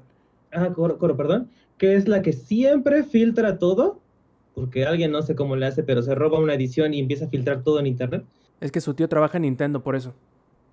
Ah, 0.51 0.69
Coro, 0.73 0.97
Coro, 0.97 1.15
perdón, 1.15 1.49
que 1.77 1.95
es 1.95 2.07
la 2.07 2.21
que 2.21 2.33
siempre 2.33 3.03
filtra 3.03 3.57
todo, 3.57 3.99
porque 4.53 4.85
alguien 4.85 5.11
no 5.11 5.21
sé 5.21 5.35
cómo 5.35 5.55
le 5.55 5.65
hace, 5.65 5.83
pero 5.83 6.01
se 6.01 6.15
roba 6.15 6.39
una 6.39 6.53
edición 6.53 6.93
y 6.93 6.99
empieza 6.99 7.25
a 7.25 7.29
filtrar 7.29 7.63
todo 7.63 7.79
en 7.79 7.87
internet. 7.87 8.23
Es 8.59 8.71
que 8.71 8.81
su 8.81 8.93
tío 8.93 9.09
trabaja 9.09 9.37
en 9.37 9.43
Nintendo, 9.43 9.81
por 9.81 9.95
eso. 9.95 10.13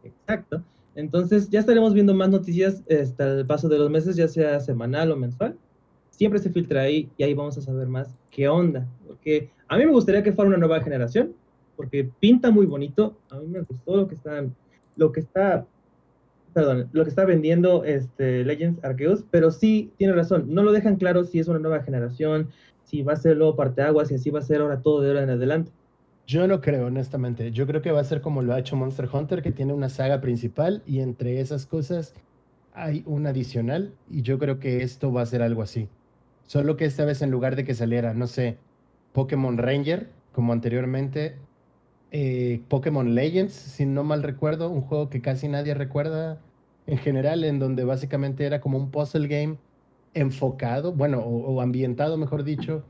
Exacto. 0.05 0.62
Entonces 0.94 1.48
ya 1.48 1.60
estaremos 1.60 1.94
viendo 1.94 2.12
más 2.12 2.28
noticias 2.28 2.82
hasta 2.90 3.39
el 3.39 3.47
paso 3.47 3.69
de 3.69 3.78
los 3.78 3.89
meses, 3.89 4.16
ya 4.16 4.27
sea 4.27 4.59
semanal 4.60 5.12
o 5.12 5.16
mensual. 5.16 5.56
Siempre 6.10 6.40
se 6.40 6.51
filtra 6.51 6.82
ahí 6.82 7.09
y 7.16 7.23
ahí 7.23 7.35
vamos 7.35 7.56
a 7.56 7.62
saber 7.62 7.86
más 7.86 8.16
qué 8.31 8.48
onda. 8.48 8.86
Porque 9.06 9.51
a 9.69 9.77
mí 9.77 9.86
me 9.86 9.93
gustaría 9.93 10.23
que 10.23 10.32
fuera 10.32 10.48
una 10.48 10.59
nueva 10.59 10.81
generación, 10.81 11.35
porque 11.77 12.10
pinta 12.19 12.51
muy 12.51 12.66
bonito. 12.66 13.16
A 13.31 13.36
mí 13.36 13.47
me 13.47 13.60
gustó 13.60 13.97
lo 13.97 14.09
que 14.09 14.16
están, 14.16 14.55
lo 14.99 15.12
que 15.12 15.20
está, 15.20 15.66
perdón, 16.53 16.89
lo 16.93 17.05
que 17.05 17.11
está 17.11 17.25
vendiendo 17.25 17.85
este 17.85 18.45
Legends 18.45 18.85
Arceus, 18.85 19.25
pero 19.31 19.51
sí 19.51 19.93
tiene 19.97 20.12
razón. 20.12 20.47
No 20.49 20.62
lo 20.62 20.73
dejan 20.73 20.97
claro 20.97 21.25
si 21.25 21.39
es 21.39 21.49
una 21.49 21.59
nueva 21.59 21.83
generación, 21.83 22.49
si 22.85 23.03
va 23.03 23.15
a 23.15 23.16
ser 23.16 23.37
luego 23.37 23.57
parteaguas 23.57 24.11
y 24.11 24.16
así 24.16 24.31
va 24.31 24.41
a 24.41 24.43
ser 24.43 24.61
ahora 24.61 24.83
todo 24.83 25.01
de 25.01 25.09
ahora 25.09 25.23
en 25.23 25.31
adelante. 25.31 25.73
Yo 26.27 26.47
no 26.47 26.61
creo, 26.61 26.87
honestamente. 26.87 27.53
Yo 27.53 27.66
creo 27.66 27.81
que 27.81 27.91
va 27.91 28.01
a 28.01 28.05
ser 28.05 28.20
como 28.20 28.43
lo 28.43 28.53
ha 28.53 28.59
hecho 28.59 28.77
Monster 28.77 29.09
Hunter, 29.11 29.41
que 29.41 29.53
tiene 29.53 29.73
una 29.73 29.89
saga 29.89 30.20
principal 30.20 30.83
y 30.85 31.01
entre 31.01 31.41
esas 31.41 31.65
cosas 31.65 32.12
hay 32.75 33.03
un 33.07 33.27
adicional 33.27 33.95
y 34.11 34.23
yo 34.23 34.39
creo 34.39 34.59
que 34.59 34.83
esto 34.83 35.12
va 35.12 35.23
a 35.23 35.27
ser 35.27 35.43
algo 35.43 35.62
así. 35.62 35.89
Solo 36.47 36.77
que 36.77 36.85
esta 36.85 37.05
vez 37.05 37.23
en 37.23 37.31
lugar 37.31 37.57
de 37.57 37.65
que 37.65 37.75
saliera, 37.75 38.15
no 38.15 38.27
sé, 38.27 38.59
Pokémon 39.12 39.59
Ranger, 39.59 40.11
como 40.33 40.53
anteriormente, 40.53 41.37
eh, 42.10 42.62
Pokémon 42.68 43.14
Legends, 43.14 43.52
si 43.52 43.85
no 43.86 44.05
mal 44.05 44.22
recuerdo, 44.22 44.70
un 44.70 44.80
juego 44.80 45.10
que 45.10 45.20
casi 45.20 45.48
nadie 45.48 45.74
recuerda 45.74 46.40
en 46.86 46.98
general, 46.98 47.44
en 47.44 47.59
donde 47.59 47.85
básicamente 47.85 48.47
era 48.47 48.60
como 48.60 48.78
un 48.78 48.90
puzzle 48.90 49.28
game 49.28 49.59
enfocado, 50.14 50.93
bueno, 50.93 51.20
o, 51.20 51.60
ambientado, 51.60 52.16
mejor 52.16 52.44
dicho, 52.44 52.85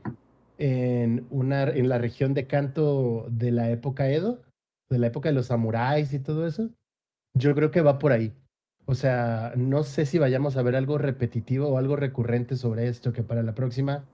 en, 0.57 1.27
una, 1.29 1.63
en 1.63 1.89
la 1.89 1.97
región 1.97 2.33
de 2.33 2.47
Kanto 2.47 3.27
de 3.29 3.51
la 3.51 3.69
época 3.69 4.09
Edo, 4.09 4.41
de 4.89 4.99
la 4.99 5.07
época 5.07 5.29
de 5.29 5.35
los 5.35 5.47
samuráis 5.47 6.13
y 6.13 6.19
todo 6.19 6.47
eso. 6.47 6.69
Yo 7.33 7.53
creo 7.55 7.71
que 7.71 7.81
va 7.81 7.99
por 7.99 8.11
ahí. 8.13 8.33
O 8.85 8.95
sea, 8.95 9.53
no 9.55 9.83
sé 9.83 10.05
si 10.05 10.17
vayamos 10.17 10.57
a 10.57 10.63
ver 10.63 10.75
algo 10.75 10.97
repetitivo 10.97 11.67
o 11.67 11.77
algo 11.77 11.95
recurrente 11.95 12.55
sobre 12.55 12.87
esto, 12.87 13.13
que 13.13 13.23
para 13.23 13.43
la 13.43 13.53
próxima, 13.53 14.05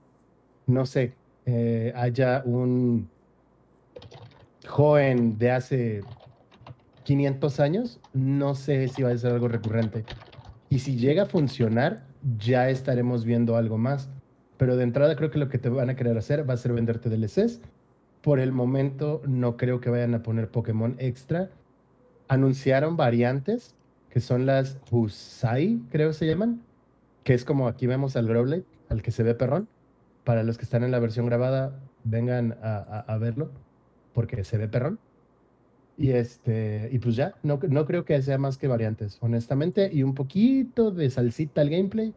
no 0.66 0.84
sé, 0.84 1.14
eh, 1.46 1.92
haya 1.96 2.42
un 2.44 3.08
joven 4.66 5.38
de 5.38 5.50
hace 5.50 6.00
500 7.04 7.60
años, 7.60 8.00
no 8.12 8.54
sé 8.54 8.88
si 8.88 9.02
va 9.02 9.10
a 9.10 9.16
ser 9.16 9.32
algo 9.32 9.48
recurrente. 9.48 10.04
Y 10.68 10.80
si 10.80 10.96
llega 10.96 11.24
a 11.24 11.26
funcionar, 11.26 12.04
ya 12.38 12.68
estaremos 12.70 13.24
viendo 13.24 13.56
algo 13.56 13.78
más. 13.78 14.08
Pero 14.56 14.76
de 14.76 14.84
entrada 14.84 15.14
creo 15.16 15.30
que 15.30 15.38
lo 15.38 15.48
que 15.48 15.58
te 15.58 15.68
van 15.68 15.90
a 15.90 15.96
querer 15.96 16.16
hacer 16.18 16.48
va 16.48 16.54
a 16.54 16.56
ser 16.56 16.72
venderte 16.72 17.08
DLCs. 17.08 17.60
Por 18.22 18.40
el 18.40 18.50
momento 18.52 19.22
no 19.26 19.56
creo 19.56 19.80
que 19.80 19.90
vayan 19.90 20.14
a 20.14 20.22
poner 20.22 20.50
Pokémon 20.50 20.96
extra. 20.98 21.50
Anunciaron 22.28 22.96
variantes, 22.96 23.74
que 24.10 24.20
son 24.20 24.46
las 24.46 24.78
Husai, 24.90 25.80
creo 25.90 26.12
se 26.12 26.26
llaman. 26.26 26.62
Que 27.22 27.34
es 27.34 27.44
como 27.44 27.68
aquí 27.68 27.86
vemos 27.86 28.16
al 28.16 28.26
Growlithe, 28.26 28.64
al 28.88 29.02
que 29.02 29.10
se 29.12 29.22
ve 29.22 29.34
perrón. 29.34 29.68
Para 30.24 30.42
los 30.42 30.58
que 30.58 30.64
están 30.64 30.82
en 30.82 30.90
la 30.90 30.98
versión 30.98 31.26
grabada, 31.26 31.78
vengan 32.02 32.56
a- 32.62 33.04
a 33.06 33.18
verlo, 33.18 33.50
porque 34.16 34.42
se 34.44 34.56
ve 34.56 34.66
perrón. 34.66 34.98
Y 35.98 36.12
este, 36.12 36.88
y 36.90 36.98
pues 36.98 37.16
ya, 37.16 37.34
no, 37.42 37.60
no 37.68 37.84
creo 37.84 38.06
que 38.06 38.20
sea 38.22 38.38
más 38.38 38.56
que 38.56 38.66
variantes, 38.66 39.18
honestamente, 39.20 39.90
y 39.92 40.02
un 40.02 40.14
poquito 40.14 40.90
de 40.90 41.10
salsita 41.10 41.60
al 41.60 41.68
gameplay, 41.68 42.14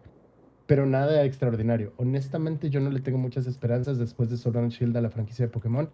pero 0.66 0.86
nada 0.86 1.26
extraordinario. 1.26 1.92
Honestamente, 1.98 2.70
yo 2.70 2.80
no 2.80 2.90
le 2.90 3.02
tengo 3.02 3.18
muchas 3.18 3.48
esperanzas 3.48 3.98
después 3.98 4.30
de 4.30 4.38
Sword 4.38 4.58
and 4.58 4.72
Shield 4.72 4.96
a 4.96 5.02
la 5.02 5.10
franquicia 5.10 5.46
de 5.46 5.52
Pokémon, 5.52 5.90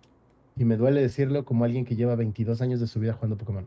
y 0.55 0.63
me 0.63 0.77
duele 0.77 1.01
decirlo 1.01 1.43
como 1.43 1.65
alguien 1.65 1.85
que 1.85 1.95
lleva 1.95 2.15
22 2.15 2.61
años 2.61 2.79
de 2.79 2.87
su 2.87 2.99
vida 2.99 3.13
jugando 3.13 3.37
Pokémon. 3.37 3.65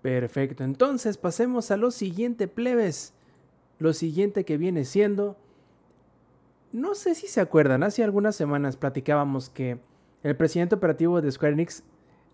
Perfecto, 0.00 0.62
entonces 0.62 1.16
pasemos 1.16 1.72
a 1.72 1.76
lo 1.76 1.90
siguiente, 1.90 2.46
plebes. 2.46 3.14
Lo 3.80 3.92
siguiente 3.92 4.44
que 4.44 4.58
viene 4.58 4.84
siendo... 4.84 5.36
No 6.72 6.94
sé 6.94 7.14
si 7.14 7.26
se 7.26 7.40
acuerdan, 7.40 7.82
hace 7.82 8.02
algunas 8.02 8.34
semanas 8.34 8.76
platicábamos 8.76 9.50
que 9.50 9.78
el 10.22 10.36
presidente 10.36 10.74
operativo 10.74 11.20
de 11.20 11.30
Square 11.30 11.52
Enix, 11.52 11.82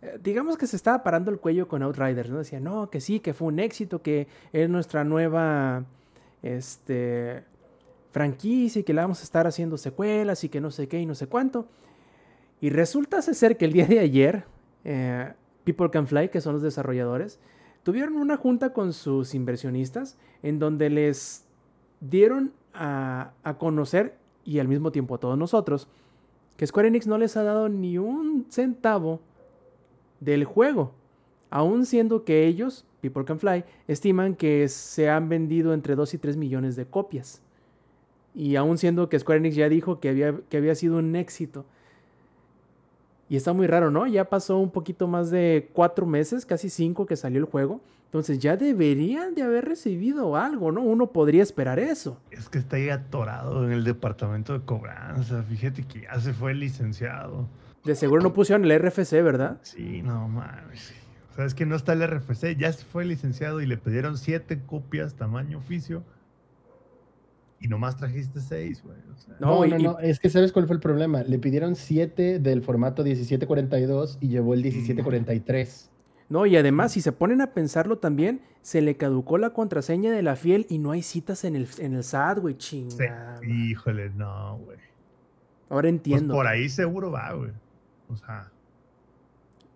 eh, 0.00 0.18
digamos 0.22 0.56
que 0.56 0.68
se 0.68 0.76
estaba 0.76 1.02
parando 1.02 1.32
el 1.32 1.40
cuello 1.40 1.66
con 1.66 1.82
Outriders, 1.82 2.30
¿no? 2.30 2.38
Decía, 2.38 2.60
no, 2.60 2.88
que 2.88 3.00
sí, 3.00 3.18
que 3.18 3.34
fue 3.34 3.48
un 3.48 3.58
éxito, 3.58 4.00
que 4.00 4.28
es 4.52 4.70
nuestra 4.70 5.02
nueva 5.02 5.84
este, 6.42 7.42
franquicia 8.12 8.80
y 8.80 8.84
que 8.84 8.94
le 8.94 9.00
vamos 9.00 9.20
a 9.20 9.24
estar 9.24 9.48
haciendo 9.48 9.76
secuelas 9.76 10.44
y 10.44 10.48
que 10.48 10.60
no 10.60 10.70
sé 10.70 10.86
qué 10.86 11.00
y 11.00 11.06
no 11.06 11.16
sé 11.16 11.26
cuánto. 11.26 11.66
Y 12.60 12.70
resulta 12.70 13.22
ser 13.22 13.56
que 13.56 13.64
el 13.64 13.72
día 13.72 13.86
de 13.86 13.98
ayer, 13.98 14.44
eh, 14.84 15.32
People 15.64 15.90
Can 15.90 16.06
Fly, 16.06 16.28
que 16.28 16.40
son 16.40 16.52
los 16.52 16.62
desarrolladores, 16.62 17.40
tuvieron 17.82 18.16
una 18.16 18.36
junta 18.36 18.72
con 18.72 18.92
sus 18.92 19.34
inversionistas 19.34 20.16
en 20.44 20.60
donde 20.60 20.90
les 20.90 21.44
dieron 22.00 22.52
a, 22.72 23.32
a 23.42 23.58
conocer 23.58 24.17
y 24.48 24.60
al 24.60 24.68
mismo 24.68 24.90
tiempo 24.90 25.14
a 25.14 25.18
todos 25.18 25.36
nosotros 25.36 25.88
que 26.56 26.66
Square 26.66 26.88
Enix 26.88 27.06
no 27.06 27.18
les 27.18 27.36
ha 27.36 27.42
dado 27.42 27.68
ni 27.68 27.98
un 27.98 28.46
centavo 28.48 29.20
del 30.20 30.44
juego, 30.44 30.92
aun 31.50 31.86
siendo 31.86 32.24
que 32.24 32.46
ellos, 32.46 32.84
People 33.00 33.24
Can 33.24 33.38
Fly, 33.38 33.64
estiman 33.86 34.34
que 34.34 34.66
se 34.68 35.08
han 35.08 35.28
vendido 35.28 35.72
entre 35.72 35.94
2 35.94 36.14
y 36.14 36.18
3 36.18 36.36
millones 36.36 36.74
de 36.74 36.86
copias. 36.86 37.42
Y 38.34 38.56
aun 38.56 38.76
siendo 38.76 39.08
que 39.08 39.20
Square 39.20 39.38
Enix 39.38 39.54
ya 39.54 39.68
dijo 39.68 40.00
que 40.00 40.08
había, 40.08 40.34
que 40.48 40.56
había 40.56 40.74
sido 40.74 40.98
un 40.98 41.14
éxito. 41.14 41.64
Y 43.28 43.36
está 43.36 43.52
muy 43.52 43.68
raro, 43.68 43.92
¿no? 43.92 44.08
Ya 44.08 44.28
pasó 44.28 44.58
un 44.58 44.70
poquito 44.70 45.06
más 45.06 45.30
de 45.30 45.70
cuatro 45.74 46.06
meses, 46.06 46.44
casi 46.44 46.70
cinco 46.70 47.06
que 47.06 47.14
salió 47.14 47.38
el 47.38 47.44
juego. 47.44 47.80
Entonces 48.08 48.38
ya 48.38 48.56
deberían 48.56 49.34
de 49.34 49.42
haber 49.42 49.66
recibido 49.66 50.34
algo, 50.34 50.72
¿no? 50.72 50.80
Uno 50.80 51.12
podría 51.12 51.42
esperar 51.42 51.78
eso. 51.78 52.18
Es 52.30 52.48
que 52.48 52.56
está 52.58 52.76
ahí 52.76 52.88
atorado 52.88 53.66
en 53.66 53.72
el 53.72 53.84
departamento 53.84 54.54
de 54.58 54.64
cobranza. 54.64 55.42
Fíjate 55.42 55.82
que 55.82 56.02
ya 56.02 56.18
se 56.18 56.32
fue 56.32 56.52
el 56.52 56.60
licenciado. 56.60 57.46
De 57.84 57.94
seguro 57.94 58.22
no 58.22 58.32
pusieron 58.32 58.64
el 58.64 58.78
RFC, 58.78 59.22
¿verdad? 59.22 59.58
Sí, 59.62 60.00
no 60.02 60.26
mames. 60.26 60.92
O 61.32 61.34
sea, 61.36 61.44
es 61.44 61.54
que 61.54 61.66
no 61.66 61.76
está 61.76 61.92
el 61.92 62.02
RFC. 62.06 62.56
Ya 62.58 62.72
se 62.72 62.84
fue 62.86 63.02
el 63.02 63.10
licenciado 63.10 63.60
y 63.60 63.66
le 63.66 63.76
pidieron 63.76 64.16
siete 64.16 64.62
copias 64.64 65.14
tamaño 65.14 65.58
oficio. 65.58 66.02
Y 67.60 67.68
nomás 67.68 67.96
trajiste 67.98 68.40
seis, 68.40 68.82
güey. 68.82 68.96
O 69.14 69.16
sea, 69.18 69.34
No, 69.38 69.46
No, 69.58 69.66
y- 69.66 69.82
no, 69.82 69.92
no, 69.92 69.98
es 69.98 70.18
que 70.18 70.30
¿sabes 70.30 70.52
cuál 70.52 70.66
fue 70.66 70.76
el 70.76 70.80
problema? 70.80 71.22
Le 71.24 71.38
pidieron 71.38 71.74
7 71.76 72.38
del 72.38 72.62
formato 72.62 73.02
1742 73.04 74.16
y 74.20 74.28
llevó 74.28 74.54
el 74.54 74.62
1743. 74.62 75.90
No, 76.28 76.44
y 76.46 76.56
además, 76.56 76.92
si 76.92 77.00
se 77.00 77.12
ponen 77.12 77.40
a 77.40 77.48
pensarlo 77.52 77.98
también, 77.98 78.42
se 78.60 78.82
le 78.82 78.96
caducó 78.96 79.38
la 79.38 79.50
contraseña 79.50 80.12
de 80.12 80.22
la 80.22 80.36
fiel 80.36 80.66
y 80.68 80.78
no 80.78 80.90
hay 80.90 81.02
citas 81.02 81.44
en 81.44 81.56
el, 81.56 81.66
en 81.78 81.94
el 81.94 82.04
SAT, 82.04 82.38
güey, 82.40 82.54
sí, 82.58 82.86
chingada. 82.88 83.40
híjole, 83.46 84.10
no, 84.10 84.58
güey. 84.58 84.76
Ahora 85.70 85.82
Pues 85.84 85.92
entiendo. 85.94 86.34
por 86.34 86.46
ahí 86.46 86.68
seguro 86.68 87.10
va, 87.10 87.32
güey. 87.32 87.50
O 88.10 88.16
sea, 88.16 88.50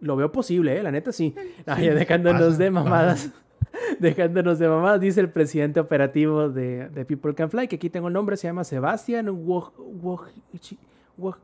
Lo 0.01 0.17
veo 0.17 0.31
posible, 0.33 0.79
¿eh? 0.79 0.83
La 0.83 0.91
neta 0.91 1.13
sí. 1.13 1.35
Sí, 1.37 1.85
ya 1.85 1.95
dejándonos 1.95 2.43
pasa, 2.43 2.59
de 2.59 2.71
mamadas. 2.71 3.31
dejándonos 3.99 4.59
de 4.59 4.69
mamadas, 4.69 5.01
dice 5.01 5.21
el 5.21 5.31
presidente 5.31 5.81
operativo 5.81 6.49
de, 6.51 6.89
de 6.89 7.05
People 7.07 7.35
Can 7.35 7.51
Fly, 7.51 7.69
que 7.69 7.77
aquí 7.77 7.89
tengo 7.89 8.09
el 8.09 8.15
nombre, 8.15 8.37
se 8.37 8.47
llama 8.49 8.65
Sebastián 8.65 9.27
Woj- 9.29 9.73
Woj- 10.03 10.29
chi- 10.61 10.79
Woj- 11.19 11.37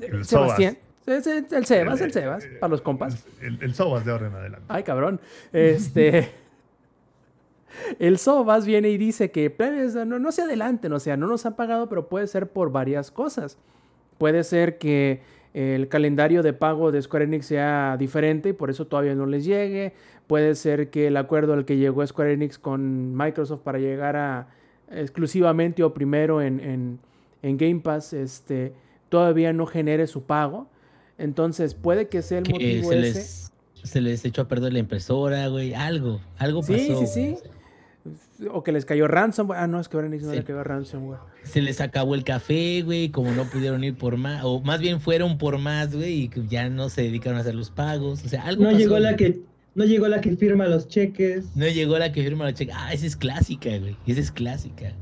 El 0.00 0.24
Sebastián. 0.24 0.78
Es 1.06 1.26
el, 1.26 1.46
el 1.50 1.66
Sebas, 1.66 2.00
el- 2.00 2.12
Sebas, 2.12 2.46
para 2.60 2.70
los 2.70 2.80
compas. 2.80 3.26
El, 3.42 3.58
el 3.62 3.74
Sobas 3.74 4.04
de 4.04 4.12
ahora 4.12 4.28
en 4.28 4.34
adelante. 4.34 4.66
Ay, 4.68 4.82
cabrón. 4.82 5.20
Este. 5.52 6.30
El 7.98 8.18
Sobas 8.18 8.66
viene 8.66 8.88
y 8.90 8.96
dice 8.98 9.30
que 9.32 9.50
plebes, 9.50 9.94
no, 9.94 10.18
no 10.20 10.30
se 10.32 10.42
adelanten, 10.42 10.92
o 10.92 11.00
sea, 11.00 11.16
no 11.16 11.26
nos 11.26 11.44
han 11.44 11.56
pagado, 11.56 11.88
pero 11.88 12.08
puede 12.08 12.26
ser 12.28 12.48
por 12.48 12.70
varias 12.70 13.10
cosas. 13.10 13.58
Puede 14.16 14.44
ser 14.44 14.78
que 14.78 15.22
el 15.54 15.88
calendario 15.88 16.42
de 16.44 16.52
pago 16.52 16.92
de 16.92 17.02
Square 17.02 17.24
Enix 17.24 17.46
sea 17.46 17.96
diferente 17.98 18.50
y 18.50 18.52
por 18.52 18.70
eso 18.70 18.86
todavía 18.86 19.14
no 19.16 19.26
les 19.26 19.44
llegue. 19.44 19.92
Puede 20.28 20.54
ser 20.54 20.90
que 20.90 21.08
el 21.08 21.16
acuerdo 21.16 21.52
al 21.52 21.64
que 21.64 21.76
llegó 21.76 22.06
Square 22.06 22.34
Enix 22.34 22.58
con 22.60 23.16
Microsoft 23.16 23.62
para 23.62 23.78
llegar 23.78 24.14
a 24.16 24.46
exclusivamente 24.90 25.82
o 25.82 25.92
primero 25.92 26.40
en, 26.42 26.60
en- 26.60 26.98
en 27.42 27.56
Game 27.58 27.80
Pass 27.80 28.12
este, 28.12 28.72
todavía 29.08 29.52
no 29.52 29.66
genere 29.66 30.06
su 30.06 30.22
pago. 30.22 30.68
Entonces 31.18 31.74
puede 31.74 32.08
que 32.08 32.22
sea 32.22 32.38
el 32.38 32.44
Que 32.44 32.52
motivo 32.52 32.90
se 32.90 32.98
ese. 32.98 33.18
les, 33.18 33.52
se 33.84 34.00
les 34.00 34.24
echó 34.24 34.42
a 34.42 34.48
perder 34.48 34.72
la 34.72 34.78
impresora, 34.80 35.46
güey. 35.48 35.74
Algo, 35.74 36.20
algo 36.38 36.62
Sí, 36.62 36.72
pasó. 36.88 37.06
sí, 37.06 37.06
sí. 37.06 37.36
O 38.52 38.62
que 38.62 38.72
les 38.72 38.84
cayó 38.84 39.08
ransomware. 39.08 39.60
Ah, 39.60 39.66
no, 39.66 39.80
es 39.80 39.88
que 39.88 39.96
ahora 39.96 40.08
no 40.08 40.18
Sí. 40.18 40.26
le 40.36 40.44
cayó 40.44 40.62
ransomware. 40.64 41.20
Se 41.44 41.62
les 41.62 41.80
acabó 41.80 42.14
el 42.14 42.24
café, 42.24 42.82
güey, 42.82 43.10
como 43.10 43.30
no 43.32 43.44
pudieron 43.44 43.82
ir 43.84 43.96
por 43.96 44.16
más, 44.16 44.42
o 44.44 44.60
más 44.60 44.80
bien 44.80 45.00
fueron 45.00 45.38
por 45.38 45.58
más, 45.58 45.94
güey, 45.94 46.24
y 46.24 46.30
ya 46.48 46.68
no 46.68 46.88
se 46.90 47.02
dedicaron 47.02 47.38
a 47.38 47.40
hacer 47.42 47.54
los 47.54 47.70
pagos. 47.70 48.24
O 48.24 48.28
sea, 48.28 48.42
algo 48.42 48.64
No 48.64 48.70
pasó, 48.70 48.78
llegó 48.78 48.98
la 48.98 49.12
güey. 49.12 49.32
que 49.32 49.40
no 49.74 49.84
llegó 49.84 50.08
la 50.08 50.20
que 50.20 50.36
firma 50.36 50.66
los 50.66 50.88
cheques. 50.88 51.56
No 51.56 51.66
llegó 51.66 51.98
la 51.98 52.12
que 52.12 52.22
firma 52.22 52.44
la 52.44 52.52
cheque. 52.54 52.72
Ah, 52.74 52.92
esa 52.92 53.06
es 53.06 53.16
clásica, 53.16 53.70
güey. 53.78 53.96
Esa 54.06 54.20
es 54.20 54.30
clásica. 54.32 54.92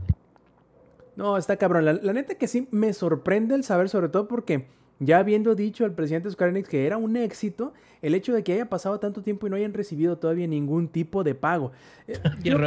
No, 1.17 1.37
está 1.37 1.57
cabrón. 1.57 1.85
La, 1.85 1.95
la 1.95 2.13
neta 2.13 2.37
que 2.37 2.47
sí 2.49 2.69
me 2.71 2.93
sorprende 2.93 3.55
el 3.55 3.65
saber, 3.65 3.89
sobre 3.89 4.09
todo 4.09 4.29
porque 4.29 4.67
ya 5.05 5.19
habiendo 5.19 5.55
dicho 5.55 5.85
el 5.85 5.93
presidente 5.93 6.29
de 6.29 6.33
Square 6.33 6.51
Enix 6.53 6.69
que 6.69 6.87
era 6.87 6.97
un 6.97 7.16
éxito, 7.16 7.73
el 8.01 8.15
hecho 8.15 8.33
de 8.33 8.43
que 8.43 8.53
haya 8.53 8.69
pasado 8.69 8.99
tanto 8.99 9.23
tiempo 9.23 9.47
y 9.47 9.51
no 9.51 9.57
hayan 9.57 9.73
recibido 9.73 10.16
todavía 10.19 10.47
ningún 10.47 10.89
tipo 10.89 11.24
de 11.24 11.35
pago. 11.35 11.73
Eh, 12.07 12.19
yo- 12.45 12.59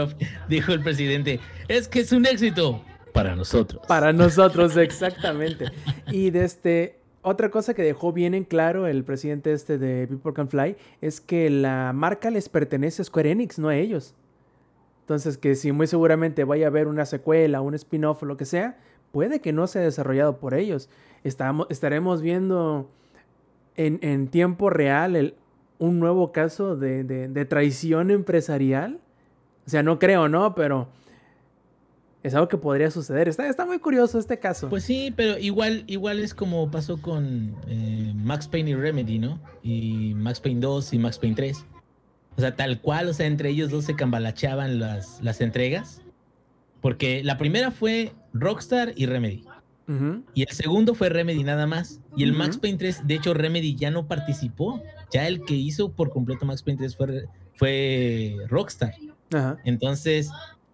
dijo 0.47 0.71
el 0.73 0.81
presidente, 0.81 1.39
es 1.67 1.87
que 1.87 2.01
es 2.01 2.11
un 2.11 2.25
éxito 2.25 2.81
para 3.13 3.35
nosotros. 3.35 3.85
Para 3.87 4.13
nosotros, 4.13 4.75
exactamente. 4.77 5.65
Y 6.11 6.29
de 6.31 6.43
este, 6.45 6.99
otra 7.21 7.49
cosa 7.49 7.73
que 7.73 7.81
dejó 7.81 8.11
bien 8.13 8.33
en 8.33 8.43
claro 8.43 8.87
el 8.87 9.03
presidente 9.03 9.51
este 9.53 9.77
de 9.77 10.07
People 10.07 10.33
Can 10.33 10.49
Fly 10.49 10.75
es 11.01 11.21
que 11.21 11.49
la 11.49 11.91
marca 11.93 12.29
les 12.29 12.49
pertenece 12.49 13.01
a 13.01 13.05
Square 13.05 13.31
Enix, 13.31 13.57
no 13.59 13.69
a 13.69 13.75
ellos. 13.77 14.13
Entonces, 15.01 15.37
que 15.37 15.53
si 15.55 15.71
muy 15.71 15.85
seguramente 15.85 16.43
vaya 16.45 16.65
a 16.65 16.69
haber 16.69 16.87
una 16.87 17.05
secuela, 17.05 17.61
un 17.61 17.75
spin-off 17.75 18.23
o 18.23 18.25
lo 18.25 18.37
que 18.37 18.45
sea, 18.45 18.77
puede 19.15 19.39
que 19.39 19.53
no 19.53 19.65
sea 19.65 19.81
desarrollado 19.81 20.39
por 20.39 20.53
ellos. 20.55 20.89
Estamos, 21.23 21.67
estaremos 21.69 22.21
viendo 22.21 22.89
en, 23.77 23.97
en 24.01 24.27
tiempo 24.27 24.69
real 24.69 25.15
el- 25.15 25.35
un 25.79 26.01
nuevo 26.01 26.33
caso 26.33 26.75
de, 26.75 27.05
de- 27.05 27.45
traición 27.45 28.11
empresarial. 28.11 28.99
O 29.65 29.69
sea, 29.69 29.83
no 29.83 29.99
creo, 29.99 30.27
¿no? 30.27 30.53
Pero 30.53 30.89
es 32.23 32.33
algo 32.35 32.49
que 32.49 32.57
podría 32.57 32.91
suceder. 32.91 33.29
Está, 33.29 33.47
está 33.47 33.65
muy 33.65 33.79
curioso 33.79 34.19
este 34.19 34.37
caso. 34.37 34.67
Pues 34.67 34.83
sí, 34.83 35.13
pero 35.15 35.37
igual, 35.37 35.85
igual 35.87 36.19
es 36.19 36.33
como 36.33 36.69
pasó 36.69 37.01
con 37.01 37.55
eh, 37.67 38.11
Max 38.17 38.49
Payne 38.49 38.71
y 38.71 38.75
Remedy, 38.75 39.17
¿no? 39.19 39.39
Y 39.63 40.13
Max 40.15 40.41
Payne 40.41 40.59
2 40.59 40.91
y 40.93 40.99
Max 40.99 41.19
Payne 41.19 41.35
3. 41.37 41.65
O 42.37 42.41
sea, 42.41 42.53
tal 42.57 42.81
cual, 42.81 43.07
o 43.07 43.13
sea, 43.13 43.27
entre 43.27 43.47
ellos 43.49 43.71
dos 43.71 43.85
se 43.85 43.95
cambalacheaban 43.95 44.77
las, 44.77 45.21
las 45.23 45.39
entregas. 45.39 46.01
Porque 46.85 47.23
la 47.23 47.39
primera 47.39 47.71
fue 47.71 48.13
Rockstar 48.31 48.93
y 48.95 49.07
Remedy. 49.07 49.43
Y 50.35 50.43
el 50.43 50.49
segundo 50.49 50.93
fue 50.93 51.09
Remedy 51.09 51.43
nada 51.43 51.65
más. 51.65 51.99
Y 52.15 52.21
el 52.21 52.33
Max. 52.33 52.59
Payne 52.59 52.77
3, 52.77 53.07
de 53.07 53.15
hecho, 53.15 53.33
Remedy 53.33 53.73
ya 53.75 53.89
no 53.89 54.07
participó. 54.07 54.83
Ya 55.11 55.27
el 55.27 55.43
que 55.45 55.55
hizo 55.55 55.93
por 55.93 56.11
completo 56.11 56.45
Max 56.45 56.61
Payne 56.61 56.77
3 56.77 56.95
fue, 56.95 57.25
fue 57.55 58.35
Rockstar. 58.49 58.93
Entonces, 59.63 60.29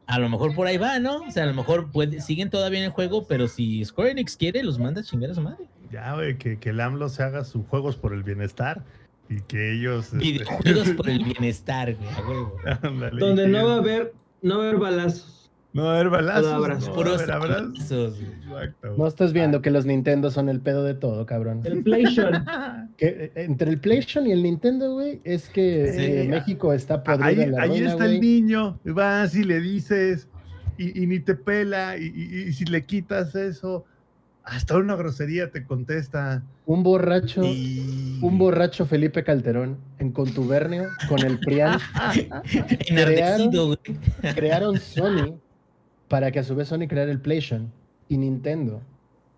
a 0.06 0.20
lo 0.20 0.28
mejor 0.28 0.54
por 0.54 0.68
ahí 0.68 0.76
va, 0.76 1.00
¿no? 1.00 1.22
O 1.22 1.32
sea, 1.32 1.44
a 1.44 1.46
lo 1.46 1.54
mejor 1.54 1.92
puede, 1.92 2.20
siguen 2.20 2.50
todavía 2.50 2.80
en 2.80 2.86
el 2.88 2.92
juego, 2.92 3.26
pero 3.26 3.48
si 3.48 3.86
Square 3.86 4.12
Enix 4.12 4.36
quiere, 4.36 4.64
los 4.64 4.80
manda 4.80 5.00
a 5.00 5.06
chingar 5.06 5.32
a 5.32 5.36
su 5.36 5.40
madre. 5.40 5.66
Ya, 5.94 6.14
güey, 6.14 6.38
que, 6.38 6.60
que 6.60 6.72
el 6.72 6.82
AMLO 6.82 7.08
se 7.08 7.24
haga 7.24 7.46
sus 7.46 7.66
juegos 7.68 7.96
por 7.96 8.14
el 8.14 8.24
bienestar 8.24 8.84
y 9.30 9.40
que 9.44 9.72
ellos. 9.72 10.08
este, 10.08 10.18
Videojuegos 10.18 10.90
por 10.90 11.10
el 11.10 11.24
bienestar, 11.24 11.96
güey, 11.96 12.10
a 12.10 12.28
huevo. 12.28 12.58
ándale, 12.82 13.18
Donde 13.18 13.48
no 13.48 13.66
va 13.66 13.76
a 13.76 13.78
haber, 13.78 14.14
no 14.42 14.58
va 14.58 14.66
a 14.66 14.68
haber 14.68 14.82
balazos. 14.82 15.41
No 15.74 15.84
va 15.86 15.92
a 15.92 15.96
haber 15.96 16.10
balazos. 16.10 16.42
Todo 16.44 16.54
abrazos. 16.56 16.88
no 16.90 16.96
va 16.96 17.02
a 17.12 17.16
haber 17.16 17.32
abrazos. 17.32 18.20
Exacto. 18.20 18.96
No 18.98 19.08
estás 19.08 19.32
viendo 19.34 19.62
que 19.62 19.72
los 19.72 19.86
Nintendo 19.86 20.30
son 20.30 20.50
el 20.50 20.60
pedo 20.60 20.84
de 20.84 20.94
todo, 20.96 21.26
cabrón. 21.26 21.62
El 21.64 21.84
PlayStation. 21.84 22.44
Que, 22.98 23.08
eh, 23.08 23.32
entre 23.36 23.70
el 23.72 23.80
PlayStation 23.80 24.28
y 24.28 24.32
el 24.34 24.44
Nintendo, 24.44 24.94
güey, 24.94 25.22
es 25.24 25.50
que 25.50 25.92
Sí. 25.94 26.02
eh, 26.04 26.28
México 26.30 26.72
está 26.74 27.02
podrido 27.04 27.26
Ahí, 27.26 27.42
en 27.42 27.52
la 27.54 27.62
ahí 27.64 27.70
ruina, 27.70 27.92
está 27.92 28.06
el 28.06 28.20
niño, 28.22 28.80
vas 28.84 29.34
y 29.36 29.44
le 29.44 29.60
dices, 29.62 30.28
y, 30.78 31.02
y 31.04 31.08
ni 31.08 31.20
te 31.20 31.34
pela, 31.36 31.98
y, 31.98 32.04
y- 32.14 32.50
y 32.50 32.54
si 32.54 32.66
le 32.66 32.86
quitas 32.86 33.34
eso, 33.34 33.86
hasta 34.44 34.78
una 34.78 34.96
grosería 34.96 35.50
te 35.52 35.64
contesta. 35.66 36.44
Un 36.66 36.84
borracho, 36.84 37.44
Y... 37.44 38.20
un 38.22 38.38
borracho 38.38 38.86
Felipe 38.86 39.24
Calderón 39.24 39.78
en 40.00 40.12
contubernio 40.12 40.88
con 41.10 41.20
el 41.26 41.40
PRIAN 41.40 41.80
Enardecido, 42.88 43.68
güey. 43.68 43.80
crearon 44.36 44.78
Sony 44.80 45.36
para 46.12 46.30
que 46.30 46.40
a 46.40 46.44
su 46.44 46.56
vez 46.58 46.68
Sony 46.68 46.90
creara 46.90 47.10
el 47.10 47.22
PlayStation 47.22 47.72
y 48.10 48.18
Nintendo. 48.18 48.82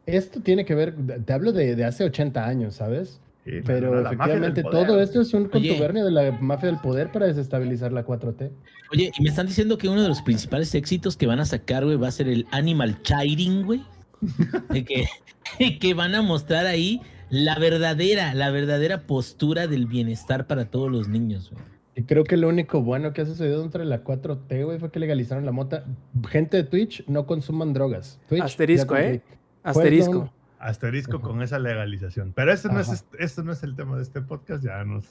Esto 0.08 0.42
tiene 0.42 0.66
que 0.66 0.74
ver, 0.74 0.96
te 1.24 1.32
hablo 1.32 1.52
de, 1.52 1.76
de 1.76 1.86
hace 1.86 2.04
80 2.04 2.44
años, 2.44 2.74
¿sabes? 2.74 3.22
Sí, 3.46 3.52
Pero 3.64 3.94
no, 3.94 4.02
efectivamente 4.02 4.64
todo 4.64 5.00
esto 5.00 5.22
es 5.22 5.32
un 5.36 5.44
Oye. 5.44 5.68
contubernio 5.70 6.04
de 6.04 6.10
la 6.10 6.32
mafia 6.32 6.70
del 6.72 6.80
poder 6.80 7.12
para 7.12 7.28
desestabilizar 7.28 7.92
la 7.92 8.04
4T. 8.04 8.50
Oye, 8.92 9.12
y 9.16 9.22
me 9.22 9.30
están 9.30 9.46
diciendo 9.46 9.78
que 9.78 9.88
uno 9.88 10.02
de 10.02 10.08
los 10.08 10.24
principales 10.24 10.74
éxitos 10.74 11.16
que 11.16 11.28
van 11.28 11.40
a 11.40 11.46
sacar, 11.46 11.86
güey, 11.86 11.96
va 11.98 12.08
a 12.08 12.12
ser 12.12 12.28
el 12.28 12.48
Animal 12.50 13.04
Chiding, 13.04 13.66
güey. 13.66 13.84
De 14.72 14.84
que, 14.84 15.06
que 15.80 15.94
van 15.94 16.16
a 16.16 16.24
mostrar 16.24 16.66
ahí 16.66 17.02
la 17.30 17.60
verdadera, 17.60 18.34
la 18.34 18.50
verdadera 18.50 19.04
postura 19.04 19.68
del 19.68 19.86
bienestar 19.86 20.48
para 20.48 20.66
todos 20.72 20.92
los 20.92 21.08
niños, 21.08 21.52
güey. 21.52 21.73
Y 21.96 22.04
creo 22.04 22.24
que 22.24 22.38
lo 22.38 22.48
único 22.50 22.82
bueno 22.82 23.14
que 23.14 23.22
ha 23.22 23.26
sucedido 23.26 23.62
dentro 23.62 23.80
de 23.84 23.86
la 23.90 24.04
4T, 24.04 24.66
güey, 24.66 24.80
fue 24.80 24.90
que 24.92 25.00
legalizaron 25.00 25.46
la 25.46 25.52
mota. 25.52 25.86
Gente 26.28 26.58
de 26.58 26.64
Twitch, 26.64 27.06
no 27.08 27.26
consuman 27.28 27.74
drogas. 27.74 28.20
Twitch, 28.30 28.42
Asterisco, 28.42 28.96
¿eh? 28.98 29.22
Asterisco. 29.62 30.34
Asterisco 30.60 31.18
Ajá. 31.18 31.26
con 31.28 31.42
esa 31.44 31.60
legalización. 31.60 32.32
Pero 32.34 32.52
este 32.52 32.70
no, 32.70 32.80
es, 32.80 33.06
este 33.20 33.44
no 33.44 33.52
es 33.52 33.62
el 33.64 33.76
tema 33.76 33.98
de 33.98 34.04
este 34.04 34.22
podcast, 34.22 34.64
ya 34.64 34.84
nos... 34.84 35.06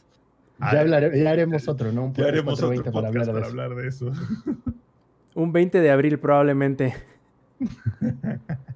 Ya, 0.61 0.81
hablaré- 0.83 1.23
ya 1.23 1.31
haremos 1.31 1.69
otro, 1.69 1.93
¿no? 1.93 2.07
Un 2.07 2.15
Ya 2.15 2.27
haremos 2.27 2.55
otro 2.55 2.69
420 2.69 2.91
para 2.93 3.09
podcast 3.09 3.29
hablar 3.29 3.53
para 3.53 3.79
de 3.81 3.89
eso. 3.89 4.07
hablar 4.07 4.23
de 4.23 4.55
eso. 4.55 4.73
Un 5.35 5.53
20 5.53 5.81
de 5.81 5.91
abril 5.91 6.19
probablemente. 6.19 6.95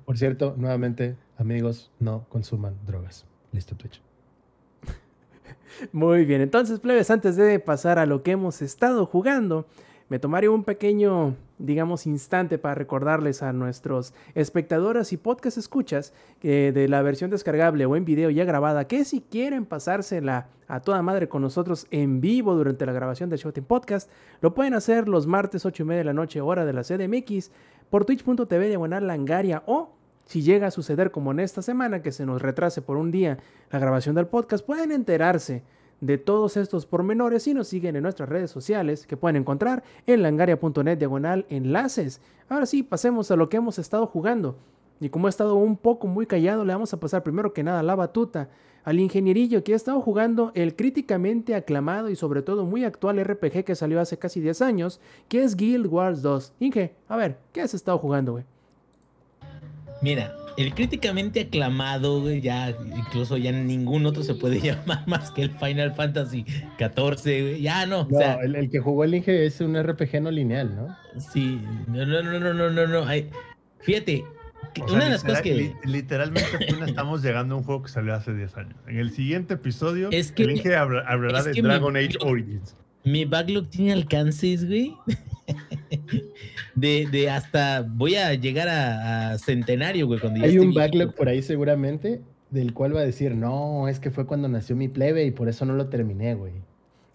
Por 0.04 0.16
cierto, 0.18 0.54
nuevamente, 0.56 1.16
amigos, 1.38 1.90
no 1.98 2.24
consuman 2.28 2.74
drogas. 2.86 3.26
Listo, 3.52 3.74
Twitch. 3.76 4.00
Muy 5.92 6.24
bien, 6.24 6.40
entonces, 6.40 6.80
plebes, 6.80 7.10
antes 7.10 7.36
de 7.36 7.58
pasar 7.58 7.98
a 7.98 8.06
lo 8.06 8.22
que 8.22 8.32
hemos 8.32 8.62
estado 8.62 9.06
jugando, 9.06 9.66
me 10.08 10.18
tomaré 10.18 10.48
un 10.48 10.62
pequeño, 10.62 11.34
digamos, 11.58 12.06
instante 12.06 12.58
para 12.58 12.76
recordarles 12.76 13.42
a 13.42 13.52
nuestros 13.52 14.14
espectadores 14.34 15.12
y 15.12 15.16
podcast 15.16 15.58
escuchas 15.58 16.12
que 16.40 16.70
de 16.70 16.88
la 16.88 17.02
versión 17.02 17.30
descargable 17.30 17.86
o 17.86 17.96
en 17.96 18.04
video 18.04 18.30
ya 18.30 18.44
grabada, 18.44 18.86
que 18.86 19.04
si 19.04 19.20
quieren 19.20 19.66
pasársela 19.66 20.46
a 20.68 20.80
toda 20.80 21.02
madre 21.02 21.28
con 21.28 21.42
nosotros 21.42 21.86
en 21.90 22.20
vivo 22.20 22.54
durante 22.54 22.86
la 22.86 22.92
grabación 22.92 23.30
del 23.30 23.40
Showtime 23.40 23.66
Podcast, 23.66 24.10
lo 24.40 24.54
pueden 24.54 24.74
hacer 24.74 25.08
los 25.08 25.26
martes 25.26 25.66
8 25.66 25.82
y 25.82 25.86
media 25.86 25.98
de 25.98 26.04
la 26.04 26.12
noche, 26.12 26.40
hora 26.40 26.64
de 26.64 26.72
la 26.72 26.82
CDMX, 26.82 27.50
por 27.90 28.04
twitch.tv 28.04 28.68
diagonal 28.68 29.06
langaria 29.06 29.62
o 29.66 29.90
si 30.26 30.42
llega 30.42 30.66
a 30.66 30.70
suceder 30.72 31.10
como 31.10 31.30
en 31.30 31.40
esta 31.40 31.62
semana, 31.62 32.02
que 32.02 32.12
se 32.12 32.26
nos 32.26 32.42
retrase 32.42 32.82
por 32.82 32.96
un 32.96 33.10
día 33.10 33.38
la 33.70 33.78
grabación 33.78 34.14
del 34.14 34.26
podcast, 34.26 34.66
pueden 34.66 34.92
enterarse 34.92 35.62
de 36.00 36.18
todos 36.18 36.56
estos 36.56 36.84
pormenores 36.84 37.44
si 37.44 37.54
nos 37.54 37.68
siguen 37.68 37.96
en 37.96 38.02
nuestras 38.02 38.28
redes 38.28 38.50
sociales 38.50 39.06
que 39.06 39.16
pueden 39.16 39.36
encontrar 39.36 39.82
en 40.06 40.22
langaria.net 40.22 40.98
diagonal 40.98 41.46
enlaces. 41.48 42.20
Ahora 42.48 42.66
sí, 42.66 42.82
pasemos 42.82 43.30
a 43.30 43.36
lo 43.36 43.48
que 43.48 43.56
hemos 43.56 43.78
estado 43.78 44.06
jugando. 44.06 44.58
Y 45.00 45.08
como 45.10 45.28
he 45.28 45.30
estado 45.30 45.54
un 45.54 45.76
poco 45.76 46.06
muy 46.06 46.26
callado, 46.26 46.64
le 46.64 46.72
vamos 46.72 46.92
a 46.92 47.00
pasar 47.00 47.22
primero 47.22 47.52
que 47.52 47.62
nada 47.62 47.82
la 47.82 47.94
batuta 47.94 48.48
al 48.84 49.00
ingenierillo 49.00 49.64
que 49.64 49.72
ha 49.72 49.76
estado 49.76 50.00
jugando 50.00 50.52
el 50.54 50.76
críticamente 50.76 51.54
aclamado 51.54 52.08
y 52.08 52.16
sobre 52.16 52.42
todo 52.42 52.64
muy 52.64 52.84
actual 52.84 53.22
RPG 53.22 53.64
que 53.64 53.74
salió 53.74 54.00
hace 54.00 54.16
casi 54.18 54.40
10 54.40 54.62
años, 54.62 55.00
que 55.28 55.42
es 55.42 55.56
Guild 55.56 55.86
Wars 55.86 56.22
2. 56.22 56.54
Inge, 56.60 56.94
a 57.08 57.16
ver, 57.16 57.38
¿qué 57.52 57.62
has 57.62 57.74
estado 57.74 57.98
jugando, 57.98 58.32
güey? 58.32 58.44
Mira, 60.06 60.32
el 60.56 60.72
críticamente 60.72 61.40
aclamado, 61.40 62.20
güey, 62.20 62.40
ya 62.40 62.70
incluso 62.96 63.36
ya 63.36 63.50
ningún 63.50 64.06
otro 64.06 64.22
se 64.22 64.34
puede 64.36 64.60
llamar 64.62 65.02
más 65.08 65.32
que 65.32 65.42
el 65.42 65.50
Final 65.50 65.94
Fantasy 65.94 66.44
XIV, 66.78 67.22
güey. 67.42 67.60
Ya 67.60 67.86
no, 67.86 68.06
No, 68.08 68.16
o 68.16 68.20
sea, 68.20 68.34
el, 68.36 68.54
el 68.54 68.70
que 68.70 68.78
jugó 68.78 69.02
el 69.02 69.16
Inge 69.16 69.44
es 69.46 69.60
un 69.60 69.76
RPG 69.76 70.22
no 70.22 70.30
lineal, 70.30 70.76
¿no? 70.76 70.96
sí, 71.20 71.60
no, 71.88 72.06
no, 72.06 72.22
no, 72.22 72.38
no, 72.38 72.54
no, 72.54 72.70
no, 72.70 72.86
no. 72.86 73.04
ay, 73.06 73.28
fíjate, 73.80 74.24
sea, 74.76 74.84
una 74.94 75.04
de 75.06 75.10
las 75.10 75.24
cosas 75.24 75.42
que 75.42 75.54
li- 75.54 75.72
literalmente 75.84 76.54
apenas 76.54 76.88
estamos 76.90 77.22
llegando 77.22 77.54
a 77.56 77.58
un 77.58 77.64
juego 77.64 77.82
que 77.82 77.88
salió 77.88 78.14
hace 78.14 78.32
10 78.32 78.56
años. 78.58 78.76
En 78.86 78.98
el 78.98 79.10
siguiente 79.10 79.54
episodio, 79.54 80.10
Es 80.12 80.30
que- 80.30 80.44
el 80.44 80.52
Inge 80.52 80.76
habla- 80.76 81.04
hablará 81.08 81.40
es 81.40 81.44
de 81.46 81.52
que 81.52 81.62
mi- 81.62 81.68
Dragon 81.68 81.96
Age 81.96 82.16
Origins. 82.20 82.76
mi 83.02 83.24
backlog 83.24 83.68
tiene 83.68 83.92
alcances, 83.92 84.66
güey. 84.66 84.94
De, 86.76 87.08
de 87.10 87.30
hasta 87.30 87.82
voy 87.88 88.14
a 88.16 88.34
llegar 88.34 88.68
a, 88.68 89.30
a 89.32 89.38
centenario, 89.38 90.06
güey, 90.06 90.20
cuando 90.20 90.44
Hay 90.44 90.58
un 90.58 90.72
backlog 90.74 91.14
por 91.14 91.28
ahí 91.28 91.42
seguramente 91.42 92.20
del 92.50 92.72
cual 92.74 92.94
va 92.94 93.00
a 93.00 93.04
decir, 93.04 93.34
no, 93.34 93.88
es 93.88 93.98
que 93.98 94.10
fue 94.12 94.24
cuando 94.26 94.46
nació 94.48 94.76
mi 94.76 94.86
plebe 94.88 95.24
y 95.24 95.30
por 95.32 95.48
eso 95.48 95.64
no 95.64 95.72
lo 95.74 95.88
terminé, 95.88 96.34
güey. 96.34 96.52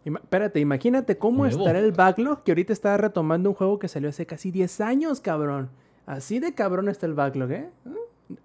Ima- 0.04 0.20
espérate, 0.22 0.60
imagínate 0.60 1.18
cómo 1.18 1.44
Nuevo. 1.46 1.60
estará 1.60 1.80
el 1.80 1.92
backlog 1.94 2.44
que 2.44 2.52
ahorita 2.52 2.74
está 2.74 2.98
retomando 2.98 3.50
un 3.50 3.56
juego 3.56 3.78
que 3.80 3.88
salió 3.88 4.10
hace 4.10 4.26
casi 4.26 4.50
10 4.52 4.82
años, 4.82 5.22
cabrón. 5.22 5.70
Así 6.08 6.40
de 6.40 6.54
cabrón 6.54 6.90
está 6.90 7.06
el 7.06 7.14
backlog, 7.14 7.52
¿eh? 7.52 7.70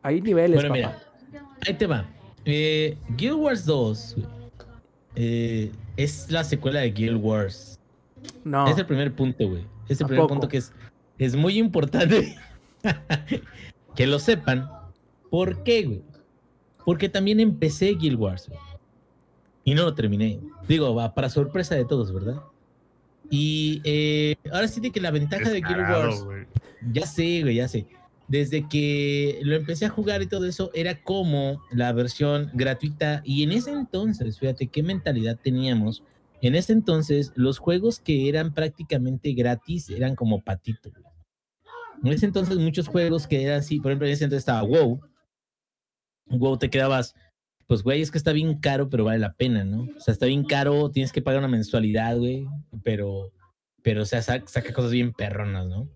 Hay 0.02 0.20
niveles, 0.20 0.56
Bueno, 0.62 0.68
papá. 0.74 0.98
mira, 1.30 1.48
ahí 1.66 1.74
te 1.74 1.86
va. 1.86 2.06
Eh, 2.44 2.98
Guild 3.16 3.34
Wars 3.38 3.64
2 3.64 4.14
güey, 4.16 4.26
eh, 5.16 5.72
es 5.96 6.30
la 6.30 6.44
secuela 6.44 6.80
de 6.80 6.90
Guild 6.90 7.22
Wars. 7.24 7.80
No. 8.44 8.68
Es 8.68 8.76
el 8.78 8.86
primer 8.86 9.12
punto, 9.14 9.48
güey. 9.48 9.64
Es 9.88 9.98
el 10.00 10.04
¿A 10.04 10.08
primer 10.08 10.22
poco? 10.22 10.34
punto 10.34 10.48
que 10.48 10.58
es, 10.58 10.72
es 11.18 11.36
muy 11.36 11.58
importante 11.58 12.36
que 13.94 14.06
lo 14.06 14.18
sepan. 14.18 14.70
¿Por 15.30 15.62
qué, 15.62 15.82
güey? 15.82 16.02
Porque 16.84 17.08
también 17.08 17.40
empecé 17.40 17.94
Guild 17.94 18.18
Wars 18.18 18.48
güey, 18.48 18.60
y 19.64 19.74
no 19.74 19.82
lo 19.82 19.94
terminé. 19.94 20.38
Digo, 20.68 20.94
va 20.94 21.14
para 21.14 21.28
sorpresa 21.28 21.74
de 21.74 21.84
todos, 21.84 22.12
¿verdad? 22.12 22.40
Y 23.30 23.80
eh, 23.84 24.36
ahora 24.52 24.68
sí 24.68 24.80
de 24.80 24.92
que 24.92 25.00
la 25.00 25.10
ventaja 25.10 25.50
de 25.50 25.60
Guild 25.60 25.90
Wars 25.90 26.22
güey. 26.22 26.46
ya 26.92 27.06
sé, 27.06 27.42
güey, 27.42 27.56
ya 27.56 27.68
sé. 27.68 27.86
Desde 28.28 28.68
que 28.68 29.40
lo 29.42 29.54
empecé 29.54 29.86
a 29.86 29.88
jugar 29.90 30.22
y 30.22 30.26
todo 30.26 30.46
eso, 30.46 30.70
era 30.74 31.02
como 31.02 31.62
la 31.70 31.92
versión 31.92 32.50
gratuita. 32.54 33.22
Y 33.24 33.42
en 33.42 33.52
ese 33.52 33.70
entonces, 33.70 34.38
fíjate 34.38 34.68
qué 34.68 34.82
mentalidad 34.82 35.38
teníamos. 35.40 36.02
En 36.42 36.54
ese 36.54 36.72
entonces, 36.72 37.32
los 37.34 37.58
juegos 37.58 37.98
que 37.98 38.28
eran 38.28 38.52
prácticamente 38.52 39.32
gratis 39.32 39.90
eran 39.90 40.14
como 40.14 40.42
patito. 40.42 40.90
güey. 40.90 41.05
En 42.02 42.12
ese 42.12 42.26
entonces, 42.26 42.56
muchos 42.58 42.88
juegos 42.88 43.26
que 43.26 43.42
eran 43.42 43.60
así, 43.60 43.80
por 43.80 43.90
ejemplo, 43.90 44.06
en 44.06 44.12
ese 44.14 44.24
entonces 44.24 44.42
estaba 44.42 44.62
WoW. 44.62 45.00
WoW 46.26 46.58
te 46.58 46.70
quedabas, 46.70 47.14
pues, 47.66 47.82
güey, 47.82 48.02
es 48.02 48.10
que 48.10 48.18
está 48.18 48.32
bien 48.32 48.58
caro, 48.58 48.88
pero 48.88 49.04
vale 49.04 49.18
la 49.18 49.34
pena, 49.34 49.64
¿no? 49.64 49.82
O 49.96 50.00
sea, 50.00 50.12
está 50.12 50.26
bien 50.26 50.44
caro, 50.44 50.90
tienes 50.90 51.12
que 51.12 51.22
pagar 51.22 51.38
una 51.40 51.48
mensualidad, 51.48 52.16
güey, 52.18 52.46
pero, 52.82 53.32
pero, 53.82 54.02
o 54.02 54.04
sea, 54.04 54.22
saca, 54.22 54.46
saca 54.46 54.72
cosas 54.72 54.92
bien 54.92 55.12
perronas, 55.12 55.66
¿no? 55.66 55.88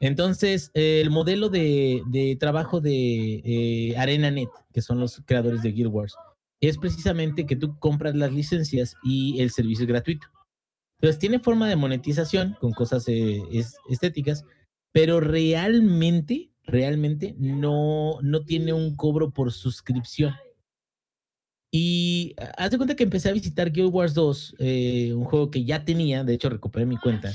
Entonces, 0.00 0.70
eh, 0.74 1.00
el 1.02 1.10
modelo 1.10 1.50
de, 1.50 2.02
de 2.06 2.36
trabajo 2.36 2.80
de 2.80 3.42
eh, 3.44 3.96
ArenaNet, 3.98 4.48
que 4.72 4.80
son 4.80 4.98
los 4.98 5.22
creadores 5.26 5.62
de 5.62 5.72
Guild 5.72 5.92
Wars, 5.92 6.14
es 6.60 6.78
precisamente 6.78 7.44
que 7.46 7.56
tú 7.56 7.78
compras 7.78 8.14
las 8.14 8.32
licencias 8.32 8.94
y 9.02 9.40
el 9.40 9.50
servicio 9.50 9.84
es 9.84 9.88
gratuito. 9.88 10.26
Entonces, 11.00 11.18
tiene 11.18 11.38
forma 11.38 11.68
de 11.68 11.76
monetización 11.76 12.56
con 12.60 12.72
cosas 12.72 13.06
eh, 13.08 13.40
es- 13.52 13.76
estéticas, 13.88 14.44
pero 14.92 15.20
realmente, 15.20 16.50
realmente 16.64 17.34
no, 17.38 18.18
no 18.22 18.44
tiene 18.44 18.72
un 18.72 18.96
cobro 18.96 19.30
por 19.30 19.52
suscripción. 19.52 20.34
Y 21.72 22.34
haz 22.56 22.72
de 22.72 22.78
cuenta 22.78 22.96
que 22.96 23.04
empecé 23.04 23.28
a 23.28 23.32
visitar 23.32 23.70
Guild 23.70 23.94
Wars 23.94 24.14
2, 24.14 24.56
eh, 24.58 25.12
un 25.14 25.24
juego 25.24 25.50
que 25.50 25.64
ya 25.64 25.84
tenía, 25.84 26.24
de 26.24 26.34
hecho 26.34 26.50
recuperé 26.50 26.84
mi 26.84 26.96
cuenta. 26.96 27.32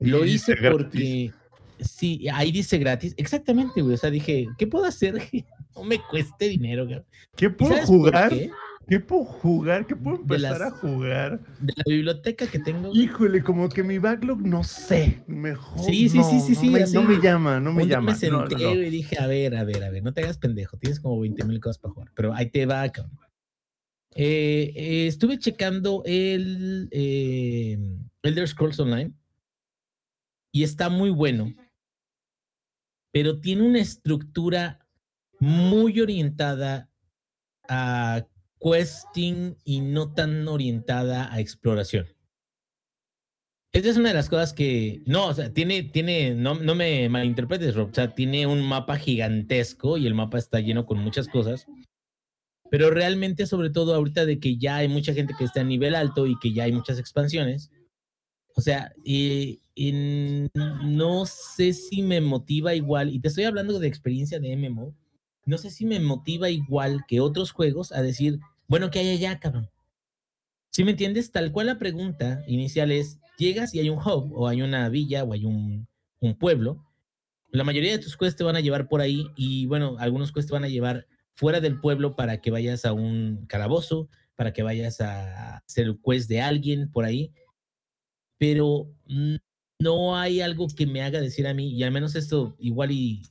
Lo 0.00 0.24
hice 0.24 0.56
porque, 0.70 1.32
sí, 1.78 2.26
ahí 2.32 2.50
dice 2.50 2.78
gratis, 2.78 3.14
exactamente, 3.16 3.82
güey. 3.82 3.94
O 3.94 3.98
sea, 3.98 4.10
dije, 4.10 4.48
¿qué 4.58 4.66
puedo 4.66 4.84
hacer 4.84 5.14
que 5.30 5.44
no 5.74 5.84
me 5.84 6.00
cueste 6.10 6.48
dinero, 6.48 6.86
güey? 6.86 7.02
¿Qué 7.36 7.46
¿Y 7.46 7.50
puedo 7.50 7.76
jugar? 7.86 8.30
qué? 8.30 8.50
¿Qué 8.88 9.00
puedo 9.00 9.24
jugar? 9.24 9.86
¿Qué 9.86 9.96
puedo 9.96 10.16
empezar 10.18 10.60
las- 10.60 10.72
a 10.72 10.76
jugar? 10.76 11.40
De 11.58 11.72
la 11.76 11.82
biblioteca 11.86 12.46
que 12.46 12.58
tengo. 12.60 12.92
Híjole, 12.94 13.42
como 13.42 13.68
que 13.68 13.82
mi 13.82 13.98
backlog, 13.98 14.40
no 14.46 14.62
sé. 14.62 15.24
Mejor. 15.26 15.84
Sí, 15.84 16.08
sí, 16.08 16.18
no, 16.18 16.24
sí, 16.30 16.40
sí, 16.40 16.52
no 16.54 16.60
sí, 16.60 16.70
me-. 16.70 16.86
No 16.92 17.02
me 17.02 17.20
llama, 17.20 17.58
no 17.60 17.72
me 17.72 17.82
Un 17.82 17.88
llama. 17.88 18.12
me 18.12 18.16
senté 18.18 18.54
no. 18.56 18.74
y 18.74 18.90
dije, 18.90 19.18
a 19.18 19.26
ver, 19.26 19.56
a 19.56 19.64
ver, 19.64 19.82
a 19.82 19.90
ver, 19.90 20.02
no 20.04 20.12
te 20.12 20.22
hagas 20.22 20.38
pendejo, 20.38 20.76
tienes 20.78 21.00
como 21.00 21.18
20 21.20 21.44
mil 21.44 21.58
cosas 21.58 21.78
para 21.78 21.94
jugar, 21.94 22.12
pero 22.14 22.32
ahí 22.32 22.48
te 22.50 22.64
va, 22.64 22.88
cabrón. 22.88 23.18
Eh, 24.14 24.72
eh, 24.76 25.06
estuve 25.08 25.38
checando 25.38 26.02
el 26.06 26.88
eh, 26.92 27.76
Elder 28.22 28.48
Scrolls 28.48 28.78
Online 28.80 29.12
y 30.52 30.62
está 30.62 30.88
muy 30.88 31.10
bueno, 31.10 31.52
pero 33.12 33.40
tiene 33.40 33.62
una 33.62 33.80
estructura 33.80 34.86
muy 35.38 36.00
orientada 36.00 36.88
a 37.68 38.26
questing 38.70 39.56
y 39.64 39.80
no 39.80 40.12
tan 40.12 40.46
orientada 40.48 41.32
a 41.32 41.40
exploración. 41.40 42.06
Esa 43.72 43.90
es 43.90 43.96
una 43.96 44.08
de 44.08 44.14
las 44.14 44.28
cosas 44.28 44.52
que. 44.52 45.02
No, 45.06 45.26
o 45.26 45.34
sea, 45.34 45.52
tiene, 45.52 45.82
tiene, 45.82 46.34
no, 46.34 46.54
no 46.54 46.74
me 46.74 47.08
malinterpretes, 47.08 47.74
Rob. 47.74 47.90
O 47.90 47.94
sea, 47.94 48.14
tiene 48.14 48.46
un 48.46 48.62
mapa 48.66 48.96
gigantesco 48.96 49.98
y 49.98 50.06
el 50.06 50.14
mapa 50.14 50.38
está 50.38 50.60
lleno 50.60 50.86
con 50.86 50.98
muchas 50.98 51.28
cosas. 51.28 51.66
Pero 52.70 52.90
realmente, 52.90 53.46
sobre 53.46 53.70
todo 53.70 53.94
ahorita 53.94 54.24
de 54.26 54.40
que 54.40 54.56
ya 54.56 54.76
hay 54.76 54.88
mucha 54.88 55.12
gente 55.14 55.34
que 55.38 55.44
está 55.44 55.60
a 55.60 55.64
nivel 55.64 55.94
alto 55.94 56.26
y 56.26 56.38
que 56.38 56.52
ya 56.52 56.64
hay 56.64 56.72
muchas 56.72 56.98
expansiones. 56.98 57.70
O 58.56 58.62
sea, 58.62 58.92
eh, 59.04 59.58
en- 59.76 60.50
no 60.84 61.26
sé 61.26 61.74
si 61.74 62.02
me 62.02 62.20
motiva 62.22 62.74
igual, 62.74 63.10
y 63.10 63.20
te 63.20 63.28
estoy 63.28 63.44
hablando 63.44 63.78
de 63.78 63.86
experiencia 63.86 64.40
de 64.40 64.52
MMO, 64.56 64.94
no 65.44 65.58
sé 65.58 65.70
si 65.70 65.84
me 65.84 66.00
motiva 66.00 66.48
igual 66.50 67.04
que 67.06 67.20
otros 67.20 67.52
juegos 67.52 67.92
a 67.92 68.02
decir, 68.02 68.40
bueno, 68.68 68.90
¿qué 68.90 69.00
hay 69.00 69.10
allá, 69.10 69.38
cabrón? 69.38 69.70
Si 70.70 70.84
me 70.84 70.90
entiendes, 70.90 71.32
tal 71.32 71.52
cual 71.52 71.68
la 71.68 71.78
pregunta 71.78 72.44
inicial 72.46 72.92
es, 72.92 73.20
llegas 73.38 73.74
y 73.74 73.80
hay 73.80 73.88
un 73.88 73.98
hub, 73.98 74.32
o 74.34 74.48
hay 74.48 74.62
una 74.62 74.88
villa, 74.88 75.24
o 75.24 75.32
hay 75.32 75.44
un, 75.44 75.88
pueblo, 76.40 76.84
la 77.50 77.62
mayoría 77.62 77.92
de 77.92 78.00
tus 78.00 78.16
quests 78.16 78.36
te 78.36 78.42
van 78.42 78.56
a 78.56 78.60
llevar 78.60 78.88
por 78.88 79.00
ahí, 79.00 79.28
y 79.36 79.66
bueno, 79.66 79.96
algunos 80.00 80.32
quests 80.32 80.48
te 80.48 80.54
van 80.54 80.64
a 80.64 80.68
llevar 80.68 81.06
fuera 81.34 81.60
del 81.60 81.80
pueblo 81.80 82.16
para 82.16 82.40
que 82.40 82.50
vayas 82.50 82.84
a 82.84 82.92
un 82.92 83.46
calabozo, 83.46 84.08
para 84.34 84.52
que 84.52 84.64
vayas 84.64 85.00
a 85.00 85.58
hacer 85.58 85.86
el 85.86 86.00
quest 86.04 86.28
de 86.28 86.40
alguien 86.40 86.90
por 86.90 87.04
ahí, 87.04 87.32
pero 88.38 88.92
no 89.78 90.16
hay 90.16 90.40
algo 90.40 90.66
que 90.68 90.86
me 90.86 91.02
haga 91.02 91.20
decir 91.20 91.46
a 91.46 91.54
mí, 91.54 91.70
y 91.70 91.84
al 91.84 91.92
menos 91.92 92.16
esto 92.16 92.56
igual 92.58 92.90
y 92.90 93.22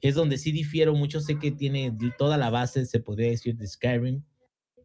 es 0.00 0.14
donde 0.14 0.38
sí 0.38 0.52
difiero 0.52 0.94
mucho, 0.94 1.20
sé 1.20 1.38
que 1.38 1.50
tiene 1.50 1.96
toda 2.16 2.38
la 2.38 2.50
base, 2.50 2.86
se 2.86 3.00
podría 3.00 3.30
decir, 3.30 3.56
de 3.56 3.66
Skyrim, 3.66 4.22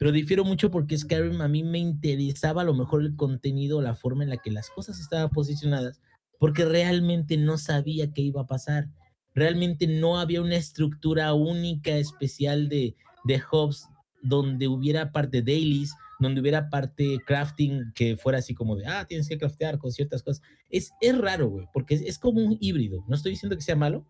pero 0.03 0.11
difiero 0.11 0.43
mucho 0.43 0.69
porque 0.69 0.97
Skyrim 0.97 1.39
a 1.39 1.47
mí 1.47 1.63
me 1.63 1.77
interesaba 1.77 2.63
a 2.63 2.65
lo 2.65 2.73
mejor 2.73 3.03
el 3.03 3.15
contenido, 3.15 3.81
la 3.81 3.95
forma 3.95 4.25
en 4.25 4.31
la 4.31 4.35
que 4.35 4.51
las 4.51 4.69
cosas 4.69 4.99
estaban 4.99 5.29
posicionadas, 5.29 6.01
porque 6.39 6.65
realmente 6.65 7.37
no 7.37 7.57
sabía 7.57 8.11
qué 8.11 8.21
iba 8.21 8.41
a 8.41 8.45
pasar. 8.45 8.89
Realmente 9.33 9.87
no 9.87 10.19
había 10.19 10.41
una 10.41 10.57
estructura 10.57 11.33
única, 11.33 11.91
especial 11.91 12.67
de, 12.67 12.97
de 13.23 13.41
hubs 13.49 13.87
donde 14.21 14.67
hubiera 14.67 15.13
parte 15.13 15.41
dailies, 15.41 15.93
donde 16.19 16.41
hubiera 16.41 16.69
parte 16.69 17.19
crafting 17.25 17.93
que 17.95 18.17
fuera 18.17 18.39
así 18.39 18.53
como 18.53 18.75
de, 18.75 18.85
ah, 18.85 19.05
tienes 19.07 19.29
que 19.29 19.37
craftear 19.37 19.77
con 19.77 19.93
ciertas 19.93 20.21
cosas. 20.21 20.43
Es, 20.69 20.91
es 20.99 21.17
raro, 21.17 21.47
güey, 21.47 21.69
porque 21.71 21.95
es, 21.95 22.01
es 22.01 22.19
como 22.19 22.41
un 22.41 22.57
híbrido. 22.59 23.05
No 23.07 23.15
estoy 23.15 23.31
diciendo 23.31 23.55
que 23.55 23.63
sea 23.63 23.77
malo, 23.77 24.05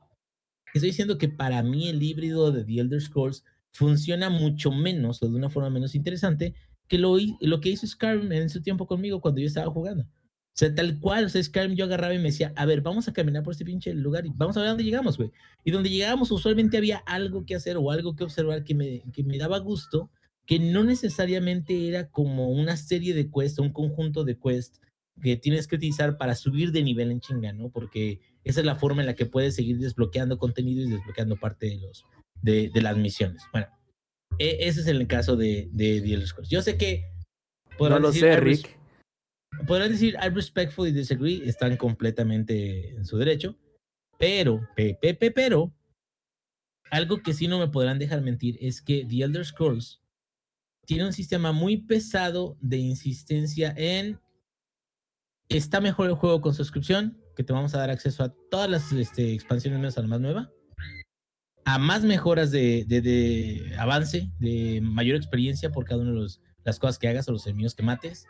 estoy 0.73 0.89
diciendo 0.89 1.19
que 1.19 1.29
para 1.29 1.61
mí 1.61 1.87
el 1.87 2.01
híbrido 2.01 2.51
de 2.51 2.63
The 2.63 2.79
Elder 2.79 2.99
Scrolls 2.99 3.43
funciona 3.73 4.29
mucho 4.29 4.71
menos 4.71 5.21
o 5.21 5.29
de 5.29 5.35
una 5.35 5.49
forma 5.49 5.69
menos 5.69 5.95
interesante 5.95 6.53
que 6.87 6.97
lo, 6.97 7.17
lo 7.41 7.59
que 7.59 7.69
hizo 7.69 7.87
Skyrim 7.87 8.31
en 8.31 8.49
su 8.49 8.61
tiempo 8.61 8.87
conmigo 8.87 9.19
cuando 9.19 9.41
yo 9.41 9.47
estaba 9.47 9.71
jugando. 9.71 10.03
O 10.03 10.55
sea, 10.55 10.73
tal 10.75 10.99
cual, 10.99 11.25
o 11.25 11.29
sea, 11.29 11.41
Skyrim 11.41 11.75
yo 11.75 11.85
agarraba 11.85 12.13
y 12.13 12.19
me 12.19 12.25
decía, 12.25 12.53
a 12.55 12.67
ver, 12.67 12.81
vamos 12.81 13.07
a 13.07 13.13
caminar 13.13 13.41
por 13.41 13.53
este 13.53 13.65
pinche 13.65 13.91
lugar 13.95 14.27
y 14.27 14.31
vamos 14.35 14.55
a 14.55 14.59
ver 14.59 14.69
dónde 14.69 14.83
llegamos, 14.83 15.17
güey. 15.17 15.31
Y 15.63 15.71
donde 15.71 15.89
llegábamos 15.89 16.29
usualmente 16.29 16.77
había 16.77 16.97
algo 16.97 17.45
que 17.45 17.55
hacer 17.55 17.77
o 17.77 17.89
algo 17.89 18.15
que 18.15 18.23
observar 18.23 18.63
que 18.63 18.75
me, 18.75 19.01
que 19.11 19.23
me 19.23 19.39
daba 19.39 19.57
gusto, 19.57 20.11
que 20.45 20.59
no 20.59 20.83
necesariamente 20.83 21.87
era 21.87 22.11
como 22.11 22.49
una 22.49 22.77
serie 22.77 23.15
de 23.15 23.31
quests, 23.31 23.57
un 23.57 23.73
conjunto 23.73 24.23
de 24.23 24.37
quests 24.37 24.79
que 25.21 25.37
tienes 25.37 25.67
que 25.67 25.77
utilizar 25.77 26.17
para 26.17 26.35
subir 26.35 26.71
de 26.71 26.83
nivel 26.83 27.09
en 27.09 27.19
chinga, 27.19 27.53
¿no? 27.53 27.69
Porque 27.69 28.19
esa 28.43 28.59
es 28.59 28.65
la 28.65 28.75
forma 28.75 29.01
en 29.01 29.07
la 29.07 29.15
que 29.15 29.25
puedes 29.25 29.55
seguir 29.55 29.79
desbloqueando 29.79 30.37
contenido 30.37 30.83
y 30.83 30.89
desbloqueando 30.91 31.37
parte 31.37 31.67
de 31.67 31.77
los 31.77 32.05
de, 32.43 32.69
de 32.69 32.81
las 32.81 32.95
misiones. 32.97 33.41
Bueno, 33.51 33.67
e- 34.37 34.57
ese 34.61 34.81
es 34.81 34.87
el 34.87 35.07
caso 35.07 35.35
de, 35.35 35.69
de 35.71 35.99
The 36.01 36.13
Elder 36.13 36.27
Scrolls. 36.27 36.49
Yo 36.49 36.61
sé 36.61 36.77
que 36.77 37.05
No 37.79 37.97
lo 37.99 38.07
decir, 38.09 38.21
sé, 38.21 38.33
"I 38.33 38.35
res- 38.37 38.63
Rick. 38.63 38.79
podrán 39.67 39.91
decir 39.91 40.15
I 40.23 40.29
respectfully 40.29 40.91
disagree, 40.91 41.47
están 41.49 41.75
completamente 41.77 42.89
en 42.95 43.05
su 43.05 43.17
derecho, 43.17 43.57
pero, 44.19 44.61
pe, 44.75 44.95
pe, 45.01 45.15
pe, 45.15 45.31
pero, 45.31 45.73
algo 46.91 47.23
que 47.23 47.33
sí 47.33 47.47
no 47.47 47.57
me 47.59 47.67
podrán 47.69 47.97
dejar 47.97 48.21
mentir 48.21 48.57
es 48.61 48.81
que 48.81 49.05
The 49.05 49.23
Elder 49.23 49.45
Scrolls 49.45 49.99
tiene 50.85 51.05
un 51.05 51.13
sistema 51.13 51.51
muy 51.51 51.77
pesado 51.77 52.57
de 52.61 52.77
insistencia 52.77 53.73
en 53.77 54.19
está 55.49 55.81
mejor 55.81 56.09
el 56.09 56.15
juego 56.15 56.41
con 56.41 56.53
suscripción, 56.53 57.17
que 57.35 57.43
te 57.43 57.53
vamos 57.53 57.73
a 57.73 57.79
dar 57.79 57.89
acceso 57.89 58.23
a 58.23 58.33
todas 58.51 58.69
las 58.69 58.91
este, 58.91 59.33
expansiones 59.33 59.79
menos 59.79 59.97
a 59.97 60.01
la 60.01 60.07
más 60.07 60.19
nueva, 60.21 60.51
a 61.65 61.77
más 61.79 62.03
mejoras 62.03 62.51
de, 62.51 62.85
de- 62.87 63.01
de 63.01 63.75
avance, 63.77 64.29
de 64.39 64.79
mayor 64.81 65.15
experiencia 65.15 65.71
por 65.71 65.85
cada 65.85 66.01
una 66.01 66.11
de 66.11 66.17
los- 66.17 66.41
las 66.63 66.79
cosas 66.79 66.97
que 66.99 67.07
hagas 67.07 67.27
o 67.27 67.31
los 67.33 67.45
enemigos 67.47 67.75
que 67.75 67.83
mates, 67.83 68.25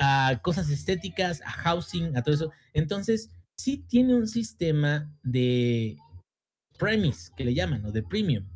a 0.00 0.40
cosas 0.42 0.70
estéticas, 0.70 1.42
a 1.42 1.50
housing, 1.50 2.16
a 2.16 2.22
todo 2.22 2.34
eso. 2.34 2.50
Entonces, 2.72 3.30
sí 3.56 3.84
tiene 3.88 4.14
un 4.14 4.26
sistema 4.26 5.12
de 5.22 5.96
premise, 6.78 7.30
que 7.36 7.44
le 7.44 7.54
llaman, 7.54 7.84
o 7.84 7.92
de 7.92 8.02
premium, 8.02 8.46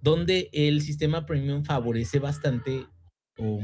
donde 0.00 0.48
el 0.52 0.82
sistema 0.82 1.26
premium 1.26 1.64
favorece 1.64 2.18
bastante 2.20 2.86
o 3.38 3.60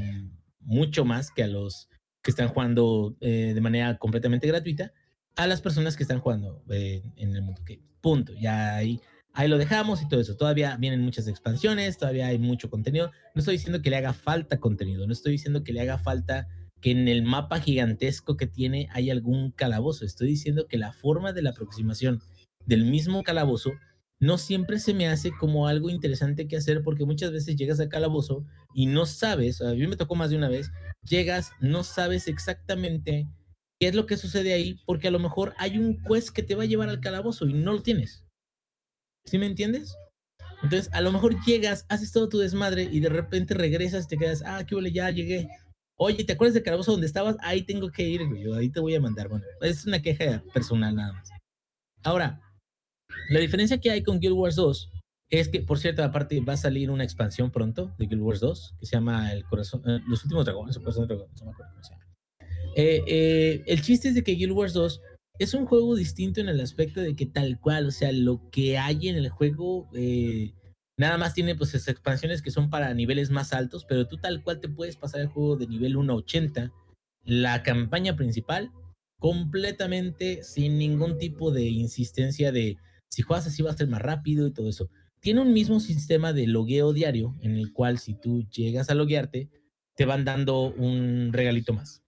mucho 0.60 1.04
más 1.04 1.30
que 1.30 1.44
a 1.44 1.48
los 1.48 1.88
que 2.22 2.30
están 2.30 2.48
jugando 2.48 3.16
eh, 3.20 3.52
de 3.54 3.60
manera 3.60 3.98
completamente 3.98 4.46
gratuita, 4.46 4.92
a 5.36 5.46
las 5.46 5.60
personas 5.60 5.96
que 5.96 6.02
están 6.02 6.20
jugando 6.20 6.62
eh, 6.70 7.02
en 7.16 7.34
el 7.34 7.42
mundo. 7.42 7.60
Ok, 7.62 7.70
punto. 8.00 8.32
Ya 8.34 8.76
ahí, 8.76 9.00
ahí 9.34 9.48
lo 9.48 9.59
dejamos 9.59 10.02
y 10.02 10.09
todo 10.09 10.20
eso. 10.20 10.36
Todavía 10.36 10.76
vienen 10.76 11.02
muchas 11.02 11.28
expansiones, 11.28 11.98
todavía 11.98 12.26
hay 12.26 12.38
mucho 12.38 12.70
contenido. 12.70 13.10
No 13.34 13.40
estoy 13.40 13.56
diciendo 13.56 13.82
que 13.82 13.90
le 13.90 13.96
haga 13.96 14.12
falta 14.12 14.60
contenido, 14.60 15.06
no 15.06 15.12
estoy 15.12 15.32
diciendo 15.32 15.64
que 15.64 15.72
le 15.72 15.80
haga 15.80 15.98
falta 15.98 16.48
que 16.80 16.90
en 16.90 17.06
el 17.09 17.22
mapa 17.22 17.60
gigantesco 17.60 18.36
que 18.36 18.46
tiene 18.46 18.88
hay 18.92 19.10
algún 19.10 19.52
calabozo. 19.52 20.04
Estoy 20.04 20.28
diciendo 20.28 20.66
que 20.68 20.78
la 20.78 20.92
forma 20.92 21.32
de 21.32 21.42
la 21.42 21.50
aproximación 21.50 22.20
del 22.66 22.84
mismo 22.84 23.22
calabozo 23.22 23.72
no 24.18 24.38
siempre 24.38 24.78
se 24.78 24.94
me 24.94 25.09
hace 25.09 25.32
como 25.32 25.66
algo 25.66 25.90
interesante 25.90 26.46
que 26.46 26.56
hacer 26.56 26.82
porque 26.82 27.04
muchas 27.04 27.32
veces 27.32 27.56
llegas 27.56 27.80
al 27.80 27.88
calabozo 27.88 28.44
y 28.72 28.86
no 28.86 29.04
sabes, 29.04 29.60
a 29.60 29.74
mí 29.74 29.84
me 29.88 29.96
tocó 29.96 30.14
más 30.14 30.30
de 30.30 30.36
una 30.36 30.48
vez, 30.48 30.70
llegas, 31.02 31.50
no 31.60 31.82
sabes 31.82 32.28
exactamente 32.28 33.26
qué 33.80 33.88
es 33.88 33.96
lo 33.96 34.06
que 34.06 34.16
sucede 34.16 34.52
ahí 34.52 34.78
porque 34.86 35.09
a 35.09 35.10
lo 35.10 35.18
mejor 35.18 35.54
hay 35.59 35.76
un 35.76 36.00
quest 36.04 36.30
que 36.30 36.44
te 36.44 36.54
va 36.54 36.62
a 36.62 36.66
llevar 36.66 36.88
al 36.88 37.00
calabozo 37.00 37.48
y 37.48 37.52
no 37.52 37.72
lo 37.72 37.82
tienes. 37.82 38.21
¿Sí 39.24 39.38
me 39.38 39.46
entiendes? 39.46 39.96
Entonces, 40.62 40.92
a 40.92 41.00
lo 41.00 41.10
mejor 41.12 41.36
llegas, 41.44 41.86
haces 41.88 42.12
todo 42.12 42.28
tu 42.28 42.38
desmadre 42.38 42.84
y 42.84 43.00
de 43.00 43.08
repente 43.08 43.54
regresas 43.54 44.04
y 44.04 44.08
te 44.08 44.18
quedas, 44.18 44.42
ah, 44.46 44.64
qué 44.66 44.74
huele, 44.74 44.92
ya 44.92 45.10
llegué. 45.10 45.48
Oye, 45.96 46.24
¿te 46.24 46.32
acuerdas 46.32 46.54
del 46.54 46.62
calabozo 46.62 46.92
donde 46.92 47.06
estabas? 47.06 47.36
Ahí 47.40 47.62
tengo 47.62 47.90
que 47.90 48.08
ir, 48.08 48.26
güey. 48.26 48.52
Ahí 48.54 48.70
te 48.70 48.80
voy 48.80 48.94
a 48.94 49.00
mandar. 49.00 49.28
Bueno, 49.28 49.44
es 49.60 49.86
una 49.86 50.00
queja 50.00 50.42
personal 50.52 50.94
nada 50.94 51.12
más. 51.12 51.28
Ahora, 52.02 52.40
la 53.28 53.40
diferencia 53.40 53.78
que 53.78 53.90
hay 53.90 54.02
con 54.02 54.20
Guild 54.20 54.34
Wars 54.34 54.56
2 54.56 54.90
es 55.30 55.48
que, 55.48 55.60
por 55.60 55.78
cierto, 55.78 56.02
aparte 56.04 56.40
va 56.40 56.54
a 56.54 56.58
salir 56.58 56.90
una 56.90 57.04
expansión 57.04 57.50
pronto 57.50 57.94
de 57.98 58.06
Guild 58.06 58.22
Wars 58.22 58.40
2 58.40 58.74
que 58.80 58.86
se 58.86 58.96
llama 58.96 59.32
el 59.32 59.44
corazón, 59.44 59.82
eh, 59.86 60.00
Los 60.06 60.22
últimos 60.24 60.44
dragones, 60.44 60.76
o 60.76 60.80
corazón 60.80 61.06
de 61.06 61.14
dragones, 61.14 61.40
no 61.40 61.46
me 61.46 61.52
acuerdo 61.52 61.72
cómo 61.72 61.84
se 61.84 61.90
llama. 61.92 62.06
Eh, 62.74 63.04
eh, 63.06 63.64
el 63.66 63.82
chiste 63.82 64.08
es 64.08 64.14
de 64.14 64.22
que 64.22 64.32
Guild 64.32 64.52
Wars 64.52 64.72
2 64.72 65.00
es 65.43 65.55
un 65.55 65.66
juego 65.66 65.94
distinto 65.94 66.40
en 66.40 66.48
el 66.48 66.60
aspecto 66.60 67.01
de 67.01 67.14
que 67.16 67.27
tal 67.27 67.59
cual, 67.59 67.86
o 67.86 67.90
sea, 67.90 68.12
lo 68.12 68.48
que 68.51 68.78
hay 68.78 69.09
en 69.09 69.16
el 69.16 69.28
juego 69.28 69.89
eh, 69.94 70.52
nada 70.97 71.19
más 71.19 71.35
tiene 71.35 71.55
pues 71.55 71.74
esas 71.74 71.89
expansiones 71.89 72.43
que 72.43 72.51
son 72.51 72.70
para 72.70 72.93
niveles 72.94 73.31
más 73.31 73.52
altos, 73.52 73.85
pero 73.89 74.06
tú 74.06 74.19
tal 74.19 74.43
cual 74.43 74.60
te 74.60 74.69
puedes 74.69 74.97
pasar 74.97 75.20
el 75.20 75.28
juego 75.28 75.56
de 75.56 75.66
nivel 75.66 75.97
1 75.97 76.12
a 76.12 76.16
80, 76.16 76.73
la 77.24 77.62
campaña 77.62 78.16
principal, 78.16 78.70
completamente 79.19 80.43
sin 80.43 80.78
ningún 80.78 81.19
tipo 81.19 81.51
de 81.51 81.64
insistencia 81.69 82.52
de 82.52 82.77
si 83.09 83.23
juegas 83.23 83.47
así 83.47 83.62
va 83.62 83.70
a 83.70 83.77
ser 83.77 83.89
más 83.89 84.02
rápido 84.02 84.47
y 84.47 84.52
todo 84.52 84.69
eso. 84.69 84.90
Tiene 85.20 85.40
un 85.40 85.52
mismo 85.52 85.78
sistema 85.78 86.32
de 86.32 86.47
logueo 86.47 86.93
diario 86.93 87.36
en 87.40 87.56
el 87.56 87.73
cual 87.73 87.98
si 87.98 88.14
tú 88.14 88.43
llegas 88.48 88.90
a 88.90 88.94
loguearte, 88.94 89.51
te 89.94 90.05
van 90.05 90.24
dando 90.24 90.73
un 90.74 91.31
regalito 91.32 91.73
más. 91.73 92.01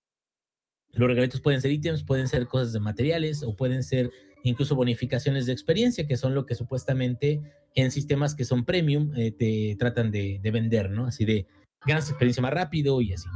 Los 0.95 1.09
regalitos 1.09 1.41
pueden 1.41 1.61
ser 1.61 1.73
ítems, 1.73 2.05
pueden 2.05 2.29
ser 2.29 2.47
cosas 2.47 2.73
de 2.73 2.81
materiales 2.81 3.43
o 3.43 3.57
pueden 3.57 3.83
ser 3.83 4.11
incluso 4.43 4.75
bonificaciones 4.75 5.47
de 5.47 5.53
experiencia, 5.53 6.07
que 6.07 6.17
son 6.17 6.35
lo 6.35 6.47
que 6.47 6.55
supuestamente 6.55 7.41
en 7.75 7.91
sistemas 7.91 8.35
que 8.35 8.45
son 8.45 8.65
premium 8.65 9.13
eh, 9.17 9.33
te 9.33 9.77
tratan 9.79 10.11
de, 10.11 10.39
de 10.43 10.51
vender, 10.51 10.91
¿no? 10.91 11.07
Así 11.07 11.25
de, 11.25 11.47
ganas 11.87 12.09
experiencia 12.09 12.43
más 12.43 12.53
rápido 12.53 13.01
y 13.01 13.13
así. 13.13 13.29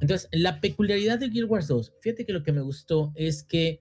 Entonces, 0.00 0.28
la 0.32 0.60
peculiaridad 0.60 1.18
de 1.18 1.28
Guild 1.28 1.50
Wars 1.50 1.68
2, 1.68 1.92
fíjate 2.00 2.26
que 2.26 2.32
lo 2.32 2.42
que 2.42 2.52
me 2.52 2.60
gustó 2.60 3.12
es 3.14 3.44
que 3.44 3.80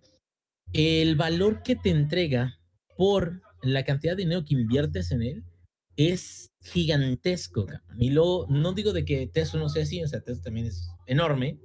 el 0.74 1.16
valor 1.16 1.64
que 1.64 1.76
te 1.76 1.90
entrega 1.90 2.60
por 2.98 3.42
la 3.62 3.84
cantidad 3.84 4.16
de 4.16 4.24
dinero 4.24 4.46
que 4.46 4.56
inviertes 4.56 5.12
en 5.12 5.24
él 5.24 5.44
es 5.96 6.52
gigantesco. 6.62 7.68
Y 7.98 8.12
luego, 8.12 8.48
no 8.50 8.74
digo 8.74 8.94
de 8.94 9.06
que 9.06 9.28
Teso 9.28 9.58
no 9.58 9.70
sea 9.70 9.84
así, 9.84 10.04
o 10.04 10.08
sea, 10.08 10.22
Teso 10.22 10.42
también 10.42 10.68
es 10.68 10.90
enorme, 11.08 11.60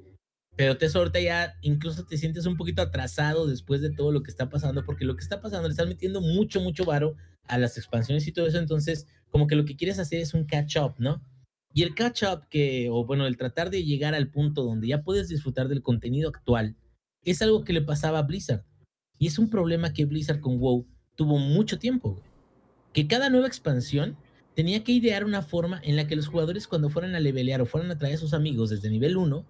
pero 0.58 0.76
Teso 0.76 0.98
ahorita 0.98 1.20
ya 1.20 1.56
incluso 1.62 2.04
te 2.04 2.18
sientes 2.18 2.44
un 2.44 2.56
poquito 2.56 2.82
atrasado 2.82 3.46
después 3.46 3.80
de 3.80 3.90
todo 3.90 4.10
lo 4.10 4.24
que 4.24 4.30
está 4.32 4.48
pasando, 4.50 4.84
porque 4.84 5.04
lo 5.04 5.14
que 5.14 5.22
está 5.22 5.40
pasando, 5.40 5.68
le 5.68 5.70
están 5.70 5.88
metiendo 5.88 6.20
mucho, 6.20 6.60
mucho 6.60 6.84
varo 6.84 7.14
a 7.46 7.58
las 7.58 7.78
expansiones 7.78 8.26
y 8.26 8.32
todo 8.32 8.48
eso, 8.48 8.58
entonces 8.58 9.06
como 9.30 9.46
que 9.46 9.54
lo 9.54 9.64
que 9.64 9.76
quieres 9.76 10.00
hacer 10.00 10.18
es 10.18 10.34
un 10.34 10.46
catch 10.46 10.76
up, 10.78 10.96
¿no? 10.98 11.22
Y 11.72 11.84
el 11.84 11.94
catch 11.94 12.24
up 12.24 12.48
que, 12.50 12.88
o 12.90 13.06
bueno, 13.06 13.28
el 13.28 13.36
tratar 13.36 13.70
de 13.70 13.84
llegar 13.84 14.16
al 14.16 14.32
punto 14.32 14.64
donde 14.64 14.88
ya 14.88 15.04
puedes 15.04 15.28
disfrutar 15.28 15.68
del 15.68 15.80
contenido 15.80 16.28
actual, 16.28 16.74
es 17.22 17.40
algo 17.40 17.62
que 17.62 17.72
le 17.72 17.82
pasaba 17.82 18.18
a 18.18 18.22
Blizzard. 18.22 18.64
Y 19.16 19.28
es 19.28 19.38
un 19.38 19.50
problema 19.50 19.92
que 19.92 20.06
Blizzard 20.06 20.40
con 20.40 20.58
WoW 20.58 20.88
tuvo 21.14 21.38
mucho 21.38 21.78
tiempo, 21.78 22.14
güey. 22.14 22.24
Que 22.92 23.06
cada 23.06 23.30
nueva 23.30 23.46
expansión 23.46 24.16
tenía 24.56 24.82
que 24.82 24.90
idear 24.90 25.24
una 25.24 25.42
forma 25.42 25.80
en 25.84 25.94
la 25.94 26.08
que 26.08 26.16
los 26.16 26.26
jugadores 26.26 26.66
cuando 26.66 26.90
fueran 26.90 27.14
a 27.14 27.20
levelear 27.20 27.60
o 27.60 27.66
fueran 27.66 27.92
a 27.92 27.98
traer 27.98 28.16
a 28.16 28.18
sus 28.18 28.34
amigos 28.34 28.70
desde 28.70 28.90
nivel 28.90 29.16
1, 29.16 29.46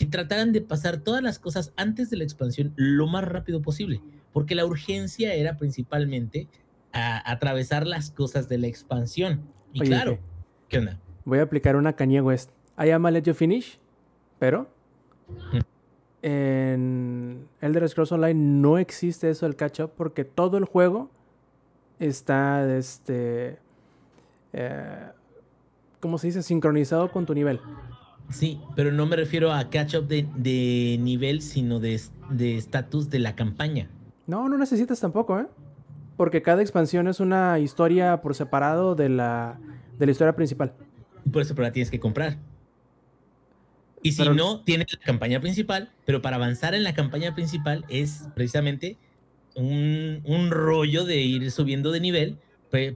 que 0.00 0.06
trataran 0.06 0.50
de 0.50 0.62
pasar 0.62 0.96
todas 0.96 1.22
las 1.22 1.38
cosas 1.38 1.74
antes 1.76 2.08
de 2.08 2.16
la 2.16 2.24
expansión 2.24 2.72
lo 2.74 3.06
más 3.06 3.22
rápido 3.22 3.60
posible. 3.60 4.00
Porque 4.32 4.54
la 4.54 4.64
urgencia 4.64 5.34
era 5.34 5.58
principalmente 5.58 6.48
a 6.90 7.30
atravesar 7.30 7.86
las 7.86 8.10
cosas 8.10 8.48
de 8.48 8.56
la 8.56 8.66
expansión. 8.66 9.42
Y 9.74 9.82
Oye, 9.82 9.90
claro, 9.90 10.12
¿qué? 10.12 10.20
¿qué 10.70 10.78
onda? 10.78 10.98
Voy 11.26 11.40
a 11.40 11.42
aplicar 11.42 11.76
una 11.76 11.92
Kanye 11.96 12.22
West. 12.22 12.48
I 12.82 12.92
am 12.92 13.04
a 13.04 13.10
let 13.10 13.24
you 13.24 13.34
finish, 13.34 13.78
pero 14.38 14.70
en 16.22 17.46
Elder 17.60 17.86
Scrolls 17.86 18.12
Online 18.12 18.32
no 18.32 18.78
existe 18.78 19.28
eso 19.28 19.44
del 19.44 19.54
catch 19.54 19.80
up 19.80 19.90
porque 19.98 20.24
todo 20.24 20.56
el 20.56 20.64
juego 20.64 21.10
está, 21.98 22.74
este, 22.74 23.58
eh, 24.54 25.10
¿cómo 26.00 26.16
se 26.16 26.28
dice? 26.28 26.42
Sincronizado 26.42 27.12
con 27.12 27.26
tu 27.26 27.34
nivel. 27.34 27.60
Sí, 28.30 28.60
pero 28.76 28.92
no 28.92 29.06
me 29.06 29.16
refiero 29.16 29.52
a 29.52 29.68
catch 29.70 29.94
up 29.96 30.06
de, 30.06 30.26
de 30.36 30.96
nivel, 31.00 31.42
sino 31.42 31.80
de 31.80 31.94
es- 31.94 32.12
de 32.30 32.56
estatus 32.56 33.10
de 33.10 33.18
la 33.18 33.34
campaña. 33.34 33.88
No, 34.26 34.48
no 34.48 34.56
necesitas 34.56 35.00
tampoco, 35.00 35.38
¿eh? 35.40 35.46
Porque 36.16 36.42
cada 36.42 36.62
expansión 36.62 37.08
es 37.08 37.18
una 37.18 37.58
historia 37.58 38.20
por 38.20 38.34
separado 38.34 38.94
de 38.94 39.08
la, 39.08 39.58
de 39.98 40.06
la 40.06 40.12
historia 40.12 40.36
principal. 40.36 40.72
Por 41.32 41.42
eso 41.42 41.54
pero 41.54 41.66
la 41.66 41.72
tienes 41.72 41.90
que 41.90 41.98
comprar. 41.98 42.36
Y 44.02 44.12
si 44.12 44.18
Pero- 44.22 44.34
no, 44.34 44.60
tienes 44.60 44.86
la 44.92 45.00
campaña 45.04 45.40
principal, 45.40 45.90
pero 46.06 46.22
para 46.22 46.36
avanzar 46.36 46.74
en 46.74 46.84
la 46.84 46.94
campaña 46.94 47.34
principal 47.34 47.84
es 47.88 48.28
precisamente 48.34 48.96
un, 49.56 50.20
un 50.24 50.50
rollo 50.50 51.04
de 51.04 51.16
ir 51.20 51.50
subiendo 51.50 51.90
de 51.90 52.00
nivel 52.00 52.38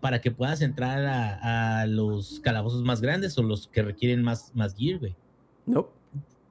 para 0.01 0.21
que 0.21 0.31
puedas 0.31 0.63
entrar 0.63 1.05
a, 1.05 1.81
a 1.81 1.87
los 1.87 2.39
calabozos 2.41 2.85
más 2.85 3.01
grandes 3.01 3.37
o 3.37 3.43
los 3.43 3.67
que 3.67 3.83
requieren 3.83 4.23
más, 4.23 4.53
más 4.55 4.75
gear, 4.77 5.01
güey. 5.01 5.17
No. 5.67 5.89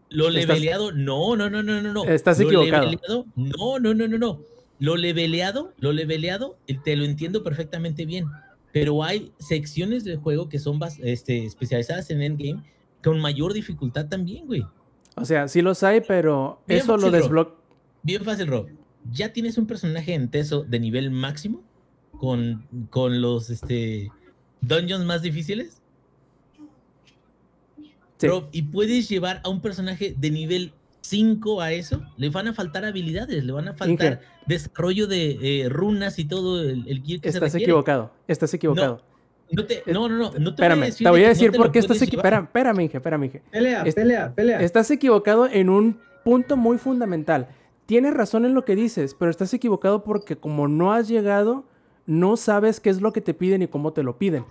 Lo 0.10 0.28
Estás- 0.30 0.48
leveleado, 0.48 0.92
no, 0.92 1.36
no, 1.36 1.50
no, 1.50 1.64
no, 1.64 1.82
no, 1.82 1.94
no. 1.94 2.04
Estás 2.06 2.40
Lo 2.40 2.46
equivocado. 2.48 2.84
leveleado, 2.90 3.26
no, 3.36 3.80
no, 3.80 3.94
no, 3.94 4.08
no, 4.08 4.18
no. 4.18 4.40
Lo 4.80 4.96
leveleado, 4.98 5.74
lo 5.80 5.92
leveleado, 5.92 6.58
eh, 6.68 6.78
te 6.84 6.96
lo 6.96 7.06
entiendo 7.06 7.44
perfectamente 7.44 8.06
bien. 8.06 8.26
Pero 8.72 9.04
hay 9.04 9.32
secciones 9.40 10.04
del 10.04 10.18
juego 10.18 10.50
que 10.50 10.60
son 10.60 10.80
este, 11.04 11.46
especializadas 11.46 12.10
en 12.10 12.22
endgame 12.22 12.64
con 13.04 13.20
mayor 13.22 13.54
dificultad 13.54 14.08
también, 14.08 14.46
güey. 14.48 14.66
O 15.16 15.26
sea, 15.26 15.48
sí 15.48 15.62
los 15.62 15.84
hay, 15.84 16.02
pero 16.02 16.60
Bien 16.68 16.80
eso 16.80 16.98
lo 16.98 17.04
fácil, 17.04 17.12
Rob. 17.12 17.22
desbloquea. 17.22 17.56
Bien 18.02 18.24
fácil, 18.24 18.48
Rob. 18.48 18.68
Ya 19.12 19.32
tienes 19.32 19.58
un 19.60 19.68
personaje 19.68 20.14
en 20.16 20.30
Teso 20.30 20.64
de 20.64 20.80
nivel 20.80 21.12
máximo 21.12 21.62
con, 22.18 22.66
con 22.90 23.22
los 23.22 23.50
este, 23.52 24.10
dungeons 24.62 25.06
más 25.06 25.22
difíciles. 25.22 25.82
Sí. 28.24 28.30
Rob, 28.30 28.46
y 28.52 28.64
puedes 28.64 29.10
llevar 29.10 29.42
a 29.44 29.50
un 29.50 29.62
personaje 29.62 30.16
de 30.18 30.32
nivel 30.32 30.72
5 31.02 31.62
a 31.62 31.74
eso, 31.74 32.02
le 32.18 32.30
van 32.30 32.48
a 32.48 32.54
faltar 32.54 32.86
habilidades, 32.86 33.44
le 33.44 33.52
van 33.52 33.68
a 33.68 33.74
faltar 33.74 34.22
desarrollo 34.46 35.08
de 35.08 35.62
eh, 35.62 35.70
runas 35.70 36.18
y 36.20 36.26
todo 36.26 36.62
el, 36.62 36.88
el 36.88 37.04
gear 37.04 37.20
que 37.20 37.32
se 37.32 37.38
Estás 37.38 37.54
requiere. 37.54 37.72
equivocado. 37.72 38.12
Estás 38.28 38.54
equivocado. 38.54 39.02
No, 39.52 39.66
te, 39.66 39.84
no, 39.88 40.08
no, 40.10 40.18
no, 40.18 40.32
no 40.32 40.32
te 40.32 40.40
voy 40.40 40.48
a 40.48 40.52
espérame, 40.52 40.80
decir 40.86 41.06
te 41.06 41.12
voy 41.12 41.20
a 41.20 41.24
no 41.24 41.30
decir 41.30 41.52
por 41.52 41.72
qué 41.72 41.80
estás 41.80 42.02
equivocado. 42.02 42.44
Espérame, 42.44 42.46
espérame, 42.46 42.82
Inge, 42.82 42.98
espérame, 42.98 43.24
Inge. 43.26 43.42
Pelea, 43.52 43.84
pelea, 43.84 44.34
pelea. 44.34 44.62
Estás 44.62 44.90
equivocado 44.90 45.48
en 45.48 45.70
un 45.70 46.00
punto 46.24 46.58
muy 46.58 46.78
fundamental. 46.78 47.50
Tienes 47.86 48.14
razón 48.14 48.46
en 48.46 48.54
lo 48.54 48.64
que 48.64 48.76
dices, 48.76 49.14
pero 49.14 49.30
estás 49.30 49.54
equivocado 49.54 50.04
porque 50.04 50.38
como 50.38 50.68
no 50.70 50.94
has 50.94 51.10
llegado, 51.10 51.66
no 52.06 52.38
sabes 52.38 52.80
qué 52.80 52.90
es 52.90 53.02
lo 53.02 53.12
que 53.14 53.22
te 53.22 53.34
piden 53.34 53.62
y 53.62 53.68
cómo 53.68 53.92
te 53.94 54.04
lo 54.04 54.18
piden. 54.18 54.46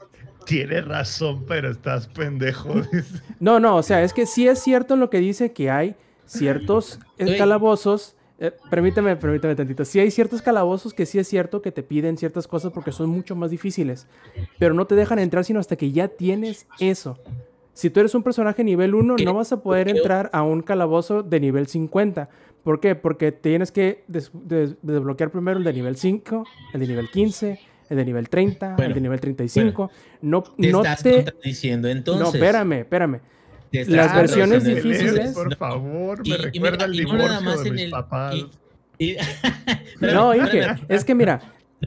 Tienes 0.47 0.85
razón, 0.86 1.44
pero 1.47 1.70
estás 1.70 2.06
pendejo. 2.09 2.74
No, 3.40 3.59
no, 3.60 3.77
o 3.77 3.82
sea, 3.82 4.02
es 4.02 4.12
que 4.12 4.27
sí 4.27 4.47
es 4.48 4.59
cierto 4.60 4.94
en 4.94 5.01
lo 5.01 5.10
que 5.10 5.19
dice 5.19 5.52
que 5.52 5.70
hay 5.70 5.94
ciertos 6.27 7.01
calabozos. 7.39 8.14
eh, 8.39 8.52
permíteme, 8.70 9.16
permíteme 9.16 9.55
tantito. 9.55 9.85
Sí 9.85 9.98
hay 10.01 10.10
ciertos 10.10 10.43
calabozos 10.43 10.94
que 10.94 11.06
sí 11.06 11.19
es 11.19 11.28
cierto 11.28 11.60
que 11.62 11.73
te 11.73 11.82
piden 11.82 12.16
ciertas 12.16 12.47
cosas 12.47 12.73
porque 12.73 12.93
son 12.93 13.09
mucho 13.10 13.35
más 13.36 13.51
difíciles. 13.51 14.06
Pero 14.59 14.74
no 14.74 14.86
te 14.86 14.94
dejan 14.94 15.19
entrar 15.19 15.44
sino 15.44 15.60
hasta 15.60 15.77
que 15.77 15.93
ya 15.93 16.09
tienes 16.09 16.66
eso. 16.81 17.19
Si 17.74 17.89
tú 17.90 18.01
eres 18.01 18.14
un 18.14 18.23
personaje 18.23 18.62
nivel 18.64 18.94
1, 18.94 19.16
no 19.24 19.35
vas 19.35 19.52
a 19.52 19.62
poder 19.62 19.89
entrar 19.89 20.28
a 20.32 20.43
un 20.43 20.60
calabozo 20.62 21.23
de 21.23 21.40
nivel 21.40 21.66
50. 21.69 22.28
¿Por 22.62 22.81
qué? 22.81 22.94
Porque 22.94 23.32
tienes 23.32 23.73
que 23.73 24.05
des- 24.09 24.31
des- 24.35 24.77
desbloquear 24.82 25.31
primero 25.31 25.59
el 25.59 25.64
de 25.64 25.73
nivel 25.73 25.97
5, 25.97 26.44
el 26.74 26.81
de 26.81 26.86
nivel 26.86 27.10
15, 27.10 27.59
el 27.93 27.97
de 27.98 28.05
nivel 28.05 28.28
30, 28.28 28.70
el 28.70 28.77
Bueno, 28.77 28.94
de 28.94 29.01
nivel 29.01 29.20
35. 29.20 29.90
No, 30.23 30.43
Te 30.43 30.70
no 30.70 30.78
estás 30.78 31.02
te... 31.02 31.14
contradiciendo 31.24 31.89
entonces. 31.89 32.23
No, 32.23 32.32
espérame, 32.35 32.73
espérame. 32.81 33.20
Las 33.73 34.14
versiones 34.14 34.64
difíciles- 34.64 35.32
Por 35.32 35.56
favor, 35.56 36.20
me 36.27 36.28
Y- 36.28 36.32
y 36.32 36.36
recuerda 36.36 36.86
mira, 36.89 37.02
el 37.02 37.09
y 37.09 37.12
no 37.12 37.19
nada 37.19 37.40
más 37.40 37.64
de 37.64 37.70
mis 37.70 37.81
el- 37.82 37.90
papás. 37.90 38.35
y- 38.98 39.16
No, 40.01 40.35
Inge, 40.35 40.64
es 40.89 41.05
que 41.05 41.14
mira, 41.14 41.40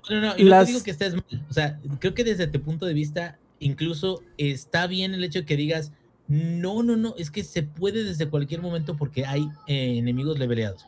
No, 0.09 0.15
no, 0.15 0.21
no, 0.27 0.33
y 0.37 0.43
no 0.43 0.49
Las- 0.49 0.65
te 0.65 0.71
digo 0.73 0.83
que 0.83 0.91
estés 0.91 1.13
mal. 1.13 1.23
O 1.49 1.53
sea, 1.53 1.79
creo 1.99 2.13
que 2.13 2.23
desde 2.23 2.47
tu 2.47 2.61
punto 2.61 2.85
de 2.85 2.93
vista, 2.93 3.37
incluso 3.59 4.21
está 4.37 4.87
bien 4.87 5.13
el 5.13 5.23
hecho 5.23 5.39
de 5.39 5.45
que 5.45 5.55
digas, 5.55 5.91
no, 6.27 6.81
no, 6.83 6.97
no, 6.97 7.13
es 7.17 7.29
que 7.31 7.43
se 7.43 7.63
puede 7.63 8.03
desde 8.03 8.27
cualquier 8.27 8.61
momento 8.61 8.97
porque 8.97 9.25
hay 9.25 9.47
eh, 9.67 9.97
enemigos 9.97 10.37
leveleados. 10.39 10.87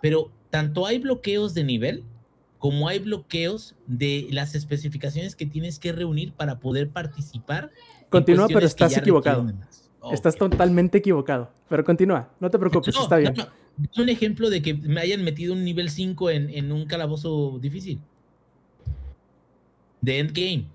Pero 0.00 0.30
tanto 0.50 0.86
hay 0.86 0.98
bloqueos 0.98 1.52
de 1.54 1.64
nivel 1.64 2.04
como 2.58 2.88
hay 2.88 2.98
bloqueos 2.98 3.74
de 3.86 4.28
las 4.30 4.54
especificaciones 4.54 5.36
que 5.36 5.46
tienes 5.46 5.78
que 5.78 5.92
reunir 5.92 6.32
para 6.32 6.58
poder 6.58 6.90
participar. 6.90 7.70
Continúa, 8.10 8.48
pero 8.48 8.66
estás 8.66 8.96
equivocado. 8.96 9.52
estás 10.12 10.36
totalmente 10.36 10.98
equivocado. 10.98 11.50
Pero 11.68 11.84
continúa, 11.84 12.30
no 12.40 12.50
te 12.50 12.58
preocupes, 12.58 12.94
No, 12.94 13.02
está 13.02 13.16
bien. 13.18 13.34
no, 13.36 14.02
un 14.02 14.08
ejemplo 14.08 14.50
de 14.50 14.62
que 14.62 14.74
me 14.74 15.00
hayan 15.00 15.22
metido 15.22 15.52
un 15.52 15.64
nivel 15.64 15.90
5 15.90 16.30
en, 16.30 16.50
en 16.50 16.72
un 16.72 16.86
calabozo 16.86 17.58
difícil. 17.60 18.00
De 20.00 20.18
endgame. 20.18 20.66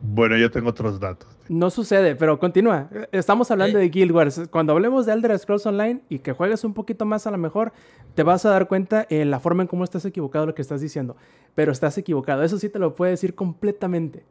Bueno, 0.00 0.36
yo 0.36 0.50
tengo 0.50 0.70
otros 0.70 0.98
datos. 0.98 1.28
No 1.48 1.70
sucede, 1.70 2.14
pero 2.16 2.38
continúa. 2.38 2.88
Estamos 3.10 3.50
hablando 3.50 3.78
Eh. 3.78 3.82
de 3.82 3.88
Guild 3.88 4.12
Wars. 4.12 4.40
Cuando 4.50 4.72
hablemos 4.72 5.06
de 5.06 5.12
Elder 5.12 5.38
Scrolls 5.38 5.66
Online 5.66 6.00
y 6.08 6.20
que 6.20 6.32
juegues 6.32 6.64
un 6.64 6.72
poquito 6.74 7.04
más 7.04 7.26
a 7.26 7.30
lo 7.30 7.38
mejor, 7.38 7.72
te 8.14 8.22
vas 8.22 8.46
a 8.46 8.50
dar 8.50 8.68
cuenta 8.68 9.06
en 9.10 9.30
la 9.30 9.40
forma 9.40 9.62
en 9.62 9.68
cómo 9.68 9.84
estás 9.84 10.04
equivocado 10.04 10.46
lo 10.46 10.54
que 10.54 10.62
estás 10.62 10.80
diciendo. 10.80 11.16
Pero 11.54 11.72
estás 11.72 11.98
equivocado. 11.98 12.42
Eso 12.42 12.58
sí 12.58 12.68
te 12.68 12.78
lo 12.78 12.94
puedo 12.94 13.10
decir 13.10 13.34
completamente. 13.34 14.24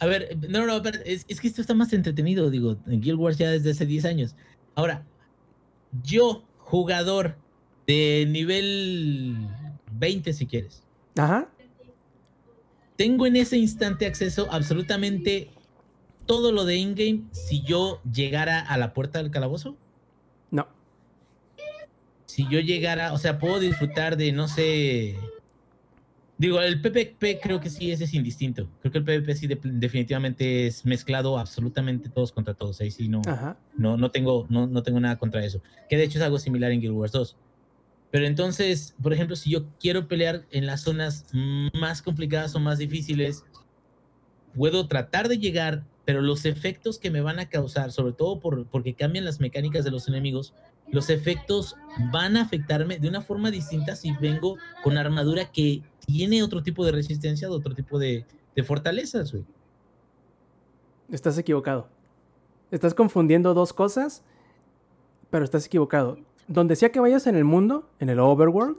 A 0.00 0.06
ver, 0.06 0.36
no, 0.48 0.66
no, 0.66 0.82
pero 0.82 0.98
es, 1.04 1.24
es 1.28 1.40
que 1.40 1.48
esto 1.48 1.60
está 1.60 1.74
más 1.74 1.92
entretenido, 1.92 2.50
digo, 2.50 2.76
en 2.86 3.00
Guild 3.00 3.18
Wars 3.18 3.38
ya 3.38 3.50
desde 3.50 3.70
hace 3.70 3.86
10 3.86 4.04
años. 4.04 4.36
Ahora, 4.74 5.04
yo, 6.04 6.44
jugador 6.58 7.34
de 7.86 8.26
nivel 8.28 9.36
20, 9.92 10.32
si 10.34 10.46
quieres, 10.46 10.82
Ajá. 11.16 11.48
tengo 12.96 13.26
en 13.26 13.36
ese 13.36 13.56
instante 13.56 14.06
acceso 14.06 14.46
absolutamente 14.52 15.50
todo 16.28 16.52
lo 16.52 16.64
de 16.64 16.76
in-game 16.76 17.22
si 17.32 17.62
yo 17.62 18.00
llegara 18.12 18.60
a 18.60 18.76
la 18.78 18.92
puerta 18.94 19.20
del 19.20 19.32
calabozo. 19.32 19.76
No. 20.52 20.68
Si 22.26 22.46
yo 22.48 22.60
llegara, 22.60 23.12
o 23.12 23.18
sea, 23.18 23.38
puedo 23.38 23.58
disfrutar 23.58 24.16
de, 24.16 24.30
no 24.30 24.46
sé. 24.46 25.16
Digo, 26.36 26.60
el 26.60 26.80
PvP 26.80 27.40
creo 27.42 27.58
que 27.58 27.68
sí, 27.70 27.90
ese 27.90 28.04
es 28.04 28.14
indistinto. 28.14 28.68
Creo 28.80 28.92
que 28.92 28.98
el 28.98 29.04
PvP 29.04 29.34
sí 29.34 29.46
de- 29.48 29.58
definitivamente 29.60 30.68
es 30.68 30.84
mezclado 30.84 31.36
absolutamente 31.38 32.08
todos 32.10 32.30
contra 32.30 32.54
todos. 32.54 32.80
Ahí 32.80 32.92
sí 32.92 33.08
no, 33.08 33.22
Ajá. 33.26 33.56
no, 33.76 33.96
no, 33.96 34.10
tengo, 34.12 34.46
no, 34.48 34.66
no 34.68 34.82
tengo 34.84 35.00
nada 35.00 35.18
contra 35.18 35.44
eso. 35.44 35.60
Que 35.88 35.96
de 35.96 36.04
hecho 36.04 36.18
es 36.18 36.24
algo 36.24 36.38
similar 36.38 36.70
en 36.70 36.80
Guild 36.80 36.94
Wars 36.94 37.10
2. 37.12 37.36
Pero 38.12 38.24
entonces, 38.26 38.94
por 39.02 39.12
ejemplo, 39.12 39.34
si 39.34 39.50
yo 39.50 39.64
quiero 39.80 40.06
pelear 40.06 40.44
en 40.50 40.66
las 40.66 40.82
zonas 40.82 41.26
más 41.74 42.02
complicadas 42.02 42.54
o 42.54 42.60
más 42.60 42.78
difíciles, 42.78 43.44
puedo 44.54 44.86
tratar 44.86 45.28
de 45.28 45.38
llegar, 45.38 45.84
pero 46.08 46.22
los 46.22 46.46
efectos 46.46 46.98
que 46.98 47.10
me 47.10 47.20
van 47.20 47.38
a 47.38 47.50
causar, 47.50 47.92
sobre 47.92 48.14
todo 48.14 48.40
por, 48.40 48.64
porque 48.68 48.94
cambian 48.94 49.26
las 49.26 49.40
mecánicas 49.40 49.84
de 49.84 49.90
los 49.90 50.08
enemigos, 50.08 50.54
los 50.90 51.10
efectos 51.10 51.76
van 52.10 52.38
a 52.38 52.40
afectarme 52.40 52.98
de 52.98 53.10
una 53.10 53.20
forma 53.20 53.50
distinta 53.50 53.94
si 53.94 54.12
vengo 54.12 54.56
con 54.82 54.96
armadura 54.96 55.52
que 55.52 55.82
tiene 56.06 56.42
otro 56.42 56.62
tipo 56.62 56.82
de 56.86 56.92
resistencia, 56.92 57.46
de 57.46 57.54
otro 57.54 57.74
tipo 57.74 57.98
de, 57.98 58.24
fortalezas, 58.64 59.32
güey. 59.32 59.44
Estás 61.12 61.36
equivocado. 61.36 61.90
Estás 62.70 62.94
confundiendo 62.94 63.52
dos 63.52 63.74
cosas, 63.74 64.22
pero 65.28 65.44
estás 65.44 65.66
equivocado. 65.66 66.16
Donde 66.46 66.74
sea 66.74 66.90
que 66.90 67.00
vayas 67.00 67.26
en 67.26 67.36
el 67.36 67.44
mundo, 67.44 67.86
en 67.98 68.08
el 68.08 68.18
overworld, 68.18 68.78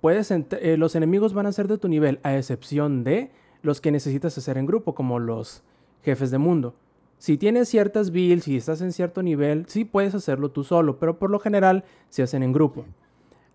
puedes 0.00 0.32
eh, 0.32 0.76
los 0.76 0.96
enemigos 0.96 1.32
van 1.32 1.46
a 1.46 1.52
ser 1.52 1.68
de 1.68 1.78
tu 1.78 1.86
nivel, 1.86 2.18
a 2.24 2.36
excepción 2.36 3.04
de 3.04 3.30
los 3.62 3.80
que 3.80 3.92
necesitas 3.92 4.36
hacer 4.36 4.58
en 4.58 4.66
grupo, 4.66 4.96
como 4.96 5.20
los 5.20 5.62
jefes 6.02 6.30
de 6.30 6.38
mundo. 6.38 6.74
Si 7.18 7.38
tienes 7.38 7.68
ciertas 7.68 8.10
builds, 8.10 8.44
si 8.44 8.56
estás 8.56 8.80
en 8.80 8.92
cierto 8.92 9.22
nivel, 9.22 9.64
sí 9.68 9.84
puedes 9.84 10.14
hacerlo 10.14 10.50
tú 10.50 10.64
solo, 10.64 10.98
pero 10.98 11.18
por 11.18 11.30
lo 11.30 11.38
general 11.38 11.84
se 12.08 12.22
hacen 12.22 12.42
en 12.42 12.52
grupo. 12.52 12.84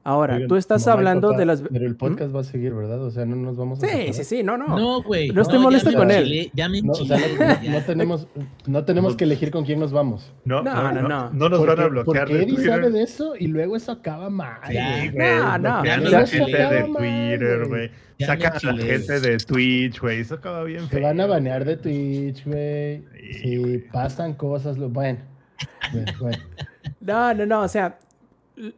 Ahora, 0.07 0.35
Oigan, 0.35 0.47
tú 0.47 0.55
estás 0.55 0.87
hablando 0.87 1.33
de 1.33 1.45
las... 1.45 1.61
Pero 1.61 1.85
el 1.85 1.97
podcast 1.97 2.33
va 2.33 2.39
a 2.39 2.43
seguir, 2.45 2.73
¿verdad? 2.73 3.03
O 3.03 3.11
sea, 3.11 3.25
no 3.25 3.35
nos 3.35 3.57
vamos 3.57 3.83
a. 3.83 3.85
Sí, 3.85 3.91
separar. 3.91 4.13
sí, 4.13 4.23
sí, 4.23 4.41
no, 4.43 4.57
no. 4.57 4.67
No, 4.79 5.03
güey. 5.03 5.31
No 5.31 5.41
estoy 5.41 5.57
ya 5.57 5.63
molesto 5.63 5.93
con 5.93 6.11
él. 6.11 6.49
Ya 6.53 6.69
me 6.69 6.81
No, 6.81 6.93
o 6.93 6.95
sea, 6.95 7.17
enchilé, 7.17 7.69
no, 7.69 7.71
no 7.79 7.81
tenemos, 7.85 8.27
no 8.67 8.85
tenemos 8.85 9.15
que 9.17 9.25
elegir 9.25 9.51
con 9.51 9.65
quién 9.65 9.81
nos 9.81 9.91
vamos. 9.91 10.33
No, 10.45 10.63
No, 10.63 10.73
no, 10.73 10.91
no, 10.93 11.01
no, 11.01 11.07
no. 11.09 11.29
no 11.31 11.49
nos 11.49 11.65
van 11.65 11.79
a 11.81 11.87
bloquear 11.87 12.25
porque 12.25 12.33
de 12.37 12.43
Eddie 12.43 12.55
Twitter. 12.55 12.71
sabe 12.73 12.89
de 12.91 13.03
eso 13.03 13.33
y 13.37 13.47
luego 13.47 13.75
eso 13.75 13.91
acaba 13.91 14.29
mal. 14.29 14.59
Sí, 14.67 14.77
No, 15.13 15.57
no. 15.57 15.83
Ya 15.85 15.95
a 15.95 15.97
la 15.99 16.25
gente 16.25 16.51
de 16.57 16.83
Twitter, 16.83 17.67
güey. 17.67 17.91
Sacan 18.19 18.53
a 18.53 18.71
la 18.71 18.83
gente 18.83 19.19
de 19.19 19.37
Twitch, 19.39 19.99
güey. 19.99 20.21
Eso 20.21 20.35
acaba 20.35 20.63
bien 20.63 20.83
Se 20.83 20.87
feo. 20.87 21.01
van 21.03 21.19
a 21.19 21.25
banear 21.27 21.65
de 21.65 21.75
Twitch, 21.75 22.45
güey. 22.45 23.03
Sí, 23.33 23.39
Si 23.41 23.77
pasan 23.91 24.35
cosas, 24.35 24.77
lo 24.77 24.87
bueno. 24.89 25.19
Bueno, 25.91 26.11
bueno. 26.21 26.37
No, 27.01 27.33
no, 27.33 27.45
no, 27.45 27.61
o 27.63 27.67
sea, 27.67 27.99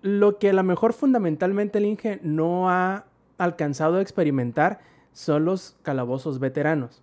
lo 0.01 0.37
que 0.39 0.49
a 0.49 0.53
lo 0.53 0.63
mejor 0.63 0.93
fundamentalmente 0.93 1.77
el 1.77 1.85
Inge 1.85 2.19
no 2.21 2.69
ha 2.69 3.05
alcanzado 3.37 3.97
a 3.97 4.01
experimentar 4.01 4.79
son 5.13 5.45
los 5.45 5.77
calabozos 5.81 6.39
veteranos. 6.39 7.01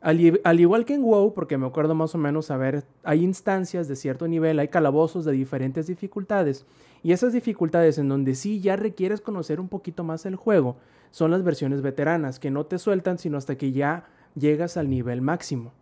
Al, 0.00 0.60
igual 0.60 0.84
que 0.84 0.92
en 0.92 1.02
WoW, 1.02 1.32
porque 1.32 1.56
me 1.56 1.66
acuerdo 1.66 1.94
más 1.94 2.14
o 2.14 2.18
menos, 2.18 2.50
a 2.50 2.60
hay 3.04 3.24
instancias 3.24 3.88
de 3.88 3.96
cierto 3.96 4.28
nivel, 4.28 4.58
hay 4.58 4.68
calabozos 4.68 5.24
de 5.24 5.32
diferentes 5.32 5.86
dificultades, 5.86 6.66
y 7.02 7.12
esas 7.12 7.32
dificultades 7.32 7.96
en 7.96 8.10
donde 8.10 8.34
sí 8.34 8.60
ya 8.60 8.76
requieres 8.76 9.22
conocer 9.22 9.60
un 9.60 9.68
poquito 9.68 10.04
más 10.04 10.26
el 10.26 10.36
juego, 10.36 10.76
son 11.10 11.30
las 11.30 11.42
versiones 11.42 11.80
veteranas, 11.80 12.38
que 12.38 12.50
no 12.50 12.66
te 12.66 12.78
sueltan 12.78 13.18
sino 13.18 13.38
hasta 13.38 13.56
que 13.56 13.72
ya 13.72 14.04
llegas 14.34 14.76
al 14.76 14.90
nivel 14.90 15.22
máximo. 15.22 15.72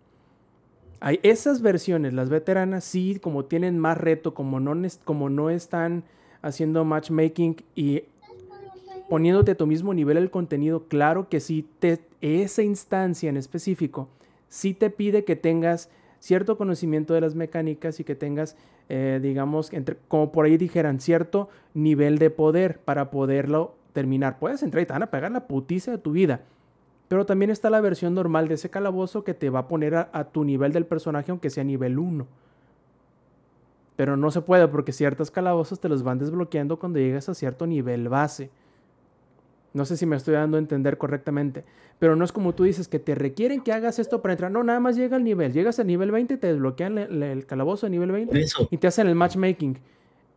Hay 1.01 1.19
esas 1.24 1.60
versiones, 1.60 2.12
las 2.12 2.28
veteranas, 2.28 2.85
sí, 2.85 3.19
como 3.20 3.47
tienen 3.47 3.77
más 3.77 3.98
reto, 3.98 4.35
como 4.35 4.60
no, 4.60 4.81
como 5.05 5.31
no 5.31 5.51
están 5.51 6.05
haciendo 6.43 6.85
matchmaking 6.85 7.56
y 7.74 8.02
poniéndote 9.09 9.52
a 9.52 9.55
tu 9.55 9.66
mismo 9.66 9.94
nivel 9.94 10.16
el 10.16 10.31
contenido, 10.31 10.85
claro 10.89 11.28
que 11.28 11.40
sí, 11.40 11.66
te, 11.78 12.01
esa 12.20 12.62
instancia 12.62 13.28
en 13.28 13.36
específico, 13.36 14.09
sí 14.48 14.74
te 14.74 14.90
pide 14.90 15.24
que 15.24 15.36
tengas 15.36 15.89
cierto 16.19 16.56
conocimiento 16.56 17.14
de 17.14 17.20
las 17.20 17.35
mecánicas 17.35 17.98
y 18.01 18.05
que 18.05 18.14
tengas, 18.14 18.56
eh, 18.89 19.19
digamos, 19.20 19.73
entre, 19.73 19.97
como 20.09 20.31
por 20.31 20.47
ahí 20.47 20.56
dijeran, 20.56 21.01
cierto 21.01 21.48
nivel 21.74 22.19
de 22.19 22.31
poder 22.31 22.78
para 22.78 23.10
poderlo 23.10 23.74
terminar. 23.93 24.39
Puedes 24.39 24.62
entrar 24.62 24.82
y 24.82 24.86
te 24.86 24.93
van 24.93 25.02
a 25.02 25.10
pegar 25.10 25.32
la 25.32 25.47
putiza 25.47 25.90
de 25.90 25.98
tu 25.98 26.12
vida. 26.12 26.43
Pero 27.09 27.27
también 27.27 27.51
está 27.51 27.70
la 27.70 27.81
versión 27.81 28.14
normal 28.14 28.48
de 28.48 28.55
ese 28.55 28.70
calabozo 28.70 29.24
que 29.24 29.35
te 29.35 29.51
va 29.51 29.60
a 29.60 29.69
poner 29.69 29.97
a, 29.97 30.10
a 30.12 30.24
tu 30.24 30.44
nivel 30.44 30.73
del 30.73 30.86
personaje, 30.86 31.31
aunque 31.32 31.51
sea 31.51 31.64
nivel 31.64 31.98
1. 31.98 32.27
Pero 33.97 34.16
no 34.16 34.31
se 34.31 34.40
puede 34.40 34.69
porque 34.69 34.93
ciertos 34.93 35.31
calabozos 35.31 35.81
te 35.81 35.89
los 35.89 36.02
van 36.02 36.19
desbloqueando 36.19 36.78
cuando 36.78 36.98
llegas 36.98 37.28
a 37.28 37.35
cierto 37.35 37.66
nivel 37.66 38.09
base. 38.09 38.51
No 39.74 39.85
sé 39.86 39.97
si 39.97 40.05
me 40.06 40.16
estoy 40.16 40.35
dando 40.35 40.56
a 40.56 40.60
entender 40.60 40.98
correctamente. 40.98 41.64
Pero 41.98 42.16
no 42.16 42.24
es 42.24 42.32
como 42.32 42.55
tú 42.55 42.64
dices 42.64 42.89
que 42.89 42.98
te 42.98 43.14
requieren 43.14 43.62
que 43.62 43.73
hagas 43.73 43.98
esto 43.98 44.20
para 44.20 44.32
entrar. 44.32 44.51
No, 44.51 44.62
nada 44.64 44.81
más 44.81 44.97
llega 44.97 45.16
al 45.16 45.24
nivel. 45.24 45.52
Llegas 45.52 45.78
al 45.78 45.86
nivel 45.86 46.10
20, 46.10 46.36
te 46.36 46.47
desbloquean 46.48 46.98
el, 46.98 47.23
el 47.23 47.47
calabozo 47.47 47.86
de 47.86 47.90
nivel 47.90 48.09
Por 48.09 48.16
20 48.16 48.40
eso, 48.40 48.69
y 48.70 48.77
te 48.77 48.86
hacen 48.86 49.06
el 49.06 49.14
matchmaking. 49.14 49.78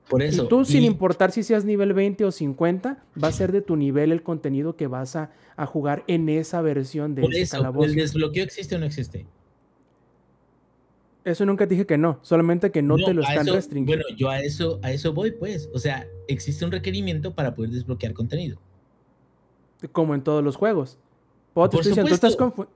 por 0.10 0.22
eso. 0.22 0.44
Y 0.44 0.48
tú, 0.48 0.64
sin 0.64 0.84
importar 0.84 1.32
si 1.32 1.44
seas 1.44 1.66
nivel 1.66 1.94
20 1.94 2.24
o 2.26 2.32
50, 2.32 3.04
va 3.22 3.28
a 3.28 3.32
ser 3.32 3.52
de 3.52 3.62
tu 3.62 3.76
nivel 3.76 4.12
el 4.12 4.22
contenido 4.22 4.76
que 4.76 4.88
vas 4.88 5.16
a, 5.16 5.32
a 5.58 5.66
jugar 5.66 6.04
en 6.08 6.30
esa 6.30 6.62
versión 6.62 7.16
de 7.16 7.24
Por 7.24 7.32
ese 7.34 7.42
eso, 7.44 7.58
calabozo. 7.58 7.88
¿el 7.90 7.96
desbloqueo 7.96 8.44
existe 8.44 8.76
o 8.76 8.80
no 8.80 8.86
existe? 8.86 9.26
Eso 11.26 11.46
nunca 11.46 11.66
dije 11.66 11.86
que 11.86 11.98
no, 11.98 12.20
solamente 12.22 12.72
que 12.72 12.82
no, 12.84 12.96
te 12.98 13.14
lo 13.14 13.22
están 13.24 13.48
eso- 13.48 13.56
restringiendo. 13.56 14.04
Bueno, 14.06 14.18
yo 14.18 14.30
a 14.30 14.40
eso, 14.42 14.80
a 14.84 14.92
eso 14.92 15.12
voy, 15.14 15.32
pues. 15.32 15.70
O 15.74 15.80
sea, 15.80 16.08
existe 16.28 16.64
un 16.64 16.72
requerimiento 16.72 17.34
para 17.34 17.56
poder 17.56 17.72
desbloquear 17.72 18.14
contenido. 18.14 18.60
como 19.92 20.16
en 20.16 20.24
todos 20.24 20.44
los 20.44 20.56
juegos. 20.56 20.98
Por 21.54 21.66
estoy 21.66 21.80
diciendo, 21.90 22.10
tú 22.10 22.16
estás 22.16 22.32
supuesto. 22.34 22.64
confu- 22.64 22.68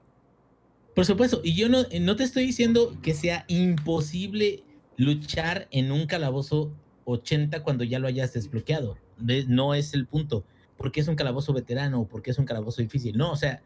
Por 0.94 1.04
supuesto, 1.06 1.40
y 1.42 1.54
yo 1.54 1.68
no, 1.68 1.78
no 2.00 2.16
te 2.16 2.24
estoy 2.24 2.44
diciendo 2.44 2.94
que 3.02 3.14
sea 3.14 3.44
imposible 3.48 4.62
luchar 4.96 5.66
en 5.70 5.90
un 5.92 6.06
calabozo 6.06 6.70
80 7.06 7.62
cuando 7.62 7.84
ya 7.84 7.98
lo 7.98 8.06
hayas 8.06 8.32
desbloqueado. 8.32 8.96
De- 9.18 9.46
No 9.46 9.74
es 9.74 9.94
el 9.94 10.06
punto. 10.06 10.44
Porque 10.76 11.00
es 11.00 11.08
un 11.08 11.16
calabozo 11.16 11.52
veterano 11.52 12.00
o 12.00 12.08
porque 12.08 12.30
es 12.30 12.38
un 12.38 12.44
calabozo 12.46 12.80
difícil. 12.82 13.16
No, 13.16 13.32
o 13.32 13.36
sea, 13.36 13.62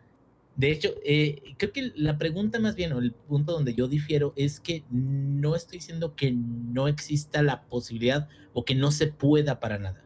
de 0.56 0.70
hecho, 0.70 0.94
eh, 1.05 1.43
creo 1.56 1.72
que 1.72 1.93
la 1.97 2.16
pregunta 2.16 2.60
más 2.60 2.76
bien, 2.76 2.93
o 2.93 3.01
el 3.01 3.12
punto 3.12 3.52
donde 3.52 3.74
yo 3.74 3.89
difiero, 3.89 4.32
es 4.36 4.60
que 4.60 4.85
no 4.90 5.56
estoy 5.56 5.78
diciendo 5.78 6.14
que 6.14 6.32
no 6.32 6.86
exista 6.86 7.43
la 7.43 7.64
posibilidad 7.64 8.28
o 8.52 8.64
que 8.64 8.76
no 8.76 8.93
se 8.93 9.09
pueda 9.09 9.59
para 9.59 9.78
nada. 9.78 10.05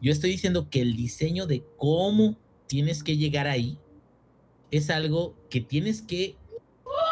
Yo 0.00 0.10
estoy 0.10 0.30
diciendo 0.30 0.68
que 0.68 0.82
el 0.82 0.96
diseño 0.96 1.46
de 1.46 1.64
cómo 1.76 2.36
tienes 2.66 3.04
que 3.04 3.16
llegar 3.16 3.46
ahí 3.46 3.78
es 4.72 4.90
algo 4.90 5.36
que 5.48 5.60
tienes 5.60 6.02
que 6.02 6.36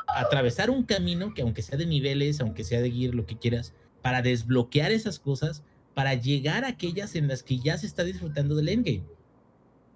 atravesar 0.08 0.70
un 0.70 0.82
camino 0.82 1.34
que 1.34 1.42
aunque 1.42 1.62
sea 1.62 1.78
de 1.78 1.86
niveles, 1.86 2.40
aunque 2.40 2.64
sea 2.64 2.80
de 2.80 2.90
gear, 2.90 3.14
lo 3.14 3.26
que 3.26 3.38
quieras, 3.38 3.74
para 4.02 4.22
desbloquear 4.22 4.90
esas 4.90 5.20
cosas, 5.20 5.62
para 5.94 6.14
llegar 6.14 6.64
a 6.64 6.68
aquellas 6.68 7.14
en 7.14 7.28
las 7.28 7.44
que 7.44 7.58
ya 7.58 7.78
se 7.78 7.86
está 7.86 8.02
disfrutando 8.02 8.56
del 8.56 8.68
endgame. 8.68 9.04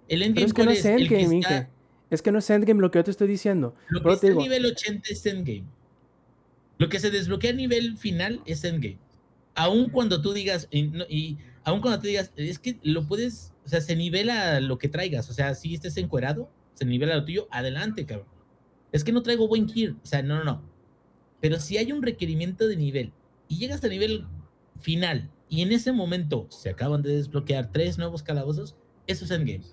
El 0.07 0.19
Pero 0.19 0.25
endgame 0.25 0.45
es 0.47 0.53
que 0.53 0.61
no 0.61 0.65
¿cuál 0.65 0.77
es 0.77 0.85
El 0.85 1.09
que 1.09 1.21
está-. 1.21 1.69
Es 2.09 2.21
que 2.21 2.31
no 2.31 2.39
es 2.39 2.49
endgame 2.49 2.81
lo 2.81 2.91
que 2.91 2.99
yo 2.99 3.03
te 3.03 3.11
estoy 3.11 3.27
diciendo. 3.27 3.75
Lo 3.89 4.01
que 4.01 4.13
está 4.13 4.27
digo, 4.27 4.41
nivel 4.41 4.65
80 4.65 5.09
es 5.09 5.25
endgame. 5.25 5.65
Lo 6.77 6.89
que 6.89 6.99
se 6.99 7.11
desbloquea 7.11 7.51
a 7.51 7.53
nivel 7.55 7.97
final 7.97 8.41
es 8.45 8.63
endgame. 8.63 8.97
Aún 9.55 9.89
cuando 9.89 10.21
tú 10.21 10.33
digas, 10.33 10.67
y, 10.71 10.85
y 11.13 11.37
aún 11.63 11.81
cuando 11.81 11.99
tú 11.99 12.07
digas, 12.07 12.31
es 12.35 12.59
que 12.59 12.79
lo 12.83 13.07
puedes, 13.07 13.53
o 13.65 13.69
sea, 13.69 13.81
se 13.81 13.95
nivela 13.95 14.59
lo 14.59 14.77
que 14.77 14.89
traigas. 14.89 15.29
O 15.29 15.33
sea, 15.33 15.53
si 15.53 15.73
estés 15.75 15.97
encuerado, 15.97 16.49
se 16.73 16.85
nivela 16.85 17.15
lo 17.15 17.25
tuyo, 17.25 17.47
adelante, 17.51 18.05
cabrón. 18.05 18.27
Es 18.91 19.03
que 19.03 19.11
no 19.11 19.21
traigo 19.21 19.47
buen 19.47 19.69
gear. 19.69 19.93
O 20.01 20.05
sea, 20.05 20.23
no, 20.23 20.37
no, 20.37 20.43
no. 20.43 20.63
Pero 21.41 21.59
si 21.59 21.77
hay 21.77 21.91
un 21.91 22.01
requerimiento 22.01 22.67
de 22.67 22.75
nivel 22.75 23.13
y 23.47 23.57
llegas 23.57 23.83
a 23.83 23.87
nivel 23.87 24.25
final 24.79 25.29
y 25.47 25.61
en 25.61 25.71
ese 25.71 25.91
momento 25.91 26.47
se 26.49 26.69
acaban 26.69 27.01
de 27.01 27.15
desbloquear 27.15 27.71
tres 27.71 27.97
nuevos 27.97 28.23
calabozos, 28.23 28.75
eso 29.07 29.25
es 29.25 29.31
endgame. 29.31 29.63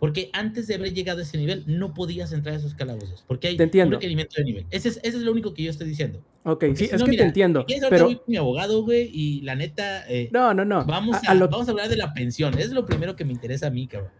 Porque 0.00 0.30
antes 0.32 0.66
de 0.68 0.76
haber 0.76 0.94
llegado 0.94 1.18
a 1.18 1.22
ese 1.22 1.38
nivel, 1.38 1.64
no 1.66 1.92
podías 1.94 2.32
entrar 2.32 2.54
a 2.54 2.58
esos 2.58 2.74
calabozos. 2.74 3.24
Porque 3.26 3.48
hay 3.48 3.56
Te 3.56 3.64
entiendo. 3.64 3.96
un 3.96 4.00
requerimiento 4.00 4.34
de 4.38 4.44
nivel. 4.44 4.66
Ese 4.70 4.90
es, 4.90 4.96
ese 4.98 5.16
es 5.16 5.22
lo 5.22 5.32
único 5.32 5.54
que 5.54 5.64
yo 5.64 5.70
estoy 5.70 5.88
diciendo. 5.88 6.20
ok, 6.44 6.44
Porque 6.44 6.76
sí, 6.76 6.86
si 6.86 6.94
es 6.94 7.00
no, 7.00 7.04
que 7.06 7.10
mira, 7.10 7.22
te 7.24 7.26
entiendo. 7.28 7.64
si 7.68 7.80
Pero, 7.90 8.04
voy 8.06 8.14
con 8.16 8.24
mi 8.28 8.36
abogado, 8.36 8.82
güey, 8.84 9.10
y 9.12 9.40
la 9.42 9.54
neta, 9.56 10.08
eh, 10.08 10.28
no, 10.32 10.54
no, 10.54 10.64
no. 10.64 10.84
vamos, 10.84 11.16
a- 11.16 11.28
a, 11.28 11.32
a 11.32 11.34
lo- 11.34 11.48
vamos 11.48 11.66
a 11.68 11.72
hablar 11.72 11.88
de 11.88 11.96
la 11.96 12.14
pensión. 12.14 12.56
Es 12.58 12.70
lo 12.70 12.86
primero 12.86 13.16
que 13.16 13.24
me 13.24 13.32
interesa 13.32 13.66
a 13.66 13.70
mí, 13.70 13.86
cabrón. 13.88 14.10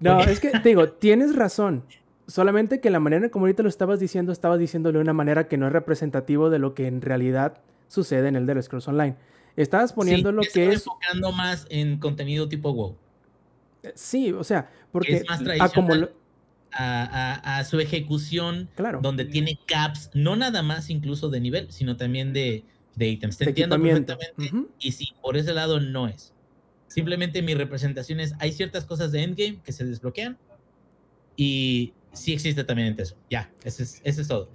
No, 0.00 0.18
Porque- 0.18 0.32
es 0.32 0.40
que 0.40 0.50
te 0.50 0.68
digo, 0.68 0.88
tienes 0.88 1.34
razón. 1.34 1.84
Solamente 2.26 2.80
que 2.80 2.88
la 2.90 3.00
manera 3.00 3.28
como 3.28 3.44
ahorita 3.44 3.62
lo 3.62 3.68
estabas 3.68 4.00
diciendo, 4.00 4.32
estabas 4.32 4.58
diciéndolo 4.58 4.98
de 4.98 5.02
una 5.02 5.12
manera 5.12 5.46
que 5.46 5.58
no 5.58 5.66
es 5.66 5.72
representativo 5.72 6.48
de 6.48 6.58
lo 6.58 6.74
que 6.74 6.86
en 6.86 7.02
realidad 7.02 7.60
sucede 7.88 8.28
en 8.28 8.36
el 8.36 8.42
Elder 8.44 8.62
Scrolls 8.62 8.88
Online. 8.88 9.14
Estabas 9.56 9.92
poniendo 9.92 10.30
Sí, 10.30 10.36
lo 10.36 10.42
que 10.42 10.66
es. 10.68 10.74
enfocando 10.76 11.32
más 11.32 11.66
en 11.70 11.98
contenido 11.98 12.48
tipo 12.48 12.72
WoW. 12.72 12.96
Sí, 13.94 14.32
o 14.32 14.44
sea, 14.44 14.70
porque. 14.92 15.16
es 15.16 15.28
más 15.28 15.40
a 15.40 15.44
como 15.44 15.88
tradicional. 15.88 16.00
lo- 16.00 16.24
A, 16.76 17.04
a- 17.34 17.58
a 17.58 17.64
su 17.64 17.78
ejecución, 17.78 18.68
claro. 18.74 18.98
donde 19.00 19.24
tiene 19.24 19.58
caps, 19.66 20.10
no 20.12 20.34
nada 20.34 20.62
más 20.62 20.90
incluso 20.90 21.28
de 21.30 21.38
nivel, 21.40 21.70
sino 21.70 21.96
también 21.96 22.32
de, 22.32 22.64
de 22.96 23.08
ítems. 23.08 23.38
Te 23.38 23.44
de 23.44 23.50
entiendo 23.50 23.80
perfectamente. 23.80 24.50
Y 24.80 24.90
sí, 24.90 25.12
por 25.22 25.36
ese 25.36 25.54
lado 25.54 25.78
no 25.78 26.08
es. 26.08 26.32
Simplemente 26.88 27.42
mi 27.42 27.54
representación 27.54 28.18
es, 28.18 28.34
hay 28.40 28.50
ciertas 28.52 28.86
cosas 28.86 29.12
de 29.12 29.22
endgame 29.22 29.60
que 29.64 29.70
se 29.72 29.84
desbloquean 29.84 30.36
y 31.36 31.92
sí 32.12 32.32
existe 32.32 32.64
también 32.64 32.88
en 32.88 32.96
Teso. 32.96 33.16
Ya, 33.30 33.50
ese 33.64 33.82
es, 33.84 34.00
ese 34.04 34.22
es 34.22 34.28
todo. 34.28 34.48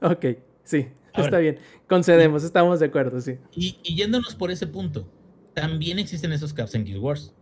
Ok, 0.00 0.26
sí, 0.64 0.88
Ahora- 1.12 1.24
está 1.26 1.38
bien. 1.38 1.58
Concedemos, 1.88 2.44
estamos 2.44 2.80
de 2.80 2.86
acuerdo, 2.86 3.20
sí. 3.20 3.36
Y, 3.54 3.78
y 3.82 3.94
yéndonos 3.96 4.34
por 4.34 4.50
ese 4.50 4.66
punto, 4.66 5.08
también 5.54 5.98
existen 5.98 6.32
esos 6.32 6.52
caps 6.52 6.74
en 6.74 6.84
Guild 6.84 6.98
Wars. 7.02 7.32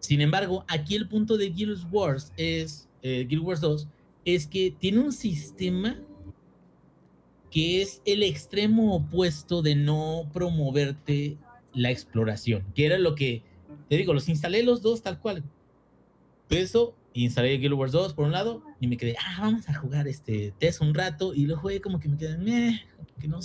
Sin 0.00 0.20
embargo, 0.20 0.64
aquí 0.68 0.94
el 0.94 1.08
punto 1.08 1.36
de 1.36 1.50
Guild 1.50 1.86
Wars 1.90 2.32
es, 2.36 2.88
eh, 3.02 3.26
Guild 3.28 3.42
Wars 3.42 3.60
2, 3.60 3.88
es 4.24 4.46
que 4.46 4.74
tiene 4.78 5.00
un 5.00 5.12
sistema 5.12 5.98
que 7.50 7.82
es 7.82 8.02
el 8.04 8.22
extremo 8.22 8.94
opuesto 8.94 9.62
de 9.62 9.74
no 9.74 10.28
promoverte 10.32 11.38
la 11.72 11.90
exploración, 11.90 12.64
que 12.74 12.86
era 12.86 12.98
lo 12.98 13.14
que, 13.14 13.42
te 13.88 13.96
digo, 13.96 14.12
los 14.12 14.28
instalé 14.28 14.62
los 14.62 14.82
dos 14.82 15.02
tal 15.02 15.18
cual. 15.18 15.42
Eso, 16.50 16.94
instalé 17.14 17.56
Guild 17.58 17.74
Wars 17.74 17.92
2 17.92 18.14
por 18.14 18.26
un 18.26 18.32
lado 18.32 18.62
y 18.80 18.86
me 18.86 18.96
quedé, 18.96 19.16
ah, 19.18 19.38
vamos 19.40 19.68
a 19.68 19.74
jugar 19.74 20.08
este 20.08 20.52
test 20.58 20.80
un 20.80 20.94
rato 20.94 21.34
y 21.34 21.46
lo 21.46 21.56
jugué 21.56 21.80
como 21.80 22.00
que 22.00 22.08
me 22.08 22.16
quedé, 22.16 22.38
meh, 22.38 22.82
que 23.20 23.28
no, 23.28 23.38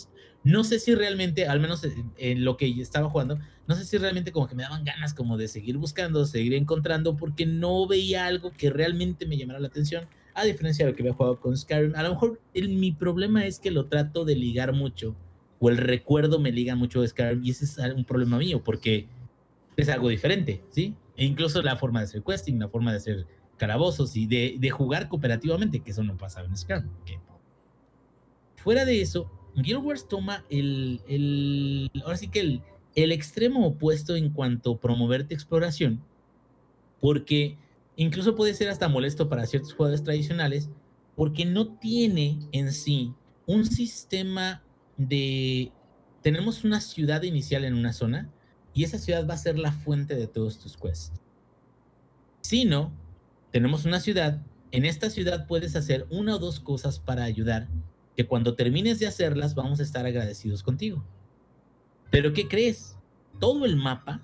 no 0.43 0.63
sé 0.63 0.79
si 0.79 0.95
realmente, 0.95 1.47
al 1.47 1.59
menos 1.59 1.81
en 2.17 2.45
lo 2.45 2.57
que 2.57 2.69
estaba 2.81 3.09
jugando, 3.09 3.39
no 3.67 3.75
sé 3.75 3.85
si 3.85 3.97
realmente 3.97 4.31
como 4.31 4.47
que 4.47 4.55
me 4.55 4.63
daban 4.63 4.83
ganas 4.83 5.13
como 5.13 5.37
de 5.37 5.47
seguir 5.47 5.77
buscando, 5.77 6.25
seguir 6.25 6.53
encontrando, 6.53 7.15
porque 7.15 7.45
no 7.45 7.87
veía 7.87 8.25
algo 8.25 8.51
que 8.51 8.69
realmente 8.69 9.25
me 9.25 9.37
llamara 9.37 9.59
la 9.59 9.67
atención, 9.67 10.05
a 10.33 10.43
diferencia 10.43 10.85
de 10.85 10.91
lo 10.91 10.95
que 10.95 11.03
había 11.03 11.13
jugado 11.13 11.39
con 11.39 11.55
Skyrim. 11.55 11.95
A 11.95 12.03
lo 12.03 12.09
mejor 12.09 12.41
mi 12.53 12.91
problema 12.91 13.45
es 13.45 13.59
que 13.59 13.71
lo 13.71 13.85
trato 13.85 14.25
de 14.25 14.35
ligar 14.35 14.73
mucho, 14.73 15.15
o 15.59 15.69
el 15.69 15.77
recuerdo 15.77 16.39
me 16.39 16.51
liga 16.51 16.75
mucho 16.75 17.01
de 17.01 17.07
Skyrim, 17.07 17.43
y 17.43 17.51
ese 17.51 17.65
es 17.65 17.77
un 17.95 18.03
problema 18.03 18.37
mío, 18.37 18.61
porque 18.63 19.07
es 19.77 19.89
algo 19.89 20.09
diferente, 20.09 20.61
¿sí? 20.69 20.95
E 21.15 21.25
incluso 21.25 21.61
la 21.61 21.77
forma 21.77 21.99
de 21.99 22.05
hacer 22.05 22.23
questing, 22.23 22.59
la 22.59 22.67
forma 22.67 22.91
de 22.91 22.97
hacer 22.97 23.27
calabozos 23.57 24.15
y 24.17 24.25
de, 24.25 24.57
de 24.59 24.69
jugar 24.71 25.07
cooperativamente, 25.07 25.79
que 25.79 25.91
eso 25.91 26.03
no 26.03 26.17
pasaba 26.17 26.47
en 26.47 26.57
Skyrim. 26.57 26.89
Fuera 28.57 28.83
de 28.83 29.01
eso, 29.01 29.29
Guild 29.55 29.83
Wars 29.83 30.07
toma 30.07 30.45
el, 30.49 31.01
el 31.07 31.91
ahora 32.03 32.17
sí 32.17 32.29
que 32.29 32.39
el, 32.39 32.61
el 32.95 33.11
extremo 33.11 33.65
opuesto 33.65 34.15
en 34.15 34.29
cuanto 34.29 34.73
a 34.73 34.79
promoverte 34.79 35.33
exploración, 35.33 36.03
porque 37.01 37.57
incluso 37.95 38.35
puede 38.35 38.53
ser 38.53 38.69
hasta 38.69 38.87
molesto 38.87 39.29
para 39.29 39.45
ciertos 39.45 39.73
jugadores 39.73 40.03
tradicionales, 40.03 40.69
porque 41.15 41.45
no 41.45 41.75
tiene 41.77 42.39
en 42.51 42.71
sí 42.71 43.13
un 43.45 43.65
sistema 43.65 44.63
de... 44.97 45.71
Tenemos 46.21 46.63
una 46.63 46.79
ciudad 46.79 47.23
inicial 47.23 47.65
en 47.65 47.73
una 47.73 47.93
zona 47.93 48.31
y 48.73 48.83
esa 48.83 48.97
ciudad 48.97 49.27
va 49.27 49.33
a 49.33 49.37
ser 49.37 49.59
la 49.59 49.71
fuente 49.71 50.15
de 50.15 50.27
todos 50.27 50.59
tus 50.59 50.77
quests. 50.77 51.11
Sino, 52.41 52.93
tenemos 53.51 53.85
una 53.85 53.99
ciudad, 53.99 54.41
en 54.71 54.85
esta 54.85 55.09
ciudad 55.09 55.47
puedes 55.47 55.75
hacer 55.75 56.07
una 56.09 56.35
o 56.35 56.39
dos 56.39 56.59
cosas 56.59 56.99
para 56.99 57.23
ayudar, 57.23 57.67
que 58.15 58.25
cuando 58.25 58.55
termines 58.55 58.99
de 58.99 59.07
hacerlas 59.07 59.55
vamos 59.55 59.79
a 59.79 59.83
estar 59.83 60.05
agradecidos 60.05 60.63
contigo. 60.63 61.03
Pero 62.13 62.31
¿qué 62.31 62.47
crees? 62.47 62.95
Todo 63.39 63.65
el 63.65 63.75
mapa 63.75 64.21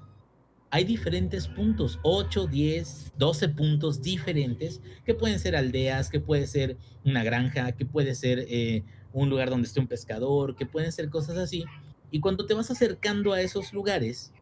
hay 0.70 0.84
diferentes 0.84 1.48
puntos, 1.48 1.98
8, 2.04 2.46
10, 2.46 3.14
12 3.18 3.50
puntos 3.50 4.04
diferentes, 4.04 4.80
que 5.04 5.16
pueden 5.16 5.40
ser 5.40 5.56
aldeas, 5.56 6.12
que 6.12 6.20
puede 6.20 6.46
ser 6.46 6.78
una 7.04 7.24
granja, 7.24 7.72
que 7.72 7.88
puede 7.88 8.14
ser 8.14 8.46
eh, 8.48 8.84
un 9.12 9.32
lugar 9.32 9.50
donde 9.50 9.68
esté 9.68 9.80
un 9.80 9.88
pescador, 9.88 10.56
que 10.56 10.68
pueden 10.68 10.92
ser 10.92 11.10
cosas 11.10 11.38
así. 11.38 11.66
Y 12.12 12.20
cuando 12.20 12.46
te 12.46 12.54
vas 12.54 12.70
acercando 12.70 13.34
a 13.34 13.42
esos 13.42 13.74
lugares, 13.74 14.34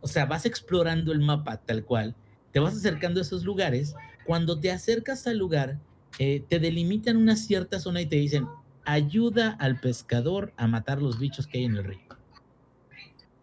o 0.00 0.06
sea, 0.06 0.24
vas 0.24 0.46
explorando 0.46 1.12
el 1.12 1.20
mapa 1.20 1.58
tal 1.58 1.84
cual, 1.84 2.16
te 2.50 2.60
vas 2.60 2.74
acercando 2.74 3.20
a 3.20 3.24
esos 3.24 3.44
lugares, 3.44 3.94
cuando 4.24 4.58
te 4.58 4.72
acercas 4.72 5.26
al 5.26 5.36
lugar, 5.36 5.80
eh, 6.18 6.42
te 6.48 6.58
delimitan 6.60 7.18
una 7.18 7.36
cierta 7.36 7.78
zona 7.78 8.00
y 8.00 8.06
te 8.06 8.16
dicen, 8.16 8.48
ayuda 8.86 9.50
al 9.50 9.80
pescador 9.80 10.54
a 10.56 10.66
matar 10.66 11.02
los 11.02 11.18
bichos 11.18 11.46
que 11.46 11.58
hay 11.58 11.64
en 11.64 11.76
el 11.76 11.84
río. 11.84 12.23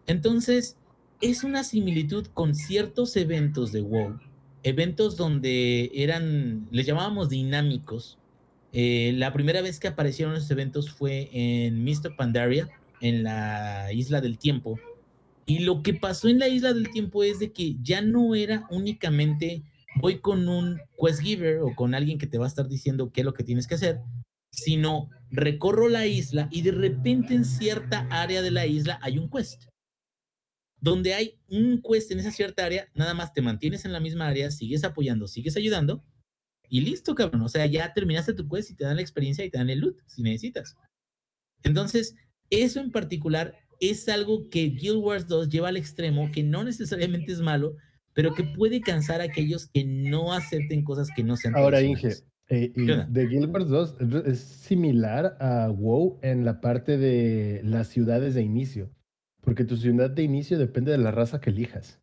Entonces, 0.06 0.76
es 1.20 1.44
una 1.44 1.62
similitud 1.62 2.26
con 2.34 2.54
ciertos 2.54 3.16
eventos 3.16 3.70
de 3.72 3.80
WoW, 3.80 4.18
eventos 4.64 5.16
donde 5.16 5.90
eran, 5.94 6.66
les 6.70 6.86
llamábamos 6.86 7.28
dinámicos. 7.28 8.18
Eh, 8.72 9.12
la 9.16 9.32
primera 9.32 9.62
vez 9.62 9.78
que 9.78 9.88
aparecieron 9.88 10.34
esos 10.34 10.50
eventos 10.50 10.90
fue 10.90 11.30
en 11.32 11.84
Mr. 11.84 12.16
Pandaria, 12.16 12.68
en 13.00 13.22
la 13.22 13.92
Isla 13.92 14.20
del 14.20 14.38
Tiempo. 14.38 14.80
Y 15.46 15.60
lo 15.60 15.82
que 15.82 15.94
pasó 15.94 16.28
en 16.28 16.38
la 16.38 16.48
Isla 16.48 16.72
del 16.72 16.90
Tiempo 16.90 17.22
es 17.22 17.38
de 17.38 17.52
que 17.52 17.76
ya 17.82 18.00
no 18.00 18.34
era 18.34 18.66
únicamente 18.70 19.62
voy 20.00 20.18
con 20.20 20.48
un 20.48 20.80
quest 20.98 21.20
giver 21.20 21.58
o 21.60 21.74
con 21.74 21.94
alguien 21.94 22.18
que 22.18 22.26
te 22.26 22.38
va 22.38 22.46
a 22.46 22.48
estar 22.48 22.68
diciendo 22.68 23.12
qué 23.12 23.20
es 23.20 23.24
lo 23.24 23.34
que 23.34 23.44
tienes 23.44 23.66
que 23.66 23.74
hacer, 23.74 24.00
sino 24.50 25.10
recorro 25.30 25.88
la 25.88 26.06
isla 26.06 26.48
y 26.50 26.62
de 26.62 26.72
repente 26.72 27.34
en 27.34 27.44
cierta 27.44 28.06
área 28.10 28.42
de 28.42 28.50
la 28.50 28.66
isla 28.66 28.98
hay 29.02 29.18
un 29.18 29.28
quest 29.28 29.64
donde 30.82 31.14
hay 31.14 31.38
un 31.48 31.80
quest 31.80 32.10
en 32.10 32.18
esa 32.18 32.32
cierta 32.32 32.66
área, 32.66 32.88
nada 32.94 33.14
más 33.14 33.32
te 33.32 33.40
mantienes 33.40 33.84
en 33.84 33.92
la 33.92 34.00
misma 34.00 34.26
área, 34.26 34.50
sigues 34.50 34.82
apoyando, 34.82 35.28
sigues 35.28 35.56
ayudando 35.56 36.04
y 36.68 36.80
listo, 36.80 37.14
cabrón. 37.14 37.42
O 37.42 37.48
sea, 37.48 37.66
ya 37.66 37.94
terminaste 37.94 38.34
tu 38.34 38.48
quest 38.48 38.70
y 38.70 38.74
te 38.74 38.84
dan 38.84 38.96
la 38.96 39.02
experiencia 39.02 39.44
y 39.44 39.50
te 39.50 39.58
dan 39.58 39.70
el 39.70 39.78
loot 39.78 40.00
si 40.06 40.22
necesitas. 40.22 40.76
Entonces, 41.62 42.16
eso 42.50 42.80
en 42.80 42.90
particular 42.90 43.54
es 43.78 44.08
algo 44.08 44.48
que 44.50 44.70
Guild 44.70 44.98
Wars 44.98 45.28
2 45.28 45.48
lleva 45.48 45.68
al 45.68 45.76
extremo, 45.76 46.30
que 46.32 46.42
no 46.42 46.64
necesariamente 46.64 47.30
es 47.30 47.40
malo, 47.40 47.76
pero 48.12 48.34
que 48.34 48.42
puede 48.42 48.80
cansar 48.80 49.20
a 49.20 49.24
aquellos 49.24 49.68
que 49.68 49.84
no 49.84 50.32
acepten 50.32 50.82
cosas 50.82 51.10
que 51.14 51.22
no 51.22 51.36
sean. 51.36 51.54
Ahora, 51.54 51.80
Inge, 51.80 52.24
eh, 52.48 52.72
de 52.74 53.26
Guild 53.28 53.50
Wars 53.50 53.68
2 53.68 53.96
es 54.26 54.40
similar 54.40 55.36
a 55.38 55.68
WoW 55.68 56.18
en 56.22 56.44
la 56.44 56.60
parte 56.60 56.98
de 56.98 57.60
las 57.62 57.86
ciudades 57.86 58.34
de 58.34 58.42
inicio. 58.42 58.90
Porque 59.42 59.64
tu 59.64 59.76
ciudad 59.76 60.10
de 60.10 60.22
inicio 60.22 60.58
depende 60.58 60.92
de 60.92 60.98
la 60.98 61.10
raza 61.10 61.40
que 61.40 61.50
elijas. 61.50 62.00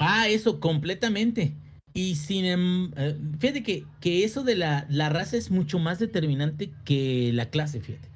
Ah, 0.00 0.28
eso, 0.28 0.60
completamente. 0.60 1.54
Y 1.92 2.16
sin 2.16 2.44
em, 2.44 2.92
eh, 2.96 3.16
fíjate 3.38 3.62
que, 3.62 3.86
que 4.00 4.24
eso 4.24 4.42
de 4.42 4.56
la, 4.56 4.86
la, 4.90 5.10
raza 5.10 5.36
es 5.36 5.50
mucho 5.50 5.78
más 5.78 6.00
determinante 6.00 6.72
que 6.84 7.30
la 7.32 7.50
clase, 7.50 7.80
fíjate. 7.80 8.08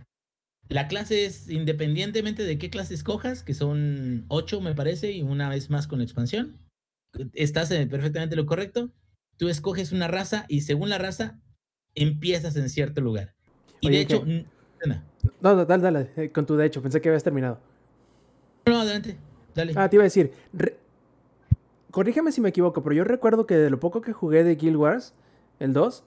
La 0.69 0.89
clase 0.89 1.25
es 1.25 1.49
independientemente 1.49 2.45
de 2.45 2.59
qué 2.59 2.71
clase 2.71 2.95
escojas, 2.95 3.43
que 3.43 3.55
son 3.55 4.25
ocho, 4.29 4.61
me 4.61 4.75
parece, 4.75 5.13
y 5.13 5.23
una 5.23 5.49
vez 5.49 5.71
más 5.71 5.87
con 5.87 6.03
expansión. 6.03 6.59
Estás 7.33 7.71
en 7.71 7.89
perfectamente 7.89 8.37
lo 8.37 8.47
correcto. 8.47 8.91
Tú 9.37 9.49
escoges 9.49 9.93
una 9.93 10.09
raza 10.09 10.45
y 10.49 10.63
según 10.63 10.89
la 10.89 10.99
raza 10.99 11.41
empiezas 11.95 12.57
en 12.57 12.69
cierto 12.69 13.01
lugar. 13.01 13.35
Y 13.81 13.91
de 13.91 14.01
hecho, 14.01 14.25
no, 15.41 15.65
dale, 15.65 15.83
dale, 15.83 16.11
eh, 16.17 16.31
con 16.31 16.47
tu 16.47 16.57
de 16.57 16.67
hecho, 16.67 16.83
pensé 16.83 17.01
que 17.01 17.09
habías 17.09 17.25
terminado. 17.25 17.59
No, 18.67 18.81
adelante, 18.81 19.17
dale. 19.55 19.73
Ah, 19.77 19.89
te 19.89 19.97
iba 19.97 20.03
a 20.03 20.05
decir, 20.05 20.33
corrígeme 21.91 22.33
si 22.33 22.41
me 22.41 22.51
equivoco, 22.51 22.83
pero 22.83 22.95
yo 22.95 23.05
recuerdo 23.05 23.47
que 23.47 23.57
de 23.57 23.71
lo 23.71 23.81
poco 23.81 24.01
que 24.01 24.13
jugué 24.13 24.45
de 24.45 24.57
Guild 24.57 24.77
Wars, 24.77 25.15
el 25.59 25.73
2, 25.73 26.05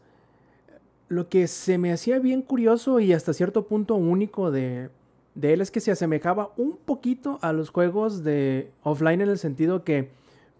lo 1.10 1.27
que 1.27 1.48
se 1.48 1.77
me 1.77 1.91
hacía 1.91 2.19
bien 2.19 2.41
curioso 2.41 2.99
y 2.99 3.14
hasta 3.14 3.34
cierto 3.34 3.68
punto 3.68 3.95
único 3.95 4.52
de, 4.52 4.89
de 5.35 5.53
él 5.53 5.61
es 5.61 5.72
que 5.72 5.80
se 5.80 5.91
asemejaba 5.91 6.52
un 6.57 6.77
poquito 6.77 7.39
a 7.41 7.52
los 7.53 7.69
juegos 7.69 8.23
de 8.23 8.72
offline 8.84 9.22
en 9.22 9.30
el 9.30 9.38
sentido 9.38 9.84
que 9.84 10.10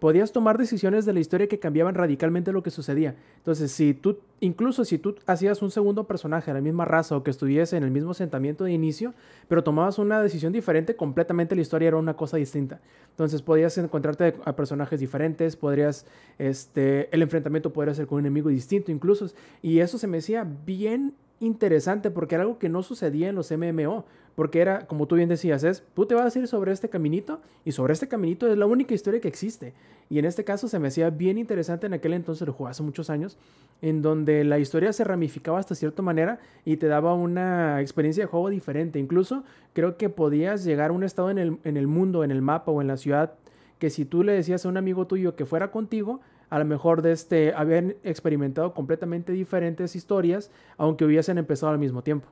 podías 0.02 0.32
tomar 0.32 0.58
decisiones 0.58 1.04
de 1.04 1.12
la 1.12 1.20
historia 1.20 1.46
que 1.46 1.60
cambiaban 1.60 1.94
radicalmente 1.94 2.50
lo 2.50 2.64
que 2.64 2.72
sucedía. 2.72 3.14
Entonces, 3.36 3.70
si 3.70 3.94
tú, 3.94 4.18
incluso 4.40 4.84
si 4.84 4.98
tú 4.98 5.14
hacías 5.26 5.62
un 5.62 5.70
segundo 5.70 6.08
personaje 6.08 6.50
de 6.50 6.54
la 6.54 6.60
misma 6.60 6.84
raza 6.84 7.16
o 7.16 7.22
que 7.22 7.30
estuviese 7.30 7.76
en 7.76 7.84
el 7.84 7.92
mismo 7.92 8.10
asentamiento 8.10 8.64
de 8.64 8.72
inicio, 8.72 9.14
pero 9.46 9.62
tomabas 9.62 10.00
una 10.00 10.20
decisión 10.20 10.52
diferente, 10.52 10.96
completamente 10.96 11.54
la 11.54 11.62
historia 11.62 11.86
era 11.86 11.98
una 11.98 12.16
cosa 12.16 12.36
distinta. 12.36 12.80
Entonces, 13.10 13.42
podías 13.42 13.78
encontrarte 13.78 14.34
a 14.44 14.56
personajes 14.56 14.98
diferentes, 14.98 15.54
podrías, 15.54 16.04
este, 16.36 17.08
el 17.14 17.22
enfrentamiento 17.22 17.72
podría 17.72 17.94
ser 17.94 18.08
con 18.08 18.16
un 18.16 18.22
enemigo 18.22 18.48
distinto 18.48 18.90
incluso, 18.90 19.28
y 19.62 19.78
eso 19.78 19.98
se 19.98 20.08
me 20.08 20.16
decía 20.16 20.44
bien 20.66 21.14
interesante 21.42 22.10
porque 22.10 22.36
era 22.36 22.42
algo 22.42 22.58
que 22.58 22.68
no 22.68 22.82
sucedía 22.82 23.28
en 23.28 23.34
los 23.34 23.50
MMO. 23.50 24.04
Porque 24.34 24.60
era, 24.60 24.86
como 24.86 25.06
tú 25.06 25.16
bien 25.16 25.28
decías, 25.28 25.62
es, 25.62 25.84
tú 25.94 26.06
te 26.06 26.14
vas 26.14 26.34
a 26.34 26.38
ir 26.38 26.48
sobre 26.48 26.72
este 26.72 26.88
caminito 26.88 27.42
y 27.66 27.72
sobre 27.72 27.92
este 27.92 28.08
caminito 28.08 28.50
es 28.50 28.56
la 28.56 28.64
única 28.64 28.94
historia 28.94 29.20
que 29.20 29.28
existe. 29.28 29.74
Y 30.08 30.18
en 30.18 30.24
este 30.24 30.42
caso 30.42 30.68
se 30.68 30.78
me 30.78 30.88
hacía 30.88 31.10
bien 31.10 31.36
interesante 31.36 31.86
en 31.86 31.92
aquel 31.92 32.14
entonces, 32.14 32.46
lo 32.46 32.54
jugué 32.54 32.70
hace 32.70 32.82
muchos 32.82 33.10
años, 33.10 33.36
en 33.82 34.00
donde 34.00 34.44
la 34.44 34.58
historia 34.58 34.92
se 34.94 35.04
ramificaba 35.04 35.58
hasta 35.58 35.74
cierta 35.74 36.00
manera 36.00 36.38
y 36.64 36.78
te 36.78 36.86
daba 36.86 37.14
una 37.14 37.82
experiencia 37.82 38.24
de 38.24 38.28
juego 38.28 38.48
diferente. 38.48 38.98
Incluso 38.98 39.44
creo 39.74 39.98
que 39.98 40.08
podías 40.08 40.64
llegar 40.64 40.90
a 40.90 40.92
un 40.94 41.04
estado 41.04 41.30
en 41.30 41.38
el, 41.38 41.58
en 41.64 41.76
el 41.76 41.86
mundo, 41.86 42.24
en 42.24 42.30
el 42.30 42.40
mapa 42.40 42.72
o 42.72 42.80
en 42.80 42.88
la 42.88 42.96
ciudad, 42.96 43.34
que 43.78 43.90
si 43.90 44.06
tú 44.06 44.22
le 44.22 44.32
decías 44.32 44.64
a 44.64 44.68
un 44.68 44.78
amigo 44.78 45.06
tuyo 45.06 45.36
que 45.36 45.44
fuera 45.44 45.70
contigo, 45.70 46.20
a 46.52 46.58
lo 46.58 46.66
mejor 46.66 47.00
de 47.00 47.12
este, 47.12 47.54
habían 47.54 47.96
experimentado 48.04 48.74
completamente 48.74 49.32
diferentes 49.32 49.96
historias, 49.96 50.50
aunque 50.76 51.06
hubiesen 51.06 51.38
empezado 51.38 51.72
al 51.72 51.78
mismo 51.78 52.02
tiempo. 52.02 52.28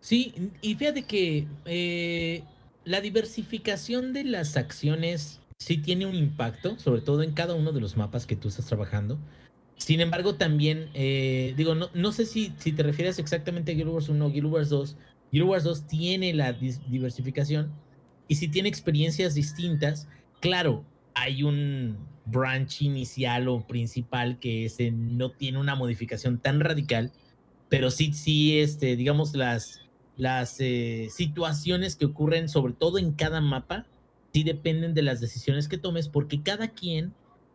Sí, 0.00 0.50
y 0.60 0.74
fíjate 0.74 1.04
que 1.04 1.46
eh, 1.64 2.42
la 2.84 3.00
diversificación 3.00 4.12
de 4.12 4.24
las 4.24 4.56
acciones 4.56 5.40
sí 5.58 5.78
tiene 5.78 6.06
un 6.06 6.16
impacto, 6.16 6.76
sobre 6.76 7.02
todo 7.02 7.22
en 7.22 7.34
cada 7.34 7.54
uno 7.54 7.70
de 7.70 7.80
los 7.80 7.96
mapas 7.96 8.26
que 8.26 8.34
tú 8.34 8.48
estás 8.48 8.66
trabajando. 8.66 9.16
Sin 9.76 10.00
embargo, 10.00 10.34
también, 10.34 10.90
eh, 10.94 11.54
digo, 11.56 11.76
no, 11.76 11.88
no 11.94 12.10
sé 12.10 12.26
si, 12.26 12.52
si 12.58 12.72
te 12.72 12.82
refieres 12.82 13.20
exactamente 13.20 13.70
a 13.70 13.74
Guild 13.76 13.90
Wars 13.90 14.08
1 14.08 14.26
o 14.26 14.28
Guild 14.28 14.52
Wars 14.52 14.68
2. 14.70 14.96
Guild 15.30 15.46
Wars 15.46 15.62
2 15.62 15.86
tiene 15.86 16.34
la 16.34 16.52
diversificación 16.52 17.70
y 18.26 18.34
si 18.34 18.48
tiene 18.48 18.68
experiencias 18.68 19.34
distintas, 19.34 20.08
claro, 20.40 20.84
hay 21.14 21.44
un 21.44 21.96
branch 22.30 22.82
inicial 22.82 23.48
o 23.48 23.66
principal 23.66 24.38
que 24.38 24.66
ese 24.66 24.90
no 24.90 25.30
tiene 25.30 25.58
una 25.58 25.74
modificación 25.74 26.38
tan 26.38 26.60
radical, 26.60 27.12
pero 27.68 27.90
sí, 27.90 28.12
sí, 28.12 28.58
este, 28.58 28.96
digamos, 28.96 29.34
las, 29.34 29.80
las 30.16 30.56
eh, 30.60 31.08
situaciones 31.10 31.96
que 31.96 32.06
ocurren, 32.06 32.48
sobre 32.48 32.72
todo 32.72 32.98
en 32.98 33.12
cada 33.12 33.40
mapa, 33.40 33.86
sí 34.32 34.42
dependen 34.42 34.94
de 34.94 35.02
las 35.02 35.20
decisiones 35.20 35.68
que 35.68 35.78
tomes, 35.78 36.08
porque 36.08 36.42
cada 36.42 36.68
quien 36.68 37.12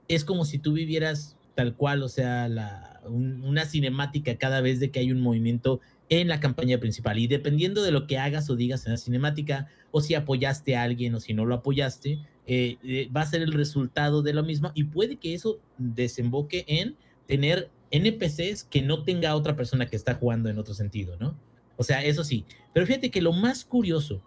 es 0.08 0.26
como 0.26 0.46
si 0.46 0.58
tú 0.60 0.74
vivieras 0.74 1.38
tal 1.56 1.76
cual, 1.76 2.04
o 2.04 2.10
sea, 2.10 2.48
la, 2.48 3.02
una 3.08 3.66
cinemática 3.66 4.38
cada 4.38 4.62
vez 4.62 4.80
de 4.80 4.92
que 4.92 5.00
hay 5.00 5.12
un 5.12 5.22
movimiento 5.22 5.80
en 6.10 6.28
la 6.28 6.40
campaña 6.40 6.80
principal. 6.80 7.18
Y 7.18 7.28
dependiendo 7.28 7.82
de 7.82 7.92
lo 7.92 8.08
que 8.08 8.18
hagas 8.18 8.50
o 8.50 8.56
digas 8.56 8.86
en 8.86 8.94
la 8.94 8.98
cinemática, 8.98 9.68
o 9.92 10.02
si 10.02 10.14
apoyaste 10.14 10.76
a 10.76 10.84
alguien 10.84 11.16
o 11.16 11.20
si 11.20 11.34
no 11.34 11.46
lo 11.46 11.56
apoyaste, 11.56 12.20
eh, 12.48 12.78
eh, 12.84 13.10
va 13.16 13.22
a 13.22 13.26
ser 13.26 13.42
el 13.42 13.54
resultado 13.54 14.22
de 14.22 14.34
lo 14.34 14.44
mismo 14.44 14.72
y 14.76 14.86
puede 14.86 15.18
que 15.18 15.34
eso 15.34 15.60
desemboque 15.78 16.64
en 16.68 16.96
tener 17.28 17.70
NPCs 17.92 18.64
que 18.64 18.82
no 18.82 19.04
tenga 19.04 19.36
otra 19.36 19.56
persona 19.56 19.88
que 19.88 19.96
está 19.96 20.16
jugando 20.16 20.50
en 20.50 20.60
otro 20.60 20.74
sentido, 20.74 21.18
¿no? 21.20 21.38
O 21.78 21.84
sea, 21.84 22.04
eso 22.04 22.24
sí. 22.24 22.46
Pero 22.74 22.86
fíjate 22.86 23.10
que 23.12 23.22
lo 23.22 23.34
más 23.34 23.66
curioso 23.66 24.22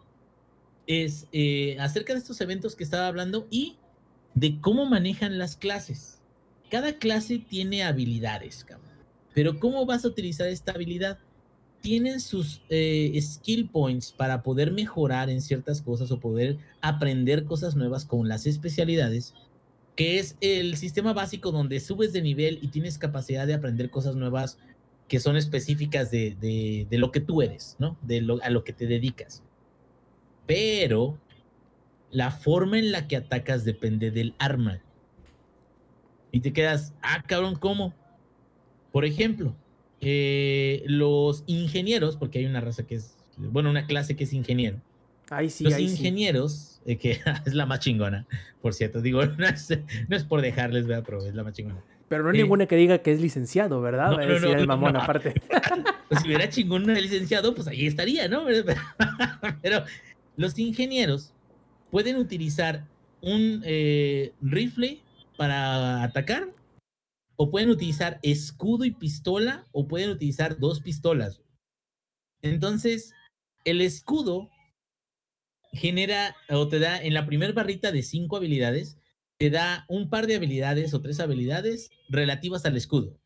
es 0.86 1.28
eh, 1.32 1.76
acerca 1.78 2.12
de 2.12 2.18
estos 2.18 2.40
eventos 2.40 2.74
que 2.74 2.84
estaba 2.84 3.06
hablando 3.06 3.46
y 3.50 3.76
de 4.34 4.60
cómo 4.60 4.86
manejan 4.86 5.38
las 5.38 5.56
clases. 5.56 6.20
Cada 6.70 6.94
clase 6.94 7.38
tiene 7.38 7.84
habilidades, 7.84 8.64
cabrón. 8.64 8.88
Pero 9.34 9.60
¿cómo 9.60 9.86
vas 9.86 10.04
a 10.04 10.08
utilizar 10.08 10.48
esta 10.48 10.72
habilidad? 10.72 11.18
Tienen 11.80 12.20
sus 12.20 12.62
eh, 12.68 13.18
skill 13.20 13.68
points 13.70 14.12
para 14.12 14.42
poder 14.42 14.72
mejorar 14.72 15.30
en 15.30 15.40
ciertas 15.40 15.80
cosas 15.80 16.10
o 16.10 16.20
poder 16.20 16.58
aprender 16.80 17.44
cosas 17.44 17.76
nuevas 17.76 18.04
con 18.04 18.28
las 18.28 18.46
especialidades, 18.46 19.34
que 19.96 20.18
es 20.18 20.36
el 20.40 20.76
sistema 20.76 21.12
básico 21.12 21.52
donde 21.52 21.80
subes 21.80 22.12
de 22.12 22.22
nivel 22.22 22.58
y 22.62 22.68
tienes 22.68 22.98
capacidad 22.98 23.46
de 23.46 23.54
aprender 23.54 23.90
cosas 23.90 24.16
nuevas 24.16 24.58
que 25.06 25.20
son 25.20 25.36
específicas 25.36 26.10
de, 26.10 26.36
de, 26.40 26.86
de 26.90 26.98
lo 26.98 27.12
que 27.12 27.20
tú 27.20 27.42
eres, 27.42 27.76
¿no? 27.78 27.96
De 28.02 28.20
lo, 28.20 28.42
a 28.42 28.50
lo 28.50 28.64
que 28.64 28.72
te 28.72 28.86
dedicas 28.86 29.42
pero 30.48 31.18
la 32.10 32.30
forma 32.30 32.78
en 32.78 32.90
la 32.90 33.06
que 33.06 33.16
atacas 33.16 33.66
depende 33.66 34.10
del 34.10 34.34
arma. 34.38 34.80
Y 36.32 36.40
te 36.40 36.54
quedas, 36.54 36.94
ah, 37.02 37.22
cabrón, 37.26 37.56
¿cómo? 37.56 37.92
Por 38.90 39.04
ejemplo, 39.04 39.54
eh, 40.00 40.82
los 40.86 41.44
ingenieros, 41.46 42.16
porque 42.16 42.38
hay 42.38 42.46
una 42.46 42.60
raza 42.60 42.86
que 42.86 42.96
es, 42.96 43.16
bueno, 43.36 43.70
una 43.70 43.86
clase 43.86 44.16
que 44.16 44.24
es 44.24 44.32
ingeniero. 44.32 44.80
Ahí 45.30 45.50
sí, 45.50 45.64
los 45.64 45.74
ahí 45.74 45.84
ingenieros, 45.84 46.80
eh, 46.86 46.96
que 46.96 47.20
es 47.46 47.54
la 47.54 47.66
más 47.66 47.80
chingona, 47.80 48.26
por 48.62 48.74
cierto, 48.74 49.00
digo, 49.02 49.24
no 49.38 49.46
es, 49.46 49.70
no 50.08 50.16
es 50.16 50.24
por 50.24 50.40
dejarles, 50.40 50.86
vea, 50.86 51.02
pero 51.02 51.24
es 51.26 51.34
la 51.34 51.44
más 51.44 51.52
chingona. 51.52 51.82
Pero 52.08 52.22
no 52.22 52.30
hay 52.30 52.38
Eh, 52.38 52.42
ninguna 52.42 52.64
que 52.66 52.76
diga 52.76 52.98
que 52.98 53.12
es 53.12 53.20
licenciado, 53.20 53.82
¿verdad? 53.82 54.12
no, 54.12 54.38
no, 54.40 54.52
el 54.54 54.66
mamón 54.66 54.96
aparte. 54.96 55.34
Pues 56.08 56.22
si 56.22 56.28
hubiera 56.28 56.48
chingón 56.48 56.88
el 56.88 57.02
licenciado, 57.02 57.54
pues 57.54 57.68
ahí 57.68 57.86
estaría, 57.86 58.28
¿no? 58.28 58.46
Pero 59.60 59.84
los 60.38 60.58
ingenieros 60.58 61.34
pueden 61.90 62.16
utilizar 62.16 62.86
un 63.20 63.60
eh, 63.66 64.32
rifle 64.40 65.02
para 65.36 66.02
atacar, 66.02 66.48
o 67.40 67.50
pueden 67.50 67.70
utilizar 67.70 68.18
escudo 68.24 68.84
y 68.84 68.90
pistola, 68.90 69.64
o 69.70 69.86
pueden 69.86 70.10
utilizar 70.10 70.58
dos 70.58 70.80
pistolas. 70.80 71.40
Entonces, 72.42 73.12
el 73.64 73.80
escudo 73.80 74.50
genera 75.72 76.34
o 76.50 76.66
te 76.66 76.80
da 76.80 77.00
en 77.00 77.14
la 77.14 77.26
primera 77.26 77.52
barrita 77.52 77.92
de 77.92 78.02
cinco 78.02 78.36
habilidades, 78.36 78.98
te 79.36 79.50
da 79.50 79.84
un 79.88 80.10
par 80.10 80.26
de 80.26 80.34
habilidades 80.34 80.92
o 80.94 81.00
tres 81.00 81.20
habilidades 81.20 81.90
relativas 82.08 82.66
al 82.66 82.76
escudo. 82.76 83.16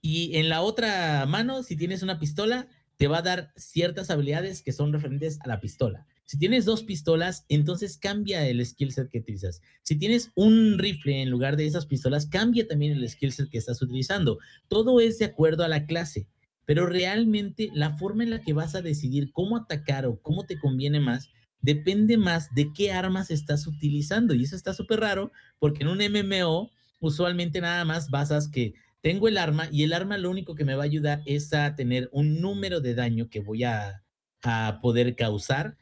Y 0.00 0.36
en 0.38 0.48
la 0.48 0.62
otra 0.62 1.26
mano, 1.26 1.62
si 1.62 1.76
tienes 1.76 2.02
una 2.02 2.18
pistola, 2.18 2.68
te 2.96 3.06
va 3.06 3.18
a 3.18 3.22
dar 3.22 3.52
ciertas 3.54 4.08
habilidades 4.08 4.62
que 4.62 4.72
son 4.72 4.94
referentes 4.94 5.38
a 5.42 5.48
la 5.48 5.60
pistola. 5.60 6.06
Si 6.30 6.38
tienes 6.38 6.64
dos 6.64 6.84
pistolas, 6.84 7.44
entonces 7.48 7.98
cambia 7.98 8.46
el 8.46 8.64
skill 8.64 8.92
set 8.92 9.10
que 9.10 9.18
utilizas. 9.18 9.62
Si 9.82 9.96
tienes 9.96 10.30
un 10.36 10.78
rifle 10.78 11.22
en 11.22 11.28
lugar 11.28 11.56
de 11.56 11.66
esas 11.66 11.86
pistolas, 11.86 12.26
cambia 12.26 12.68
también 12.68 12.92
el 12.92 13.08
skill 13.08 13.32
set 13.32 13.50
que 13.50 13.58
estás 13.58 13.82
utilizando. 13.82 14.38
Todo 14.68 15.00
es 15.00 15.18
de 15.18 15.24
acuerdo 15.24 15.64
a 15.64 15.68
la 15.68 15.86
clase, 15.86 16.28
pero 16.66 16.86
realmente 16.86 17.70
la 17.74 17.98
forma 17.98 18.22
en 18.22 18.30
la 18.30 18.42
que 18.42 18.52
vas 18.52 18.76
a 18.76 18.80
decidir 18.80 19.32
cómo 19.32 19.56
atacar 19.56 20.06
o 20.06 20.22
cómo 20.22 20.46
te 20.46 20.56
conviene 20.56 21.00
más 21.00 21.30
depende 21.62 22.16
más 22.16 22.54
de 22.54 22.72
qué 22.72 22.92
armas 22.92 23.32
estás 23.32 23.66
utilizando. 23.66 24.32
Y 24.32 24.44
eso 24.44 24.54
está 24.54 24.72
súper 24.72 25.00
raro 25.00 25.32
porque 25.58 25.82
en 25.82 25.88
un 25.88 25.98
MMO 25.98 26.70
usualmente 27.00 27.60
nada 27.60 27.84
más 27.84 28.08
basas 28.08 28.46
que 28.46 28.74
tengo 29.00 29.26
el 29.26 29.36
arma 29.36 29.68
y 29.72 29.82
el 29.82 29.92
arma 29.92 30.16
lo 30.16 30.30
único 30.30 30.54
que 30.54 30.64
me 30.64 30.76
va 30.76 30.84
a 30.84 30.86
ayudar 30.86 31.22
es 31.26 31.52
a 31.52 31.74
tener 31.74 32.08
un 32.12 32.40
número 32.40 32.80
de 32.80 32.94
daño 32.94 33.28
que 33.28 33.40
voy 33.40 33.64
a, 33.64 34.04
a 34.44 34.78
poder 34.80 35.16
causar, 35.16 35.76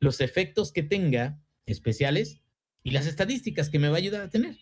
los 0.00 0.20
efectos 0.20 0.72
que 0.72 0.82
tenga 0.82 1.38
especiales 1.66 2.40
y 2.82 2.90
las 2.90 3.06
estadísticas 3.06 3.68
que 3.70 3.78
me 3.78 3.88
va 3.88 3.96
a 3.96 3.98
ayudar 3.98 4.22
a 4.22 4.30
tener. 4.30 4.56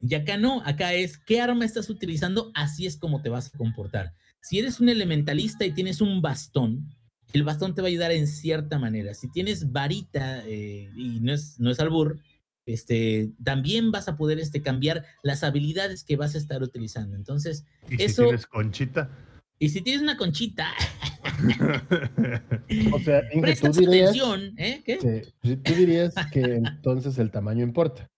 Y 0.00 0.14
acá 0.14 0.36
no, 0.36 0.62
acá 0.64 0.94
es 0.94 1.16
qué 1.18 1.40
arma 1.40 1.64
estás 1.64 1.88
utilizando, 1.88 2.50
así 2.54 2.86
es 2.86 2.96
como 2.96 3.22
te 3.22 3.28
vas 3.28 3.54
a 3.54 3.58
comportar. 3.58 4.14
Si 4.40 4.58
eres 4.58 4.80
un 4.80 4.88
elementalista 4.88 5.64
y 5.64 5.70
tienes 5.72 6.00
un 6.00 6.20
bastón, 6.20 6.88
el 7.32 7.44
bastón 7.44 7.74
te 7.74 7.82
va 7.82 7.86
a 7.86 7.90
ayudar 7.90 8.10
en 8.10 8.26
cierta 8.26 8.78
manera. 8.78 9.14
Si 9.14 9.30
tienes 9.30 9.70
varita 9.70 10.42
eh, 10.46 10.90
y 10.96 11.20
no 11.20 11.32
es, 11.32 11.60
no 11.60 11.70
es 11.70 11.78
albur, 11.78 12.18
este, 12.66 13.30
también 13.44 13.92
vas 13.92 14.08
a 14.08 14.16
poder 14.16 14.38
este, 14.40 14.60
cambiar 14.62 15.04
las 15.22 15.44
habilidades 15.44 16.02
que 16.04 16.16
vas 16.16 16.34
a 16.34 16.38
estar 16.38 16.62
utilizando. 16.62 17.14
Entonces, 17.16 17.64
Y 17.88 17.96
si 17.98 18.02
Eso- 18.04 18.24
tienes 18.24 18.46
conchita. 18.46 19.10
y 19.60 19.68
si 19.68 19.82
tienes 19.82 20.02
una 20.02 20.16
conchita, 20.16 20.68
O 22.92 22.98
sea, 23.00 23.22
Inge, 23.32 23.40
presta 23.42 23.70
tú 23.70 23.80
dirías, 23.80 24.10
atención, 24.10 24.54
¿eh? 24.58 24.82
¿Qué? 24.84 24.98
que, 24.98 25.56
tú 25.56 25.74
dirías 25.74 26.14
que 26.32 26.40
entonces 26.56 27.18
el 27.18 27.30
tamaño 27.30 27.62
importa. 27.62 28.08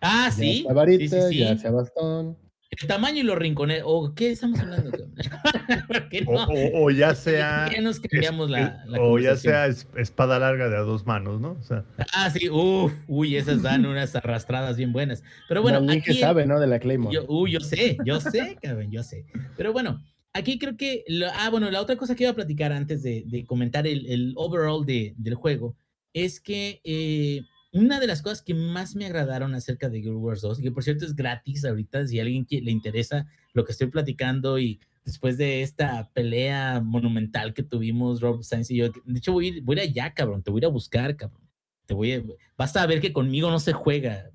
Ah, 0.00 0.26
Ya 0.30 0.32
sí. 0.32 0.62
sea 0.62 0.72
varita, 0.72 1.16
sí, 1.16 1.22
sí, 1.22 1.28
sí. 1.34 1.38
ya 1.40 1.56
sea 1.58 1.70
bastón. 1.70 2.36
El 2.70 2.86
tamaño 2.86 3.20
y 3.20 3.22
los 3.22 3.38
rincones. 3.38 3.82
¿O 3.84 4.14
qué 4.14 4.30
estamos 4.32 4.60
hablando? 4.60 4.90
¿Por 4.90 6.08
qué 6.10 6.22
o, 6.26 6.34
no? 6.34 6.44
o- 6.44 6.84
o 6.84 6.90
ya 6.90 7.14
sea. 7.14 7.68
Ya 7.74 7.80
nos 7.80 7.98
cambiamos 7.98 8.50
la, 8.50 8.84
la 8.86 9.00
o 9.00 9.18
ya 9.18 9.36
sea 9.36 9.66
es- 9.66 9.88
espada 9.96 10.38
larga 10.38 10.68
de 10.68 10.76
a 10.76 10.80
dos 10.80 11.06
manos, 11.06 11.40
¿no? 11.40 11.52
O 11.52 11.62
sea, 11.62 11.84
Ah, 12.12 12.28
sí, 12.30 12.48
uff, 12.50 12.92
uy, 13.08 13.36
esas 13.36 13.62
dan 13.62 13.86
unas 13.86 14.14
arrastradas 14.14 14.76
bien 14.76 14.92
buenas. 14.92 15.24
Pero 15.48 15.62
bueno, 15.62 15.80
aquí. 15.90 16.14
sabe, 16.18 16.44
¿no? 16.46 16.60
De 16.60 16.66
la 16.66 16.78
Claymore. 16.78 17.14
Yo, 17.14 17.24
uy, 17.26 17.52
yo 17.52 17.60
sé, 17.60 17.96
yo 18.04 18.20
sé, 18.20 18.58
cabrón, 18.62 18.90
yo 18.90 19.02
sé. 19.02 19.24
Pero 19.56 19.72
bueno, 19.72 20.04
aquí 20.38 20.58
creo 20.58 20.76
que. 20.76 21.04
ah, 21.34 21.50
bueno, 21.50 21.70
la 21.70 21.80
otra 21.80 21.96
cosa 21.96 22.14
que 22.14 22.24
iba 22.24 22.30
a 22.32 22.34
platicar 22.36 22.72
antes 22.72 23.02
de, 23.02 23.24
de 23.26 23.44
comentar 23.44 23.86
el, 23.86 24.06
el 24.06 24.32
overall 24.36 24.84
de- 24.86 25.14
del 25.16 25.34
juego 25.34 25.76
es 26.14 26.40
que 26.40 26.80
eh, 26.84 27.42
una 27.72 28.00
de 28.00 28.06
las 28.06 28.22
cosas 28.22 28.42
que 28.42 28.54
más 28.54 28.96
me 28.96 29.04
agradaron 29.06 29.54
acerca 29.54 29.88
de 29.90 29.98
Guild 30.00 30.16
Wars 30.16 30.40
2, 30.40 30.58
y 30.58 30.62
que 30.62 30.70
por 30.72 30.82
cierto 30.82 31.04
es 31.04 31.14
gratis 31.14 31.64
ahorita, 31.64 32.06
si 32.06 32.18
a 32.18 32.22
alguien 32.22 32.46
que 32.46 32.60
le 32.62 32.70
interesa 32.70 33.26
lo 33.52 33.64
que 33.64 33.72
estoy 33.72 33.88
platicando 33.88 34.58
y 34.58 34.80
después 35.04 35.36
de 35.38 35.62
esta 35.62 36.10
pelea 36.14 36.80
monumental 36.84 37.52
que 37.54 37.62
tuvimos 37.62 38.20
Rob 38.20 38.42
Sainz 38.42 38.70
y 38.70 38.76
yo, 38.76 38.88
de 39.04 39.18
hecho 39.18 39.32
voy, 39.32 39.46
a 39.46 39.48
ir- 39.50 39.62
voy 39.62 39.78
allá, 39.80 40.12
cabrón, 40.14 40.42
te 40.42 40.50
voy 40.50 40.58
a 40.58 40.62
ir 40.62 40.64
a 40.66 40.68
buscar, 40.68 41.16
cabrón. 41.16 41.42
Te 41.86 41.94
voy 41.94 42.12
a, 42.12 42.22
basta 42.56 42.84
ver 42.86 43.00
que 43.00 43.12
conmigo 43.12 43.50
no 43.50 43.58
se 43.58 43.72
juega. 43.72 44.30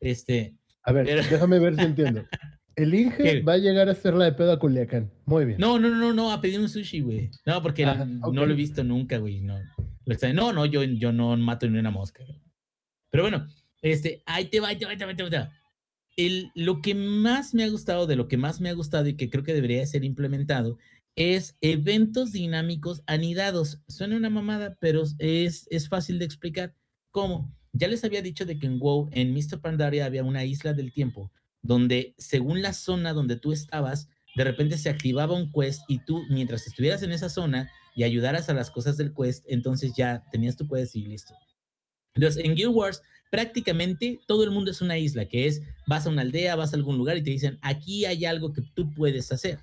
Este, 0.00 0.54
A 0.82 0.92
ver, 0.92 1.06
Pero- 1.06 1.22
déjame 1.22 1.58
ver 1.58 1.74
si 1.76 1.82
entiendo. 1.82 2.24
El 2.78 2.94
Inge 2.94 3.22
¿Qué? 3.22 3.40
va 3.42 3.54
a 3.54 3.58
llegar 3.58 3.88
a 3.88 3.92
hacer 3.92 4.14
la 4.14 4.26
de 4.26 4.32
pedo 4.32 4.52
a 4.52 4.58
Culiacán. 4.58 5.10
Muy 5.26 5.44
bien. 5.44 5.58
No, 5.58 5.80
no, 5.80 5.90
no, 5.90 6.14
no, 6.14 6.30
a 6.30 6.40
pedir 6.40 6.60
un 6.60 6.68
sushi, 6.68 7.00
güey. 7.00 7.30
No, 7.44 7.60
porque 7.60 7.84
Ajá, 7.84 8.04
no 8.04 8.28
ok. 8.28 8.34
lo 8.34 8.50
he 8.50 8.54
visto 8.54 8.84
nunca, 8.84 9.18
güey. 9.18 9.40
No, 9.40 9.58
no, 10.32 10.52
no, 10.52 10.64
yo, 10.64 10.84
yo 10.84 11.12
no 11.12 11.36
mato 11.36 11.68
ni 11.68 11.78
una 11.78 11.90
mosca. 11.90 12.24
Pero 13.10 13.24
bueno, 13.24 13.48
este, 13.82 14.22
ahí 14.26 14.44
te 14.44 14.60
va, 14.60 14.68
ahí 14.68 14.78
te 14.78 14.84
va, 14.84 14.92
ahí 14.92 14.96
te 14.96 15.04
va, 15.04 15.10
ahí 15.10 15.16
te 15.16 15.22
va, 15.24 15.26
ahí 15.26 15.30
te 15.30 15.38
va. 15.38 15.52
El, 16.16 16.50
lo 16.54 16.80
que 16.80 16.94
más 16.94 17.52
me 17.52 17.64
ha 17.64 17.68
gustado, 17.68 18.06
de 18.06 18.14
lo 18.14 18.28
que 18.28 18.36
más 18.36 18.60
me 18.60 18.68
ha 18.68 18.74
gustado 18.74 19.08
y 19.08 19.14
que 19.14 19.28
creo 19.28 19.42
que 19.42 19.54
debería 19.54 19.84
ser 19.86 20.04
implementado, 20.04 20.78
es 21.16 21.56
eventos 21.60 22.30
dinámicos 22.30 23.02
anidados. 23.06 23.80
Suena 23.88 24.16
una 24.16 24.30
mamada, 24.30 24.76
pero 24.80 25.02
es, 25.18 25.66
es 25.70 25.88
fácil 25.88 26.20
de 26.20 26.26
explicar. 26.26 26.76
¿Cómo? 27.10 27.52
Ya 27.72 27.88
les 27.88 28.04
había 28.04 28.22
dicho 28.22 28.46
de 28.46 28.56
que 28.58 28.66
en 28.66 28.78
WoW, 28.78 29.08
en 29.12 29.34
Mr. 29.34 29.60
Pandaria, 29.60 30.06
había 30.06 30.22
una 30.22 30.44
isla 30.44 30.74
del 30.74 30.92
tiempo, 30.92 31.32
donde 31.62 32.14
según 32.18 32.62
la 32.62 32.72
zona 32.72 33.12
donde 33.12 33.36
tú 33.36 33.52
estabas, 33.52 34.08
de 34.36 34.44
repente 34.44 34.78
se 34.78 34.88
activaba 34.88 35.34
un 35.34 35.50
quest 35.52 35.82
y 35.88 35.98
tú, 36.04 36.22
mientras 36.30 36.66
estuvieras 36.66 37.02
en 37.02 37.12
esa 37.12 37.28
zona 37.28 37.70
y 37.94 38.04
ayudaras 38.04 38.48
a 38.48 38.54
las 38.54 38.70
cosas 38.70 38.96
del 38.96 39.12
quest, 39.14 39.44
entonces 39.48 39.92
ya 39.96 40.24
tenías 40.30 40.56
tu 40.56 40.68
quest 40.68 40.94
y 40.94 41.02
listo. 41.02 41.34
Entonces, 42.14 42.44
en 42.44 42.54
Guild 42.54 42.74
Wars, 42.74 43.02
prácticamente 43.30 44.20
todo 44.26 44.44
el 44.44 44.50
mundo 44.50 44.70
es 44.70 44.80
una 44.80 44.98
isla, 44.98 45.26
que 45.26 45.46
es, 45.46 45.62
vas 45.86 46.06
a 46.06 46.10
una 46.10 46.22
aldea, 46.22 46.56
vas 46.56 46.72
a 46.72 46.76
algún 46.76 46.96
lugar 46.96 47.16
y 47.16 47.22
te 47.22 47.30
dicen, 47.30 47.58
aquí 47.62 48.04
hay 48.04 48.24
algo 48.24 48.52
que 48.52 48.62
tú 48.74 48.92
puedes 48.94 49.30
hacer. 49.32 49.58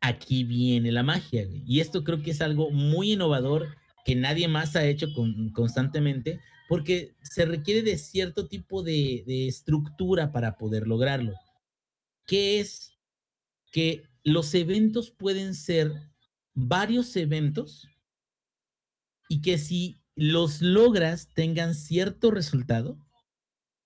Aquí 0.00 0.44
viene 0.44 0.90
la 0.90 1.02
magia. 1.02 1.46
Y 1.64 1.80
esto 1.80 2.02
creo 2.02 2.22
que 2.22 2.32
es 2.32 2.40
algo 2.42 2.70
muy 2.70 3.12
innovador 3.12 3.76
que 4.04 4.16
nadie 4.16 4.48
más 4.48 4.74
ha 4.74 4.84
hecho 4.84 5.12
con- 5.14 5.50
constantemente, 5.50 6.40
porque 6.72 7.14
se 7.20 7.44
requiere 7.44 7.82
de 7.82 7.98
cierto 7.98 8.48
tipo 8.48 8.82
de, 8.82 9.46
estructura 9.46 10.32
para 10.32 10.56
poder 10.56 10.86
lograrlo. 10.86 11.34
Que 12.26 12.60
es 12.60 12.98
que 13.72 14.04
los 14.24 14.54
eventos 14.54 15.10
pueden 15.10 15.54
ser 15.54 15.92
varios 16.54 17.14
eventos 17.16 17.86
y 19.28 19.42
que 19.42 19.58
si 19.58 20.00
los 20.16 20.62
logras 20.62 21.28
tengan 21.34 21.74
cierto 21.74 22.30
resultado 22.30 22.96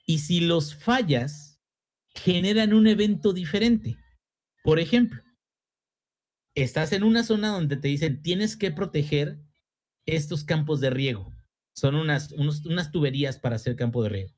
y 0.07 0.21
si 0.21 0.39
los 0.39 0.77
fallas 0.77 1.59
generan 2.15 2.73
un 2.73 2.87
evento 2.87 3.33
diferente. 3.33 3.97
Por 4.63 4.79
ejemplo, 4.79 5.25
estás 6.55 6.93
en 6.93 7.03
una 7.03 7.25
zona 7.25 7.49
donde 7.49 7.79
te 7.79 7.89
dicen 7.89 8.23
tienes 8.23 8.57
que 8.57 8.71
proteger 8.71 9.41
estos 10.05 10.45
campos 10.45 10.79
de 10.79 10.91
riego. 10.91 11.36
Son 11.77 11.95
unas, 11.95 12.33
unas 12.33 12.91
tuberías 12.91 13.39
para 13.39 13.57
hacer 13.57 13.77
campo 13.77 14.03
de 14.03 14.09
riego. 14.09 14.35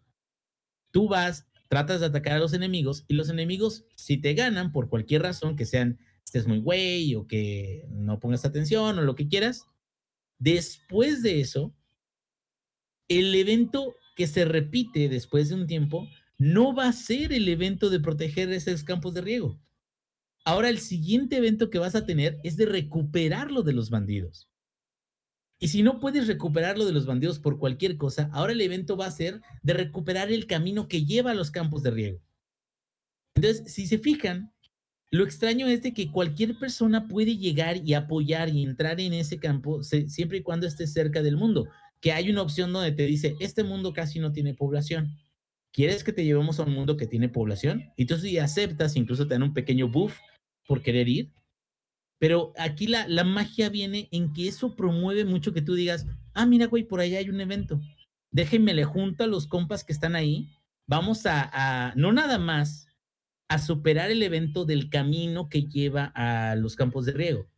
Tú 0.90 1.08
vas, 1.08 1.46
tratas 1.68 2.00
de 2.00 2.06
atacar 2.06 2.34
a 2.34 2.40
los 2.40 2.52
enemigos 2.52 3.04
y 3.06 3.14
los 3.14 3.30
enemigos, 3.30 3.84
si 3.94 4.16
te 4.16 4.34
ganan 4.34 4.72
por 4.72 4.88
cualquier 4.88 5.22
razón, 5.22 5.54
que 5.54 5.64
sean, 5.64 6.00
estés 6.24 6.48
muy 6.48 6.58
güey 6.58 7.14
o 7.14 7.28
que 7.28 7.86
no 7.90 8.18
pongas 8.18 8.44
atención 8.44 8.98
o 8.98 9.02
lo 9.02 9.14
que 9.14 9.28
quieras, 9.28 9.66
después 10.38 11.22
de 11.22 11.40
eso, 11.40 11.74
el 13.06 13.32
evento 13.34 13.94
que 14.16 14.26
se 14.26 14.44
repite 14.44 15.08
después 15.08 15.48
de 15.48 15.54
un 15.54 15.66
tiempo 15.68 16.08
no 16.38 16.74
va 16.74 16.88
a 16.88 16.92
ser 16.92 17.32
el 17.32 17.48
evento 17.48 17.88
de 17.88 18.00
proteger 18.00 18.50
esos 18.50 18.82
campos 18.82 19.14
de 19.14 19.20
riego. 19.20 19.60
Ahora 20.44 20.70
el 20.70 20.78
siguiente 20.78 21.36
evento 21.36 21.70
que 21.70 21.78
vas 21.78 21.94
a 21.94 22.04
tener 22.04 22.40
es 22.42 22.56
de 22.56 22.66
recuperarlo 22.66 23.62
de 23.62 23.74
los 23.74 23.90
bandidos. 23.90 24.47
Y 25.58 25.68
si 25.68 25.82
no 25.82 25.98
puedes 25.98 26.26
recuperarlo 26.26 26.84
de 26.84 26.92
los 26.92 27.06
bandidos 27.06 27.38
por 27.38 27.58
cualquier 27.58 27.96
cosa, 27.96 28.30
ahora 28.32 28.52
el 28.52 28.60
evento 28.60 28.96
va 28.96 29.06
a 29.06 29.10
ser 29.10 29.40
de 29.62 29.72
recuperar 29.72 30.30
el 30.30 30.46
camino 30.46 30.86
que 30.86 31.04
lleva 31.04 31.32
a 31.32 31.34
los 31.34 31.50
campos 31.50 31.82
de 31.82 31.90
riego. 31.90 32.20
Entonces, 33.34 33.72
si 33.72 33.86
se 33.86 33.98
fijan, 33.98 34.52
lo 35.10 35.24
extraño 35.24 35.66
es 35.66 35.82
de 35.82 35.94
que 35.94 36.12
cualquier 36.12 36.58
persona 36.58 37.08
puede 37.08 37.36
llegar 37.36 37.78
y 37.84 37.94
apoyar 37.94 38.50
y 38.50 38.62
entrar 38.62 39.00
en 39.00 39.14
ese 39.14 39.38
campo 39.38 39.82
siempre 39.82 40.38
y 40.38 40.42
cuando 40.42 40.66
esté 40.66 40.86
cerca 40.86 41.22
del 41.22 41.36
mundo. 41.36 41.66
Que 42.00 42.12
hay 42.12 42.30
una 42.30 42.42
opción 42.42 42.72
donde 42.72 42.92
te 42.92 43.04
dice, 43.04 43.34
este 43.40 43.64
mundo 43.64 43.92
casi 43.92 44.20
no 44.20 44.32
tiene 44.32 44.54
población. 44.54 45.16
¿Quieres 45.72 46.04
que 46.04 46.12
te 46.12 46.24
llevemos 46.24 46.60
a 46.60 46.64
un 46.64 46.72
mundo 46.72 46.96
que 46.96 47.06
tiene 47.06 47.28
población? 47.28 47.84
Y 47.96 48.06
tú 48.06 48.16
si 48.16 48.38
aceptas, 48.38 48.96
incluso 48.96 49.26
te 49.26 49.34
dan 49.34 49.42
un 49.42 49.54
pequeño 49.54 49.88
buff 49.88 50.18
por 50.66 50.82
querer 50.82 51.08
ir, 51.08 51.32
pero 52.18 52.52
aquí 52.56 52.86
la, 52.86 53.06
la 53.06 53.24
magia 53.24 53.68
viene 53.68 54.08
en 54.10 54.32
que 54.32 54.48
eso 54.48 54.74
promueve 54.74 55.24
mucho 55.24 55.52
que 55.52 55.62
tú 55.62 55.74
digas, 55.74 56.06
ah, 56.34 56.46
mira, 56.46 56.66
güey, 56.66 56.84
por 56.84 57.00
allá 57.00 57.18
hay 57.18 57.30
un 57.30 57.40
evento. 57.40 57.80
Déjenme 58.30 58.74
le 58.74 58.84
junto 58.84 59.24
a 59.24 59.28
los 59.28 59.46
compas 59.46 59.84
que 59.84 59.92
están 59.92 60.16
ahí. 60.16 60.50
Vamos 60.86 61.26
a, 61.26 61.48
a, 61.52 61.94
no 61.94 62.12
nada 62.12 62.38
más, 62.38 62.88
a 63.48 63.58
superar 63.58 64.10
el 64.10 64.22
evento 64.22 64.64
del 64.64 64.90
camino 64.90 65.48
que 65.48 65.62
lleva 65.62 66.12
a 66.14 66.56
los 66.56 66.76
campos 66.76 67.06
de 67.06 67.12
riego. 67.12 67.48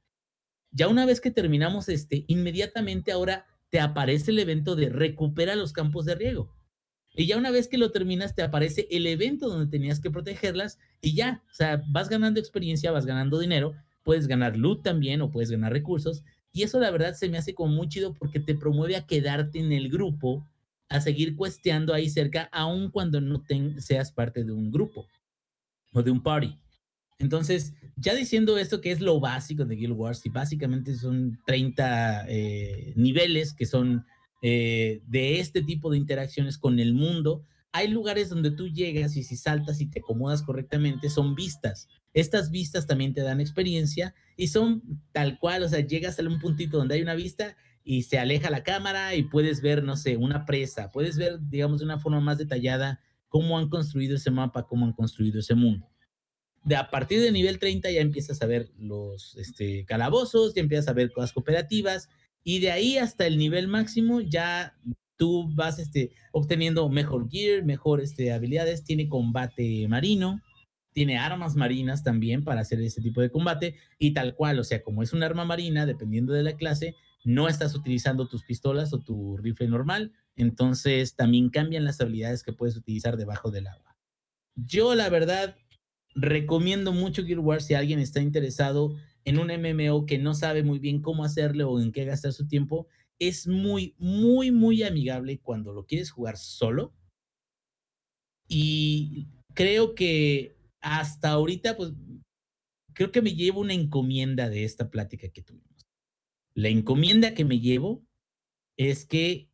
Ya 0.72 0.88
una 0.88 1.06
vez 1.06 1.20
que 1.20 1.30
terminamos 1.30 1.88
este, 1.88 2.24
inmediatamente 2.28 3.12
ahora 3.12 3.46
te 3.70 3.80
aparece 3.80 4.30
el 4.30 4.38
evento 4.38 4.76
de 4.76 4.88
recupera 4.88 5.56
los 5.56 5.72
campos 5.72 6.04
de 6.04 6.14
riego. 6.14 6.54
Y 7.14 7.26
ya 7.26 7.36
una 7.36 7.50
vez 7.50 7.66
que 7.66 7.78
lo 7.78 7.90
terminas, 7.90 8.36
te 8.36 8.42
aparece 8.42 8.86
el 8.90 9.06
evento 9.06 9.48
donde 9.48 9.70
tenías 9.70 9.98
que 9.98 10.10
protegerlas 10.10 10.78
y 11.00 11.14
ya, 11.14 11.42
o 11.50 11.54
sea, 11.54 11.82
vas 11.88 12.08
ganando 12.08 12.38
experiencia, 12.38 12.92
vas 12.92 13.06
ganando 13.06 13.40
dinero 13.40 13.74
puedes 14.02 14.26
ganar 14.26 14.56
loot 14.56 14.82
también 14.82 15.20
o 15.20 15.30
puedes 15.30 15.50
ganar 15.50 15.72
recursos. 15.72 16.24
Y 16.52 16.62
eso 16.62 16.80
la 16.80 16.90
verdad 16.90 17.14
se 17.14 17.28
me 17.28 17.38
hace 17.38 17.54
como 17.54 17.74
muy 17.74 17.88
chido 17.88 18.14
porque 18.14 18.40
te 18.40 18.54
promueve 18.54 18.96
a 18.96 19.06
quedarte 19.06 19.60
en 19.60 19.72
el 19.72 19.88
grupo, 19.88 20.46
a 20.88 21.00
seguir 21.00 21.36
cuesteando 21.36 21.94
ahí 21.94 22.10
cerca, 22.10 22.48
aun 22.52 22.90
cuando 22.90 23.20
no 23.20 23.44
seas 23.78 24.12
parte 24.12 24.44
de 24.44 24.52
un 24.52 24.70
grupo 24.70 25.06
o 25.92 26.02
de 26.02 26.10
un 26.10 26.22
party. 26.22 26.56
Entonces, 27.20 27.74
ya 27.96 28.14
diciendo 28.14 28.56
esto 28.56 28.80
que 28.80 28.90
es 28.90 29.00
lo 29.00 29.20
básico 29.20 29.66
de 29.66 29.76
Guild 29.76 29.92
Wars, 29.92 30.24
y 30.24 30.30
básicamente 30.30 30.94
son 30.94 31.38
30 31.44 32.24
eh, 32.28 32.94
niveles 32.96 33.52
que 33.52 33.66
son 33.66 34.06
eh, 34.42 35.02
de 35.06 35.38
este 35.38 35.62
tipo 35.62 35.90
de 35.90 35.98
interacciones 35.98 36.56
con 36.56 36.80
el 36.80 36.94
mundo, 36.94 37.44
hay 37.72 37.88
lugares 37.88 38.30
donde 38.30 38.50
tú 38.50 38.68
llegas 38.68 39.16
y 39.16 39.22
si 39.22 39.36
saltas 39.36 39.80
y 39.80 39.86
te 39.86 40.00
acomodas 40.00 40.42
correctamente, 40.42 41.10
son 41.10 41.34
vistas. 41.34 41.88
Estas 42.12 42.50
vistas 42.50 42.86
también 42.86 43.14
te 43.14 43.22
dan 43.22 43.40
experiencia 43.40 44.14
y 44.36 44.48
son 44.48 44.82
tal 45.12 45.38
cual, 45.38 45.62
o 45.62 45.68
sea, 45.68 45.80
llegas 45.80 46.18
a 46.18 46.22
un 46.22 46.40
puntito 46.40 46.78
donde 46.78 46.96
hay 46.96 47.02
una 47.02 47.14
vista 47.14 47.56
y 47.84 48.02
se 48.02 48.18
aleja 48.18 48.50
la 48.50 48.62
cámara 48.62 49.14
y 49.14 49.22
puedes 49.22 49.62
ver, 49.62 49.82
no 49.82 49.96
sé, 49.96 50.16
una 50.16 50.44
presa, 50.44 50.90
puedes 50.90 51.16
ver, 51.16 51.38
digamos, 51.40 51.80
de 51.80 51.84
una 51.84 51.98
forma 51.98 52.20
más 52.20 52.38
detallada 52.38 53.00
cómo 53.28 53.58
han 53.58 53.68
construido 53.68 54.16
ese 54.16 54.30
mapa, 54.30 54.66
cómo 54.66 54.86
han 54.86 54.92
construido 54.92 55.40
ese 55.40 55.54
mundo. 55.54 55.88
De 56.64 56.76
a 56.76 56.90
partir 56.90 57.20
del 57.20 57.32
nivel 57.32 57.58
30 57.58 57.90
ya 57.90 58.00
empiezas 58.00 58.42
a 58.42 58.46
ver 58.46 58.70
los 58.76 59.36
este, 59.36 59.86
calabozos, 59.86 60.54
ya 60.54 60.60
empiezas 60.60 60.88
a 60.88 60.92
ver 60.92 61.10
cosas 61.12 61.32
cooperativas 61.32 62.10
y 62.44 62.58
de 62.58 62.70
ahí 62.70 62.98
hasta 62.98 63.26
el 63.26 63.38
nivel 63.38 63.68
máximo 63.68 64.20
ya 64.20 64.76
tú 65.16 65.48
vas 65.54 65.78
este, 65.78 66.12
obteniendo 66.32 66.88
mejor 66.88 67.30
gear, 67.30 67.64
mejor 67.64 68.00
este, 68.00 68.32
habilidades, 68.32 68.84
tiene 68.84 69.08
combate 69.08 69.86
marino, 69.88 70.42
tiene 70.92 71.18
armas 71.18 71.56
marinas 71.56 72.02
también 72.02 72.44
para 72.44 72.60
hacer 72.60 72.80
ese 72.80 73.00
tipo 73.00 73.20
de 73.20 73.30
combate 73.30 73.76
y 73.98 74.12
tal 74.12 74.34
cual, 74.34 74.58
o 74.58 74.64
sea, 74.64 74.82
como 74.82 75.02
es 75.02 75.12
un 75.12 75.22
arma 75.22 75.44
marina, 75.44 75.86
dependiendo 75.86 76.32
de 76.32 76.42
la 76.42 76.56
clase, 76.56 76.96
no 77.24 77.48
estás 77.48 77.74
utilizando 77.74 78.28
tus 78.28 78.44
pistolas 78.44 78.92
o 78.92 79.00
tu 79.00 79.36
rifle 79.36 79.68
normal, 79.68 80.12
entonces 80.36 81.14
también 81.16 81.50
cambian 81.50 81.84
las 81.84 82.00
habilidades 82.00 82.42
que 82.42 82.52
puedes 82.52 82.76
utilizar 82.76 83.16
debajo 83.16 83.50
del 83.50 83.66
agua. 83.66 83.96
Yo 84.56 84.94
la 84.94 85.08
verdad 85.08 85.56
recomiendo 86.14 86.92
mucho 86.92 87.24
Guild 87.24 87.40
Wars 87.40 87.66
si 87.66 87.74
alguien 87.74 87.98
está 87.98 88.20
interesado 88.20 88.96
en 89.24 89.38
un 89.38 89.48
MMO 89.48 90.06
que 90.06 90.18
no 90.18 90.34
sabe 90.34 90.62
muy 90.62 90.78
bien 90.78 91.02
cómo 91.02 91.24
hacerlo 91.24 91.70
o 91.70 91.80
en 91.80 91.92
qué 91.92 92.04
gastar 92.04 92.32
su 92.32 92.48
tiempo, 92.48 92.88
es 93.18 93.46
muy, 93.46 93.94
muy, 93.98 94.50
muy 94.50 94.82
amigable 94.82 95.38
cuando 95.40 95.72
lo 95.72 95.84
quieres 95.86 96.10
jugar 96.10 96.36
solo. 96.38 96.94
Y 98.48 99.28
creo 99.54 99.94
que 99.94 100.56
hasta 100.80 101.30
ahorita, 101.30 101.76
pues, 101.76 101.92
creo 102.94 103.12
que 103.12 103.22
me 103.22 103.34
llevo 103.34 103.60
una 103.60 103.74
encomienda 103.74 104.48
de 104.48 104.64
esta 104.64 104.90
plática 104.90 105.28
que 105.28 105.42
tuvimos. 105.42 105.88
La 106.54 106.68
encomienda 106.68 107.34
que 107.34 107.44
me 107.44 107.60
llevo 107.60 108.04
es 108.76 109.06
que 109.06 109.50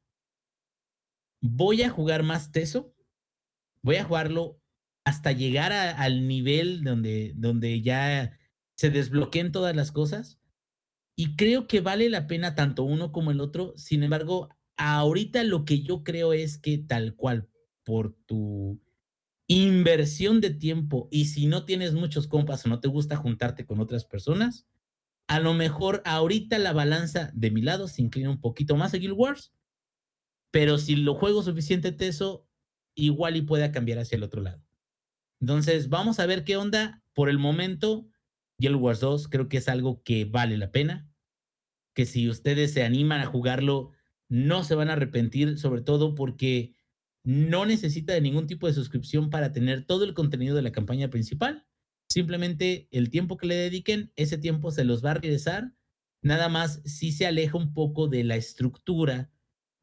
voy 1.40 1.82
a 1.82 1.90
jugar 1.90 2.22
más 2.22 2.52
teso, 2.52 2.94
voy 3.82 3.96
a 3.96 4.04
jugarlo 4.04 4.60
hasta 5.04 5.32
llegar 5.32 5.72
al 5.72 6.26
nivel 6.26 6.82
donde, 6.82 7.32
donde 7.36 7.80
ya 7.80 8.36
se 8.76 8.90
desbloqueen 8.90 9.52
todas 9.52 9.76
las 9.76 9.92
cosas. 9.92 10.40
Y 11.16 11.36
creo 11.36 11.66
que 11.66 11.80
vale 11.80 12.10
la 12.10 12.26
pena 12.26 12.54
tanto 12.54 12.82
uno 12.82 13.12
como 13.12 13.30
el 13.30 13.40
otro. 13.40 13.72
Sin 13.76 14.02
embargo, 14.02 14.48
ahorita 14.76 15.44
lo 15.44 15.64
que 15.64 15.82
yo 15.82 16.02
creo 16.02 16.32
es 16.32 16.58
que 16.58 16.78
tal 16.78 17.14
cual, 17.14 17.48
por 17.84 18.14
tu 18.26 18.82
inversión 19.48 20.40
de 20.40 20.50
tiempo 20.50 21.08
y 21.10 21.26
si 21.26 21.46
no 21.46 21.64
tienes 21.64 21.94
muchos 21.94 22.26
compas 22.26 22.66
o 22.66 22.68
no 22.68 22.80
te 22.80 22.88
gusta 22.88 23.16
juntarte 23.16 23.64
con 23.64 23.80
otras 23.80 24.04
personas, 24.04 24.66
a 25.28 25.40
lo 25.40 25.54
mejor 25.54 26.02
ahorita 26.04 26.58
la 26.58 26.72
balanza 26.72 27.30
de 27.34 27.50
mi 27.50 27.62
lado 27.62 27.88
se 27.88 28.02
inclina 28.02 28.30
un 28.30 28.40
poquito 28.40 28.76
más 28.76 28.94
a 28.94 28.98
Guild 28.98 29.14
Wars, 29.16 29.52
pero 30.50 30.78
si 30.78 30.96
lo 30.96 31.14
juego 31.14 31.42
suficiente 31.42 31.92
teso, 31.92 32.48
igual 32.94 33.36
y 33.36 33.42
pueda 33.42 33.72
cambiar 33.72 33.98
hacia 33.98 34.16
el 34.16 34.22
otro 34.22 34.42
lado. 34.42 34.62
Entonces, 35.40 35.88
vamos 35.88 36.18
a 36.18 36.26
ver 36.26 36.44
qué 36.44 36.56
onda. 36.56 37.02
Por 37.12 37.28
el 37.28 37.38
momento, 37.38 38.08
Guild 38.58 38.76
Wars 38.76 39.00
2 39.00 39.28
creo 39.28 39.48
que 39.48 39.58
es 39.58 39.68
algo 39.68 40.02
que 40.02 40.24
vale 40.24 40.56
la 40.56 40.70
pena, 40.70 41.08
que 41.94 42.06
si 42.06 42.28
ustedes 42.28 42.72
se 42.72 42.84
animan 42.84 43.20
a 43.20 43.26
jugarlo, 43.26 43.92
no 44.28 44.64
se 44.64 44.74
van 44.74 44.90
a 44.90 44.94
arrepentir, 44.94 45.58
sobre 45.58 45.82
todo 45.82 46.14
porque 46.14 46.74
no 47.26 47.66
necesita 47.66 48.12
de 48.12 48.20
ningún 48.20 48.46
tipo 48.46 48.68
de 48.68 48.72
suscripción 48.72 49.30
para 49.30 49.50
tener 49.50 49.84
todo 49.84 50.04
el 50.04 50.14
contenido 50.14 50.54
de 50.54 50.62
la 50.62 50.70
campaña 50.70 51.10
principal. 51.10 51.66
Simplemente 52.08 52.86
el 52.92 53.10
tiempo 53.10 53.36
que 53.36 53.48
le 53.48 53.56
dediquen, 53.56 54.12
ese 54.14 54.38
tiempo 54.38 54.70
se 54.70 54.84
los 54.84 55.04
va 55.04 55.10
a 55.10 55.14
regresar. 55.14 55.74
Nada 56.22 56.48
más 56.48 56.80
si 56.84 57.10
se 57.10 57.26
aleja 57.26 57.58
un 57.58 57.74
poco 57.74 58.06
de 58.06 58.22
la 58.22 58.36
estructura 58.36 59.32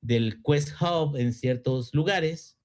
del 0.01 0.41
Quest 0.41 0.69
Hub 0.81 1.17
en 1.17 1.33
ciertos 1.33 1.93
lugares. 1.93 2.57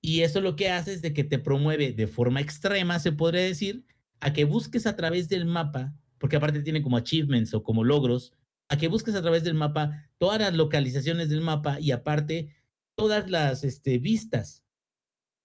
Y 0.00 0.22
eso 0.22 0.40
lo 0.40 0.56
que 0.56 0.70
hace 0.70 0.94
es 0.94 1.02
de 1.02 1.12
que 1.12 1.24
te 1.24 1.38
promueve 1.38 1.92
de 1.92 2.06
forma 2.06 2.40
extrema, 2.40 2.98
se 3.00 3.12
podría 3.12 3.42
decir, 3.42 3.84
a 4.20 4.32
que 4.32 4.44
busques 4.44 4.86
a 4.86 4.96
través 4.96 5.28
del 5.28 5.44
mapa, 5.44 5.94
porque 6.16 6.36
aparte 6.36 6.62
tiene 6.62 6.80
como 6.80 6.96
achievements 6.96 7.52
o 7.52 7.62
como 7.62 7.84
logros, 7.84 8.32
a 8.70 8.78
que 8.78 8.88
busques 8.88 9.14
a 9.14 9.20
través 9.20 9.44
del 9.44 9.54
mapa 9.54 10.10
todas 10.16 10.40
las 10.40 10.54
localizaciones 10.54 11.28
del 11.28 11.42
mapa 11.42 11.78
y 11.78 11.90
aparte 11.90 12.54
todas 12.98 13.30
las 13.30 13.62
este, 13.62 13.98
vistas 13.98 14.64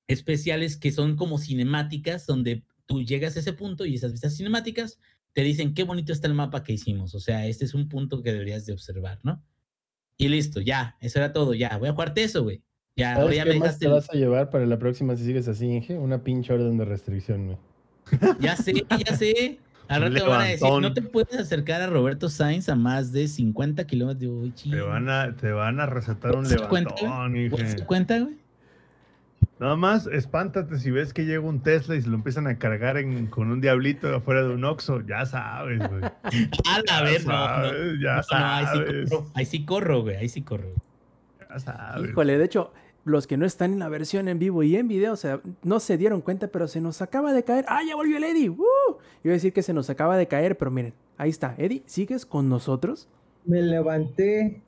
especiales 0.07 0.75
que 0.75 0.91
son 0.91 1.15
como 1.15 1.37
cinemáticas, 1.37 2.25
donde 2.25 2.63
tú 2.87 3.03
llegas 3.03 3.37
a 3.37 3.41
ese 3.41 3.53
punto 3.53 3.85
y 3.85 3.93
esas 3.93 4.11
vistas 4.11 4.35
cinemáticas 4.35 4.99
te 5.33 5.43
dicen 5.43 5.75
qué 5.75 5.83
bonito 5.83 6.11
está 6.11 6.27
el 6.27 6.33
mapa 6.33 6.63
que 6.63 6.73
hicimos. 6.73 7.13
O 7.13 7.19
sea, 7.19 7.45
este 7.45 7.65
es 7.65 7.75
un 7.75 7.89
punto 7.89 8.23
que 8.23 8.33
deberías 8.33 8.65
de 8.65 8.73
observar, 8.73 9.19
¿no? 9.21 9.43
Y 10.17 10.29
listo, 10.29 10.61
ya, 10.61 10.97
eso 10.99 11.19
era 11.19 11.31
todo, 11.31 11.53
ya, 11.53 11.77
voy 11.77 11.89
a 11.89 11.93
jugarte 11.93 12.23
eso, 12.23 12.41
güey. 12.41 12.63
Ya, 12.95 13.15
¿Sabes 13.15 13.37
ya 13.37 13.43
qué 13.43 13.49
me 13.51 13.59
más 13.59 13.77
te 13.77 13.87
vas 13.87 14.09
a 14.09 14.13
llevar 14.13 14.49
para 14.49 14.65
la 14.65 14.79
próxima 14.79 15.15
si 15.15 15.23
sigues 15.23 15.47
así, 15.47 15.67
Inge? 15.67 15.97
Una 15.97 16.23
pinche 16.23 16.53
orden 16.53 16.77
de 16.77 16.85
restricción, 16.85 17.45
güey. 17.45 17.57
Ya 18.39 18.55
sé, 18.55 18.83
ya 19.05 19.15
sé. 19.15 19.59
Al 19.87 20.01
rato 20.13 20.29
van 20.29 20.41
a 20.41 20.45
decir, 20.45 20.67
no 20.81 20.93
te 20.93 21.01
puedes 21.01 21.37
acercar 21.37 21.81
a 21.81 21.87
Roberto 21.87 22.29
Sainz 22.29 22.69
a 22.69 22.75
más 22.75 23.11
de 23.11 23.27
50 23.27 23.85
kilómetros. 23.85 24.31
Uy, 24.31 24.51
Te 24.71 24.81
van 24.81 25.09
a, 25.09 25.35
te 25.35 25.51
van 25.51 25.79
a 25.79 25.85
recetar 25.85 26.35
un 26.35 26.45
¿Se 26.45 26.55
da 26.55 26.67
cuenta, 26.69 26.95
levantón. 27.01 27.67
¿Se 27.67 27.85
cuenta, 27.85 28.19
güey? 28.19 28.35
Nada 29.59 29.75
más 29.75 30.07
espántate 30.07 30.77
si 30.79 30.89
ves 30.89 31.13
que 31.13 31.25
llega 31.25 31.41
un 31.41 31.61
Tesla 31.61 31.95
y 31.95 32.01
se 32.01 32.09
lo 32.09 32.15
empiezan 32.15 32.47
a 32.47 32.57
cargar 32.57 32.97
en- 32.97 33.27
con 33.27 33.51
un 33.51 33.61
diablito 33.61 34.13
afuera 34.13 34.41
de 34.41 34.49
un 34.49 34.63
Oxxo. 34.65 35.01
Ya 35.05 35.25
sabes, 35.25 35.79
güey. 35.79 36.01
A 36.69 36.81
la 36.87 37.01
ver, 37.03 37.25
no, 37.25 37.31
no. 37.33 37.45
sabes, 37.45 37.99
ya 38.01 38.15
No, 38.17 38.23
sabes. 38.23 39.11
ahí 39.35 39.45
sí 39.45 39.65
corro, 39.65 40.01
güey, 40.01 40.15
ahí 40.17 40.29
sí 40.29 40.41
corro. 40.41 40.69
Ya 41.49 41.59
sabes. 41.59 42.09
Híjole, 42.09 42.37
de 42.37 42.45
hecho, 42.45 42.73
los 43.05 43.27
que 43.27 43.35
no 43.37 43.45
están 43.45 43.73
en 43.73 43.79
la 43.79 43.89
versión 43.89 44.27
en 44.29 44.39
vivo 44.39 44.63
y 44.63 44.75
en 44.77 44.87
video, 44.87 45.13
o 45.13 45.17
sea, 45.17 45.41
no 45.63 45.79
se 45.79 45.97
dieron 45.97 46.21
cuenta, 46.21 46.47
pero 46.47 46.67
se 46.67 46.79
nos 46.81 47.01
acaba 47.01 47.33
de 47.33 47.43
caer. 47.43 47.65
¡Ah, 47.67 47.81
ya 47.87 47.95
volvió 47.95 48.17
el 48.17 48.23
Eddie! 48.23 48.49
¡Uh! 48.49 48.63
Iba 49.23 49.33
a 49.33 49.33
decir 49.33 49.51
que 49.53 49.61
se 49.63 49.73
nos 49.73 49.89
acaba 49.89 50.15
de 50.17 50.27
caer, 50.27 50.57
pero 50.57 50.71
miren, 50.71 50.93
ahí 51.17 51.29
está. 51.29 51.53
Eddie, 51.57 51.83
¿sigues 51.85 52.25
con 52.25 52.47
nosotros? 52.49 53.07
Me 53.45 53.61
levanté, 53.61 54.61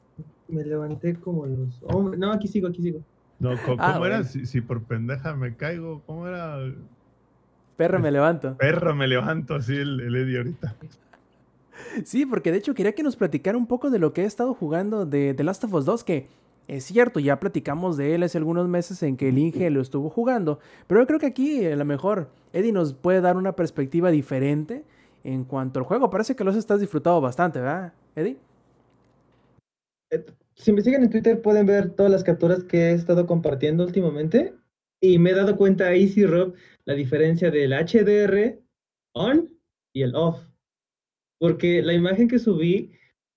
me 0.49 0.63
levanté 0.65 1.15
como 1.15 1.45
los 1.45 1.81
hombres. 1.83 2.19
No, 2.19 2.31
aquí 2.33 2.47
sigo, 2.49 2.67
aquí 2.67 2.81
sigo. 2.81 2.99
No, 3.39 3.51
co- 3.51 3.71
¿cómo, 3.71 3.77
Ah, 3.79 3.89
era? 3.91 3.99
bueno. 3.99 4.23
Si, 4.25 4.45
si 4.45 4.59
por 4.61 4.83
pendeja 4.83 5.33
me 5.35 5.55
caigo, 5.55 6.01
¿cómo 6.05 6.27
era? 6.27 6.57
Perra, 7.77 7.99
me 7.99 8.11
levanto. 8.11 8.55
Perro, 8.57 8.95
me 8.95 9.07
levanto 9.07 9.55
así 9.55 9.73
el, 9.75 9.99
el 10.01 10.15
Eddie 10.15 10.37
ahorita. 10.37 10.75
Sí, 12.05 12.25
porque 12.25 12.51
de 12.51 12.57
hecho 12.59 12.73
quería 12.73 12.93
que 12.93 13.03
nos 13.03 13.15
platicara 13.15 13.57
un 13.57 13.67
poco 13.67 13.89
de 13.89 13.99
lo 13.99 14.13
que 14.13 14.21
he 14.23 14.25
estado 14.25 14.53
jugando 14.53 15.05
de 15.05 15.33
The 15.33 15.43
Last 15.43 15.63
of 15.65 15.73
Us 15.73 15.85
2, 15.85 16.03
que 16.03 16.27
es 16.67 16.85
cierto, 16.85 17.19
ya 17.19 17.39
platicamos 17.39 17.97
de 17.97 18.15
él 18.15 18.23
hace 18.23 18.37
algunos 18.37 18.67
meses 18.67 19.01
en 19.03 19.17
que 19.17 19.29
el 19.29 19.37
Inge 19.37 19.69
lo 19.69 19.81
estuvo 19.81 20.09
jugando, 20.09 20.59
pero 20.87 21.01
yo 21.01 21.07
creo 21.07 21.19
que 21.19 21.27
aquí 21.27 21.65
a 21.65 21.75
lo 21.75 21.85
mejor 21.85 22.29
Eddie 22.53 22.71
nos 22.71 22.93
puede 22.93 23.21
dar 23.21 23.37
una 23.37 23.55
perspectiva 23.55 24.11
diferente 24.11 24.83
en 25.23 25.43
cuanto 25.43 25.79
al 25.79 25.85
juego. 25.85 26.09
Parece 26.09 26.35
que 26.35 26.43
los 26.43 26.55
estás 26.55 26.79
disfrutando 26.79 27.21
bastante, 27.21 27.59
¿verdad, 27.59 27.93
Eddie? 28.15 28.37
Si 30.55 30.71
me 30.71 30.81
siguen 30.81 31.03
en 31.03 31.09
Twitter 31.09 31.41
pueden 31.41 31.65
ver 31.65 31.91
todas 31.91 32.11
las 32.11 32.23
capturas 32.23 32.63
que 32.63 32.77
he 32.77 32.93
estado 32.93 33.27
compartiendo 33.27 33.83
últimamente. 33.83 34.53
Y 35.01 35.19
me 35.19 35.31
he 35.31 35.33
dado 35.33 35.57
cuenta 35.57 35.87
ahí, 35.87 36.07
sí, 36.07 36.25
Rob, 36.25 36.55
la 36.85 36.93
diferencia 36.93 37.51
del 37.51 37.73
HDR 37.73 38.59
on 39.13 39.49
y 39.93 40.03
el 40.03 40.15
off. 40.15 40.39
Porque 41.39 41.81
la 41.81 41.93
imagen 41.93 42.27
que 42.27 42.39
subí 42.39 42.93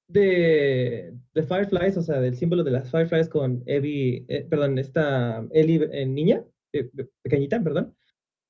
de, 0.09 1.13
de 1.41 1.47
Fireflies, 1.47 1.97
o 1.97 2.03
sea, 2.03 2.21
del 2.21 2.37
símbolo 2.37 2.65
de 2.65 2.73
las 2.73 2.91
Fireflies 2.91 3.29
con 3.29 3.63
Evie, 3.67 4.25
eh, 4.29 4.47
perdón, 4.51 4.79
esta 4.79 5.47
Ellie 5.53 5.89
eh, 5.93 6.05
niña, 6.05 6.43
eh, 6.73 6.91
pequeñita, 7.23 7.63
perdón, 7.63 7.95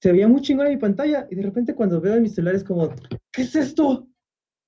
se 0.01 0.12
veía 0.12 0.27
muy 0.27 0.40
chingón 0.40 0.66
en 0.66 0.74
mi 0.74 0.78
pantalla. 0.78 1.27
Y 1.31 1.35
de 1.35 1.43
repente 1.43 1.74
cuando 1.74 2.01
veo 2.01 2.15
en 2.15 2.23
mi 2.23 2.28
celular 2.28 2.55
es 2.55 2.65
como, 2.65 2.89
¿qué 3.32 3.43
es 3.43 3.55
esto? 3.55 4.09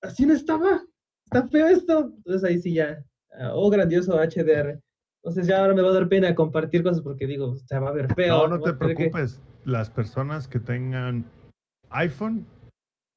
Así 0.02 0.26
no 0.26 0.34
estaba. 0.34 0.82
Está 1.24 1.48
feo 1.48 1.68
esto. 1.68 2.12
Entonces 2.16 2.44
ahí 2.44 2.58
sí 2.60 2.74
ya, 2.74 3.02
ah, 3.38 3.52
oh, 3.54 3.70
grandioso 3.70 4.18
HDR. 4.18 4.80
Entonces 5.22 5.46
ya 5.46 5.60
ahora 5.60 5.74
me 5.74 5.82
va 5.82 5.90
a 5.90 5.94
dar 5.94 6.08
pena 6.08 6.34
compartir 6.34 6.82
cosas 6.82 7.02
porque 7.02 7.26
digo, 7.26 7.56
se 7.56 7.78
va 7.78 7.88
a 7.88 7.92
ver 7.92 8.12
feo. 8.14 8.48
No, 8.48 8.58
no 8.58 8.60
te 8.60 8.72
tener 8.72 8.96
que- 8.96 9.10
preocupes. 9.10 9.40
Las 9.64 9.90
personas 9.90 10.48
que 10.48 10.58
tengan 10.58 11.24
iPhone 11.90 12.46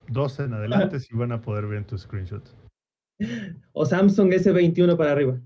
12 0.09 0.43
en 0.43 0.53
adelante 0.53 0.99
sí 0.99 1.15
van 1.15 1.31
a 1.31 1.41
poder 1.41 1.67
ver 1.67 1.85
tus 1.85 2.01
screenshots. 2.01 2.55
O 3.71 3.85
Samsung 3.85 4.31
S21 4.33 4.97
para 4.97 5.11
arriba. 5.11 5.39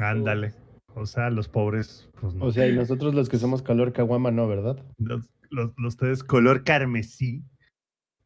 Ándale. 0.00 0.54
O 0.94 1.06
sea, 1.06 1.30
los 1.30 1.48
pobres, 1.48 2.08
pues 2.20 2.34
no. 2.34 2.46
O 2.46 2.50
sea, 2.50 2.66
y 2.66 2.74
nosotros 2.74 3.14
los 3.14 3.28
que 3.28 3.38
somos 3.38 3.62
calor 3.62 3.92
caguama, 3.92 4.30
no, 4.30 4.48
¿verdad? 4.48 4.82
los, 4.98 5.30
los, 5.50 5.72
los 5.76 5.94
ustedes 5.94 6.24
color 6.24 6.64
carmesí, 6.64 7.44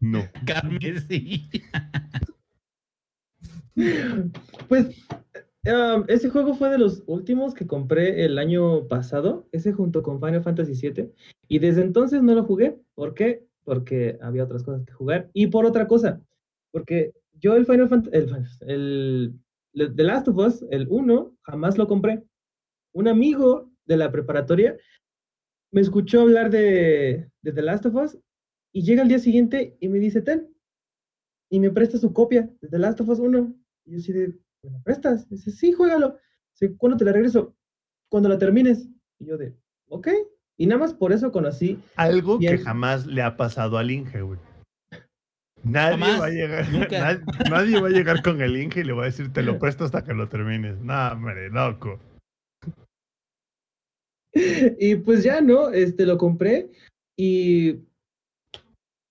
no. 0.03 0.25
Carmen, 0.45 1.01
sí. 1.09 1.49
Pues 4.69 5.07
um, 5.65 6.05
ese 6.09 6.29
juego 6.29 6.55
fue 6.55 6.69
de 6.69 6.77
los 6.77 7.03
últimos 7.07 7.55
que 7.55 7.67
compré 7.67 8.23
el 8.25 8.39
año 8.39 8.87
pasado, 8.87 9.49
ese 9.53 9.73
junto 9.73 10.03
con 10.03 10.21
Final 10.21 10.43
Fantasy 10.43 10.75
VII, 10.75 11.11
y 11.49 11.59
desde 11.59 11.81
entonces 11.83 12.23
no 12.23 12.35
lo 12.35 12.45
jugué. 12.45 12.77
¿Por 12.95 13.15
qué? 13.15 13.47
Porque 13.65 14.19
había 14.21 14.45
otras 14.45 14.63
cosas 14.63 14.85
que 14.85 14.93
jugar. 14.93 15.31
Y 15.33 15.47
por 15.47 15.65
otra 15.65 15.87
cosa, 15.87 16.21
porque 16.71 17.15
yo 17.43 17.57
el 17.57 17.67
Final 17.67 17.89
Fantasy, 17.89 18.17
el, 18.63 19.35
el, 19.75 19.97
The 19.97 20.05
Last 20.05 20.29
of 20.29 20.37
Us, 20.39 20.65
el 20.71 20.87
1, 20.89 21.37
jamás 21.43 21.77
lo 21.77 21.89
compré. 21.89 22.25
Un 22.95 23.09
amigo 23.09 23.71
de 23.85 23.97
la 23.97 24.13
preparatoria 24.13 24.77
me 25.73 25.81
escuchó 25.81 26.21
hablar 26.21 26.51
de, 26.51 27.29
de 27.43 27.53
The 27.53 27.63
Last 27.63 27.87
of 27.87 27.97
Us 27.97 28.19
y 28.73 28.85
llega 28.85 29.03
al 29.03 29.09
día 29.09 29.19
siguiente 29.19 29.77
y 29.81 29.89
me 29.89 29.99
dice, 29.99 30.23
ten, 30.23 30.55
y 31.51 31.59
me 31.59 31.71
presta 31.71 31.99
su 31.99 32.13
copia 32.13 32.49
de 32.61 32.69
The 32.69 32.79
Last 32.79 33.01
of 33.01 33.09
Us 33.09 33.19
1. 33.19 33.55
Y 33.87 33.93
yo 33.93 33.99
así 33.99 34.13
de, 34.13 34.29
¿me 34.63 34.71
la 34.71 34.83
prestas? 34.83 35.29
Dice, 35.29 35.51
sí, 35.51 35.73
juégalo. 35.73 36.19
Dice, 36.55 36.77
¿cuándo 36.77 36.97
te 36.97 37.05
la 37.05 37.13
regreso? 37.13 37.57
Cuando 38.09 38.29
la 38.29 38.39
termines. 38.39 38.89
Y 39.19 39.27
yo 39.27 39.37
de, 39.37 39.57
ok. 39.89 40.09
Y 40.57 40.67
nada 40.67 40.81
más 40.81 40.95
por 40.95 41.13
eso 41.13 41.33
conocí. 41.33 41.83
Algo 41.97 42.39
que 42.39 42.57
jamás 42.57 43.07
le 43.07 43.23
ha 43.23 43.37
pasado 43.37 43.79
al 43.79 43.91
Inge, 43.91 44.23
güey. 44.23 44.39
Nadie 45.65 46.19
va 46.19 46.27
a 46.27 46.31
llegar, 46.31 46.65
nadie 47.51 47.81
va 47.81 47.89
a 47.89 47.91
llegar 47.91 48.23
con 48.23 48.41
el 48.41 48.57
Inge 48.57 48.81
y 48.81 48.85
le 48.85 48.93
va 48.93 49.03
a 49.03 49.07
decir, 49.07 49.33
te 49.33 49.43
lo 49.43 49.59
presto 49.61 49.85
hasta 49.85 50.05
que 50.05 50.15
lo 50.15 50.29
termines. 50.29 50.79
No, 50.81 51.13
hombre, 51.13 51.51
loco. 51.51 52.01
y 54.35 54.97
pues 54.97 55.23
ya, 55.23 55.41
¿no? 55.41 55.71
Este, 55.71 56.07
lo 56.07 56.19
compré. 56.19 56.71
Y 57.17 57.81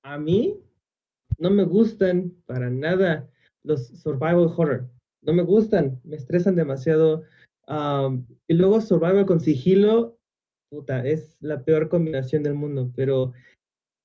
a 0.04 0.18
mí 0.18 0.58
no 1.38 1.52
me 1.52 1.64
gustan 1.64 2.34
para 2.46 2.70
nada 2.70 3.30
los 3.64 3.88
survival 3.88 4.52
horror. 4.56 4.90
No 5.24 5.34
me 5.34 5.44
gustan, 5.44 6.02
me 6.04 6.16
estresan 6.16 6.56
demasiado. 6.56 7.24
Y 8.48 8.54
luego 8.54 8.82
survival 8.82 9.26
con 9.26 9.40
sigilo, 9.40 10.18
puta, 10.70 11.06
es 11.06 11.38
la 11.40 11.64
peor 11.64 11.88
combinación 11.88 12.44
del 12.44 12.56
mundo. 12.56 12.92
Pero 12.96 13.32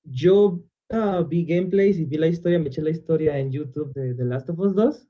yo 0.05 0.61
ah, 0.91 1.25
vi 1.29 1.45
gameplays 1.45 1.99
y 1.99 2.05
vi 2.05 2.17
la 2.19 2.29
historia, 2.29 2.59
me 2.59 2.69
eché 2.69 2.83
la 2.83 2.91
historia 2.91 3.39
en 3.39 3.51
YouTube 3.53 3.93
de 3.95 4.15
The 4.15 4.25
Last 4.25 4.51
of 4.51 4.59
Us 4.59 4.75
2. 4.75 5.09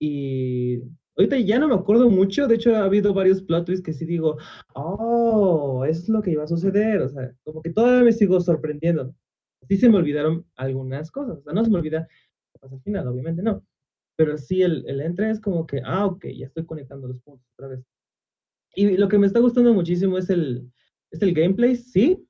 Y 0.00 0.82
ahorita 1.16 1.38
ya 1.38 1.58
no 1.58 1.68
me 1.68 1.74
acuerdo 1.74 2.10
mucho. 2.10 2.46
De 2.46 2.56
hecho, 2.56 2.74
ha 2.76 2.84
habido 2.84 3.14
varios 3.14 3.42
plot 3.42 3.66
twists 3.66 3.84
que 3.84 3.92
sí 3.92 4.04
digo, 4.04 4.36
oh, 4.74 5.84
es 5.86 6.08
lo 6.08 6.22
que 6.22 6.32
iba 6.32 6.44
a 6.44 6.48
suceder. 6.48 7.02
O 7.02 7.08
sea, 7.08 7.34
como 7.44 7.62
que 7.62 7.72
todavía 7.72 8.04
me 8.04 8.12
sigo 8.12 8.40
sorprendiendo. 8.40 9.14
Sí 9.68 9.76
se 9.78 9.88
me 9.88 9.96
olvidaron 9.96 10.46
algunas 10.56 11.10
cosas. 11.10 11.38
O 11.38 11.42
sea, 11.42 11.52
no 11.52 11.64
se 11.64 11.70
me 11.70 11.78
olvida 11.78 12.08
pasa 12.60 12.74
al 12.74 12.82
final, 12.82 13.06
obviamente 13.08 13.42
no. 13.42 13.64
Pero 14.16 14.38
sí, 14.38 14.62
el, 14.62 14.84
el 14.88 15.00
entre 15.00 15.30
es 15.30 15.40
como 15.40 15.66
que, 15.66 15.82
ah, 15.84 16.06
ok, 16.06 16.26
ya 16.36 16.46
estoy 16.46 16.64
conectando 16.64 17.08
los 17.08 17.20
puntos 17.20 17.46
otra 17.54 17.68
vez. 17.68 17.84
Y 18.74 18.96
lo 18.96 19.08
que 19.08 19.18
me 19.18 19.26
está 19.26 19.40
gustando 19.40 19.72
muchísimo 19.74 20.18
es 20.18 20.30
el, 20.30 20.70
es 21.10 21.22
el 21.22 21.34
gameplay, 21.34 21.76
sí. 21.76 22.25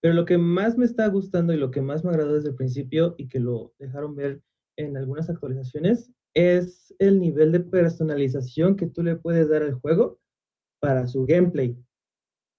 Pero 0.00 0.14
lo 0.14 0.24
que 0.24 0.38
más 0.38 0.76
me 0.76 0.84
está 0.84 1.06
gustando 1.08 1.52
y 1.52 1.56
lo 1.56 1.70
que 1.70 1.80
más 1.80 2.04
me 2.04 2.10
agradó 2.10 2.34
desde 2.34 2.50
el 2.50 2.54
principio 2.54 3.14
y 3.18 3.28
que 3.28 3.40
lo 3.40 3.74
dejaron 3.78 4.14
ver 4.14 4.42
en 4.76 4.96
algunas 4.96 5.30
actualizaciones 5.30 6.10
es 6.34 6.94
el 6.98 7.18
nivel 7.18 7.50
de 7.52 7.60
personalización 7.60 8.76
que 8.76 8.86
tú 8.86 9.02
le 9.02 9.16
puedes 9.16 9.48
dar 9.48 9.62
al 9.62 9.74
juego 9.74 10.20
para 10.80 11.06
su 11.06 11.24
gameplay. 11.24 11.76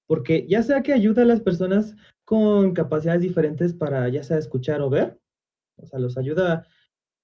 Porque 0.08 0.48
ya 0.48 0.64
sea 0.64 0.82
que 0.82 0.94
ayuda 0.94 1.22
a 1.22 1.26
las 1.26 1.42
personas 1.42 1.96
con 2.26 2.74
capacidades 2.74 3.22
diferentes 3.22 3.74
para 3.74 4.10
ya 4.10 4.24
sea 4.24 4.38
escuchar 4.38 4.82
o 4.82 4.90
ver, 4.90 5.20
o 5.78 5.86
sea, 5.86 6.00
los 6.00 6.18
ayuda, 6.18 6.68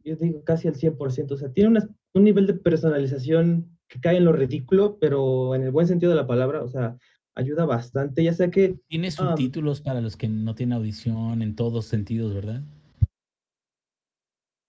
yo 0.03 0.15
digo 0.15 0.43
casi 0.43 0.67
al 0.67 0.75
100%, 0.75 1.31
o 1.31 1.37
sea, 1.37 1.51
tiene 1.51 1.79
un 2.13 2.23
nivel 2.23 2.45
de 2.45 2.53
personalización 2.53 3.77
que 3.87 3.99
cae 3.99 4.17
en 4.17 4.25
lo 4.25 4.33
ridículo, 4.33 4.97
pero 4.99 5.55
en 5.55 5.63
el 5.63 5.71
buen 5.71 5.87
sentido 5.87 6.11
de 6.11 6.17
la 6.17 6.27
palabra, 6.27 6.61
o 6.61 6.67
sea, 6.67 6.97
ayuda 7.35 7.65
bastante, 7.65 8.23
ya 8.23 8.33
sea 8.33 8.49
que 8.51 8.75
Tiene 8.87 9.11
subtítulos 9.11 9.81
para 9.81 10.01
los 10.01 10.15
que 10.17 10.27
no 10.27 10.55
tienen 10.55 10.73
audición 10.77 11.41
en 11.41 11.55
todos 11.55 11.85
sentidos, 11.85 12.33
¿verdad? 12.33 12.61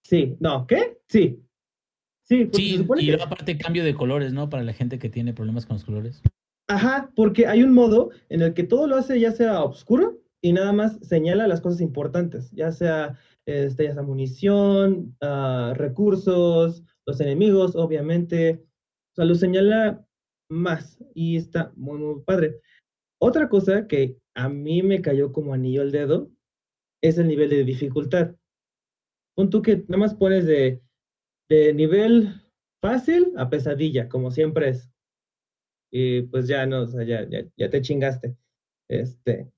sí, 0.07 0.36
no, 0.41 0.66
¿qué? 0.66 0.99
Sí. 1.09 1.41
Sí, 2.27 2.49
Sí, 2.53 2.86
y 2.99 3.07
que- 3.16 3.23
aparte 3.23 3.59
cambio 3.59 3.85
de 3.85 3.95
colores, 3.95 4.32
¿no? 4.32 4.49
Para 4.49 4.62
la 4.62 4.73
gente 4.73 4.99
que 4.99 5.11
tiene 5.11 5.35
problemas 5.35 5.66
con 5.66 5.74
los 5.77 5.85
colores. 5.85 6.23
Ajá, 6.69 7.11
porque 7.15 7.47
hay 7.47 7.62
un 7.62 7.73
modo 7.74 8.11
en 8.31 8.41
el 8.41 8.55
que 8.55 8.65
todo 8.65 8.86
lo 8.86 8.97
hace 8.97 9.20
ya 9.20 9.32
sea 9.32 9.62
oscuro 9.62 10.19
y 10.43 10.53
nada 10.55 10.73
más 10.73 10.99
señala 11.03 11.47
las 11.47 11.61
cosas 11.61 11.82
importantes, 11.82 12.51
ya 12.53 12.73
sea, 12.73 13.19
este, 13.47 13.85
ya 13.85 13.93
sea 13.95 14.03
munición, 14.03 15.15
ah, 15.20 15.74
recursos, 15.77 16.82
los 17.07 17.20
enemigos, 17.20 17.77
obviamente. 17.77 18.65
O 19.12 19.15
sea, 19.16 19.24
lo 19.27 19.35
señala 19.35 20.07
más 20.55 20.98
y 21.14 21.36
está 21.36 21.72
muy, 21.76 21.98
muy 21.98 22.22
padre. 22.22 22.60
Otra 23.20 23.48
cosa 23.48 23.86
que 23.86 24.16
a 24.35 24.48
mí 24.48 24.82
me 24.82 25.02
cayó 25.02 25.32
como 25.32 25.55
anillo 25.55 25.82
al 25.82 25.93
dedo 25.93 26.31
es 27.02 27.18
el 27.18 27.28
nivel 27.28 27.51
de 27.51 27.64
dificultad. 27.64 28.35
Pon 29.36 29.51
tú 29.51 29.62
que 29.62 29.78
nada 29.89 29.98
más 29.98 30.14
pones 30.14 30.47
de, 30.47 30.81
de 31.48 31.74
nivel 31.74 32.43
fácil 32.81 33.32
a 33.36 33.51
pesadilla, 33.51 34.09
como 34.09 34.31
siempre 34.31 34.70
es 34.70 34.94
y 35.97 36.22
pues 36.22 36.48
ya 36.48 36.66
no, 36.66 36.90
ya, 37.05 37.28
ya, 37.28 37.47
ya 37.56 37.70
te 37.70 37.81
chingaste. 37.81 38.36
Este, 38.90 39.48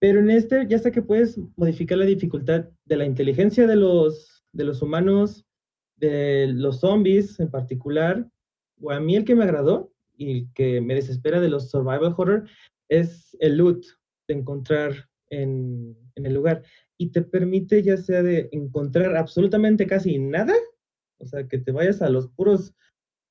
Pero 0.00 0.18
en 0.18 0.30
este 0.30 0.66
ya 0.66 0.80
sé 0.80 0.90
que 0.90 1.00
puedes 1.00 1.38
modificar 1.56 1.98
la 1.98 2.04
dificultad 2.04 2.68
de 2.84 2.96
la 2.96 3.06
inteligencia 3.06 3.68
de 3.68 3.76
los, 3.76 4.44
de 4.52 4.64
los 4.64 4.82
humanos, 4.82 5.46
de 5.96 6.48
los 6.48 6.80
zombies 6.80 7.38
en 7.38 7.52
particular. 7.52 8.28
O 8.80 8.90
a 8.90 8.98
mí 8.98 9.14
el 9.14 9.24
que 9.24 9.36
me 9.36 9.44
agradó 9.44 9.92
y 10.16 10.48
que 10.48 10.80
me 10.80 10.94
desespera 10.94 11.40
de 11.40 11.48
los 11.48 11.70
survival 11.70 12.14
horror 12.16 12.48
es 12.88 13.36
el 13.40 13.56
loot 13.56 13.84
de 14.28 14.34
encontrar 14.34 15.08
en, 15.30 15.96
en 16.14 16.26
el 16.26 16.34
lugar. 16.34 16.62
Y 16.98 17.10
te 17.10 17.22
permite 17.22 17.82
ya 17.82 17.96
sea 17.96 18.22
de 18.22 18.48
encontrar 18.52 19.16
absolutamente 19.16 19.86
casi 19.86 20.18
nada, 20.18 20.54
o 21.18 21.26
sea, 21.26 21.46
que 21.46 21.58
te 21.58 21.72
vayas 21.72 22.02
a 22.02 22.08
los 22.08 22.28
puros 22.28 22.74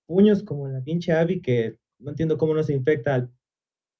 puños 0.07 0.43
como 0.43 0.67
la 0.67 0.83
pinche 0.83 1.11
Abby, 1.11 1.41
que 1.41 1.77
no 1.99 2.11
entiendo 2.11 2.37
cómo 2.37 2.53
no 2.53 2.63
se 2.63 2.73
infecta 2.73 3.15
al 3.15 3.31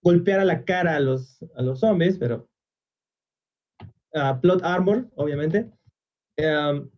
golpear 0.03 0.39
a 0.39 0.45
la 0.45 0.63
cara 0.65 0.95
a 0.95 0.99
los, 0.99 1.41
a 1.55 1.63
los 1.63 1.79
zombies, 1.79 2.17
pero 2.17 2.47
uh, 4.13 4.39
plot 4.39 4.63
armor, 4.63 5.09
obviamente. 5.15 5.71
Um, 6.37 6.89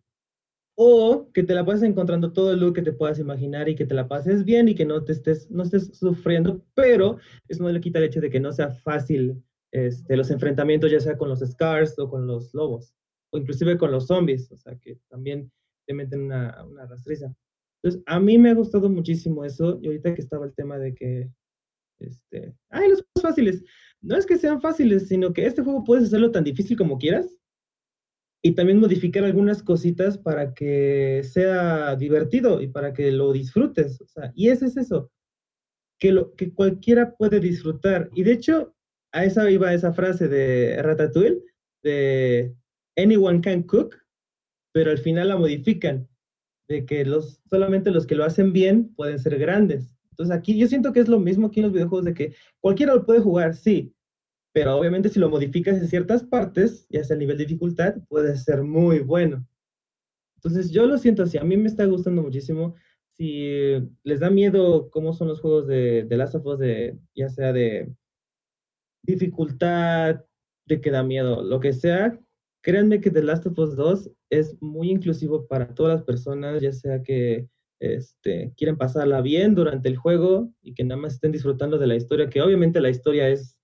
o 0.80 1.28
que 1.34 1.42
te 1.42 1.54
la 1.54 1.66
pases 1.66 1.82
encontrando 1.82 2.32
todo 2.32 2.52
el 2.52 2.60
look 2.60 2.76
que 2.76 2.82
te 2.82 2.92
puedas 2.92 3.18
imaginar 3.18 3.68
y 3.68 3.74
que 3.74 3.84
te 3.84 3.94
la 3.94 4.06
pases 4.06 4.44
bien 4.44 4.68
y 4.68 4.76
que 4.76 4.84
no 4.84 5.02
te 5.02 5.10
estés, 5.10 5.50
no 5.50 5.64
estés 5.64 5.90
sufriendo, 5.98 6.64
pero 6.74 7.18
eso 7.48 7.64
no 7.64 7.68
le 7.70 7.80
quita 7.80 7.98
el 7.98 8.04
hecho 8.04 8.20
de 8.20 8.30
que 8.30 8.38
no 8.38 8.52
sea 8.52 8.70
fácil 8.70 9.42
este, 9.72 10.16
los 10.16 10.30
enfrentamientos, 10.30 10.92
ya 10.92 11.00
sea 11.00 11.18
con 11.18 11.30
los 11.30 11.40
Scars 11.40 11.98
o 11.98 12.08
con 12.08 12.28
los 12.28 12.54
lobos, 12.54 12.94
o 13.32 13.38
inclusive 13.38 13.76
con 13.76 13.90
los 13.90 14.06
zombies, 14.06 14.52
o 14.52 14.56
sea, 14.56 14.78
que 14.78 15.00
también 15.08 15.50
te 15.84 15.94
meten 15.94 16.20
una, 16.20 16.64
una 16.64 16.86
rastriza. 16.86 17.34
Entonces, 17.82 18.00
a 18.06 18.20
mí 18.20 18.38
me 18.38 18.50
ha 18.50 18.54
gustado 18.54 18.88
muchísimo 18.88 19.44
eso, 19.44 19.80
y 19.82 19.88
ahorita 19.88 20.14
que 20.14 20.20
estaba 20.20 20.46
el 20.46 20.54
tema 20.54 20.78
de 20.78 20.94
que, 20.94 21.28
este, 21.98 22.54
ay, 22.70 22.90
los 22.90 23.02
juegos 23.02 23.30
fáciles, 23.30 23.64
no 24.00 24.16
es 24.16 24.26
que 24.26 24.38
sean 24.38 24.60
fáciles, 24.60 25.08
sino 25.08 25.32
que 25.32 25.44
este 25.44 25.62
juego 25.62 25.82
puedes 25.82 26.04
hacerlo 26.04 26.30
tan 26.30 26.44
difícil 26.44 26.76
como 26.76 26.98
quieras, 26.98 27.36
y 28.42 28.52
también 28.54 28.78
modificar 28.78 29.24
algunas 29.24 29.62
cositas 29.62 30.16
para 30.16 30.54
que 30.54 31.22
sea 31.24 31.96
divertido 31.96 32.60
y 32.60 32.68
para 32.68 32.92
que 32.92 33.10
lo 33.10 33.32
disfrutes. 33.32 34.00
O 34.00 34.06
sea, 34.06 34.32
y 34.34 34.48
ese 34.48 34.66
es 34.66 34.76
eso, 34.76 35.10
que, 35.98 36.12
lo, 36.12 36.34
que 36.34 36.52
cualquiera 36.52 37.16
puede 37.16 37.40
disfrutar. 37.40 38.10
Y 38.14 38.22
de 38.22 38.32
hecho, 38.32 38.74
a 39.12 39.24
esa 39.24 39.50
iba 39.50 39.74
esa 39.74 39.92
frase 39.92 40.28
de 40.28 40.80
Ratatouille, 40.82 41.42
de 41.82 42.54
anyone 42.96 43.40
can 43.40 43.62
cook, 43.62 43.96
pero 44.72 44.90
al 44.90 44.98
final 44.98 45.28
la 45.28 45.36
modifican, 45.36 46.08
de 46.68 46.84
que 46.84 47.04
los, 47.04 47.40
solamente 47.50 47.90
los 47.90 48.06
que 48.06 48.14
lo 48.14 48.24
hacen 48.24 48.52
bien 48.52 48.94
pueden 48.94 49.18
ser 49.18 49.38
grandes. 49.38 49.96
Entonces 50.10 50.36
aquí 50.36 50.58
yo 50.58 50.66
siento 50.66 50.92
que 50.92 51.00
es 51.00 51.08
lo 51.08 51.18
mismo 51.18 51.46
aquí 51.46 51.60
en 51.60 51.66
los 51.66 51.72
videojuegos, 51.72 52.04
de 52.04 52.14
que 52.14 52.34
cualquiera 52.60 52.94
lo 52.94 53.06
puede 53.06 53.20
jugar, 53.20 53.54
sí, 53.54 53.94
pero 54.52 54.76
obviamente 54.76 55.08
si 55.08 55.18
lo 55.18 55.28
modificas 55.28 55.78
en 55.78 55.88
ciertas 55.88 56.24
partes, 56.24 56.86
ya 56.88 57.04
sea 57.04 57.16
a 57.16 57.18
nivel 57.18 57.38
de 57.38 57.44
dificultad, 57.44 57.96
puede 58.08 58.36
ser 58.36 58.62
muy 58.62 59.00
bueno. 59.00 59.46
Entonces 60.36 60.70
yo 60.70 60.86
lo 60.86 60.98
siento 60.98 61.22
así, 61.24 61.38
a 61.38 61.44
mí 61.44 61.56
me 61.56 61.68
está 61.68 61.84
gustando 61.84 62.22
muchísimo. 62.22 62.74
Si 63.12 63.74
les 64.04 64.20
da 64.20 64.30
miedo 64.30 64.90
cómo 64.90 65.12
son 65.12 65.28
los 65.28 65.40
juegos 65.40 65.66
de, 65.66 66.04
de 66.04 66.16
Last 66.16 66.36
of 66.36 66.46
Us, 66.46 66.58
de, 66.58 66.98
ya 67.14 67.28
sea 67.28 67.52
de 67.52 67.92
dificultad, 69.02 70.24
de 70.66 70.80
que 70.80 70.90
da 70.90 71.02
miedo, 71.02 71.42
lo 71.42 71.60
que 71.60 71.72
sea, 71.72 72.18
créanme 72.62 73.00
que 73.00 73.10
The 73.10 73.22
Last 73.22 73.46
of 73.46 73.58
Us 73.58 73.76
2 73.76 74.10
es 74.30 74.56
muy 74.60 74.90
inclusivo 74.90 75.46
para 75.46 75.74
todas 75.74 75.96
las 75.96 76.04
personas, 76.04 76.62
ya 76.62 76.72
sea 76.72 77.02
que 77.02 77.48
este, 77.80 78.52
quieren 78.56 78.76
pasarla 78.76 79.20
bien 79.20 79.54
durante 79.54 79.88
el 79.88 79.96
juego 79.96 80.52
y 80.62 80.74
que 80.74 80.84
nada 80.84 81.00
más 81.00 81.14
estén 81.14 81.32
disfrutando 81.32 81.78
de 81.78 81.86
la 81.86 81.96
historia, 81.96 82.28
que 82.28 82.42
obviamente 82.42 82.80
la 82.80 82.90
historia 82.90 83.28
es 83.28 83.57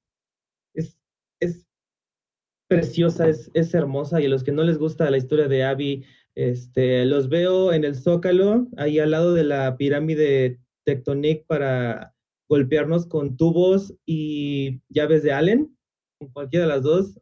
preciosa, 2.69 3.29
es, 3.29 3.51
es, 3.55 3.75
hermosa 3.75 4.21
y 4.21 4.27
a 4.27 4.29
los 4.29 4.45
que 4.45 4.53
no 4.53 4.63
les 4.63 4.79
gusta 4.79 5.11
la 5.11 5.19
historia 5.19 5.49
de 5.49 5.65
Abby, 5.65 6.05
este, 6.35 7.05
los 7.05 7.29
veo 7.29 7.73
en 7.73 7.85
el 7.85 7.95
Zócalo, 7.95 8.69
ahí 8.77 8.99
al 8.99 9.13
lado 9.13 9.35
de 9.35 9.45
la 9.45 9.77
pirámide 9.77 10.61
Tectonic 10.85 11.47
para 11.47 12.15
golpearnos 12.49 13.07
con 13.07 13.37
tubos 13.37 13.95
y 14.07 14.81
llaves 14.89 15.23
de 15.23 15.33
Allen, 15.33 15.77
con 16.19 16.31
cualquiera 16.31 16.67
de 16.67 16.73
las 16.73 16.83
dos, 16.83 17.21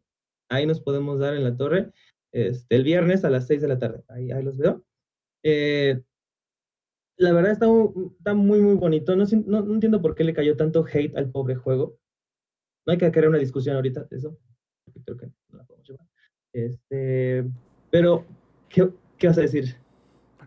ahí 0.48 0.66
nos 0.66 0.80
podemos 0.80 1.18
dar 1.18 1.34
en 1.34 1.44
la 1.44 1.56
torre, 1.56 1.92
este, 2.32 2.76
el 2.76 2.84
viernes 2.84 3.24
a 3.24 3.30
las 3.30 3.46
6 3.46 3.62
de 3.62 3.68
la 3.68 3.78
tarde, 3.78 4.04
ahí, 4.08 4.30
ahí 4.30 4.42
los 4.42 4.56
veo. 4.56 4.84
Eh, 5.44 6.00
la 7.16 7.32
verdad 7.32 7.52
está, 7.52 7.66
está, 8.18 8.34
muy, 8.34 8.60
muy 8.60 8.74
bonito. 8.74 9.14
No, 9.16 9.24
no, 9.46 9.62
no, 9.62 9.74
entiendo 9.74 10.02
por 10.02 10.14
qué 10.14 10.24
le 10.24 10.34
cayó 10.34 10.56
tanto 10.56 10.84
hate 10.90 11.16
al 11.16 11.30
pobre 11.30 11.54
juego. 11.54 11.98
No 12.86 12.92
hay 12.92 12.98
que 12.98 13.10
crear 13.12 13.28
una 13.28 13.38
discusión 13.38 13.76
ahorita 13.76 14.04
de 14.04 14.16
eso. 14.16 14.38
Creo 15.04 15.16
que 15.16 15.26
no 15.26 15.58
la 15.58 15.64
podemos 15.64 15.88
llevar. 15.88 16.06
Este, 16.52 17.44
pero, 17.90 18.24
¿qué, 18.68 18.88
¿qué, 19.18 19.28
vas 19.28 19.38
a 19.38 19.42
decir? 19.42 19.76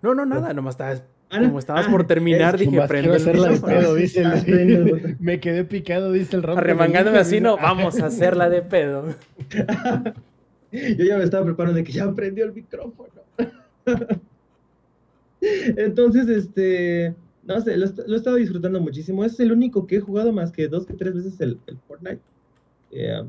No, 0.02 0.14
no, 0.14 0.26
nada, 0.26 0.54
nomás 0.54 0.76
estabas. 0.76 1.04
Ah, 1.32 1.40
como 1.40 1.60
estabas 1.60 1.88
ah, 1.88 1.92
por 1.92 2.06
terminar, 2.06 2.58
dije, 2.58 2.80
prende 2.88 3.18
el 3.18 3.26
de 3.26 3.60
pedo, 3.60 3.96
dice 3.96 4.22
el, 4.22 5.18
Me 5.20 5.40
quedé 5.40 5.64
picado, 5.64 6.12
dice 6.12 6.36
el 6.36 6.44
rompe. 6.44 6.62
Arremangándome 6.62 7.18
así, 7.18 7.42
no, 7.42 7.58
vamos 7.62 8.00
a 8.00 8.06
hacerla 8.08 8.50
de 8.50 8.62
pedo. 8.62 9.16
Yo 10.72 11.06
ya 11.06 11.18
me 11.18 11.24
estaba 11.24 11.46
preparando 11.46 11.78
de 11.78 11.84
que 11.84 11.92
ya 11.92 12.12
prendió 12.14 12.46
el 12.46 12.54
micrófono. 12.54 13.10
Entonces, 15.42 16.28
este, 16.30 17.16
no 17.44 17.60
sé, 17.62 17.78
lo, 17.78 17.88
lo, 18.08 18.14
he 18.14 18.18
estado 18.18 18.36
disfrutando 18.36 18.80
muchísimo. 18.80 19.26
Es 19.26 19.40
el 19.40 19.52
único 19.52 19.88
que 19.88 19.98
he 19.98 20.00
jugado 20.00 20.32
más 20.32 20.52
que 20.52 20.68
dos 20.68 20.86
que 20.86 20.94
tres 20.94 21.16
veces 21.16 21.40
el, 21.42 21.60
el 21.68 21.78
Fortnite. 21.88 22.22
Eh, 22.92 23.24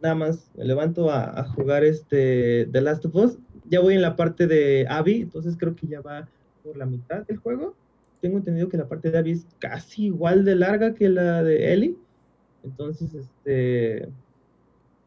nada 0.00 0.14
más 0.14 0.50
me 0.56 0.64
levanto 0.64 1.10
a, 1.10 1.44
jugar 1.44 1.84
este 1.84 2.68
The 2.72 2.80
Last 2.80 3.04
of 3.06 3.14
Us. 3.14 3.38
Ya 3.68 3.80
voy 3.80 3.94
en 3.94 4.02
la 4.02 4.16
parte 4.16 4.46
de 4.46 4.86
Abby, 4.88 5.22
entonces 5.22 5.56
creo 5.58 5.76
que 5.76 5.86
ya 5.86 6.00
va 6.00 6.28
por 6.64 6.76
la 6.76 6.86
mitad 6.86 7.26
del 7.26 7.36
juego. 7.36 7.74
Tengo 8.20 8.38
entendido 8.38 8.68
que 8.68 8.76
la 8.76 8.88
parte 8.88 9.10
de 9.10 9.18
Abby 9.18 9.32
es 9.32 9.46
casi 9.58 10.06
igual 10.06 10.44
de 10.44 10.56
larga 10.56 10.94
que 10.94 11.08
la 11.08 11.42
de 11.42 11.72
Ellie. 11.72 11.96
Entonces, 12.64 13.14
este, 13.14 14.08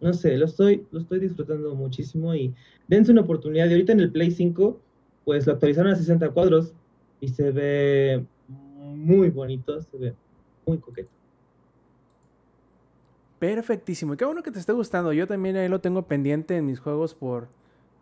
no 0.01 0.13
sé, 0.13 0.37
lo 0.37 0.45
estoy, 0.45 0.85
lo 0.91 0.99
estoy 0.99 1.19
disfrutando 1.19 1.75
muchísimo 1.75 2.33
y 2.33 2.53
dense 2.87 3.11
una 3.11 3.21
oportunidad. 3.21 3.67
Y 3.67 3.73
ahorita 3.73 3.93
en 3.93 3.99
el 3.99 4.11
Play 4.11 4.31
5, 4.31 4.79
pues 5.25 5.45
lo 5.45 5.53
actualizaron 5.53 5.91
a 5.91 5.95
60 5.95 6.29
cuadros 6.29 6.73
y 7.19 7.29
se 7.29 7.51
ve 7.51 8.25
muy 8.47 9.29
bonito, 9.29 9.81
se 9.81 9.97
ve 9.97 10.13
muy 10.65 10.77
coqueto. 10.77 11.22
Perfectísimo. 13.43 14.13
Y 14.13 14.15
qué 14.15 14.23
bueno 14.23 14.41
que 14.41 14.51
te 14.51 14.59
esté 14.59 14.71
gustando. 14.71 15.11
Yo 15.11 15.27
también 15.27 15.57
ahí 15.57 15.67
lo 15.67 15.81
tengo 15.81 16.03
pendiente 16.03 16.55
en 16.55 16.65
mis 16.65 16.79
juegos 16.79 17.13
por, 17.13 17.49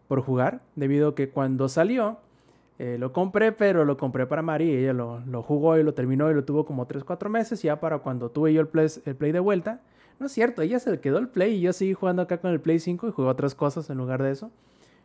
por 0.07 0.21
jugar, 0.21 0.61
debido 0.75 1.09
a 1.09 1.15
que 1.15 1.31
cuando 1.31 1.67
salió, 1.67 2.19
eh, 2.77 2.97
lo 2.99 3.11
compré, 3.11 3.51
pero 3.51 3.83
lo 3.83 3.97
compré 3.97 4.27
para 4.27 4.43
Mari. 4.43 4.69
Ella 4.69 4.93
lo, 4.93 5.41
jugó 5.41 5.79
y 5.79 5.83
lo 5.83 5.95
terminó 5.95 6.29
y 6.29 6.35
lo 6.35 6.43
tuvo 6.43 6.63
como 6.63 6.87
3-4 6.87 7.27
meses. 7.27 7.63
Ya 7.63 7.79
para 7.79 7.97
cuando 7.97 8.29
tuve 8.29 8.53
yo 8.53 8.61
el 8.61 8.67
play, 8.67 8.87
el 9.03 9.15
play 9.15 9.31
de 9.31 9.39
vuelta. 9.39 9.81
No 10.19 10.27
es 10.27 10.31
cierto, 10.31 10.61
ella 10.61 10.77
se 10.77 10.99
quedó 10.99 11.17
el 11.17 11.27
Play 11.27 11.55
y 11.55 11.61
yo 11.61 11.73
seguí 11.73 11.95
jugando 11.95 12.21
acá 12.21 12.37
con 12.37 12.51
el 12.51 12.61
Play 12.61 12.77
5 12.77 13.07
y 13.07 13.11
jugué 13.11 13.27
otras 13.27 13.55
cosas 13.55 13.89
en 13.89 13.97
lugar 13.97 14.21
de 14.21 14.29
eso. 14.29 14.51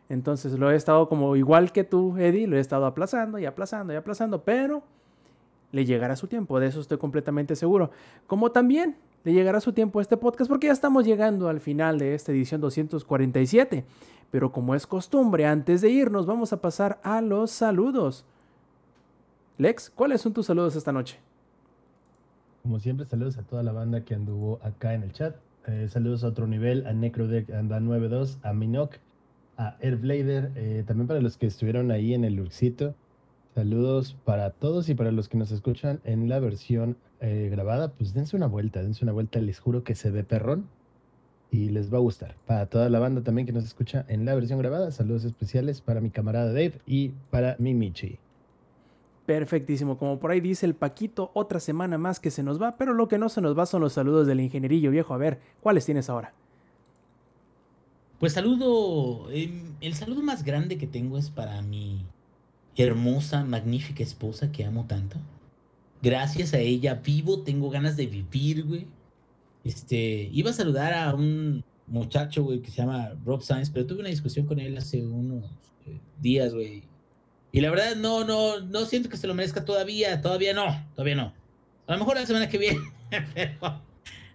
Entonces 0.07 0.53
lo 0.59 0.69
he 0.69 0.75
estado 0.75 1.09
como 1.09 1.35
igual 1.35 1.71
que 1.71 1.83
tú, 1.83 2.15
Eddie, 2.19 2.45
lo 2.45 2.57
he 2.57 2.59
estado 2.59 2.85
aplazando 2.85 3.39
y 3.39 3.47
aplazando 3.47 3.91
y 3.91 3.95
aplazando, 3.95 4.43
pero 4.43 4.83
le 5.71 5.85
llegará 5.85 6.15
su 6.15 6.27
tiempo, 6.27 6.59
de 6.59 6.67
eso 6.67 6.79
estoy 6.79 6.97
completamente 6.97 7.55
seguro. 7.55 7.91
Como 8.25 8.51
también 8.51 8.97
le 9.23 9.33
llegará 9.33 9.59
su 9.59 9.73
tiempo 9.73 9.99
a 9.99 10.01
este 10.01 10.17
podcast 10.17 10.49
porque 10.49 10.67
ya 10.67 10.73
estamos 10.73 11.05
llegando 11.05 11.49
al 11.49 11.59
final 11.59 11.99
de 11.99 12.15
esta 12.15 12.31
edición 12.31 12.61
247. 12.61 13.85
Pero 14.31 14.51
como 14.51 14.75
es 14.75 14.87
costumbre, 14.87 15.45
antes 15.45 15.81
de 15.81 15.89
irnos 15.89 16.25
vamos 16.25 16.53
a 16.53 16.61
pasar 16.61 16.99
a 17.03 17.21
los 17.21 17.51
saludos. 17.51 18.25
Lex, 19.57 19.89
¿cuáles 19.89 20.21
son 20.21 20.33
tus 20.33 20.45
saludos 20.45 20.75
esta 20.75 20.91
noche? 20.91 21.19
Como 22.63 22.79
siempre, 22.79 23.05
saludos 23.05 23.37
a 23.37 23.43
toda 23.43 23.63
la 23.63 23.71
banda 23.71 24.01
que 24.01 24.13
anduvo 24.13 24.59
acá 24.61 24.93
en 24.93 25.03
el 25.03 25.13
chat. 25.13 25.35
Eh, 25.67 25.87
saludos 25.89 26.23
a 26.23 26.27
otro 26.27 26.47
nivel, 26.47 26.85
a 26.85 26.93
Necrodeck 26.93 27.49
Anda 27.51 27.79
92, 27.79 28.39
a 28.43 28.53
Minok, 28.53 28.95
a 29.57 29.75
Airblader, 29.81 30.51
eh, 30.55 30.83
también 30.85 31.07
para 31.07 31.19
los 31.19 31.37
que 31.37 31.47
estuvieron 31.47 31.91
ahí 31.91 32.13
en 32.13 32.23
el 32.23 32.35
Luxito. 32.35 32.95
Saludos 33.57 34.15
para 34.23 34.51
todos 34.51 34.87
y 34.87 34.93
para 34.93 35.11
los 35.11 35.29
que 35.29 35.37
nos 35.39 35.49
escuchan 35.49 35.99
en 36.03 36.29
la 36.29 36.39
versión 36.39 36.95
eh, 37.21 37.47
grabada, 37.49 37.91
pues 37.91 38.13
dense 38.13 38.35
una 38.35 38.45
vuelta, 38.45 38.83
dense 38.83 39.03
una 39.03 39.13
vuelta, 39.13 39.39
les 39.39 39.59
juro 39.59 39.83
que 39.83 39.95
se 39.95 40.11
ve 40.11 40.23
perrón 40.23 40.67
y 41.49 41.69
les 41.69 41.91
va 41.91 41.97
a 41.97 42.01
gustar. 42.01 42.35
Para 42.45 42.67
toda 42.67 42.87
la 42.89 42.99
banda 42.99 43.23
también 43.23 43.47
que 43.47 43.53
nos 43.53 43.63
escucha 43.63 44.05
en 44.09 44.25
la 44.25 44.35
versión 44.35 44.59
grabada, 44.59 44.91
saludos 44.91 45.23
especiales 45.23 45.81
para 45.81 46.01
mi 46.01 46.11
camarada 46.11 46.53
Dave 46.53 46.73
y 46.85 47.13
para 47.31 47.55
mi 47.57 47.73
Michi. 47.73 48.19
Perfectísimo, 49.25 49.97
como 49.97 50.19
por 50.19 50.29
ahí 50.29 50.39
dice 50.39 50.67
el 50.67 50.75
Paquito, 50.75 51.31
otra 51.33 51.59
semana 51.59 51.97
más 51.97 52.19
que 52.19 52.29
se 52.29 52.43
nos 52.43 52.61
va, 52.61 52.77
pero 52.77 52.93
lo 52.93 53.07
que 53.07 53.17
no 53.17 53.27
se 53.27 53.41
nos 53.41 53.57
va 53.57 53.65
son 53.65 53.81
los 53.81 53.93
saludos 53.93 54.27
del 54.27 54.39
ingenierillo 54.39 54.91
viejo. 54.91 55.15
A 55.15 55.17
ver, 55.17 55.39
¿cuáles 55.61 55.83
tienes 55.83 56.11
ahora? 56.11 56.31
Pues 58.19 58.33
saludo, 58.33 59.31
eh, 59.31 59.51
el 59.81 59.95
saludo 59.95 60.21
más 60.21 60.43
grande 60.43 60.77
que 60.77 60.85
tengo 60.85 61.17
es 61.17 61.31
para 61.31 61.59
mi 61.63 62.05
hermosa, 62.83 63.43
magnífica 63.43 64.03
esposa 64.03 64.51
que 64.51 64.65
amo 64.65 64.85
tanto. 64.87 65.17
Gracias 66.01 66.53
a 66.53 66.59
ella 66.59 66.95
vivo, 66.95 67.41
tengo 67.41 67.69
ganas 67.69 67.97
de 67.97 68.05
vivir, 68.05 68.63
güey. 68.63 68.87
Este, 69.63 70.29
iba 70.31 70.51
a 70.51 70.53
saludar 70.53 70.93
a 70.93 71.13
un 71.13 71.63
muchacho, 71.87 72.43
güey, 72.43 72.61
que 72.61 72.69
se 72.69 72.77
llama 72.77 73.11
Rob 73.25 73.41
Sainz, 73.41 73.69
pero 73.69 73.85
tuve 73.85 74.01
una 74.01 74.09
discusión 74.09 74.45
con 74.45 74.59
él 74.59 74.77
hace 74.77 75.05
unos 75.05 75.45
eh, 75.85 75.99
días, 76.21 76.53
güey. 76.53 76.83
Y 77.51 77.61
la 77.61 77.69
verdad, 77.69 77.95
no, 77.95 78.23
no, 78.23 78.59
no 78.59 78.85
siento 78.85 79.09
que 79.09 79.17
se 79.17 79.27
lo 79.27 79.33
merezca 79.33 79.65
todavía, 79.65 80.21
todavía 80.21 80.53
no, 80.53 80.65
todavía 80.93 81.15
no. 81.15 81.33
A 81.87 81.93
lo 81.93 81.99
mejor 81.99 82.15
la 82.15 82.25
semana 82.25 82.47
que 82.47 82.57
viene, 82.57 82.79
pero... 83.33 83.87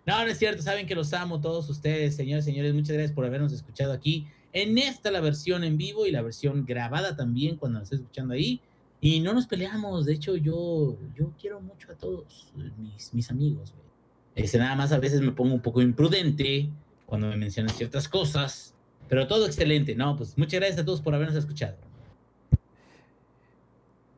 No, 0.04 0.24
no 0.24 0.26
es 0.26 0.38
cierto, 0.38 0.62
saben 0.62 0.86
que 0.86 0.96
los 0.96 1.12
amo 1.12 1.40
todos 1.40 1.70
ustedes, 1.70 2.16
señores, 2.16 2.44
señores, 2.44 2.74
muchas 2.74 2.94
gracias 2.94 3.12
por 3.12 3.24
habernos 3.24 3.52
escuchado 3.52 3.92
aquí. 3.92 4.26
En 4.52 4.76
esta 4.78 5.10
la 5.10 5.20
versión 5.20 5.64
en 5.64 5.76
vivo 5.78 6.06
y 6.06 6.10
la 6.10 6.22
versión 6.22 6.64
grabada 6.66 7.16
también 7.16 7.56
cuando 7.56 7.78
nos 7.78 7.86
estés 7.86 8.00
escuchando 8.00 8.34
ahí. 8.34 8.60
Y 9.00 9.20
no 9.20 9.32
nos 9.32 9.46
peleamos, 9.46 10.04
de 10.06 10.12
hecho 10.14 10.36
yo, 10.36 10.96
yo 11.16 11.32
quiero 11.40 11.60
mucho 11.60 11.90
a 11.90 11.94
todos 11.94 12.52
mis, 12.78 13.12
mis 13.14 13.30
amigos. 13.30 13.72
güey. 13.72 14.44
Este, 14.44 14.58
nada 14.58 14.76
más 14.76 14.92
a 14.92 14.98
veces 14.98 15.20
me 15.20 15.32
pongo 15.32 15.54
un 15.54 15.60
poco 15.60 15.82
imprudente 15.82 16.68
cuando 17.06 17.26
me 17.28 17.36
mencionan 17.36 17.74
ciertas 17.74 18.08
cosas, 18.08 18.74
pero 19.08 19.26
todo 19.26 19.46
excelente, 19.46 19.94
¿no? 19.94 20.16
Pues 20.16 20.38
muchas 20.38 20.60
gracias 20.60 20.80
a 20.80 20.84
todos 20.84 21.00
por 21.02 21.14
habernos 21.14 21.36
escuchado. 21.36 21.76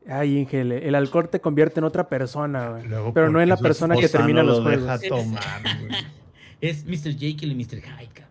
Ay, 0.07 0.37
Ingel, 0.37 0.71
el 0.71 0.93
alcohol 0.93 1.29
te 1.29 1.41
convierte 1.41 1.79
en 1.79 1.83
otra 1.85 2.07
persona, 2.07 2.69
güey. 2.69 2.87
Luego, 2.87 3.11
Pero 3.13 3.31
no 3.31 3.41
en 3.41 3.49
la 3.49 3.57
persona 3.57 3.95
que 3.95 4.07
termina 4.07 4.43
no 4.43 4.49
los 4.49 4.57
lo 4.59 4.63
juegos. 4.65 5.01
deja 5.01 5.15
tomar, 5.17 5.61
güey. 5.79 5.91
Es 6.61 6.85
Mr. 6.85 7.17
Jekyll 7.17 7.51
y 7.51 7.55
Mr. 7.55 7.81
Hyde. 7.81 8.24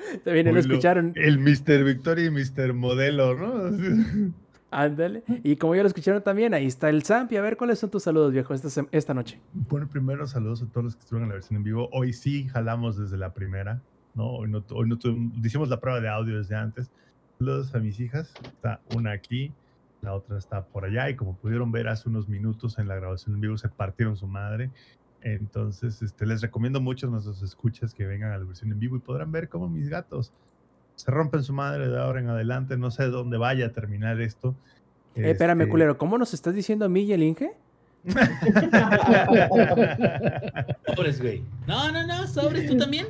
También 0.24 0.46
Uy, 0.48 0.54
lo- 0.54 0.60
escucharon. 0.60 1.12
El 1.16 1.38
Mr. 1.38 1.84
Victoria 1.84 2.26
y 2.26 2.30
Mr. 2.30 2.72
Modelo, 2.74 3.34
¿no? 3.36 4.32
Ándale. 4.72 5.24
Y 5.42 5.56
como 5.56 5.74
ya 5.74 5.82
lo 5.82 5.88
escucharon 5.88 6.22
también, 6.22 6.54
ahí 6.54 6.66
está 6.66 6.90
el 6.90 7.02
Zampi. 7.02 7.36
A 7.36 7.42
ver, 7.42 7.56
¿cuáles 7.56 7.80
son 7.80 7.90
tus 7.90 8.04
saludos, 8.04 8.32
viejo, 8.32 8.54
esta, 8.54 8.68
esta 8.92 9.14
noche? 9.14 9.40
Bueno, 9.52 9.88
primero 9.88 10.26
saludos 10.28 10.62
a 10.62 10.66
todos 10.66 10.84
los 10.84 10.94
que 10.96 11.00
estuvieron 11.00 11.24
en 11.24 11.28
la 11.30 11.34
versión 11.34 11.56
en 11.56 11.64
vivo. 11.64 11.88
Hoy 11.92 12.12
sí 12.12 12.46
jalamos 12.48 12.96
desde 12.96 13.16
la 13.16 13.34
primera, 13.34 13.82
¿no? 14.14 14.26
Hoy 14.30 14.48
no, 14.48 14.64
hoy 14.70 14.88
no 14.88 14.96
tuvimos- 14.96 15.44
hicimos 15.44 15.68
la 15.68 15.80
prueba 15.80 16.00
de 16.00 16.08
audio 16.08 16.38
desde 16.38 16.54
antes. 16.54 16.88
Saludos 17.38 17.74
a 17.74 17.80
mis 17.80 17.98
hijas. 17.98 18.32
Está 18.44 18.80
una 18.94 19.10
aquí, 19.10 19.52
la 20.02 20.14
otra 20.14 20.38
está 20.38 20.64
por 20.64 20.84
allá. 20.84 21.10
Y 21.10 21.16
como 21.16 21.34
pudieron 21.36 21.72
ver 21.72 21.88
hace 21.88 22.08
unos 22.08 22.28
minutos 22.28 22.78
en 22.78 22.86
la 22.86 22.94
grabación 22.94 23.34
en 23.34 23.40
vivo, 23.40 23.56
se 23.58 23.68
partieron 23.68 24.16
su 24.16 24.28
madre. 24.28 24.70
Entonces, 25.22 26.00
este, 26.02 26.24
les 26.26 26.40
recomiendo 26.40 26.80
mucho 26.80 27.06
a 27.06 27.10
nuestros 27.10 27.42
escuchas 27.42 27.92
que 27.94 28.06
vengan 28.06 28.32
a 28.32 28.38
la 28.38 28.44
versión 28.44 28.72
en 28.72 28.78
vivo 28.78 28.96
y 28.96 29.00
podrán 29.00 29.30
ver 29.32 29.48
cómo 29.48 29.68
mis 29.68 29.88
gatos 29.88 30.32
se 30.96 31.10
rompen 31.10 31.42
su 31.42 31.52
madre 31.52 31.88
de 31.88 31.98
ahora 31.98 32.20
en 32.20 32.28
adelante. 32.28 32.76
No 32.76 32.90
sé 32.90 33.04
dónde 33.06 33.36
vaya 33.38 33.66
a 33.66 33.72
terminar 33.72 34.20
esto. 34.20 34.54
Eh, 35.14 35.30
espérame, 35.30 35.62
Este, 35.62 35.70
culero, 35.70 35.98
¿cómo 35.98 36.16
nos 36.18 36.32
estás 36.34 36.54
diciendo 36.54 36.84
a 36.84 36.88
mí 36.88 37.02
y 37.02 37.12
el 37.12 37.22
Inge? 37.22 37.52
Sobres, 40.94 41.20
güey. 41.20 41.42
No, 41.66 41.90
no, 41.92 42.06
no, 42.06 42.26
sobres, 42.26 42.66
tú 42.68 42.76
también. 42.76 43.06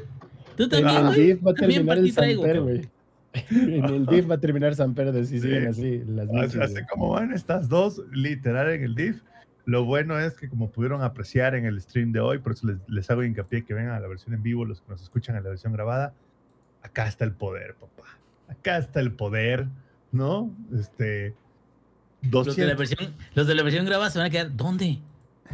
Tú 0.57 0.69
también, 0.69 0.97
el 0.97 1.05
güey. 1.07 1.33
Va 1.35 1.51
a 1.53 1.55
También 1.55 1.87
terminar 1.87 1.87
para 1.87 2.03
ti 2.03 2.13
traigo, 2.13 2.63
güey. 2.63 2.89
En 3.53 3.85
el 3.85 4.07
DIF 4.07 4.29
va 4.29 4.35
a 4.35 4.41
terminar 4.41 4.75
Samper 4.75 5.13
de 5.13 5.25
si 5.25 5.37
Sí. 5.39 5.43
siguen 5.43 5.69
así 5.69 6.03
las 6.05 6.27
Así, 6.29 6.35
michis, 6.37 6.57
así 6.61 6.73
güey. 6.73 6.87
como 6.87 7.11
van 7.11 7.33
estas 7.33 7.69
dos, 7.69 8.03
literal 8.13 8.71
en 8.71 8.83
el 8.83 8.95
DIF. 8.97 9.23
Lo 9.71 9.85
bueno 9.85 10.19
es 10.19 10.35
que 10.35 10.49
como 10.49 10.73
pudieron 10.73 11.01
apreciar 11.01 11.55
en 11.55 11.65
el 11.65 11.81
stream 11.81 12.11
de 12.11 12.19
hoy, 12.19 12.39
por 12.39 12.55
eso 12.55 12.67
les, 12.67 12.79
les 12.89 13.09
hago 13.09 13.23
hincapié 13.23 13.65
que 13.65 13.73
vengan 13.73 13.95
a 13.95 14.01
la 14.01 14.09
versión 14.09 14.35
en 14.35 14.43
vivo, 14.43 14.65
los 14.65 14.81
que 14.81 14.89
nos 14.89 15.01
escuchan 15.01 15.37
en 15.37 15.45
la 15.45 15.51
versión 15.51 15.73
grabada, 15.73 16.13
acá 16.83 17.07
está 17.07 17.25
el 17.25 17.31
poder, 17.31 17.77
papá. 17.77 18.09
Acá 18.49 18.79
está 18.79 18.99
el 18.99 19.13
poder, 19.13 19.69
¿no? 20.11 20.51
Este... 20.77 21.37
Los 22.23 22.57
de, 22.57 22.67
la 22.67 22.75
200, 22.75 22.79
versión, 22.79 23.15
los 23.35 23.47
de 23.47 23.55
la 23.55 23.63
versión 23.63 23.87
grabada 23.87 24.11
se 24.11 24.19
van 24.19 24.27
a 24.27 24.31
quedar. 24.31 24.57
¿Dónde? 24.57 24.99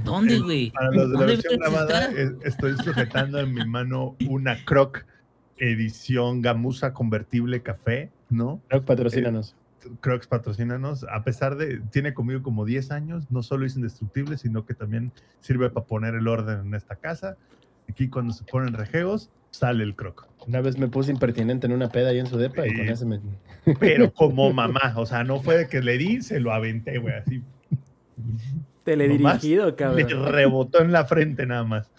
¿Dónde, 0.03 0.39
güey? 0.41 0.71
para 0.71 0.91
los 0.93 1.11
de 1.11 1.13
la 1.13 1.19
¿Dónde 1.19 1.27
versión 1.35 1.59
grabada, 1.59 2.11
eh, 2.13 2.37
estoy 2.43 2.75
sujetando 2.79 3.39
en 3.39 3.53
mi 3.53 3.67
mano 3.67 4.17
una 4.31 4.65
Croc 4.65 5.05
edición 5.59 6.41
gamuza 6.41 6.95
convertible 6.95 7.61
café, 7.61 8.11
¿no? 8.31 8.63
Rock, 8.71 8.87
patrocínanos. 8.87 9.55
Crocs 10.01 10.27
patrocínanos. 10.27 11.05
A 11.05 11.23
pesar 11.25 11.57
de, 11.57 11.81
tiene 11.91 12.15
conmigo 12.15 12.43
como 12.43 12.65
10 12.65 12.91
años, 12.91 13.31
no 13.31 13.43
solo 13.43 13.67
es 13.67 13.77
indestructible, 13.77 14.37
sino 14.37 14.65
que 14.65 14.75
también 14.75 15.13
sirve 15.41 15.71
para 15.71 15.87
poner 15.87 16.15
el 16.15 16.29
orden 16.29 16.61
en 16.67 16.75
esta 16.75 16.97
casa. 16.97 17.37
Aquí 17.89 18.09
cuando 18.09 18.33
se 18.33 18.45
ponen 18.45 18.75
rejeos, 18.75 19.31
sale 19.51 19.85
el 19.85 19.95
croc. 19.95 20.27
Una 20.47 20.61
vez 20.61 20.79
me 20.79 20.89
puse 20.89 21.11
impertinente 21.13 21.67
en 21.67 21.73
una 21.73 21.89
peda 21.89 22.11
ahí 22.11 22.19
en 22.19 22.27
su 22.27 22.37
depa 22.37 22.67
y 22.67 22.77
con 22.77 22.89
eso 22.89 23.07
me... 23.07 23.21
Pero 23.79 24.13
como 24.15 24.53
mamá, 24.53 24.95
o 24.97 25.07
sea, 25.07 25.25
no 25.25 25.41
fue 25.41 25.59
de 25.59 25.69
que 25.69 25.81
le 25.81 25.99
di, 25.99 26.23
se 26.23 26.41
lo 26.41 26.53
aventé, 26.53 26.99
güey, 26.99 27.15
así. 27.15 27.43
Teledirigido, 28.85 29.67
Le 29.67 29.75
cabrón. 29.75 30.33
rebotó 30.33 30.81
en 30.81 30.93
la 30.93 31.05
frente 31.05 31.47
nada 31.47 31.65
más. 31.65 31.91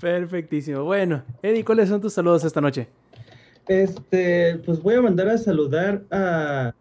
Perfectísimo. 0.00 0.84
Bueno, 0.84 1.22
Eddie, 1.42 1.64
¿cuáles 1.64 1.88
son 1.88 2.00
tus 2.00 2.12
saludos 2.12 2.44
esta 2.44 2.60
noche? 2.60 2.88
Este, 3.68 4.58
pues 4.64 4.80
voy 4.82 4.94
a 4.94 5.02
mandar 5.02 5.28
a 5.28 5.38
saludar 5.38 6.02
a, 6.10 6.72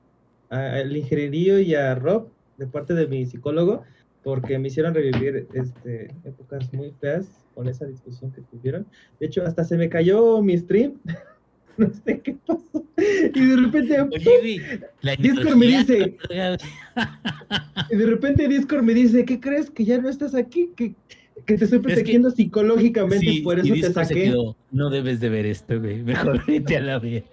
a- 0.49 0.71
al 0.71 0.95
ingenierillo 0.95 1.59
y 1.59 1.75
a 1.75 1.95
Rob 1.95 2.29
de 2.57 2.65
parte 2.67 2.93
de 2.93 3.07
mi 3.07 3.25
psicólogo, 3.25 3.83
porque 4.23 4.57
me 4.57 4.67
hicieron 4.69 4.93
revivir 4.93 5.47
este, 5.53 6.05
épocas 6.23 6.71
muy 6.73 6.91
feas 6.99 7.27
con 7.53 7.67
esa 7.67 7.85
discusión 7.85 8.31
que 8.31 8.41
tuvieron. 8.41 8.85
De 9.19 9.27
hecho, 9.27 9.43
hasta 9.43 9.63
se 9.63 9.77
me 9.77 9.89
cayó 9.89 10.41
mi 10.41 10.57
stream. 10.57 10.93
no 11.77 11.91
sé 12.05 12.19
qué 12.21 12.35
pasó. 12.45 12.83
Y 12.97 13.45
de 13.45 13.55
repente, 13.57 14.01
Oye, 14.01 14.79
Discord 15.19 15.55
me 15.55 15.65
dice- 15.67 16.17
y 17.91 17.95
de 17.95 18.05
repente 18.05 18.47
Discord 18.47 18.83
me 18.83 18.93
dice, 18.93 19.25
¿qué 19.25 19.39
crees? 19.39 19.69
Que 19.69 19.85
ya 19.85 19.97
no 19.99 20.09
estás 20.09 20.33
aquí, 20.33 20.71
que, 20.75 20.95
que 21.45 21.57
te 21.57 21.63
estoy 21.65 21.79
protegiendo 21.79 22.29
psicológicamente, 22.31 23.19
Sí, 23.25 23.41
por 23.41 23.59
eso 23.59 23.73
te 23.73 23.93
saqué. 23.93 24.13
quedó, 24.15 24.55
No 24.71 24.89
debes 24.89 25.19
de 25.19 25.29
ver 25.29 25.45
esto, 25.45 25.79
güey. 25.79 26.03
Mejor 26.03 26.45
vete 26.45 26.77
a 26.77 26.81
la 26.81 26.99
verga. 26.99 27.27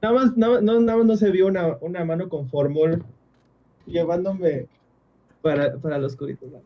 Nada 0.00 0.14
más, 0.14 0.36
nada, 0.36 0.60
no, 0.60 0.80
nada 0.80 0.98
más 0.98 1.06
no 1.06 1.16
se 1.16 1.30
vio 1.30 1.46
una, 1.46 1.76
una 1.80 2.04
mano 2.04 2.28
con 2.28 2.48
formol 2.48 3.04
llevándome 3.86 4.66
para, 5.42 5.76
para 5.78 5.98
los 5.98 6.16
curitos. 6.16 6.50
¿no? 6.50 6.60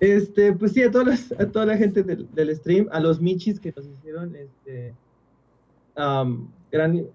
Este, 0.00 0.52
pues 0.52 0.72
sí, 0.72 0.82
a, 0.82 0.90
todas 0.90 1.06
las- 1.06 1.40
a 1.40 1.46
toda 1.50 1.66
la 1.66 1.76
gente 1.76 2.02
del, 2.02 2.26
del 2.34 2.54
stream, 2.56 2.88
a 2.92 3.00
los 3.00 3.20
michis 3.20 3.58
que 3.60 3.72
nos 3.76 3.86
hicieron 3.86 4.34
este, 4.36 4.94
gran 6.70 7.06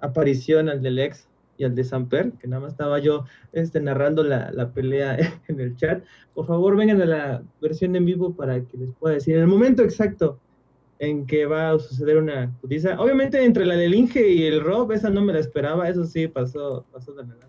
aparición 0.00 0.68
al 0.68 0.82
del 0.82 0.98
ex 0.98 1.26
y 1.60 1.64
al 1.64 1.74
de 1.74 1.84
Samper, 1.84 2.32
que 2.32 2.48
nada 2.48 2.62
más 2.62 2.72
estaba 2.72 2.98
yo 3.00 3.26
este, 3.52 3.80
narrando 3.80 4.24
la, 4.24 4.50
la 4.50 4.72
pelea 4.72 5.18
en 5.48 5.60
el 5.60 5.76
chat. 5.76 6.02
Por 6.32 6.46
favor, 6.46 6.74
vengan 6.74 7.02
a 7.02 7.04
la 7.04 7.42
versión 7.60 7.94
en 7.96 8.06
vivo 8.06 8.34
para 8.34 8.62
que 8.64 8.78
les 8.78 8.88
pueda 8.94 9.16
decir 9.16 9.36
el 9.36 9.46
momento 9.46 9.82
exacto 9.82 10.38
en 11.00 11.26
que 11.26 11.44
va 11.44 11.72
a 11.72 11.78
suceder 11.78 12.16
una 12.16 12.50
putiza. 12.62 12.98
Obviamente 12.98 13.44
entre 13.44 13.66
la 13.66 13.76
del 13.76 13.94
Inge 13.94 14.26
y 14.26 14.44
el 14.44 14.62
Rob, 14.62 14.90
esa 14.92 15.10
no 15.10 15.20
me 15.20 15.34
la 15.34 15.40
esperaba, 15.40 15.86
eso 15.86 16.04
sí 16.04 16.28
pasó, 16.28 16.86
pasó 16.92 17.12
de 17.12 17.24
verdad. 17.24 17.48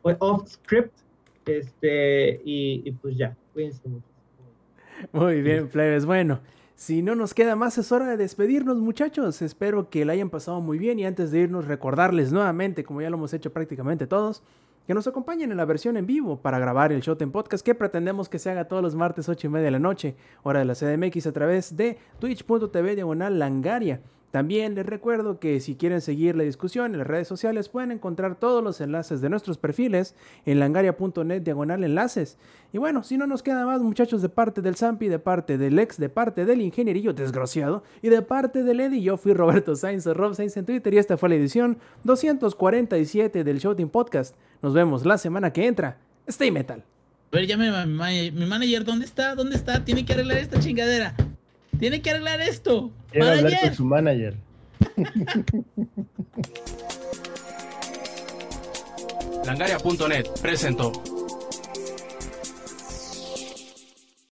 Fue 0.00 0.16
off 0.20 0.48
script, 0.48 0.94
este, 1.44 2.40
y, 2.42 2.80
y 2.86 2.92
pues 2.92 3.18
ya, 3.18 3.36
cuídense 3.52 3.86
mucho. 3.86 4.06
Muy 5.12 5.42
bien, 5.42 5.68
plebes. 5.68 6.06
Bueno, 6.06 6.40
si 6.80 7.02
no 7.02 7.14
nos 7.14 7.34
queda 7.34 7.56
más, 7.56 7.76
es 7.76 7.92
hora 7.92 8.06
de 8.06 8.16
despedirnos, 8.16 8.78
muchachos. 8.78 9.42
Espero 9.42 9.90
que 9.90 10.06
la 10.06 10.14
hayan 10.14 10.30
pasado 10.30 10.62
muy 10.62 10.78
bien 10.78 10.98
y 10.98 11.04
antes 11.04 11.30
de 11.30 11.40
irnos, 11.40 11.66
recordarles 11.66 12.32
nuevamente, 12.32 12.84
como 12.84 13.02
ya 13.02 13.10
lo 13.10 13.18
hemos 13.18 13.34
hecho 13.34 13.52
prácticamente 13.52 14.06
todos, 14.06 14.42
que 14.86 14.94
nos 14.94 15.06
acompañen 15.06 15.50
en 15.50 15.58
la 15.58 15.66
versión 15.66 15.98
en 15.98 16.06
vivo 16.06 16.40
para 16.40 16.58
grabar 16.58 16.90
el 16.90 17.02
Shot 17.02 17.20
en 17.20 17.32
Podcast 17.32 17.62
que 17.66 17.74
pretendemos 17.74 18.30
que 18.30 18.38
se 18.38 18.50
haga 18.50 18.66
todos 18.66 18.82
los 18.82 18.94
martes 18.94 19.28
8 19.28 19.46
y 19.46 19.50
media 19.50 19.66
de 19.66 19.70
la 19.72 19.78
noche, 19.78 20.16
hora 20.42 20.60
de 20.60 20.64
la 20.64 20.74
CDMX 20.74 21.26
a 21.26 21.32
través 21.32 21.76
de 21.76 21.98
twitch.tv 22.18 22.94
diagonal 22.94 23.38
langaria. 23.38 24.00
También 24.30 24.76
les 24.76 24.86
recuerdo 24.86 25.40
que 25.40 25.58
si 25.58 25.74
quieren 25.74 26.00
seguir 26.00 26.36
la 26.36 26.44
discusión 26.44 26.92
en 26.92 26.98
las 26.98 27.06
redes 27.06 27.26
sociales 27.26 27.68
pueden 27.68 27.90
encontrar 27.90 28.38
todos 28.38 28.62
los 28.62 28.80
enlaces 28.80 29.20
de 29.20 29.28
nuestros 29.28 29.58
perfiles 29.58 30.14
en 30.46 30.60
langaria.net 30.60 31.42
diagonal 31.42 31.82
enlaces. 31.82 32.38
Y 32.72 32.78
bueno, 32.78 33.02
si 33.02 33.16
no 33.16 33.26
nos 33.26 33.42
queda 33.42 33.66
más 33.66 33.80
muchachos 33.82 34.22
de 34.22 34.28
parte 34.28 34.62
del 34.62 34.76
Zampi, 34.76 35.08
de 35.08 35.18
parte 35.18 35.58
del 35.58 35.78
ex, 35.80 35.98
de 35.98 36.08
parte 36.08 36.44
del 36.44 36.60
ingenierillo 36.60 37.12
desgraciado 37.12 37.82
y 38.02 38.08
de 38.08 38.22
parte 38.22 38.62
del 38.62 38.78
Eddie, 38.78 39.02
yo 39.02 39.16
fui 39.16 39.34
Roberto 39.34 39.74
Sainz 39.74 40.06
Rob 40.06 40.34
Sainz 40.34 40.56
en 40.56 40.64
Twitter 40.64 40.94
y 40.94 40.98
esta 40.98 41.16
fue 41.16 41.28
la 41.28 41.34
edición 41.34 41.78
247 42.04 43.42
del 43.42 43.58
Shouting 43.58 43.88
Podcast. 43.88 44.36
Nos 44.62 44.74
vemos 44.74 45.04
la 45.04 45.18
semana 45.18 45.52
que 45.52 45.66
entra. 45.66 45.98
Stay 46.28 46.52
metal. 46.52 46.84
A 47.32 47.36
ver, 47.36 47.46
llame 47.46 47.70
mi 47.86 48.46
manager. 48.46 48.84
¿Dónde 48.84 49.04
está? 49.04 49.34
¿Dónde 49.34 49.56
está? 49.56 49.84
Tiene 49.84 50.04
que 50.04 50.12
arreglar 50.12 50.38
esta 50.38 50.60
chingadera. 50.60 51.14
Tiene 51.80 52.02
que 52.02 52.10
arreglar 52.10 52.40
esto. 52.40 52.92
Quiero 53.10 53.26
hablar 53.26 53.44
Manager. 53.44 53.60
con 53.68 53.74
su 53.76 53.84
manager. 53.84 54.36
Langaria.net 59.44 60.26
presentó. 60.40 60.92